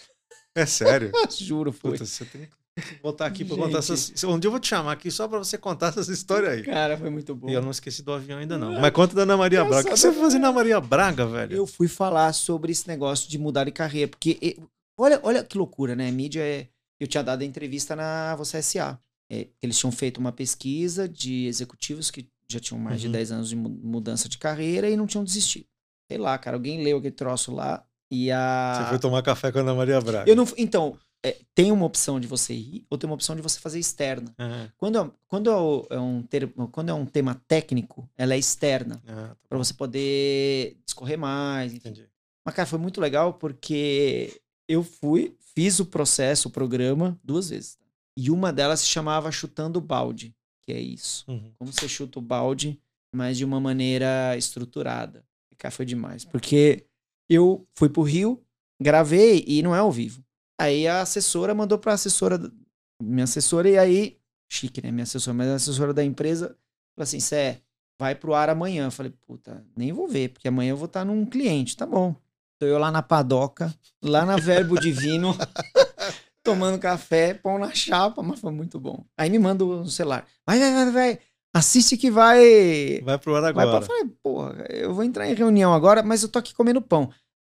é 0.56 0.66
sério? 0.66 1.12
Juro, 1.38 1.70
foi. 1.72 1.92
Puta, 1.92 2.04
você 2.04 2.24
tem 2.24 2.48
que 2.74 3.00
voltar 3.00 3.26
aqui 3.26 3.44
pra 3.44 3.54
Gente. 3.54 3.64
contar 3.66 3.78
essas... 3.78 4.24
Um 4.24 4.40
dia 4.40 4.48
eu 4.48 4.50
vou 4.50 4.58
te 4.58 4.66
chamar 4.66 4.90
aqui 4.90 5.08
só 5.08 5.28
pra 5.28 5.38
você 5.38 5.56
contar 5.56 5.88
essas 5.88 6.08
histórias 6.08 6.52
aí. 6.52 6.62
Cara, 6.64 6.98
foi 6.98 7.10
muito 7.10 7.32
bom. 7.32 7.48
E 7.48 7.52
eu 7.52 7.62
não 7.62 7.70
esqueci 7.70 8.02
do 8.02 8.12
avião 8.12 8.40
ainda 8.40 8.58
não. 8.58 8.80
Mas 8.80 8.90
conta 8.90 9.14
da 9.14 9.22
Ana 9.22 9.36
Maria 9.36 9.60
Eu 9.60 9.68
Braga. 9.68 9.82
O 9.88 9.92
que 9.92 9.96
você 9.96 10.12
foi 10.12 10.20
fazer 10.22 10.40
na 10.40 10.48
Ana 10.48 10.56
Maria 10.56 10.80
Braga, 10.80 11.26
velho? 11.26 11.54
Eu 11.56 11.66
fui 11.66 11.86
falar 11.86 12.32
sobre 12.32 12.72
esse 12.72 12.88
negócio 12.88 13.30
de 13.30 13.38
mudar 13.38 13.62
de 13.64 13.70
carreira, 13.70 14.08
porque 14.08 14.58
olha, 14.98 15.20
olha 15.22 15.44
que 15.44 15.56
loucura, 15.56 15.94
né? 15.94 16.08
A 16.08 16.12
mídia 16.12 16.42
é. 16.42 16.66
Eu 17.00 17.06
tinha 17.08 17.22
dado 17.24 17.42
a 17.42 17.44
entrevista 17.44 17.96
na 17.96 18.36
Você 18.36 18.58
S.A. 18.58 18.98
É, 19.32 19.48
eles 19.62 19.78
tinham 19.78 19.90
feito 19.92 20.18
uma 20.18 20.32
pesquisa 20.32 21.08
de 21.08 21.46
executivos 21.46 22.10
que 22.10 22.28
já 22.48 22.60
tinham 22.60 22.78
mais 22.80 23.00
de 23.00 23.06
Uhum. 23.06 23.12
10 23.12 23.32
anos 23.32 23.48
de 23.48 23.56
mu- 23.56 23.68
mudança 23.70 24.28
de 24.28 24.36
carreira 24.38 24.88
e 24.90 24.96
não 24.96 25.06
tinham 25.06 25.24
desistido. 25.24 25.66
Sei 26.10 26.18
lá, 26.18 26.36
cara, 26.36 26.56
alguém 26.56 26.82
leu 26.82 26.98
aquele 26.98 27.14
troço 27.14 27.52
lá 27.52 27.84
e 28.10 28.30
a. 28.32 28.74
Você 28.82 28.88
foi 28.90 28.98
tomar 28.98 29.22
café 29.22 29.50
com 29.52 29.58
a 29.58 29.60
Ana 29.62 29.74
Maria 29.74 30.00
Braga. 30.00 30.28
Eu 30.28 30.34
não, 30.34 30.44
então, 30.58 30.98
é, 31.24 31.38
tem 31.54 31.70
uma 31.70 31.86
opção 31.86 32.18
de 32.18 32.26
você 32.26 32.52
ir 32.52 32.84
ou 32.90 32.98
tem 32.98 33.08
uma 33.08 33.14
opção 33.14 33.36
de 33.36 33.40
você 33.42 33.60
fazer 33.60 33.78
externa. 33.78 34.34
Ah, 34.36 34.68
Quando 34.76 34.98
é, 34.98 35.10
quando 35.28 35.48
é, 35.48 35.54
o- 35.56 35.86
é 35.90 36.00
um, 36.00 36.22
termo, 36.24 36.66
quando 36.68 36.88
é 36.88 36.94
um 36.94 37.06
tema 37.06 37.40
técnico, 37.46 38.10
ela 38.18 38.34
é 38.34 38.38
externa, 38.38 39.00
ah, 39.06 39.28
tá 39.28 39.36
para 39.48 39.58
você 39.58 39.72
poder 39.72 40.76
discorrer 40.84 41.16
mais. 41.16 41.72
enfim. 41.72 41.88
entendi. 41.88 42.08
Mas, 42.44 42.54
cara, 42.56 42.66
foi 42.66 42.80
muito 42.80 43.00
legal 43.00 43.34
porque 43.34 44.40
eu 44.70 44.84
fui, 44.84 45.36
fiz 45.54 45.80
o 45.80 45.86
processo, 45.86 46.48
o 46.48 46.50
programa, 46.50 47.18
duas 47.24 47.50
vezes. 47.50 47.74
tá? 47.74 47.84
E 48.16 48.30
uma 48.30 48.52
delas 48.52 48.80
se 48.80 48.86
chamava 48.86 49.32
Chutando 49.32 49.80
o 49.80 49.82
Balde, 49.82 50.32
que 50.62 50.72
é 50.72 50.80
isso. 50.80 51.24
Uhum. 51.28 51.52
Como 51.58 51.72
você 51.72 51.88
chuta 51.88 52.20
o 52.20 52.22
balde, 52.22 52.80
mas 53.12 53.36
de 53.36 53.44
uma 53.44 53.58
maneira 53.58 54.36
estruturada. 54.36 55.24
E, 55.50 55.56
cara, 55.56 55.72
foi 55.72 55.84
demais. 55.84 56.24
Porque 56.24 56.86
eu 57.28 57.66
fui 57.74 57.88
pro 57.88 58.02
Rio, 58.02 58.40
gravei 58.80 59.44
e 59.46 59.60
não 59.60 59.74
é 59.74 59.80
ao 59.80 59.90
vivo. 59.90 60.24
Aí 60.60 60.86
a 60.86 61.00
assessora 61.00 61.52
mandou 61.52 61.78
pra 61.78 61.94
assessora, 61.94 62.38
minha 63.02 63.24
assessora, 63.24 63.68
e 63.68 63.76
aí, 63.76 64.18
chique, 64.48 64.80
né? 64.80 64.92
Minha 64.92 65.04
assessora, 65.04 65.34
mas 65.34 65.48
a 65.48 65.54
assessora 65.56 65.92
da 65.92 66.04
empresa 66.04 66.48
falou 66.94 67.02
assim: 67.02 67.18
Cé, 67.18 67.62
vai 67.98 68.14
pro 68.14 68.34
ar 68.34 68.50
amanhã. 68.50 68.86
Eu 68.86 68.90
falei, 68.92 69.12
puta, 69.26 69.66
nem 69.76 69.92
vou 69.92 70.06
ver, 70.06 70.28
porque 70.28 70.46
amanhã 70.46 70.70
eu 70.70 70.76
vou 70.76 70.86
estar 70.86 71.04
num 71.04 71.26
cliente, 71.26 71.76
tá 71.76 71.86
bom. 71.86 72.14
Tô 72.60 72.66
eu 72.66 72.78
lá 72.78 72.90
na 72.90 73.02
padoca, 73.02 73.74
lá 74.02 74.26
na 74.26 74.36
Verbo 74.36 74.78
Divino, 74.78 75.34
tomando 76.44 76.78
café, 76.78 77.32
pão 77.32 77.58
na 77.58 77.72
chapa, 77.74 78.22
mas 78.22 78.38
foi 78.38 78.52
muito 78.52 78.78
bom. 78.78 79.02
Aí 79.16 79.30
me 79.30 79.38
manda 79.38 79.64
o 79.64 79.88
celular. 79.88 80.26
Vai, 80.46 80.58
vai, 80.58 80.72
vai, 80.74 80.90
vai. 80.92 81.18
Assiste 81.56 81.96
que 81.96 82.10
vai. 82.10 83.00
Vai 83.02 83.18
pro 83.18 83.34
ar 83.34 83.40
Vai 83.40 83.50
agora. 83.64 83.78
pra... 83.78 83.86
Falei, 83.86 84.04
porra, 84.22 84.66
eu 84.68 84.92
vou 84.92 85.02
entrar 85.02 85.26
em 85.26 85.34
reunião 85.34 85.72
agora, 85.72 86.02
mas 86.02 86.22
eu 86.22 86.28
tô 86.28 86.38
aqui 86.38 86.54
comendo 86.54 86.82
pão. 86.82 87.10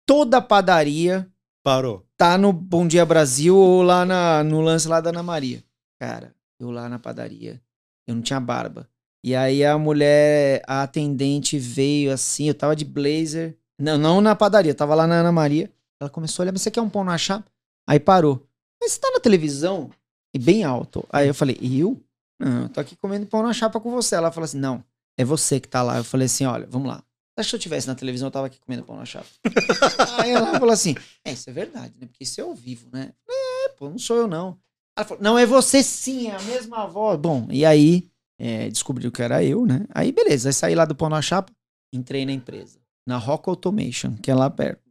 Toda 0.06 0.40
padaria 0.40 1.28
Parou. 1.64 2.06
tá 2.16 2.38
no 2.38 2.52
Bom 2.52 2.86
Dia 2.86 3.04
Brasil 3.04 3.56
ou 3.56 3.82
lá 3.82 4.04
na, 4.06 4.44
no 4.44 4.60
lance 4.60 4.86
lá 4.86 5.00
da 5.00 5.10
Ana 5.10 5.22
Maria. 5.24 5.64
Cara, 6.00 6.32
eu 6.60 6.70
lá 6.70 6.88
na 6.88 7.00
padaria, 7.00 7.60
eu 8.06 8.14
não 8.14 8.22
tinha 8.22 8.38
barba. 8.38 8.88
E 9.24 9.34
aí 9.34 9.64
a 9.64 9.76
mulher, 9.76 10.62
a 10.64 10.84
atendente 10.84 11.58
veio 11.58 12.12
assim, 12.12 12.46
eu 12.46 12.54
tava 12.54 12.76
de 12.76 12.84
blazer. 12.84 13.58
Não, 13.82 13.98
não 13.98 14.20
na 14.20 14.36
padaria, 14.36 14.72
tava 14.72 14.94
lá 14.94 15.08
na 15.08 15.16
Ana 15.16 15.32
Maria. 15.32 15.68
Ela 16.00 16.08
começou 16.08 16.42
a 16.42 16.44
olhar, 16.44 16.52
mas 16.52 16.62
você 16.62 16.70
quer 16.70 16.80
um 16.80 16.88
pão 16.88 17.02
na 17.02 17.18
chapa? 17.18 17.50
Aí 17.84 17.98
parou. 17.98 18.46
Mas 18.80 18.92
você 18.92 19.00
tá 19.00 19.10
na 19.10 19.18
televisão? 19.18 19.90
E 20.32 20.38
bem 20.38 20.62
alto. 20.62 21.04
Aí 21.10 21.26
eu 21.26 21.34
falei, 21.34 21.58
eu? 21.60 22.00
Não, 22.38 22.62
eu 22.62 22.68
tô 22.68 22.78
aqui 22.78 22.94
comendo 22.94 23.26
pão 23.26 23.42
na 23.42 23.52
chapa 23.52 23.80
com 23.80 23.90
você. 23.90 24.14
Ela 24.14 24.30
falou 24.30 24.44
assim, 24.44 24.58
não, 24.58 24.84
é 25.18 25.24
você 25.24 25.58
que 25.58 25.66
tá 25.66 25.82
lá. 25.82 25.96
Eu 25.96 26.04
falei 26.04 26.26
assim, 26.26 26.44
olha, 26.44 26.64
vamos 26.64 26.86
lá. 26.86 27.02
Acho 27.36 27.50
que 27.50 27.56
eu 27.56 27.60
tivesse 27.60 27.88
na 27.88 27.96
televisão, 27.96 28.28
eu 28.28 28.32
tava 28.32 28.46
aqui 28.46 28.60
comendo 28.60 28.84
pão 28.84 28.96
na 28.96 29.04
chapa. 29.04 29.26
Aí 30.22 30.30
ela 30.30 30.60
falou 30.60 30.70
assim, 30.70 30.94
é, 31.24 31.32
isso 31.32 31.50
é 31.50 31.52
verdade, 31.52 31.94
né? 31.98 32.06
Porque 32.06 32.22
isso 32.22 32.40
é 32.40 32.44
ao 32.44 32.54
vivo, 32.54 32.88
né? 32.92 33.12
É, 33.28 33.68
pô, 33.70 33.90
não 33.90 33.98
sou 33.98 34.16
eu 34.16 34.28
não. 34.28 34.56
Ela 34.96 35.04
falou, 35.04 35.22
não, 35.22 35.36
é 35.36 35.44
você 35.44 35.82
sim, 35.82 36.28
é 36.28 36.36
a 36.36 36.42
mesma 36.42 36.86
voz. 36.86 37.18
Bom, 37.18 37.48
e 37.50 37.64
aí 37.64 38.08
é, 38.38 38.68
descobriu 38.68 39.10
que 39.10 39.22
era 39.22 39.42
eu, 39.42 39.66
né? 39.66 39.86
Aí 39.92 40.12
beleza, 40.12 40.50
aí 40.50 40.52
saí 40.52 40.74
lá 40.76 40.84
do 40.84 40.94
pão 40.94 41.08
na 41.08 41.20
chapa, 41.20 41.52
entrei 41.92 42.24
na 42.24 42.32
empresa. 42.32 42.81
Na 43.06 43.16
Rock 43.16 43.48
Automation, 43.48 44.16
que 44.16 44.30
é 44.30 44.34
lá 44.34 44.48
perto. 44.48 44.82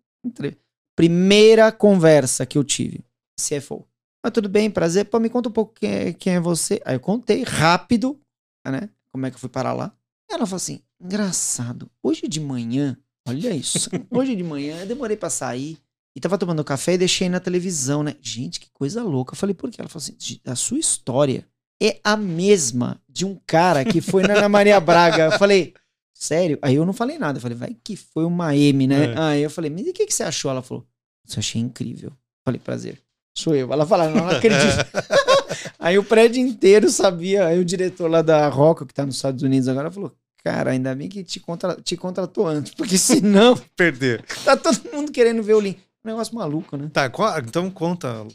Primeira 0.95 1.71
conversa 1.71 2.45
que 2.45 2.57
eu 2.57 2.63
tive. 2.63 3.03
CFO. 3.39 3.87
Mas 4.23 4.33
tudo 4.33 4.47
bem, 4.47 4.69
prazer. 4.69 5.05
Pô, 5.05 5.19
me 5.19 5.29
conta 5.29 5.49
um 5.49 5.51
pouco 5.51 5.73
quem 5.73 5.89
é, 5.89 6.13
quem 6.13 6.35
é 6.35 6.39
você. 6.39 6.81
Aí 6.85 6.95
eu 6.95 6.99
contei 6.99 7.43
rápido, 7.43 8.19
né? 8.67 8.89
Como 9.11 9.25
é 9.25 9.29
que 9.29 9.35
eu 9.35 9.39
fui 9.39 9.49
parar 9.49 9.73
lá. 9.73 9.93
Ela 10.29 10.45
falou 10.45 10.57
assim: 10.57 10.81
engraçado, 11.01 11.89
hoje 12.03 12.27
de 12.27 12.39
manhã, 12.39 12.97
olha 13.27 13.53
isso. 13.55 13.89
hoje 14.11 14.35
de 14.35 14.43
manhã 14.43 14.81
eu 14.81 14.87
demorei 14.87 15.17
pra 15.17 15.29
sair 15.29 15.79
e 16.15 16.19
tava 16.19 16.37
tomando 16.37 16.63
café 16.63 16.93
e 16.93 16.97
deixei 16.97 17.29
na 17.29 17.39
televisão, 17.39 18.03
né? 18.03 18.15
Gente, 18.21 18.59
que 18.59 18.69
coisa 18.71 19.03
louca. 19.03 19.33
Eu 19.33 19.37
falei, 19.37 19.55
por 19.55 19.71
quê? 19.71 19.81
Ela 19.81 19.89
falou 19.89 20.05
assim: 20.05 20.39
a 20.45 20.55
sua 20.55 20.77
história 20.77 21.47
é 21.81 21.99
a 22.03 22.15
mesma 22.15 23.01
de 23.09 23.25
um 23.25 23.35
cara 23.47 23.83
que 23.83 24.01
foi 24.01 24.21
na 24.21 24.35
Ana 24.35 24.49
Maria 24.49 24.79
Braga. 24.79 25.25
Eu 25.25 25.39
falei, 25.39 25.73
sério? 26.21 26.59
Aí 26.61 26.75
eu 26.75 26.85
não 26.85 26.93
falei 26.93 27.17
nada. 27.17 27.37
Eu 27.37 27.41
falei, 27.41 27.57
vai 27.57 27.75
que 27.83 27.95
foi 27.95 28.23
uma 28.25 28.55
M, 28.55 28.85
né? 28.87 29.13
É. 29.13 29.17
Aí 29.17 29.41
eu 29.43 29.49
falei, 29.49 29.71
mas 29.71 29.85
e 29.85 29.89
o 29.89 29.93
que, 29.93 30.05
que 30.05 30.13
você 30.13 30.23
achou? 30.23 30.51
Ela 30.51 30.61
falou, 30.61 30.85
isso 31.27 31.39
achei 31.39 31.59
incrível. 31.59 32.09
Eu 32.09 32.17
falei, 32.45 32.59
prazer. 32.59 33.01
Sou 33.37 33.55
eu. 33.55 33.71
Ela 33.73 33.85
falou, 33.85 34.09
não, 34.09 34.25
não 34.27 34.29
acredito. 34.29 34.85
aí 35.79 35.97
o 35.97 36.03
prédio 36.03 36.41
inteiro 36.41 36.89
sabia. 36.89 37.47
Aí 37.47 37.59
o 37.59 37.65
diretor 37.65 38.09
lá 38.09 38.21
da 38.21 38.47
Roca, 38.49 38.85
que 38.85 38.93
tá 38.93 39.05
nos 39.05 39.15
Estados 39.15 39.41
Unidos 39.41 39.67
agora, 39.67 39.89
falou, 39.89 40.13
cara, 40.43 40.71
ainda 40.71 40.93
bem 40.93 41.09
que 41.09 41.23
te, 41.23 41.39
contra... 41.39 41.75
te 41.75 41.97
contratou 41.97 42.47
antes, 42.47 42.73
porque 42.73 42.97
senão 42.97 43.55
Perder. 43.75 44.23
tá 44.45 44.55
todo 44.55 44.79
mundo 44.93 45.11
querendo 45.11 45.41
ver 45.41 45.53
o 45.55 45.59
link. 45.59 45.79
Um 46.03 46.09
negócio 46.09 46.33
maluco, 46.35 46.75
né? 46.77 46.89
Tá, 46.93 47.09
qual- 47.09 47.39
então 47.39 47.69
conta. 47.71 48.25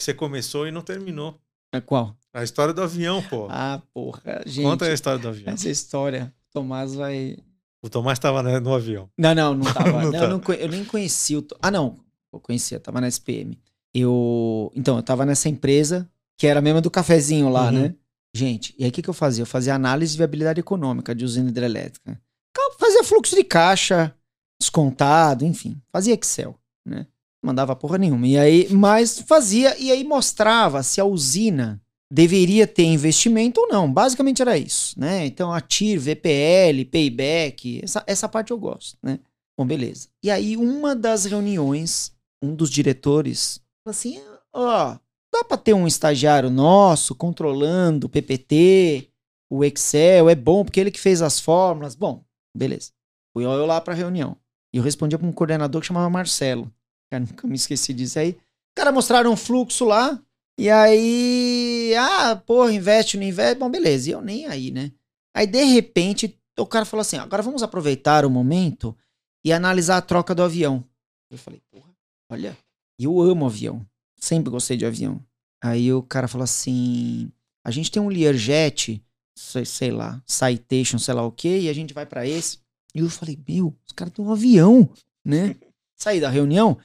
Você 0.00 0.12
começou 0.14 0.66
e 0.68 0.70
não 0.70 0.82
terminou. 0.82 1.38
É 1.74 1.80
qual? 1.80 2.16
A 2.32 2.44
história 2.44 2.72
do 2.74 2.82
avião, 2.82 3.22
pô. 3.22 3.46
Ah, 3.50 3.80
porra. 3.92 4.42
Gente, 4.46 4.64
Conta 4.64 4.84
a 4.84 4.92
história 4.92 5.18
do 5.18 5.28
avião. 5.28 5.52
essa 5.52 5.68
história. 5.70 6.32
Tomás 6.56 6.94
vai. 6.94 7.36
O 7.82 7.88
Tomás 7.90 8.18
tava 8.18 8.42
né, 8.42 8.58
no 8.58 8.74
avião. 8.74 9.10
Não, 9.18 9.34
não, 9.34 9.54
não 9.54 9.72
tava. 9.72 9.90
Não 10.04 10.10
não, 10.10 10.18
eu, 10.22 10.28
não 10.38 10.54
eu 10.54 10.68
nem 10.68 10.84
conhecia 10.84 11.38
o. 11.38 11.42
To- 11.42 11.56
Ah, 11.60 11.70
não. 11.70 11.96
Eu 12.32 12.40
conhecia, 12.40 12.80
tava 12.80 12.98
na 13.00 13.08
SPM. 13.08 13.58
Eu. 13.94 14.72
Então, 14.74 14.96
eu 14.96 15.02
tava 15.02 15.26
nessa 15.26 15.48
empresa, 15.48 16.08
que 16.38 16.46
era 16.46 16.60
a 16.60 16.62
mesma 16.62 16.80
do 16.80 16.90
cafezinho 16.90 17.48
lá, 17.50 17.66
Uhum. 17.66 17.72
né? 17.72 17.94
Gente, 18.34 18.74
e 18.78 18.84
aí 18.84 18.90
o 18.90 18.92
que, 18.92 19.02
que 19.02 19.08
eu 19.10 19.14
fazia? 19.14 19.42
Eu 19.42 19.46
fazia 19.46 19.74
análise 19.74 20.12
de 20.12 20.18
viabilidade 20.18 20.60
econômica 20.60 21.14
de 21.14 21.24
usina 21.24 21.48
hidrelétrica. 21.48 22.20
Ca- 22.54 22.76
Fazia 22.78 23.04
fluxo 23.04 23.34
de 23.36 23.44
caixa, 23.44 24.14
descontado, 24.60 25.44
enfim. 25.44 25.80
Fazia 25.92 26.14
Excel, 26.14 26.54
né? 26.86 27.06
Mandava 27.42 27.76
porra 27.76 27.96
nenhuma. 27.98 28.26
E 28.26 28.36
aí, 28.38 28.68
mas 28.72 29.20
fazia, 29.20 29.78
e 29.78 29.90
aí 29.92 30.04
mostrava 30.04 30.82
se 30.82 31.00
a 31.00 31.04
usina 31.04 31.80
deveria 32.10 32.66
ter 32.66 32.84
investimento 32.84 33.60
ou 33.60 33.68
não. 33.68 33.92
Basicamente 33.92 34.42
era 34.42 34.56
isso, 34.56 34.98
né? 34.98 35.26
Então, 35.26 35.52
a 35.52 35.60
TIR, 35.60 36.00
VPL, 36.00 36.84
payback, 36.90 37.80
essa, 37.82 38.04
essa 38.06 38.28
parte 38.28 38.50
eu 38.50 38.58
gosto, 38.58 38.96
né? 39.02 39.18
Bom, 39.58 39.66
beleza. 39.66 40.08
E 40.22 40.30
aí, 40.30 40.56
uma 40.56 40.94
das 40.94 41.24
reuniões, 41.24 42.12
um 42.42 42.54
dos 42.54 42.70
diretores 42.70 43.60
falou 43.82 43.96
assim: 43.96 44.20
ó, 44.52 44.96
dá 45.32 45.44
pra 45.44 45.56
ter 45.56 45.74
um 45.74 45.86
estagiário 45.86 46.50
nosso 46.50 47.14
controlando 47.14 48.06
o 48.06 48.10
PPT, 48.10 49.08
o 49.50 49.64
Excel, 49.64 50.28
é 50.28 50.34
bom, 50.34 50.64
porque 50.64 50.80
ele 50.80 50.90
que 50.90 51.00
fez 51.00 51.22
as 51.22 51.40
fórmulas. 51.40 51.94
Bom, 51.94 52.24
beleza. 52.56 52.92
Fui 53.32 53.44
eu 53.44 53.66
lá 53.66 53.80
pra 53.80 53.94
reunião. 53.94 54.36
E 54.72 54.78
eu 54.78 54.82
respondia 54.82 55.18
pra 55.18 55.26
um 55.26 55.32
coordenador 55.32 55.80
que 55.80 55.86
chamava 55.86 56.10
Marcelo. 56.10 56.72
Cara, 57.10 57.24
nunca 57.28 57.46
me 57.46 57.54
esqueci 57.54 57.94
disso 57.94 58.18
aí. 58.18 58.36
Cara, 58.76 58.92
mostraram 58.92 59.32
um 59.32 59.36
fluxo 59.36 59.84
lá. 59.84 60.20
E 60.58 60.70
aí, 60.70 61.94
ah, 61.98 62.36
porra, 62.36 62.72
investe, 62.72 63.16
não 63.16 63.24
investe. 63.24 63.58
Bom, 63.58 63.70
beleza. 63.70 64.08
E 64.08 64.12
eu 64.12 64.22
nem 64.22 64.46
aí, 64.46 64.70
né? 64.70 64.92
Aí, 65.34 65.46
de 65.46 65.62
repente, 65.64 66.38
o 66.58 66.66
cara 66.66 66.84
falou 66.84 67.02
assim: 67.02 67.16
agora 67.16 67.42
vamos 67.42 67.62
aproveitar 67.62 68.24
o 68.24 68.30
momento 68.30 68.96
e 69.44 69.52
analisar 69.52 69.98
a 69.98 70.02
troca 70.02 70.34
do 70.34 70.42
avião. 70.42 70.84
Eu 71.30 71.38
falei, 71.38 71.60
porra, 71.70 71.90
olha, 72.30 72.56
eu 72.98 73.20
amo 73.20 73.46
avião. 73.46 73.86
Sempre 74.18 74.50
gostei 74.50 74.76
de 74.76 74.86
avião. 74.86 75.22
Aí 75.62 75.92
o 75.92 76.02
cara 76.02 76.28
falou 76.28 76.44
assim: 76.44 77.30
a 77.64 77.70
gente 77.70 77.90
tem 77.90 78.00
um 78.00 78.08
Learjet, 78.08 79.02
sei, 79.36 79.64
sei 79.64 79.90
lá, 79.90 80.22
Citation, 80.26 80.98
sei 80.98 81.14
lá 81.14 81.24
o 81.26 81.32
quê, 81.32 81.60
e 81.60 81.68
a 81.68 81.72
gente 81.72 81.92
vai 81.92 82.06
pra 82.06 82.26
esse. 82.26 82.58
E 82.94 83.00
eu 83.00 83.10
falei, 83.10 83.38
meu, 83.46 83.76
os 83.86 83.92
caras 83.92 84.14
têm 84.14 84.24
um 84.24 84.32
avião, 84.32 84.88
né? 85.24 85.54
Saí 85.98 86.20
da 86.20 86.30
reunião, 86.30 86.78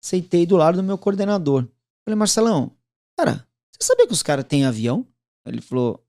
sentei 0.00 0.46
do 0.46 0.56
lado 0.56 0.76
do 0.76 0.82
meu 0.82 0.96
coordenador. 0.96 1.68
Falei, 2.04 2.16
Marcelão, 2.16 2.72
cara, 3.18 3.46
você 3.72 3.86
sabia 3.86 4.06
que 4.06 4.12
os 4.12 4.22
caras 4.22 4.44
têm 4.44 4.64
avião? 4.64 5.06
Ele 5.46 5.60
falou, 5.60 6.02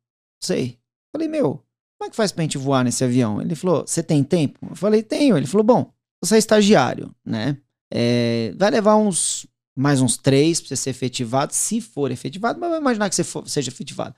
sei. 0.43 0.77
Falei, 1.11 1.27
meu, 1.27 1.63
como 1.97 2.07
é 2.07 2.09
que 2.09 2.15
faz 2.15 2.31
pra 2.31 2.43
gente 2.43 2.57
voar 2.57 2.83
nesse 2.83 3.03
avião? 3.03 3.41
Ele 3.41 3.55
falou, 3.55 3.81
você 3.85 4.03
tem 4.03 4.23
tempo? 4.23 4.59
Eu 4.69 4.75
falei, 4.75 5.01
tenho. 5.03 5.35
Ele 5.37 5.47
falou, 5.47 5.63
bom, 5.65 5.91
você 6.23 6.35
é 6.35 6.37
estagiário, 6.37 7.13
né? 7.25 7.57
É, 7.91 8.53
vai 8.55 8.69
levar 8.69 8.95
uns 8.95 9.47
mais 9.75 10.01
uns 10.01 10.17
três 10.17 10.59
pra 10.59 10.67
você 10.69 10.75
ser 10.75 10.89
efetivado, 10.89 11.53
se 11.53 11.79
for 11.81 12.11
efetivado, 12.11 12.59
mas 12.59 12.69
vai 12.69 12.79
imaginar 12.79 13.09
que 13.09 13.15
você 13.15 13.23
for- 13.23 13.47
seja 13.47 13.69
efetivado. 13.69 14.13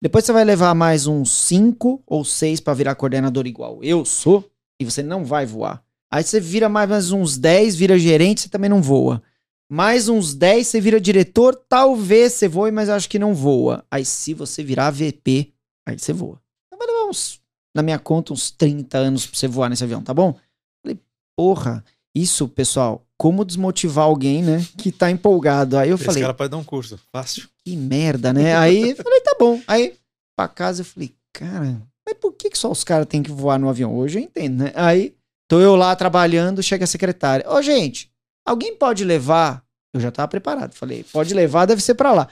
Depois 0.00 0.24
você 0.26 0.32
vai 0.32 0.44
levar 0.44 0.74
mais 0.74 1.06
uns 1.06 1.30
cinco 1.32 2.02
ou 2.06 2.22
seis 2.22 2.60
pra 2.60 2.74
virar 2.74 2.94
coordenador 2.94 3.46
igual 3.46 3.82
eu 3.82 4.04
sou, 4.04 4.48
e 4.78 4.84
você 4.84 5.02
não 5.02 5.24
vai 5.24 5.46
voar. 5.46 5.82
Aí 6.12 6.22
você 6.22 6.38
vira 6.38 6.68
mais, 6.68 6.88
mais 6.88 7.10
uns 7.12 7.38
10, 7.38 7.74
vira 7.74 7.98
gerente, 7.98 8.42
você 8.42 8.48
também 8.50 8.68
não 8.68 8.82
voa. 8.82 9.22
Mais 9.70 10.08
uns 10.08 10.34
10, 10.34 10.66
você 10.66 10.80
vira 10.80 11.00
diretor, 11.00 11.54
talvez 11.68 12.34
você 12.34 12.46
voe, 12.46 12.70
mas 12.70 12.88
acho 12.88 13.08
que 13.08 13.18
não 13.18 13.34
voa. 13.34 13.84
Aí 13.90 14.04
se 14.04 14.32
você 14.32 14.62
virar 14.62 14.90
VP, 14.90 15.52
aí 15.86 15.98
você 15.98 16.12
voa. 16.12 16.40
Então 16.66 16.78
vai 16.78 16.86
levar 16.86 17.10
uns, 17.10 17.40
na 17.74 17.82
minha 17.82 17.98
conta, 17.98 18.32
uns 18.32 18.50
30 18.50 18.96
anos 18.96 19.26
pra 19.26 19.36
você 19.36 19.48
voar 19.48 19.68
nesse 19.68 19.82
avião, 19.82 20.02
tá 20.02 20.14
bom? 20.14 20.38
Falei, 20.84 21.00
porra, 21.36 21.84
isso, 22.14 22.46
pessoal, 22.48 23.04
como 23.18 23.44
desmotivar 23.44 24.04
alguém, 24.04 24.40
né, 24.42 24.64
que 24.78 24.92
tá 24.92 25.10
empolgado. 25.10 25.76
Aí 25.76 25.90
eu 25.90 25.96
Esse 25.96 26.04
falei, 26.04 26.22
cara 26.22 26.34
pode 26.34 26.50
dar 26.50 26.58
um 26.58 26.64
curso. 26.64 26.98
Fácil. 27.12 27.48
que 27.64 27.76
merda, 27.76 28.32
né? 28.32 28.56
Aí 28.56 28.94
falei, 28.94 29.20
tá 29.20 29.36
bom. 29.38 29.60
Aí, 29.66 29.96
pra 30.36 30.46
casa, 30.46 30.82
eu 30.82 30.86
falei, 30.86 31.12
cara, 31.32 31.82
mas 32.06 32.16
por 32.20 32.32
que, 32.34 32.50
que 32.50 32.58
só 32.58 32.70
os 32.70 32.84
caras 32.84 33.06
têm 33.06 33.22
que 33.22 33.32
voar 33.32 33.58
no 33.58 33.68
avião? 33.68 33.96
Hoje 33.96 34.18
eu 34.18 34.22
entendo, 34.22 34.62
né? 34.62 34.72
Aí, 34.76 35.16
tô 35.48 35.60
eu 35.60 35.74
lá 35.74 35.96
trabalhando, 35.96 36.62
chega 36.62 36.84
a 36.84 36.86
secretária. 36.86 37.44
Ô, 37.50 37.60
gente, 37.60 38.12
alguém 38.46 38.76
pode 38.76 39.04
levar? 39.04 39.64
Eu 39.94 40.00
já 40.00 40.10
tava 40.10 40.28
preparado. 40.28 40.74
Falei, 40.74 41.04
pode 41.04 41.34
levar, 41.34 41.66
deve 41.66 41.82
ser 41.82 41.94
pra 41.94 42.12
lá. 42.12 42.28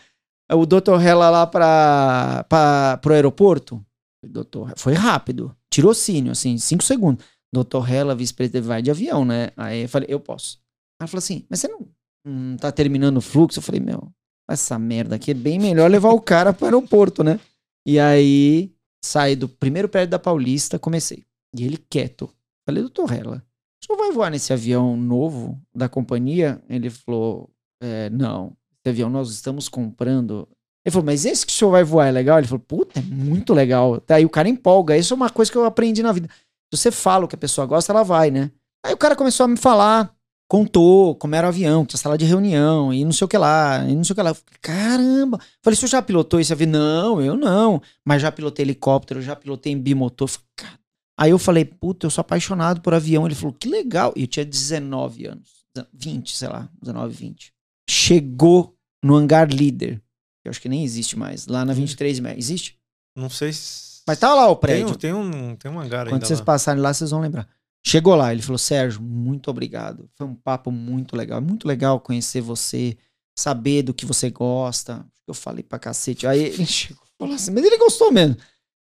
O 0.53 0.67
doutor 0.67 1.03
Hela 1.03 1.31
lá 1.31 1.47
pra, 1.47 2.99
pro 3.01 3.15
aeroporto? 3.15 3.85
Doutor, 4.25 4.73
foi 4.77 4.95
rápido. 4.95 5.55
Tirocínio, 5.71 6.33
assim, 6.33 6.57
cinco 6.59 6.83
segundos. 6.83 7.25
Doutor 7.53 7.91
Hela, 7.91 8.15
vice-presidente, 8.15 8.65
vai 8.65 8.83
de 8.83 8.91
avião, 8.91 9.25
né? 9.25 9.51
Aí 9.57 9.83
eu 9.83 9.89
falei, 9.89 10.09
eu 10.11 10.21
posso. 10.21 10.59
Ela 11.01 11.09
falou 11.09 11.19
assim, 11.19 11.45
mas 11.49 11.61
você 11.61 11.69
não, 11.69 11.89
não 12.25 12.57
tá 12.57 12.71
terminando 12.73 13.19
o 13.19 13.23
fluxo? 13.23 13.59
Eu 13.59 13.63
falei, 13.63 13.81
meu, 13.81 14.13
essa 14.49 14.79
merda 14.79 15.17
aqui 15.17 15.31
é 15.31 15.35
bem 15.35 15.59
melhor 15.59 15.91
levar 15.91 16.11
o 16.11 16.21
cara 16.21 16.53
pro 16.53 16.67
aeroporto, 16.67 17.23
né? 17.23 17.39
E 17.87 17.99
aí, 17.99 18.73
saí 19.05 19.37
do 19.37 19.49
primeiro 19.49 19.89
prédio 19.89 20.11
da 20.11 20.19
Paulista, 20.19 20.79
comecei. 20.79 21.25
E 21.57 21.65
ele 21.65 21.77
quieto. 21.77 22.31
Falei, 22.67 22.83
doutor 22.83 23.13
Hela, 23.13 23.37
o 23.37 23.54
senhor 23.87 23.99
vai 23.99 24.13
voar 24.13 24.31
nesse 24.31 24.53
avião 24.53 24.97
novo 24.97 25.61
da 25.75 25.89
companhia? 25.89 26.63
Ele 26.69 26.91
falou, 26.91 27.51
é, 27.83 28.11
não, 28.11 28.57
esse 28.81 28.91
avião 28.91 29.11
nós 29.11 29.31
estamos 29.31 29.69
comprando. 29.69 30.49
Ele 30.85 30.93
falou, 30.93 31.07
mas 31.07 31.25
esse 31.25 31.47
que 31.47 31.53
o 31.53 31.55
senhor 31.55 31.71
vai 31.71 31.85
voar 31.85 32.07
é 32.07 32.11
legal? 32.11 32.39
Ele 32.39 32.47
falou, 32.47 32.65
puta, 32.67 33.01
é 33.01 33.03
muito 33.03 33.55
legal. 33.55 34.03
Aí 34.09 34.25
o 34.25 34.31
cara 34.31 34.49
empolga. 34.49 34.97
Isso 34.97 35.15
é 35.15 35.17
uma 35.17 35.31
coisa 35.31 35.51
que 35.51 35.57
eu 35.57 35.65
aprendi 35.65 36.03
na 36.03 36.13
vida. 36.13 36.29
Se 36.73 36.79
você 36.79 36.91
fala 36.91 37.25
o 37.25 37.29
que 37.29 37.35
a 37.35 37.39
pessoa 37.39 37.67
gosta, 37.67 37.93
ela 37.93 38.03
vai, 38.03 38.31
né? 38.31 38.51
Aí 38.85 38.93
o 38.93 38.99
cara 38.99 39.17
começou 39.17 39.45
a 39.45 39.49
me 39.49 39.57
falar, 39.57 40.15
contou 40.47 41.15
como 41.15 41.35
era 41.35 41.47
o 41.47 41.49
avião, 41.49 41.87
tinha 41.87 41.99
sala 41.99 42.19
de 42.19 42.27
reunião, 42.27 42.93
e 42.93 43.05
não 43.05 43.13
sei 43.13 43.25
o 43.25 43.29
que 43.29 43.39
lá, 43.39 43.85
e 43.89 43.95
não 43.95 44.05
sei 44.05 44.13
o 44.13 44.17
que 44.17 44.23
lá. 44.23 44.31
Eu 44.31 44.35
falei, 44.35 44.59
caramba! 44.61 45.41
Falei, 45.63 45.75
o 45.75 45.77
senhor 45.79 45.89
já 45.89 46.03
pilotou 46.03 46.39
esse 46.39 46.53
avião? 46.53 46.71
Não, 46.71 47.23
eu 47.23 47.37
não. 47.37 47.81
Mas 48.05 48.21
já 48.21 48.31
pilotei 48.31 48.65
helicóptero, 48.65 49.23
já 49.23 49.35
pilotei 49.35 49.73
em 49.73 49.79
bimotor. 49.79 50.29
Eu 50.29 50.29
falei. 50.29 50.84
Aí 51.19 51.31
eu 51.31 51.39
falei, 51.39 51.65
puta, 51.65 52.07
eu 52.07 52.11
sou 52.11 52.21
apaixonado 52.23 52.81
por 52.81 52.93
avião. 52.95 53.25
Ele 53.27 53.35
falou, 53.35 53.53
que 53.53 53.69
legal. 53.69 54.13
E 54.17 54.23
eu 54.23 54.27
tinha 54.27 54.45
19 54.45 55.27
anos, 55.27 55.49
20, 55.93 56.37
sei 56.37 56.49
lá, 56.49 56.69
19, 56.83 57.15
20. 57.15 57.53
Chegou 57.89 58.77
no 59.03 59.15
hangar 59.17 59.49
líder, 59.53 59.99
que 60.43 60.49
eu 60.49 60.51
acho 60.51 60.61
que 60.61 60.69
nem 60.69 60.83
existe 60.85 61.17
mais, 61.19 61.47
lá 61.47 61.65
na 61.65 61.73
23 61.73 62.19
Mé. 62.21 62.37
Existe? 62.37 62.79
Não 63.17 63.31
sei 63.31 63.53
se. 63.53 64.03
Mas 64.07 64.19
tá 64.19 64.35
lá 64.35 64.51
o 64.51 64.57
tem, 64.57 64.61
prédio. 64.61 64.89
um- 64.89 64.95
tem 64.95 65.15
um, 65.15 65.57
tem 65.57 65.71
um 65.71 65.81
hangar 65.81 66.09
Quando 66.09 66.27
vocês 66.27 66.41
lá. 66.41 66.45
passarem 66.45 66.83
lá, 66.83 66.93
vocês 66.93 67.11
vão 67.11 67.21
lembrar. 67.21 67.49
Chegou 67.87 68.15
lá, 68.15 68.33
ele 68.33 68.43
falou: 68.43 68.59
Sérgio, 68.59 69.01
muito 69.01 69.49
obrigado. 69.51 70.11
Foi 70.15 70.27
um 70.27 70.35
papo 70.35 70.71
muito 70.71 71.17
legal. 71.17 71.39
É 71.39 71.41
muito 71.41 71.67
legal 71.69 72.01
conhecer 72.01 72.41
você. 72.41 72.97
saber 73.39 73.83
do 73.83 73.93
que 73.95 74.05
você 74.07 74.31
gosta. 74.31 75.05
Eu 75.27 75.35
falei 75.35 75.63
pra 75.63 75.79
cacete. 75.79 76.27
Aí 76.27 76.41
ele 76.45 76.65
chegou 76.67 77.03
e 77.05 77.11
falou 77.19 77.35
assim, 77.35 77.51
mas 77.51 77.65
ele 77.65 77.79
gostou 77.79 78.13
mesmo. 78.13 78.37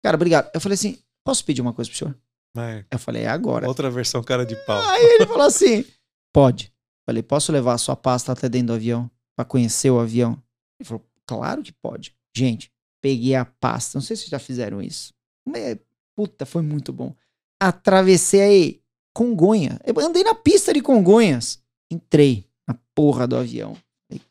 Cara, 0.03 0.15
obrigado. 0.15 0.49
Eu 0.53 0.59
falei 0.61 0.73
assim, 0.75 0.97
posso 1.23 1.43
pedir 1.45 1.61
uma 1.61 1.73
coisa 1.73 1.89
pro 1.89 1.97
senhor? 1.97 2.17
É, 2.57 2.83
Eu 2.91 2.99
falei, 2.99 3.23
é 3.23 3.27
agora. 3.27 3.67
outra 3.67 3.89
versão 3.89 4.21
cara 4.23 4.45
de 4.45 4.55
pau. 4.65 4.81
Aí 4.89 5.03
ele 5.15 5.25
falou 5.25 5.45
assim: 5.47 5.85
pode. 6.33 6.71
Falei, 7.05 7.23
posso 7.23 7.51
levar 7.51 7.73
a 7.73 7.77
sua 7.77 7.95
pasta 7.95 8.31
até 8.31 8.47
dentro 8.47 8.67
do 8.67 8.73
avião 8.73 9.09
pra 9.35 9.43
conhecer 9.45 9.89
o 9.89 9.99
avião? 9.99 10.41
Ele 10.79 10.87
falou, 10.87 11.05
claro 11.25 11.63
que 11.63 11.71
pode. 11.71 12.15
Gente, 12.35 12.71
peguei 13.01 13.35
a 13.35 13.43
pasta. 13.45 13.97
Não 13.97 14.01
sei 14.03 14.15
se 14.15 14.23
vocês 14.23 14.29
já 14.31 14.39
fizeram 14.39 14.81
isso. 14.81 15.13
Mas, 15.47 15.77
puta, 16.15 16.45
foi 16.45 16.61
muito 16.61 16.93
bom. 16.93 17.15
Atravessei 17.61 18.41
aí 18.41 18.81
Congonha. 19.13 19.79
Eu 19.85 19.99
andei 19.99 20.23
na 20.23 20.35
pista 20.35 20.73
de 20.73 20.81
Congonhas. 20.81 21.59
Entrei 21.91 22.45
na 22.67 22.77
porra 22.95 23.27
do 23.27 23.35
avião. 23.35 23.75
Falei, 24.07 24.21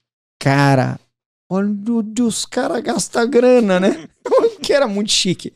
Cara, 0.40 0.98
olha 1.50 1.68
onde 1.68 2.22
os 2.22 2.46
caras 2.46 2.82
gastam 2.82 3.28
grana, 3.28 3.78
né? 3.80 4.08
que 4.62 4.72
era 4.72 4.86
muito 4.88 5.10
chique. 5.10 5.52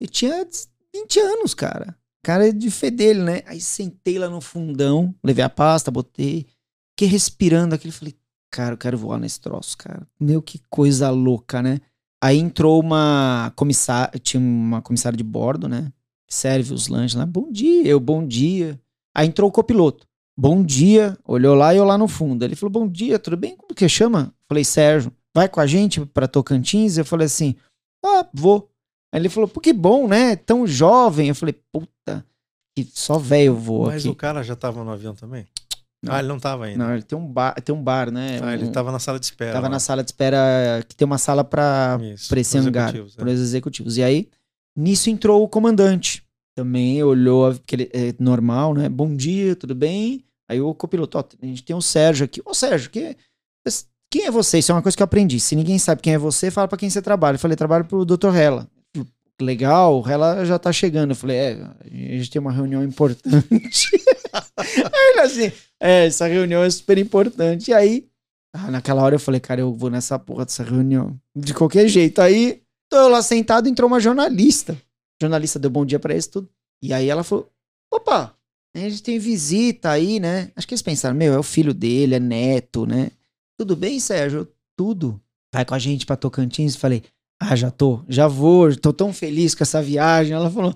Eu 0.00 0.08
tinha 0.08 0.46
20 0.94 1.20
anos, 1.20 1.54
cara. 1.54 1.96
Cara 2.22 2.52
de 2.52 2.70
fedelho, 2.70 3.24
né? 3.24 3.42
Aí 3.46 3.60
sentei 3.60 4.18
lá 4.18 4.28
no 4.28 4.40
fundão, 4.40 5.14
levei 5.22 5.44
a 5.44 5.48
pasta, 5.48 5.90
botei, 5.90 6.46
fiquei 6.92 7.08
respirando 7.08 7.74
aquilo. 7.74 7.92
Falei, 7.92 8.14
cara, 8.50 8.74
eu 8.74 8.78
quero 8.78 8.98
voar 8.98 9.18
nesse 9.18 9.40
troço, 9.40 9.76
cara. 9.76 10.06
Meu, 10.18 10.42
que 10.42 10.60
coisa 10.68 11.10
louca, 11.10 11.62
né? 11.62 11.80
Aí 12.22 12.38
entrou 12.38 12.80
uma 12.80 13.52
comissária, 13.56 14.18
tinha 14.18 14.40
uma 14.40 14.82
comissária 14.82 15.16
de 15.16 15.24
bordo, 15.24 15.68
né? 15.68 15.90
Serve 16.28 16.74
os 16.74 16.88
lanches 16.88 17.14
lá. 17.14 17.24
Bom 17.24 17.50
dia, 17.50 17.86
eu, 17.86 17.98
bom 17.98 18.26
dia. 18.26 18.78
Aí 19.14 19.26
entrou 19.26 19.48
o 19.48 19.52
copiloto. 19.52 20.06
Bom 20.38 20.62
dia, 20.62 21.18
olhou 21.26 21.54
lá 21.54 21.74
e 21.74 21.78
eu 21.78 21.84
lá 21.84 21.98
no 21.98 22.06
fundo. 22.06 22.44
Ele 22.44 22.54
falou, 22.54 22.70
bom 22.70 22.88
dia, 22.88 23.18
tudo 23.18 23.36
bem? 23.36 23.56
Como 23.56 23.74
que 23.74 23.88
chama? 23.88 24.34
Falei, 24.48 24.64
Sérgio, 24.64 25.12
vai 25.34 25.48
com 25.48 25.60
a 25.60 25.66
gente 25.66 26.04
pra 26.06 26.28
Tocantins? 26.28 26.96
Eu 26.96 27.04
falei 27.04 27.26
assim, 27.26 27.54
ah, 28.04 28.26
vou. 28.32 28.70
Aí 29.12 29.20
ele 29.20 29.28
falou, 29.28 29.48
pô, 29.48 29.60
que 29.60 29.72
bom, 29.72 30.06
né? 30.06 30.36
Tão 30.36 30.66
jovem. 30.66 31.28
Eu 31.28 31.34
falei, 31.34 31.54
puta, 31.72 32.24
que 32.76 32.84
só 32.92 33.18
velho 33.18 33.54
voa 33.56 33.88
Mas 33.92 34.02
aqui. 34.02 34.08
o 34.10 34.14
cara 34.14 34.42
já 34.42 34.54
tava 34.54 34.84
no 34.84 34.90
avião 34.90 35.14
também? 35.14 35.46
Não. 36.02 36.14
Ah, 36.14 36.20
ele 36.20 36.28
não 36.28 36.38
tava 36.40 36.64
ainda. 36.64 36.82
Não, 36.84 36.94
ele 36.94 37.02
tem 37.02 37.18
um 37.18 37.26
bar, 37.26 37.54
tem 37.60 37.74
um 37.74 37.82
bar, 37.82 38.10
né? 38.10 38.38
Ah, 38.42 38.54
ele 38.54 38.64
Um- 38.64 38.72
tava 38.72 38.90
na 38.90 38.98
sala 38.98 39.18
de 39.18 39.26
espera. 39.26 39.52
tava 39.52 39.66
lá. 39.66 39.72
na 39.74 39.80
sala 39.80 40.02
de 40.02 40.08
espera, 40.10 40.38
que 40.88 40.96
tem 40.96 41.04
uma 41.04 41.18
sala 41.18 41.44
pra 41.44 41.98
esse 42.36 42.56
hangar, 42.56 42.84
executivos, 42.88 43.14
é. 43.14 43.16
para 43.18 43.30
os 43.30 43.40
executivos. 43.40 43.96
E 43.98 44.02
aí, 44.02 44.28
nisso 44.74 45.10
entrou 45.10 45.42
o 45.42 45.48
comandante. 45.48 46.24
Também 46.56 47.02
olhou, 47.02 47.52
porque 47.54 47.74
ele 47.76 47.90
é 47.92 48.14
normal, 48.18 48.72
né? 48.74 48.88
Bom 48.88 49.14
dia, 49.14 49.54
tudo 49.54 49.74
bem? 49.74 50.24
Aí 50.48 50.60
o 50.60 50.74
copiloto, 50.74 51.18
ó, 51.18 51.24
a 51.42 51.46
gente 51.46 51.62
tem 51.62 51.76
o 51.76 51.82
Sérgio 51.82 52.24
aqui. 52.24 52.40
Ô, 52.46 52.54
Sérgio, 52.54 52.90
que, 52.90 53.14
quem 54.10 54.24
é 54.26 54.30
você? 54.30 54.58
Isso 54.58 54.72
é 54.72 54.74
uma 54.74 54.82
coisa 54.82 54.96
que 54.96 55.02
eu 55.02 55.04
aprendi. 55.04 55.38
Se 55.38 55.54
ninguém 55.54 55.78
sabe 55.78 56.00
quem 56.02 56.14
é 56.14 56.18
você, 56.18 56.50
fala 56.50 56.66
pra 56.66 56.78
quem 56.78 56.88
você 56.90 57.00
trabalha. 57.02 57.34
Eu 57.36 57.38
falei, 57.38 57.56
trabalho 57.56 57.84
pro 57.84 58.04
Dr. 58.06 58.34
Hella. 58.34 58.66
Legal, 59.40 60.00
o 60.00 60.08
Hella 60.08 60.44
já 60.44 60.58
tá 60.58 60.72
chegando. 60.72 61.10
Eu 61.10 61.16
falei, 61.16 61.36
é, 61.36 61.52
a 61.82 62.16
gente 62.16 62.30
tem 62.30 62.40
uma 62.40 62.52
reunião 62.52 62.82
importante. 62.82 63.90
aí 64.56 65.10
ele 65.12 65.20
assim, 65.20 65.52
é, 65.80 66.06
essa 66.06 66.26
reunião 66.26 66.62
é 66.62 66.70
super 66.70 66.98
importante. 66.98 67.70
E 67.70 67.74
aí, 67.74 68.08
ah, 68.54 68.70
naquela 68.70 69.02
hora 69.02 69.14
eu 69.14 69.20
falei, 69.20 69.40
cara, 69.40 69.60
eu 69.60 69.72
vou 69.72 69.90
nessa 69.90 70.18
porra 70.18 70.44
dessa 70.44 70.62
reunião. 70.62 71.18
De 71.36 71.54
qualquer 71.54 71.88
jeito. 71.88 72.20
Aí, 72.20 72.62
tô 72.90 73.08
lá 73.08 73.22
sentado, 73.22 73.68
entrou 73.68 73.88
uma 73.88 74.00
jornalista. 74.00 74.72
A 74.72 75.24
jornalista 75.24 75.58
deu 75.58 75.70
bom 75.70 75.84
dia 75.84 75.98
pra 75.98 76.12
eles, 76.12 76.26
tudo. 76.26 76.48
E 76.82 76.92
aí 76.92 77.08
ela 77.08 77.22
falou, 77.22 77.50
opa, 77.92 78.34
a 78.74 78.78
gente 78.78 79.02
tem 79.02 79.18
visita 79.18 79.90
aí, 79.90 80.20
né? 80.20 80.50
Acho 80.56 80.66
que 80.66 80.74
eles 80.74 80.82
pensaram, 80.82 81.16
meu, 81.16 81.32
é 81.32 81.38
o 81.38 81.42
filho 81.42 81.74
dele, 81.74 82.14
é 82.14 82.20
neto, 82.20 82.86
né? 82.86 83.10
Tudo 83.58 83.76
bem, 83.76 84.00
Sérgio? 84.00 84.48
Tudo. 84.76 85.20
Vai 85.52 85.64
com 85.64 85.74
a 85.74 85.78
gente 85.78 86.06
pra 86.06 86.16
Tocantins? 86.16 86.76
Falei, 86.76 87.02
ah, 87.40 87.56
já 87.56 87.70
tô, 87.70 88.04
já 88.06 88.28
vou, 88.28 88.76
tô 88.76 88.92
tão 88.92 89.12
feliz 89.12 89.54
com 89.54 89.64
essa 89.64 89.82
viagem. 89.82 90.34
Ela 90.34 90.50
falou, 90.50 90.74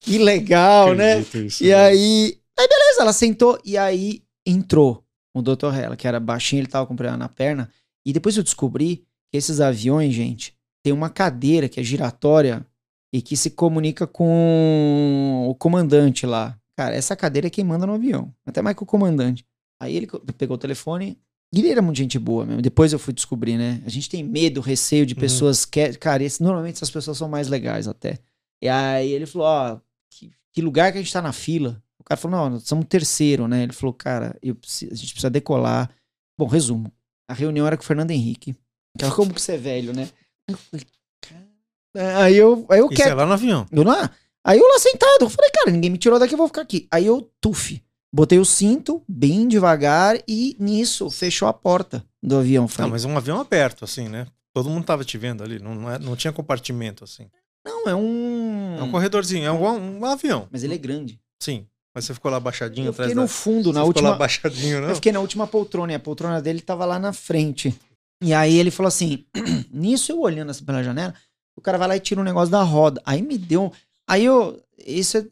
que 0.00 0.18
legal, 0.18 0.94
né? 0.94 1.20
Isso, 1.20 1.64
E 1.64 1.68
né? 1.68 1.74
aí, 1.74 2.38
aí 2.58 2.68
beleza, 2.68 3.00
ela 3.00 3.12
sentou 3.12 3.58
e 3.64 3.78
aí 3.78 4.22
entrou 4.46 5.02
o 5.34 5.40
Dr. 5.40 5.74
Hella, 5.74 5.96
que 5.96 6.06
era 6.06 6.20
baixinho, 6.20 6.60
ele 6.60 6.66
tava 6.66 6.86
com 6.86 6.94
problema 6.94 7.16
na 7.16 7.28
perna. 7.28 7.70
E 8.04 8.12
depois 8.12 8.36
eu 8.36 8.42
descobri 8.42 9.06
que 9.30 9.38
esses 9.38 9.60
aviões, 9.60 10.12
gente, 10.12 10.54
tem 10.84 10.92
uma 10.92 11.08
cadeira 11.08 11.68
que 11.68 11.80
é 11.80 11.82
giratória 11.82 12.66
e 13.14 13.22
que 13.22 13.36
se 13.36 13.50
comunica 13.50 14.06
com 14.06 15.46
o 15.48 15.54
comandante 15.54 16.26
lá. 16.26 16.58
Cara, 16.76 16.94
essa 16.94 17.16
cadeira 17.16 17.46
é 17.46 17.50
quem 17.50 17.64
manda 17.64 17.86
no 17.86 17.94
avião, 17.94 18.34
até 18.44 18.60
mais 18.60 18.76
que 18.76 18.82
o 18.82 18.86
comandante. 18.86 19.46
Aí 19.80 19.96
ele 19.96 20.08
pegou 20.36 20.56
o 20.56 20.58
telefone 20.58 21.18
e 21.52 21.58
ele 21.60 21.68
era 21.70 21.82
muito 21.82 21.96
gente 21.98 22.18
boa 22.18 22.44
mesmo. 22.46 22.62
Depois 22.62 22.92
eu 22.92 22.98
fui 22.98 23.12
descobrir, 23.12 23.56
né? 23.58 23.82
A 23.84 23.90
gente 23.90 24.08
tem 24.08 24.22
medo, 24.24 24.60
receio 24.60 25.04
de 25.04 25.14
Uhum. 25.14 25.20
pessoas 25.20 25.64
que. 25.64 25.92
Cara, 25.94 26.22
esse- 26.24 26.42
normalmente 26.42 26.76
essas 26.76 26.90
pessoas 26.90 27.18
são 27.18 27.28
mais 27.28 27.48
legais 27.48 27.86
até. 27.86 28.18
E 28.62 28.68
aí 28.68 29.10
ele 29.10 29.26
falou: 29.26 29.46
Ó, 29.46 29.80
que, 30.10 30.30
que 30.52 30.62
lugar 30.62 30.90
que 30.92 30.98
a 30.98 31.02
gente 31.02 31.12
tá 31.12 31.20
na 31.22 31.32
fila? 31.32 31.82
O 31.98 32.04
cara 32.04 32.18
falou: 32.20 32.38
Não, 32.40 32.50
nós 32.50 32.62
somos 32.64 32.86
terceiro, 32.88 33.46
né? 33.46 33.64
Ele 33.64 33.72
falou: 33.72 33.92
Cara, 33.92 34.36
preciso- 34.60 34.92
a 34.92 34.96
gente 34.96 35.12
precisa 35.12 35.30
decolar. 35.30 35.90
Bom, 36.38 36.46
resumo: 36.46 36.90
a 37.28 37.34
reunião 37.34 37.66
era 37.66 37.76
com 37.76 37.82
o 37.82 37.86
Fernando 37.86 38.10
Henrique. 38.12 38.54
Cara, 38.98 39.12
como 39.14 39.32
que 39.34 39.40
você 39.40 39.52
é 39.52 39.58
velho, 39.58 39.92
né? 39.92 40.08
Eu 40.48 40.56
falei, 40.56 40.86
cara. 41.20 42.18
Aí 42.24 42.36
eu, 42.36 42.66
aí 42.70 42.78
eu 42.80 42.86
Isso 42.86 42.96
quero. 42.96 43.10
é 43.10 43.14
lá 43.14 43.26
no 43.26 43.32
avião. 43.34 43.66
Eu 43.70 43.82
lá. 43.82 44.10
Aí 44.44 44.58
eu 44.58 44.66
lá 44.66 44.78
sentado, 44.78 45.22
eu 45.22 45.30
falei, 45.30 45.50
cara, 45.52 45.70
ninguém 45.70 45.88
me 45.90 45.98
tirou 45.98 46.18
daqui, 46.18 46.34
eu 46.34 46.38
vou 46.38 46.48
ficar 46.48 46.62
aqui. 46.62 46.88
Aí 46.90 47.06
eu, 47.06 47.30
tuf, 47.40 47.80
botei 48.12 48.38
o 48.38 48.44
cinto 48.44 49.02
bem 49.08 49.48
devagar 49.48 50.16
e 50.28 50.56
nisso 50.58 51.10
fechou 51.10 51.48
a 51.48 51.52
porta 51.52 52.04
do 52.22 52.36
avião. 52.38 52.62
Não, 52.62 52.68
Falei, 52.68 52.90
mas 52.92 53.04
um 53.04 53.16
avião 53.16 53.40
aberto, 53.40 53.84
assim, 53.84 54.08
né? 54.08 54.26
Todo 54.54 54.68
mundo 54.68 54.84
tava 54.84 55.04
te 55.04 55.16
vendo 55.16 55.42
ali, 55.42 55.58
não, 55.58 55.74
não, 55.74 55.90
é- 55.90 55.98
não 55.98 56.14
tinha 56.16 56.32
compartimento, 56.32 57.04
assim. 57.04 57.26
não, 57.64 57.88
é 57.88 57.94
um. 57.94 58.76
É 58.78 58.82
um 58.82 58.90
corredorzinho, 58.90 59.44
é 59.46 59.52
um, 59.52 59.98
um 60.00 60.04
avião. 60.04 60.48
Mas 60.50 60.62
ele 60.64 60.74
é 60.74 60.78
grande. 60.78 61.18
Sim. 61.42 61.66
Mas 61.94 62.04
você 62.06 62.14
ficou 62.14 62.30
lá 62.30 62.40
baixadinho 62.40 62.86
Eu 62.86 62.90
atrás 62.92 63.08
fiquei 63.10 63.14
da... 63.16 63.22
no 63.22 63.28
fundo, 63.28 63.64
Você 63.70 63.72
na 63.74 63.80
ficou 63.80 63.86
última. 63.88 64.10
lá 64.10 64.16
baixadinho, 64.16 64.80
não? 64.80 64.88
Eu 64.88 64.94
fiquei 64.94 65.12
na 65.12 65.20
última 65.20 65.46
poltrona 65.46 65.92
e 65.92 65.94
a 65.94 66.00
poltrona 66.00 66.40
dele 66.40 66.60
tava 66.60 66.84
lá 66.86 66.98
na 66.98 67.12
frente. 67.12 67.74
E 68.22 68.32
aí 68.32 68.56
ele 68.58 68.70
falou 68.70 68.88
assim: 68.88 69.24
nisso 69.72 70.10
eu 70.12 70.20
olhando 70.20 70.50
assim 70.50 70.64
pela 70.64 70.82
janela, 70.82 71.14
o 71.56 71.60
cara 71.60 71.76
vai 71.78 71.88
lá 71.88 71.96
e 71.96 72.00
tira 72.00 72.20
um 72.20 72.24
negócio 72.24 72.50
da 72.50 72.62
roda. 72.62 73.00
Aí 73.04 73.20
me 73.22 73.36
deu. 73.38 73.72
Aí 74.08 74.24
eu. 74.24 74.62
Isso, 74.86 75.18
é- 75.18 75.26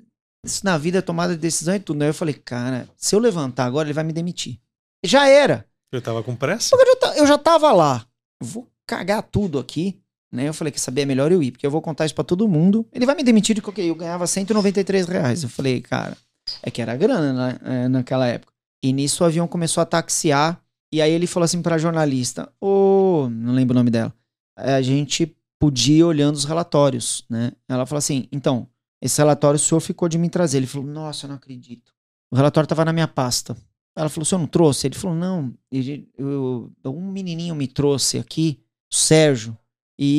isso 0.44 0.64
na 0.64 0.76
vida 0.78 0.98
é 0.98 1.02
tomada 1.02 1.34
de 1.34 1.40
decisão 1.40 1.74
e 1.74 1.80
tudo. 1.80 1.98
Né? 1.98 2.08
Eu 2.08 2.14
falei, 2.14 2.34
cara, 2.34 2.88
se 2.96 3.14
eu 3.14 3.18
levantar 3.18 3.64
agora, 3.64 3.86
ele 3.88 3.94
vai 3.94 4.04
me 4.04 4.12
demitir. 4.12 4.58
Já 5.04 5.26
era. 5.28 5.66
Eu 5.92 6.00
tava 6.00 6.22
com 6.22 6.36
pressa? 6.36 6.76
Eu 6.76 6.78
já, 7.00 7.16
eu 7.16 7.26
já 7.26 7.38
tava 7.38 7.72
lá. 7.72 8.06
Vou 8.42 8.68
cagar 8.86 9.22
tudo 9.22 9.58
aqui. 9.58 10.00
Né? 10.32 10.46
Eu 10.48 10.54
falei 10.54 10.70
que 10.70 10.80
sabia 10.80 11.04
melhor 11.04 11.32
eu 11.32 11.42
ir, 11.42 11.50
porque 11.50 11.66
eu 11.66 11.70
vou 11.70 11.82
contar 11.82 12.06
isso 12.06 12.14
pra 12.14 12.22
todo 12.24 12.46
mundo. 12.46 12.86
Ele 12.92 13.04
vai 13.06 13.14
me 13.16 13.24
demitir 13.24 13.54
de 13.54 13.60
qualquer. 13.62 13.84
Eu 13.84 13.94
ganhava 13.94 14.26
193 14.26 15.06
reais. 15.08 15.42
Eu 15.42 15.48
falei, 15.48 15.80
cara, 15.80 16.16
é 16.62 16.70
que 16.70 16.80
era 16.80 16.96
grana 16.96 17.32
né, 17.32 17.58
é, 17.64 17.88
naquela 17.88 18.26
época. 18.26 18.52
E 18.82 18.92
nisso 18.92 19.22
o 19.24 19.26
avião 19.26 19.48
começou 19.48 19.82
a 19.82 19.86
taxiar. 19.86 20.60
E 20.92 21.02
aí 21.02 21.12
ele 21.12 21.26
falou 21.26 21.44
assim 21.44 21.60
pra 21.60 21.78
jornalista: 21.78 22.50
Ô, 22.60 23.28
não 23.30 23.52
lembro 23.52 23.74
o 23.74 23.78
nome 23.78 23.90
dela. 23.90 24.12
"É, 24.58 24.74
A 24.74 24.82
gente 24.82 25.36
podia 25.58 25.98
ir 25.98 26.04
olhando 26.04 26.36
os 26.36 26.44
relatórios, 26.44 27.24
né? 27.28 27.52
Ela 27.68 27.84
falou 27.84 27.98
assim: 27.98 28.26
então, 28.32 28.66
esse 29.00 29.18
relatório 29.18 29.56
o 29.56 29.58
senhor 29.60 29.80
ficou 29.80 30.08
de 30.08 30.18
me 30.18 30.28
trazer. 30.28 30.58
Ele 30.58 30.66
falou: 30.66 30.86
nossa, 30.86 31.26
eu 31.26 31.28
não 31.28 31.36
acredito. 31.36 31.92
O 32.30 32.36
relatório 32.36 32.68
tava 32.68 32.84
na 32.84 32.92
minha 32.92 33.08
pasta. 33.08 33.56
Ela 33.96 34.08
falou: 34.08 34.22
o 34.22 34.26
senhor 34.26 34.38
não 34.40 34.46
trouxe? 34.46 34.86
Ele 34.86 34.94
falou: 34.94 35.16
não, 35.16 35.52
eu- 35.70 36.70
um 36.84 37.10
menininho 37.12 37.54
me 37.54 37.66
trouxe 37.66 38.18
aqui, 38.18 38.60
o 38.92 38.94
Sérgio, 38.94 39.56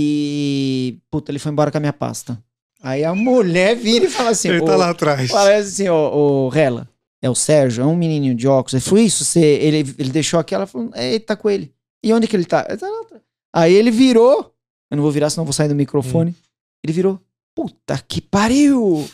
e. 0.04 1.00
Puta, 1.10 1.32
ele 1.32 1.40
foi 1.40 1.52
embora 1.52 1.72
com 1.72 1.78
a 1.78 1.82
minha 1.82 1.94
pasta. 1.94 2.42
Aí 2.84 3.04
a 3.04 3.14
mulher 3.14 3.76
vira 3.76 4.06
e 4.06 4.10
fala 4.10 4.30
assim: 4.30 4.50
Ele 4.50 4.62
"Ô, 4.62 4.66
tá 4.66 4.76
lá 4.76 4.90
atrás. 4.90 5.30
Parece 5.32 5.84
assim, 5.84 5.90
ó, 5.90 6.16
o 6.16 6.50
Rela. 6.50 6.88
É 7.24 7.30
o 7.30 7.36
Sérgio, 7.36 7.84
é 7.84 7.86
um 7.86 7.96
menininho 7.96 8.34
de 8.34 8.48
óculos. 8.48 8.74
Ele 8.74 8.82
falou, 8.82 9.00
isso, 9.04 9.24
você, 9.24 9.40
ele, 9.40 9.94
ele 10.00 10.10
deixou 10.10 10.40
aqui, 10.40 10.56
ela 10.56 10.66
falou, 10.66 10.90
é, 10.96 11.10
ele 11.12 11.20
tá 11.20 11.36
com 11.36 11.48
ele. 11.48 11.72
E 12.04 12.12
onde 12.12 12.26
que 12.28 12.36
ele 12.36 12.46
tá? 12.46 12.66
Ele 12.68 12.78
tá 12.80 12.90
lá 12.90 13.02
atrás. 13.02 13.22
Aí 13.54 13.74
ele 13.76 13.92
virou, 13.92 14.52
eu 14.90 14.96
não 14.98 15.04
vou 15.04 15.12
virar, 15.12 15.30
senão 15.30 15.44
eu 15.44 15.46
vou 15.46 15.54
sair 15.54 15.68
do 15.68 15.76
microfone. 15.76 16.36
Ele 16.84 16.92
virou, 16.92 17.20
puta 17.56 17.98
que 18.08 18.22
pariu! 18.22 19.10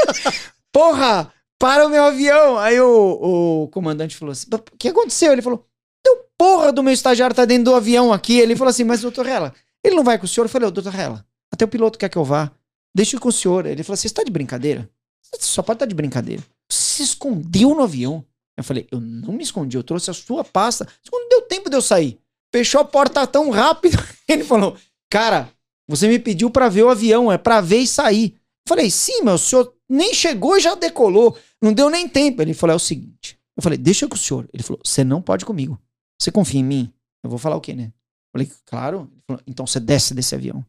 Porra, 0.72 1.32
para 1.58 1.86
o 1.86 1.90
meu 1.90 2.04
avião! 2.04 2.58
Aí 2.58 2.80
o, 2.80 3.64
o 3.64 3.68
comandante 3.68 4.16
falou 4.16 4.32
assim, 4.32 4.46
o 4.52 4.76
que 4.78 4.88
aconteceu? 4.88 5.32
Ele 5.32 5.42
falou, 5.42 5.66
deu 6.04 6.24
porra 6.38 6.72
do 6.72 6.82
meu 6.82 6.92
estagiário 6.92 7.36
tá 7.36 7.44
dentro 7.44 7.64
do 7.64 7.74
avião 7.74 8.12
aqui. 8.12 8.38
Ele 8.38 8.56
falou 8.56 8.70
assim, 8.70 8.84
mas 8.84 9.02
doutor 9.02 9.26
Rela, 9.26 9.54
ele 9.84 9.96
não 9.96 10.04
vai 10.04 10.18
com 10.18 10.24
o 10.24 10.28
senhor? 10.28 10.46
Eu 10.46 10.50
falei, 10.50 10.68
ô 10.68 10.70
doutor 10.70 10.92
Rela, 10.92 11.24
até 11.52 11.64
o 11.64 11.68
piloto 11.68 11.98
quer 11.98 12.08
que 12.08 12.16
eu 12.16 12.24
vá. 12.24 12.50
Deixa 12.94 13.18
com 13.18 13.28
o 13.28 13.32
senhor. 13.32 13.66
Ele 13.66 13.82
falou 13.82 13.94
assim, 13.94 14.08
você 14.08 14.14
tá 14.14 14.24
de 14.24 14.30
brincadeira? 14.30 14.88
Você 15.22 15.42
só 15.42 15.62
pode 15.62 15.76
estar 15.76 15.86
de 15.86 15.94
brincadeira. 15.94 16.42
Você 16.68 16.96
se 16.96 17.02
escondeu 17.02 17.74
no 17.74 17.82
avião. 17.82 18.24
Eu 18.56 18.64
falei, 18.64 18.86
eu 18.90 19.00
não 19.00 19.32
me 19.32 19.42
escondi, 19.42 19.76
eu 19.76 19.82
trouxe 19.82 20.10
a 20.10 20.14
sua 20.14 20.44
pasta. 20.44 20.86
Não 21.10 21.28
deu 21.28 21.42
tempo 21.42 21.70
de 21.70 21.76
eu 21.76 21.82
sair. 21.82 22.18
Fechou 22.52 22.80
a 22.80 22.84
porta 22.84 23.26
tão 23.26 23.50
rápido. 23.50 23.96
Ele 24.28 24.44
falou, 24.44 24.76
cara, 25.08 25.50
você 25.90 26.08
me 26.08 26.18
pediu 26.18 26.50
pra 26.50 26.68
ver 26.68 26.84
o 26.84 26.88
avião, 26.88 27.30
é 27.30 27.36
pra 27.36 27.60
ver 27.60 27.78
e 27.78 27.86
sair. 27.86 28.34
Eu 28.34 28.68
falei, 28.68 28.90
sim, 28.90 29.22
mas 29.22 29.42
o 29.42 29.44
senhor 29.44 29.74
nem 29.88 30.14
chegou 30.14 30.56
e 30.56 30.60
já 30.60 30.74
decolou. 30.74 31.36
Não 31.60 31.72
deu 31.72 31.90
nem 31.90 32.08
tempo. 32.08 32.40
Ele 32.40 32.54
falou, 32.54 32.74
é 32.74 32.76
o 32.76 32.80
seguinte. 32.80 33.38
Eu 33.56 33.62
falei, 33.62 33.76
deixa 33.76 34.06
com 34.06 34.14
o 34.14 34.18
senhor. 34.18 34.48
Ele 34.52 34.62
falou, 34.62 34.80
você 34.84 35.02
não 35.02 35.20
pode 35.20 35.44
comigo. 35.44 35.78
Você 36.18 36.30
confia 36.30 36.60
em 36.60 36.64
mim? 36.64 36.92
Eu 37.22 37.28
vou 37.28 37.38
falar 37.38 37.56
o 37.56 37.60
quê, 37.60 37.74
né? 37.74 37.92
Falei, 38.32 38.50
claro. 38.64 39.10
Ele 39.12 39.22
falou, 39.26 39.42
então 39.46 39.66
você 39.66 39.80
desce 39.80 40.14
desse 40.14 40.34
avião. 40.34 40.64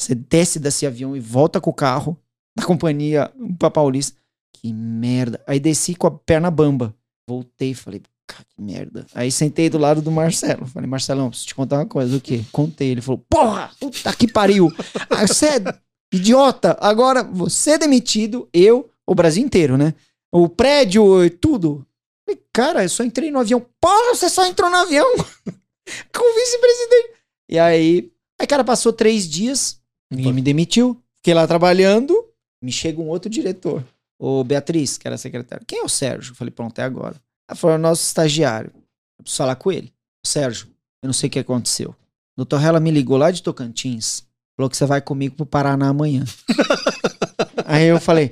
Você 0.00 0.14
desce 0.14 0.58
desse 0.58 0.86
avião 0.86 1.16
e 1.16 1.20
volta 1.20 1.60
com 1.60 1.70
o 1.70 1.74
carro 1.74 2.18
da 2.56 2.64
companhia 2.64 3.32
pra 3.58 3.70
Paulista. 3.70 4.18
Que 4.52 4.72
merda. 4.72 5.42
Aí 5.46 5.60
desci 5.60 5.94
com 5.94 6.06
a 6.06 6.10
perna 6.10 6.50
bamba. 6.50 6.94
Voltei 7.28 7.70
e 7.70 7.74
falei, 7.74 8.02
cara, 8.26 8.44
que 8.44 8.60
merda. 8.60 9.06
Aí 9.14 9.30
sentei 9.30 9.70
do 9.70 9.78
lado 9.78 10.02
do 10.02 10.10
Marcelo. 10.10 10.66
Falei, 10.66 10.88
Marcelão, 10.88 11.28
preciso 11.28 11.48
te 11.48 11.54
contar 11.54 11.76
uma 11.76 11.86
coisa. 11.86 12.16
O 12.16 12.20
quê? 12.20 12.44
Contei. 12.50 12.90
Ele 12.90 13.00
falou, 13.00 13.24
porra, 13.28 13.70
puta 13.94 14.14
que 14.14 14.26
pariu. 14.26 14.72
Aí 15.10 15.26
você 15.26 15.46
é 15.46 15.60
idiota. 16.12 16.76
Agora 16.80 17.22
você 17.22 17.72
é 17.72 17.78
demitido, 17.78 18.48
eu, 18.52 18.90
o 19.06 19.14
Brasil 19.14 19.44
inteiro, 19.44 19.76
né? 19.76 19.94
O 20.32 20.48
prédio 20.48 21.24
e 21.24 21.30
tudo. 21.30 21.86
Falei, 22.26 22.42
cara, 22.52 22.82
eu 22.82 22.88
só 22.88 23.04
entrei 23.04 23.30
no 23.30 23.38
avião. 23.38 23.64
Porra, 23.80 24.14
você 24.14 24.28
só 24.28 24.46
entrou 24.46 24.70
no 24.70 24.76
avião 24.76 25.06
com 26.12 26.32
o 26.32 26.34
vice-presidente. 26.34 27.10
E 27.50 27.58
aí, 27.58 28.10
aí, 28.40 28.46
cara, 28.46 28.64
passou 28.64 28.92
três 28.92 29.28
dias, 29.28 29.80
ninguém 30.10 30.32
me 30.32 30.42
demitiu. 30.42 31.00
Fiquei 31.18 31.34
lá 31.34 31.46
trabalhando, 31.46 32.14
me 32.62 32.72
chega 32.72 33.00
um 33.00 33.08
outro 33.08 33.30
diretor. 33.30 33.84
Ô, 34.18 34.42
Beatriz, 34.42 34.96
que 34.96 35.06
era 35.06 35.18
secretária. 35.18 35.64
Quem 35.66 35.80
é 35.80 35.82
o 35.82 35.88
Sérgio? 35.88 36.32
Eu 36.32 36.36
falei, 36.36 36.50
pronto, 36.50 36.78
é 36.78 36.82
agora. 36.82 37.16
Ela 37.48 37.56
falou, 37.56 37.74
é 37.74 37.78
o 37.78 37.82
nosso 37.82 38.02
estagiário. 38.02 38.70
Eu 39.18 39.22
preciso 39.22 39.38
falar 39.38 39.56
com 39.56 39.70
ele. 39.70 39.92
Sérgio, 40.24 40.68
eu 41.02 41.06
não 41.06 41.12
sei 41.12 41.28
o 41.28 41.30
que 41.30 41.38
aconteceu. 41.38 41.94
Doutor 42.36 42.58
Rela 42.58 42.80
me 42.80 42.90
ligou 42.90 43.16
lá 43.16 43.30
de 43.30 43.42
Tocantins. 43.42 44.24
Falou 44.56 44.70
que 44.70 44.76
você 44.76 44.86
vai 44.86 45.00
comigo 45.00 45.36
pro 45.36 45.46
Paraná 45.46 45.88
amanhã. 45.88 46.24
Aí 47.66 47.86
eu 47.86 48.00
falei, 48.00 48.30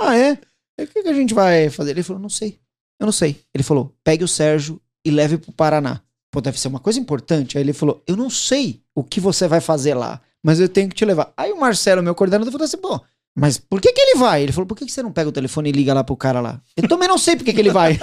ah, 0.00 0.16
é? 0.16 0.32
O 0.80 0.86
que, 0.86 1.02
que 1.02 1.08
a 1.08 1.14
gente 1.14 1.34
vai 1.34 1.70
fazer? 1.70 1.92
Ele 1.92 2.02
falou, 2.02 2.20
não 2.20 2.28
sei. 2.28 2.58
Eu 2.98 3.06
não 3.06 3.12
sei. 3.12 3.40
Ele 3.54 3.62
falou, 3.62 3.94
pegue 4.02 4.24
o 4.24 4.28
Sérgio 4.28 4.80
e 5.04 5.10
leve 5.10 5.38
pro 5.38 5.52
Paraná. 5.52 6.00
Pô, 6.30 6.40
deve 6.40 6.58
ser 6.58 6.68
uma 6.68 6.80
coisa 6.80 6.98
importante. 6.98 7.56
Aí 7.56 7.64
ele 7.64 7.72
falou, 7.72 8.02
eu 8.06 8.16
não 8.16 8.30
sei 8.30 8.82
o 8.94 9.04
que 9.04 9.20
você 9.20 9.46
vai 9.46 9.60
fazer 9.60 9.94
lá, 9.94 10.20
mas 10.42 10.58
eu 10.58 10.68
tenho 10.68 10.88
que 10.88 10.94
te 10.94 11.04
levar. 11.04 11.32
Aí 11.36 11.52
o 11.52 11.60
Marcelo, 11.60 12.02
meu 12.02 12.14
coordenador, 12.14 12.50
falou 12.50 12.64
assim, 12.64 12.78
pô, 12.78 13.00
mas 13.36 13.58
por 13.58 13.80
que 13.80 13.92
que 13.92 14.00
ele 14.00 14.18
vai? 14.18 14.42
Ele 14.42 14.52
falou, 14.52 14.66
por 14.66 14.76
que, 14.76 14.86
que 14.86 14.92
você 14.92 15.02
não 15.02 15.12
pega 15.12 15.28
o 15.28 15.32
telefone 15.32 15.68
e 15.68 15.72
liga 15.72 15.94
lá 15.94 16.02
pro 16.02 16.16
cara 16.16 16.40
lá? 16.40 16.60
Eu 16.76 16.88
também 16.88 17.08
não 17.08 17.18
sei 17.18 17.36
por 17.36 17.44
que 17.44 17.52
que 17.52 17.60
ele 17.60 17.70
vai. 17.70 17.98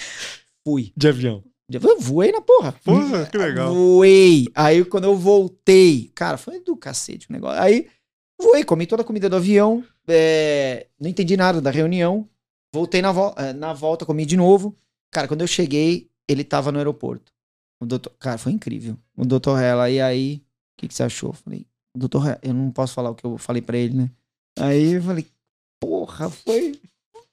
Fui. 0.64 0.92
De 0.96 1.08
avião. 1.08 1.42
Eu 1.70 1.98
voei 1.98 2.30
na 2.30 2.40
porra. 2.40 2.72
Porra, 2.84 3.26
que 3.26 3.38
legal. 3.38 3.72
Voei. 3.72 4.46
Aí 4.54 4.84
quando 4.84 5.04
eu 5.04 5.16
voltei, 5.16 6.10
cara, 6.14 6.36
foi 6.36 6.60
do 6.60 6.76
cacete 6.76 7.28
o 7.28 7.32
negócio. 7.32 7.60
Aí 7.60 7.88
voei, 8.40 8.64
comi 8.64 8.86
toda 8.86 9.02
a 9.02 9.04
comida 9.04 9.28
do 9.28 9.36
avião, 9.36 9.84
é, 10.06 10.86
não 11.00 11.08
entendi 11.08 11.36
nada 11.36 11.60
da 11.60 11.70
reunião. 11.70 12.28
Voltei 12.72 13.00
na, 13.00 13.12
vo 13.12 13.32
eh, 13.38 13.52
na 13.52 13.72
volta, 13.72 14.04
comi 14.04 14.26
de 14.26 14.36
novo. 14.36 14.76
Cara, 15.12 15.28
quando 15.28 15.42
eu 15.42 15.46
cheguei, 15.46 16.10
ele 16.28 16.42
tava 16.42 16.72
no 16.72 16.78
aeroporto. 16.78 17.32
O 17.80 17.86
doutor, 17.86 18.12
cara, 18.18 18.36
foi 18.36 18.52
incrível. 18.52 18.98
O 19.16 19.24
doutor 19.24 19.62
Hela, 19.62 19.88
e 19.88 20.00
aí, 20.00 20.36
o 20.36 20.42
que, 20.78 20.88
que 20.88 20.94
você 20.94 21.04
achou? 21.04 21.30
Eu 21.30 21.34
falei, 21.34 21.66
doutor 21.96 22.26
Hela, 22.26 22.40
eu 22.42 22.52
não 22.52 22.72
posso 22.72 22.92
falar 22.92 23.10
o 23.10 23.14
que 23.14 23.24
eu 23.24 23.38
falei 23.38 23.62
pra 23.62 23.78
ele, 23.78 23.94
né? 23.94 24.10
Aí 24.58 24.94
eu 24.94 25.02
falei, 25.02 25.26
porra, 25.80 26.28
foi. 26.28 26.80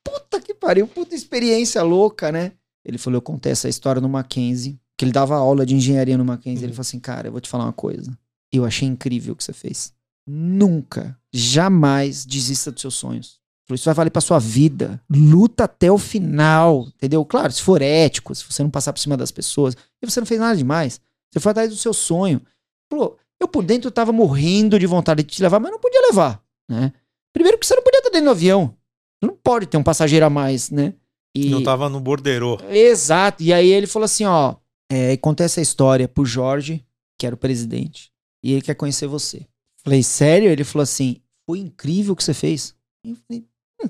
Puta 0.04 0.40
que 0.40 0.54
pariu, 0.54 0.88
puta 0.88 1.16
experiência 1.16 1.82
louca, 1.82 2.32
né? 2.32 2.54
Ele 2.84 2.98
falou, 2.98 3.18
eu 3.18 3.22
contei 3.22 3.52
essa 3.52 3.70
história 3.70 4.02
no 4.02 4.10
Mackenzie, 4.10 4.80
que 4.98 5.06
ele 5.06 5.12
dava 5.12 5.36
aula 5.36 5.66
de 5.66 5.76
engenharia 5.76 6.18
no 6.18 6.26
Mackenzie. 6.26 6.66
Ele 6.66 6.74
falou 6.74 6.82
assim, 6.82 7.00
cara, 7.00 7.28
eu 7.28 7.32
vou 7.32 7.42
te 7.42 7.50
falar 7.50 7.66
uma 7.66 7.74
coisa. 7.74 8.18
Eu 8.52 8.66
achei 8.66 8.88
incrível 8.88 9.34
o 9.34 9.36
que 9.36 9.44
você 9.44 9.54
fez. 9.54 9.94
Nunca, 10.28 11.18
jamais 11.34 12.26
desista 12.26 12.72
dos 12.72 12.82
seus 12.82 12.96
sonhos. 12.96 13.40
Falou, 13.68 13.76
Isso 13.76 13.86
vai 13.86 13.94
valer 13.94 14.10
pra 14.10 14.22
sua 14.22 14.40
vida. 14.40 15.02
Luta 15.10 15.64
até 15.64 15.92
o 15.92 15.98
final, 15.98 16.88
entendeu? 16.88 17.24
Claro, 17.24 17.52
se 17.52 17.62
for 17.62 17.82
ético, 17.82 18.36
se 18.36 18.44
você 18.44 18.64
não 18.64 18.70
passar 18.70 18.92
por 18.94 19.00
cima 19.00 19.16
das 19.16 19.32
pessoas, 19.32 19.76
e 20.02 20.10
você 20.10 20.20
não 20.20 20.28
fez 20.28 20.40
nada 20.40 20.56
demais. 20.56 21.00
Você 21.32 21.40
foi 21.40 21.52
atrás 21.52 21.70
do 21.70 21.78
seu 21.78 21.94
sonho. 21.94 22.42
Falou, 22.90 23.18
eu 23.40 23.48
por 23.48 23.64
dentro 23.64 23.90
tava 23.90 24.12
morrendo 24.12 24.78
de 24.78 24.86
vontade 24.86 25.24
de 25.24 25.30
te 25.30 25.42
levar, 25.42 25.60
mas 25.60 25.72
não 25.72 25.80
podia 25.80 26.02
levar, 26.02 26.44
né? 26.70 26.92
Primeiro 27.34 27.58
que 27.58 27.66
você 27.66 27.76
não 27.76 27.82
podia 27.82 28.00
estar 28.00 28.10
dentro 28.10 28.26
do 28.26 28.32
avião. 28.32 28.76
Não 29.22 29.36
pode 29.36 29.68
ter 29.68 29.78
um 29.78 29.84
passageiro 29.84 30.26
a 30.26 30.30
mais, 30.30 30.70
né? 30.70 30.94
E... 31.36 31.50
Não 31.50 31.64
tava 31.64 31.90
no 31.90 32.00
borderô. 32.00 32.60
Exato. 32.70 33.42
E 33.42 33.54
aí 33.54 33.70
ele 33.70 33.88
falou 33.88 34.06
assim, 34.06 34.26
ó, 34.26 34.56
é, 34.90 35.16
conta 35.18 35.44
essa 35.44 35.62
história 35.62 36.08
pro 36.08 36.26
Jorge, 36.26 36.86
que 37.18 37.26
era 37.26 37.36
o 37.36 37.38
presidente, 37.38 38.12
e 38.44 38.52
ele 38.52 38.62
quer 38.62 38.76
conhecer 38.76 39.08
você. 39.08 39.46
Falei, 39.84 40.04
sério? 40.04 40.50
Ele 40.50 40.64
falou 40.64 40.84
assim, 40.84 41.18
foi 41.46 41.60
incrível 41.60 42.14
o 42.14 42.16
que 42.16 42.24
você 42.24 42.34
fez. 42.34 42.76
Eu 43.04 43.16
falei, 43.28 43.46
hum. 43.84 43.90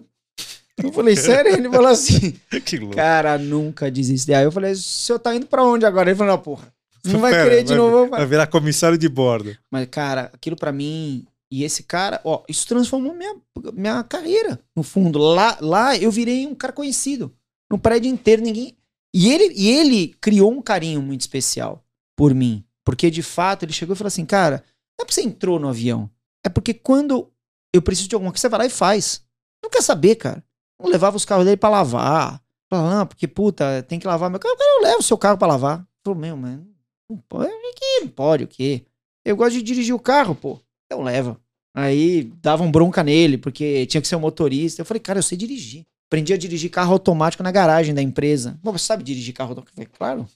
Eu 0.83 0.93
falei, 0.93 1.15
sério? 1.15 1.53
Ele 1.53 1.69
falou 1.69 1.87
assim, 1.87 2.35
que 2.65 2.77
louco. 2.77 2.95
cara, 2.95 3.37
nunca 3.37 3.91
desiste. 3.91 4.33
Aí 4.33 4.43
eu 4.43 4.51
falei, 4.51 4.71
o 4.71 4.77
senhor 4.77 5.19
tá 5.19 5.35
indo 5.35 5.45
pra 5.45 5.63
onde 5.63 5.85
agora? 5.85 6.09
Ele 6.09 6.17
falou, 6.17 6.33
não, 6.33 6.41
porra, 6.41 6.73
não 7.03 7.19
vai 7.21 7.31
Pera, 7.31 7.43
querer 7.43 7.63
de 7.63 7.75
novo. 7.75 8.09
Vai 8.09 8.25
virar 8.25 8.47
comissário 8.47 8.97
de 8.97 9.09
bordo. 9.09 9.55
Mas, 9.69 9.87
cara, 9.89 10.31
aquilo 10.33 10.55
pra 10.55 10.71
mim. 10.71 11.25
E 11.51 11.65
esse 11.65 11.83
cara, 11.83 12.21
ó, 12.23 12.43
isso 12.47 12.65
transformou 12.65 13.13
minha, 13.13 13.35
minha 13.73 14.03
carreira, 14.05 14.57
no 14.73 14.83
fundo. 14.83 15.19
Lá, 15.19 15.57
lá 15.59 15.97
eu 15.97 16.09
virei 16.09 16.47
um 16.47 16.55
cara 16.55 16.71
conhecido. 16.71 17.35
No 17.69 17.77
prédio 17.77 18.09
inteiro, 18.09 18.41
ninguém. 18.41 18.77
E 19.13 19.29
ele, 19.29 19.53
e 19.53 19.69
ele 19.69 20.15
criou 20.21 20.49
um 20.49 20.61
carinho 20.61 21.01
muito 21.01 21.21
especial 21.21 21.83
por 22.15 22.33
mim. 22.33 22.63
Porque, 22.85 23.11
de 23.11 23.21
fato, 23.21 23.63
ele 23.63 23.73
chegou 23.73 23.93
e 23.93 23.97
falou 23.97 24.07
assim: 24.07 24.25
cara, 24.25 24.63
não 24.97 25.03
é 25.03 25.05
porque 25.05 25.13
você 25.13 25.21
entrou 25.21 25.59
no 25.59 25.67
avião. 25.67 26.09
É 26.45 26.49
porque 26.49 26.73
quando 26.73 27.29
eu 27.73 27.81
preciso 27.81 28.07
de 28.07 28.15
alguma 28.15 28.31
coisa, 28.31 28.41
você 28.41 28.49
vai 28.49 28.59
lá 28.59 28.65
e 28.65 28.69
faz. 28.69 29.21
Não 29.61 29.69
quer 29.69 29.81
saber, 29.81 30.15
cara. 30.15 30.43
Não 30.81 30.89
levava 30.89 31.17
os 31.17 31.25
carros 31.25 31.45
dele 31.45 31.57
pra 31.57 31.69
lavar. 31.69 32.41
Falava, 32.69 32.95
não, 32.95 33.05
porque, 33.05 33.27
puta, 33.27 33.83
tem 33.83 33.99
que 33.99 34.07
lavar 34.07 34.29
meu 34.29 34.39
carro. 34.39 34.55
Eu 34.57 34.83
levo 34.83 34.99
o 34.99 35.03
seu 35.03 35.17
carro 35.17 35.37
pra 35.37 35.49
lavar. 35.49 35.85
Falou, 36.03 36.17
meu, 36.17 36.37
mano, 36.37 36.65
não 37.09 37.17
pode. 37.17 37.51
Que 37.75 38.01
não 38.01 38.07
pode 38.07 38.43
o 38.45 38.47
quê? 38.47 38.85
Eu 39.25 39.35
gosto 39.35 39.53
de 39.53 39.61
dirigir 39.61 39.93
o 39.93 39.99
carro, 39.99 40.33
pô. 40.33 40.59
Então 40.91 41.01
leva. 41.01 41.39
Aí 41.73 42.33
davam 42.41 42.69
bronca 42.69 43.01
nele, 43.01 43.37
porque 43.37 43.85
tinha 43.85 44.01
que 44.01 44.07
ser 44.09 44.17
um 44.17 44.19
motorista. 44.19 44.81
Eu 44.81 44.85
falei, 44.85 44.99
cara, 44.99 45.19
eu 45.19 45.23
sei 45.23 45.37
dirigir. 45.37 45.85
Aprendi 46.09 46.33
a 46.33 46.37
dirigir 46.37 46.69
carro 46.69 46.91
automático 46.91 47.41
na 47.41 47.49
garagem 47.49 47.95
da 47.95 48.01
empresa. 48.01 48.59
Pô, 48.61 48.73
você 48.73 48.85
sabe 48.85 49.01
dirigir 49.01 49.33
carro 49.33 49.51
automático? 49.51 49.79
Eu 49.79 49.85
falei, 49.85 49.97
claro. 49.97 50.27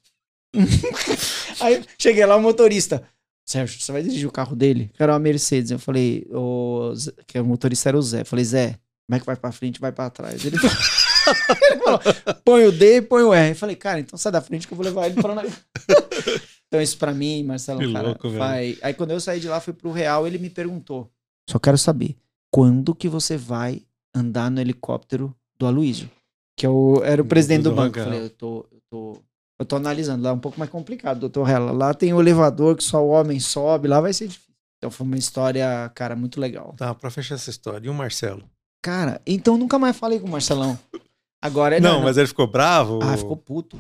Aí 1.60 1.84
cheguei 2.00 2.26
lá, 2.26 2.38
o 2.38 2.42
motorista. 2.42 3.04
Sérgio, 3.46 3.82
você 3.82 3.92
vai 3.92 4.02
dirigir 4.02 4.26
o 4.26 4.32
carro 4.32 4.56
dele? 4.56 4.90
Era 4.98 5.12
uma 5.12 5.20
Mercedes. 5.20 5.72
Eu 5.72 5.80
falei, 5.80 6.26
o 6.32 6.94
que 7.28 7.38
o 7.38 7.44
motorista 7.44 7.90
era 7.90 7.98
o 7.98 8.02
Zé. 8.02 8.22
Eu 8.22 8.26
falei, 8.26 8.46
Zé, 8.46 8.80
como 9.06 9.18
é 9.18 9.20
que 9.20 9.26
vai 9.26 9.36
pra 9.36 9.52
frente 9.52 9.82
vai 9.82 9.92
pra 9.92 10.10
trás? 10.10 10.46
Ele 10.46 10.58
falou, 10.58 10.78
ele 11.70 11.82
falou, 11.82 12.02
põe 12.46 12.66
o 12.66 12.72
D 12.72 12.96
e 12.96 13.02
põe 13.02 13.24
o 13.24 13.34
R. 13.34 13.50
Eu 13.50 13.56
falei, 13.56 13.76
cara, 13.76 14.00
então 14.00 14.18
sai 14.18 14.32
da 14.32 14.42
frente 14.42 14.66
que 14.68 14.74
eu 14.74 14.78
vou 14.78 14.86
levar 14.86 15.08
ele 15.08 15.22
pra. 15.22 15.36
Então 16.68 16.82
isso 16.82 16.98
pra 16.98 17.14
mim, 17.14 17.44
Marcelo, 17.44 17.80
Que 17.80 17.94
cara, 17.94 18.08
louco, 18.08 18.30
vai... 18.30 18.78
Aí 18.82 18.94
quando 18.94 19.12
eu 19.12 19.20
saí 19.20 19.40
de 19.40 19.48
lá, 19.48 19.60
fui 19.60 19.74
pro 19.74 19.92
Real, 19.92 20.26
ele 20.26 20.38
me 20.38 20.50
perguntou, 20.50 21.10
só 21.50 21.60
quero 21.60 21.78
saber, 21.78 22.16
quando 22.52 22.96
que 22.96 23.08
você 23.08 23.38
vai 23.38 23.84
andar 24.14 24.50
no 24.50 24.60
helicóptero 24.60 25.36
do 25.60 25.68
Aloysio? 25.68 26.10
Que 26.58 26.66
eu 26.66 27.02
era 27.04 27.22
o 27.22 27.26
presidente 27.26 27.64
do, 27.64 27.72
Do 27.72 27.76
banco. 27.76 28.00
Eu 28.00 28.04
falei, 28.04 28.22
eu 28.22 28.30
tô, 28.30 28.66
eu 28.72 28.82
tô, 28.90 29.18
eu 29.60 29.66
tô 29.66 29.76
analisando. 29.76 30.24
Lá 30.24 30.30
é 30.30 30.34
um 30.34 30.40
pouco 30.40 30.58
mais 30.58 30.72
complicado, 30.72 31.20
doutor 31.20 31.50
Hela. 31.50 31.72
Lá 31.72 31.94
tem 31.94 32.14
o 32.14 32.22
elevador 32.22 32.78
que 32.78 32.84
só 32.84 33.04
o 33.04 33.10
homem 33.10 33.40
sobe, 33.40 33.88
lá 33.88 34.00
vai 34.00 34.14
ser 34.14 34.28
difícil. 34.28 34.54
Então 34.78 34.90
foi 34.90 35.06
uma 35.06 35.18
história, 35.18 35.92
cara, 35.94 36.16
muito 36.16 36.40
legal. 36.40 36.74
Tá, 36.78 36.94
pra 36.96 37.10
fechar 37.10 37.36
essa 37.36 37.50
história. 37.50 37.86
E 37.86 37.90
o 37.90 37.94
Marcelo? 37.94 38.44
Cara, 38.82 39.22
então 39.26 39.58
nunca 39.58 39.80
mais 39.80 39.98
falei 39.98 40.20
com 40.20 40.28
o 40.28 40.32
Marcelão. 40.32 40.78
Agora 41.46 41.78
é 41.78 41.80
Não, 41.80 42.02
mas 42.02 42.18
ele 42.18 42.28
ficou 42.28 42.48
bravo? 42.48 43.00
Ah, 43.04 43.16
ficou 43.18 43.38
puto. 43.38 43.78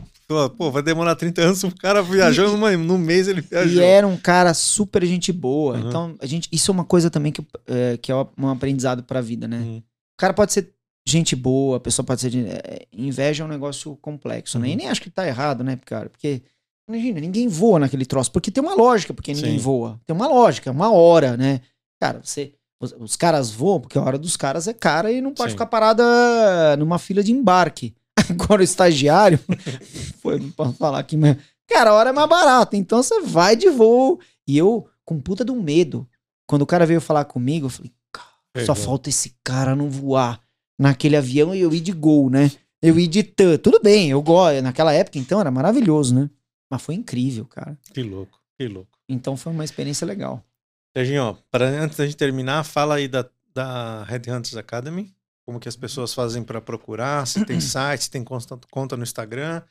Pô, 0.57 0.71
vai 0.71 0.81
demorar 0.83 1.15
30 1.15 1.41
anos. 1.41 1.63
O 1.63 1.75
cara 1.75 2.01
viajou 2.01 2.49
numa, 2.51 2.75
num 2.77 2.97
mês, 2.97 3.27
ele 3.27 3.39
E 3.39 3.43
viajou. 3.43 3.81
era 3.83 4.07
um 4.07 4.17
cara 4.17 4.53
super 4.53 5.05
gente 5.05 5.31
boa. 5.31 5.75
Uhum. 5.77 5.87
Então, 5.87 6.15
a 6.19 6.25
gente, 6.25 6.47
isso 6.51 6.69
é 6.69 6.73
uma 6.73 6.85
coisa 6.85 7.09
também 7.09 7.31
que, 7.31 7.45
é, 7.67 7.97
que 7.97 8.11
é 8.11 8.15
um 8.37 8.49
aprendizado 8.49 9.03
pra 9.03 9.21
vida, 9.21 9.47
né? 9.47 9.57
Uhum. 9.57 9.77
O 9.77 10.17
cara 10.17 10.33
pode 10.33 10.53
ser 10.53 10.71
gente 11.07 11.35
boa, 11.35 11.77
a 11.77 11.79
pessoa 11.79 12.05
pode 12.05 12.21
ser. 12.21 12.35
é, 12.35 12.85
inveja 12.91 13.43
é 13.43 13.45
um 13.45 13.49
negócio 13.49 13.95
complexo, 13.97 14.57
né? 14.59 14.67
E 14.67 14.71
Uhum. 14.71 14.77
nem 14.77 14.87
acho 14.89 15.01
que 15.01 15.09
tá 15.09 15.27
errado, 15.27 15.63
né, 15.63 15.77
cara? 15.85 16.09
Porque, 16.09 16.41
imagina, 16.89 17.19
ninguém 17.19 17.47
voa 17.47 17.79
naquele 17.79 18.05
troço. 18.05 18.31
Porque 18.31 18.49
tem 18.51 18.63
uma 18.63 18.73
lógica 18.75 19.13
porque 19.13 19.33
ninguém 19.33 19.57
Sim. 19.57 19.63
voa. 19.63 19.99
Tem 20.05 20.15
uma 20.15 20.27
lógica, 20.27 20.71
uma 20.71 20.91
hora, 20.91 21.35
né? 21.37 21.61
Cara, 22.01 22.19
você. 22.23 22.53
Os, 22.79 22.93
os 22.99 23.15
caras 23.15 23.51
voam, 23.51 23.79
porque 23.79 23.97
a 23.97 24.01
hora 24.01 24.17
dos 24.17 24.35
caras 24.35 24.67
é 24.67 24.73
cara 24.73 25.11
e 25.11 25.21
não 25.21 25.33
pode 25.33 25.51
Sim. 25.51 25.55
ficar 25.55 25.65
parada 25.67 26.75
numa 26.77 26.99
fila 26.99 27.23
de 27.23 27.31
embarque. 27.31 27.95
Agora 28.29 28.61
o 28.61 28.63
estagiário. 28.63 29.39
Foi, 30.21 30.39
não 30.39 30.51
posso 30.51 30.73
falar 30.73 30.99
aqui, 30.99 31.17
mas. 31.17 31.37
Cara, 31.67 31.89
a 31.89 31.93
hora 31.93 32.09
é 32.09 32.13
mais 32.13 32.29
barata. 32.29 32.77
Então 32.77 33.01
você 33.01 33.21
vai 33.21 33.55
de 33.55 33.69
voo. 33.69 34.19
E 34.47 34.57
eu, 34.57 34.87
com 35.03 35.19
puta 35.19 35.43
do 35.43 35.55
medo. 35.55 36.07
Quando 36.47 36.61
o 36.61 36.67
cara 36.67 36.85
veio 36.85 37.01
falar 37.01 37.25
comigo, 37.25 37.65
eu 37.65 37.69
falei, 37.69 37.91
só 38.63 38.73
Pegou. 38.73 38.75
falta 38.75 39.09
esse 39.09 39.35
cara 39.43 39.75
não 39.75 39.89
voar 39.89 40.39
naquele 40.79 41.17
avião 41.17 41.55
e 41.55 41.59
eu 41.59 41.73
ir 41.73 41.81
de 41.81 41.91
gol, 41.91 42.29
né? 42.29 42.51
Eu 42.81 42.99
ir 42.99 43.07
de 43.07 43.23
tan. 43.23 43.57
Tudo 43.57 43.79
bem, 43.81 44.11
eu 44.11 44.21
gosto. 44.21 44.61
Naquela 44.61 44.93
época, 44.93 45.17
então, 45.17 45.39
era 45.39 45.49
maravilhoso, 45.49 46.13
né? 46.13 46.29
Mas 46.69 46.81
foi 46.81 46.95
incrível, 46.95 47.45
cara. 47.45 47.77
Que 47.93 48.03
louco, 48.03 48.39
que 48.57 48.67
louco. 48.67 48.97
Então 49.09 49.35
foi 49.35 49.51
uma 49.51 49.63
experiência 49.63 50.05
legal. 50.05 50.43
Serginho, 50.95 51.23
ó, 51.23 51.35
pra, 51.51 51.65
antes 51.65 51.97
da 51.97 52.05
gente 52.05 52.15
terminar, 52.17 52.63
fala 52.63 52.95
aí 52.95 53.07
da, 53.07 53.25
da 53.53 54.03
Headhunters 54.03 54.55
Academy. 54.55 55.13
Como 55.45 55.59
que 55.59 55.67
as 55.69 55.75
pessoas 55.75 56.13
fazem 56.13 56.43
pra 56.43 56.59
procurar, 56.61 57.25
se 57.27 57.43
tem 57.45 57.59
site, 57.61 58.03
se 58.05 58.11
tem 58.11 58.23
conta 58.23 58.97
no 58.97 59.03
Instagram. 59.03 59.61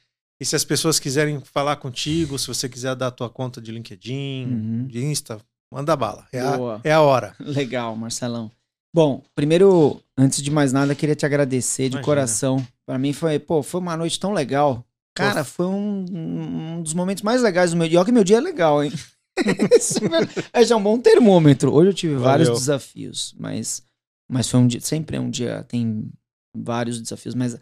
E 0.40 0.44
se 0.44 0.54
as 0.56 0.64
pessoas 0.64 0.98
quiserem 1.00 1.40
falar 1.40 1.76
contigo, 1.76 2.38
se 2.38 2.46
você 2.48 2.68
quiser 2.68 2.94
dar 2.96 3.06
a 3.06 3.10
tua 3.10 3.30
conta 3.30 3.60
de 3.60 3.70
LinkedIn, 3.72 4.46
Uhum. 4.46 4.86
de 4.86 5.04
Insta, 5.04 5.38
manda 5.72 5.96
bala. 5.96 6.26
É 6.32 6.40
a, 6.40 6.80
é 6.84 6.92
a 6.92 7.00
hora. 7.00 7.34
Legal, 7.40 7.94
Marcelão. 7.96 8.50
Bom, 8.94 9.22
primeiro, 9.34 10.00
antes 10.16 10.40
de 10.42 10.50
mais 10.50 10.72
nada, 10.72 10.94
queria 10.94 11.16
te 11.16 11.24
agradecer 11.26 11.84
de 11.88 11.96
Imagina. 11.96 12.04
coração. 12.04 12.66
Pra 12.86 12.98
mim 12.98 13.12
foi, 13.12 13.38
pô, 13.38 13.62
foi 13.62 13.80
uma 13.80 13.96
noite 13.96 14.20
tão 14.20 14.32
legal. 14.32 14.84
Cara, 15.16 15.42
foi 15.44 15.66
um, 15.66 16.04
um 16.12 16.82
dos 16.82 16.92
momentos 16.94 17.22
mais 17.22 17.40
legais 17.42 17.70
do 17.70 17.76
meu 17.76 17.88
dia. 17.88 17.98
Olha 17.98 18.06
que 18.06 18.12
meu 18.12 18.22
dia 18.24 18.36
é 18.36 18.40
legal, 18.40 18.82
hein? 18.84 18.92
Isso 19.76 19.98
é 20.52 20.64
já 20.64 20.76
um 20.76 20.82
bom 20.82 20.98
termômetro. 20.98 21.72
Hoje 21.72 21.90
eu 21.90 21.94
tive 21.94 22.14
vários 22.16 22.48
Valeu. 22.48 22.60
desafios, 22.60 23.34
mas, 23.38 23.82
mas 24.28 24.48
foi 24.48 24.60
um 24.60 24.66
dia, 24.66 24.80
sempre 24.80 25.16
é 25.16 25.20
um 25.20 25.30
dia, 25.30 25.64
tem 25.64 26.10
vários 26.56 27.00
desafios, 27.00 27.34
mas, 27.34 27.56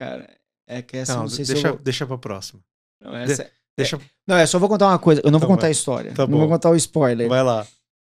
cara. 0.01 0.31
É 0.67 0.83
que 0.83 0.97
essa 0.97 1.15
Não, 1.15 1.23
não 1.23 1.29
sei 1.29 1.45
se 1.45 1.53
deixa, 1.53 1.69
eu 1.69 1.75
vou... 1.75 1.83
deixa 1.83 2.07
pra 2.07 2.19
próxima. 2.19 2.61
Não, 3.03 3.15
essa... 3.17 3.51
Deixa. 3.77 4.01
não, 4.27 4.37
é 4.37 4.47
só 4.47 4.59
vou 4.59 4.69
contar 4.71 4.89
uma 4.89 4.99
coisa. 4.99 5.21
Eu 5.23 5.31
não 5.31 5.39
Tá 5.39 5.47
vou 5.47 5.55
contar 5.55 5.67
bom. 5.67 5.69
a 5.69 5.71
história. 5.71 6.13
Tá 6.15 6.27
não 6.27 6.39
vou 6.39 6.49
contar 6.49 6.71
o 6.71 6.77
spoiler. 6.77 7.29
Vai 7.29 7.43
lá. 7.43 7.67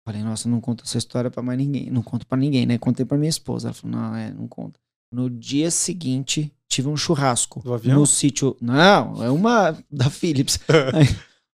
Falei, 0.06 0.22
nossa, 0.22 0.48
não 0.48 0.60
conto 0.60 0.84
essa 0.84 0.96
história 0.96 1.28
pra 1.28 1.42
mais 1.42 1.58
ninguém. 1.58 1.90
Não 1.90 2.02
conto 2.02 2.24
pra 2.24 2.38
ninguém, 2.38 2.64
né? 2.64 2.78
Contei 2.78 3.04
pra 3.04 3.18
minha 3.18 3.28
esposa. 3.28 3.68
Ela 3.68 3.74
falou, 3.74 3.96
não, 3.96 4.14
é, 4.14 4.30
não 4.30 4.46
conta. 4.46 4.78
No 5.12 5.28
dia 5.28 5.68
seguinte, 5.72 6.52
tive 6.68 6.86
um 6.88 6.96
churrasco. 6.96 7.60
Do 7.64 7.74
avião? 7.74 7.98
No 7.98 8.06
sítio. 8.06 8.56
Não, 8.60 9.20
é 9.24 9.28
uma 9.30 9.76
da 9.90 10.08
Philips. 10.08 10.60
Aí, 10.94 11.08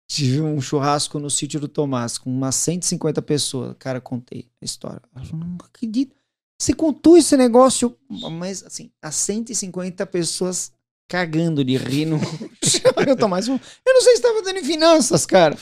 tive 0.07 0.41
um 0.41 0.59
churrasco 0.59 1.19
no 1.19 1.29
sítio 1.29 1.59
do 1.59 1.67
Tomás 1.67 2.17
com 2.17 2.31
umas 2.31 2.55
150 2.55 3.21
pessoas. 3.21 3.75
Cara, 3.77 4.01
contei 4.01 4.49
a 4.59 4.65
história. 4.65 5.01
Ela 5.15 5.23
falou, 5.25 5.45
não 5.45 5.57
acredito. 5.63 6.15
Você 6.59 6.73
contou 6.73 7.15
esse 7.15 7.37
negócio, 7.37 7.95
mas 8.09 8.63
assim, 8.63 8.89
as 9.01 9.13
150 9.15 10.05
pessoas 10.07 10.71
cagando 11.09 11.65
de 11.65 11.75
rir 11.75 12.05
no. 12.05 12.19
Tomás 13.19 13.47
falou, 13.47 13.59
eu 13.85 13.93
não 13.93 14.01
sei 14.01 14.13
se 14.15 14.19
estava 14.21 14.41
dando 14.43 14.59
em 14.59 14.63
finanças, 14.63 15.25
cara. 15.25 15.55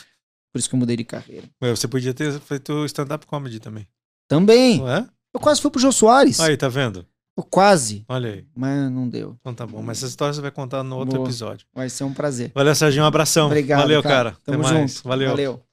Por 0.53 0.59
isso 0.59 0.69
que 0.69 0.75
eu 0.75 0.79
mudei 0.79 0.97
de 0.97 1.03
carreira. 1.03 1.47
Ué, 1.63 1.69
Você 1.71 1.87
podia 1.87 2.13
ter 2.13 2.39
feito 2.41 2.85
stand-up 2.85 3.25
comedy 3.25 3.59
também. 3.59 3.87
Também. 4.27 4.79
Não 4.79 4.89
é? 4.91 5.07
Eu 5.33 5.39
quase 5.39 5.61
fui 5.61 5.71
pro 5.71 5.79
Jô 5.79 5.91
Soares. 5.91 6.39
Aí, 6.39 6.57
tá 6.57 6.67
vendo? 6.67 7.05
Eu 7.37 7.43
quase, 7.43 8.03
Olha 8.09 8.31
aí. 8.31 8.45
mas 8.55 8.91
não 8.91 9.07
deu. 9.07 9.37
Então 9.39 9.53
tá 9.53 9.65
bom. 9.67 9.81
Mas 9.83 9.99
essa 9.99 10.07
história 10.07 10.33
você 10.33 10.41
vai 10.41 10.49
contar 10.49 10.83
no 10.83 10.97
outro 10.97 11.17
Boa. 11.17 11.27
episódio. 11.27 11.67
Vai 11.71 11.87
ser 11.87 12.03
um 12.03 12.11
prazer. 12.11 12.51
Valeu, 12.53 12.73
Serginho. 12.73 13.03
Um 13.03 13.07
abração. 13.07 13.45
Obrigado. 13.45 13.79
Valeu, 13.81 14.01
cara. 14.01 14.35
Tamo 14.43 14.63
Até 14.63 14.73
mais. 14.73 14.91
junto. 14.93 15.07
Valeu. 15.07 15.29
Valeu. 15.29 15.61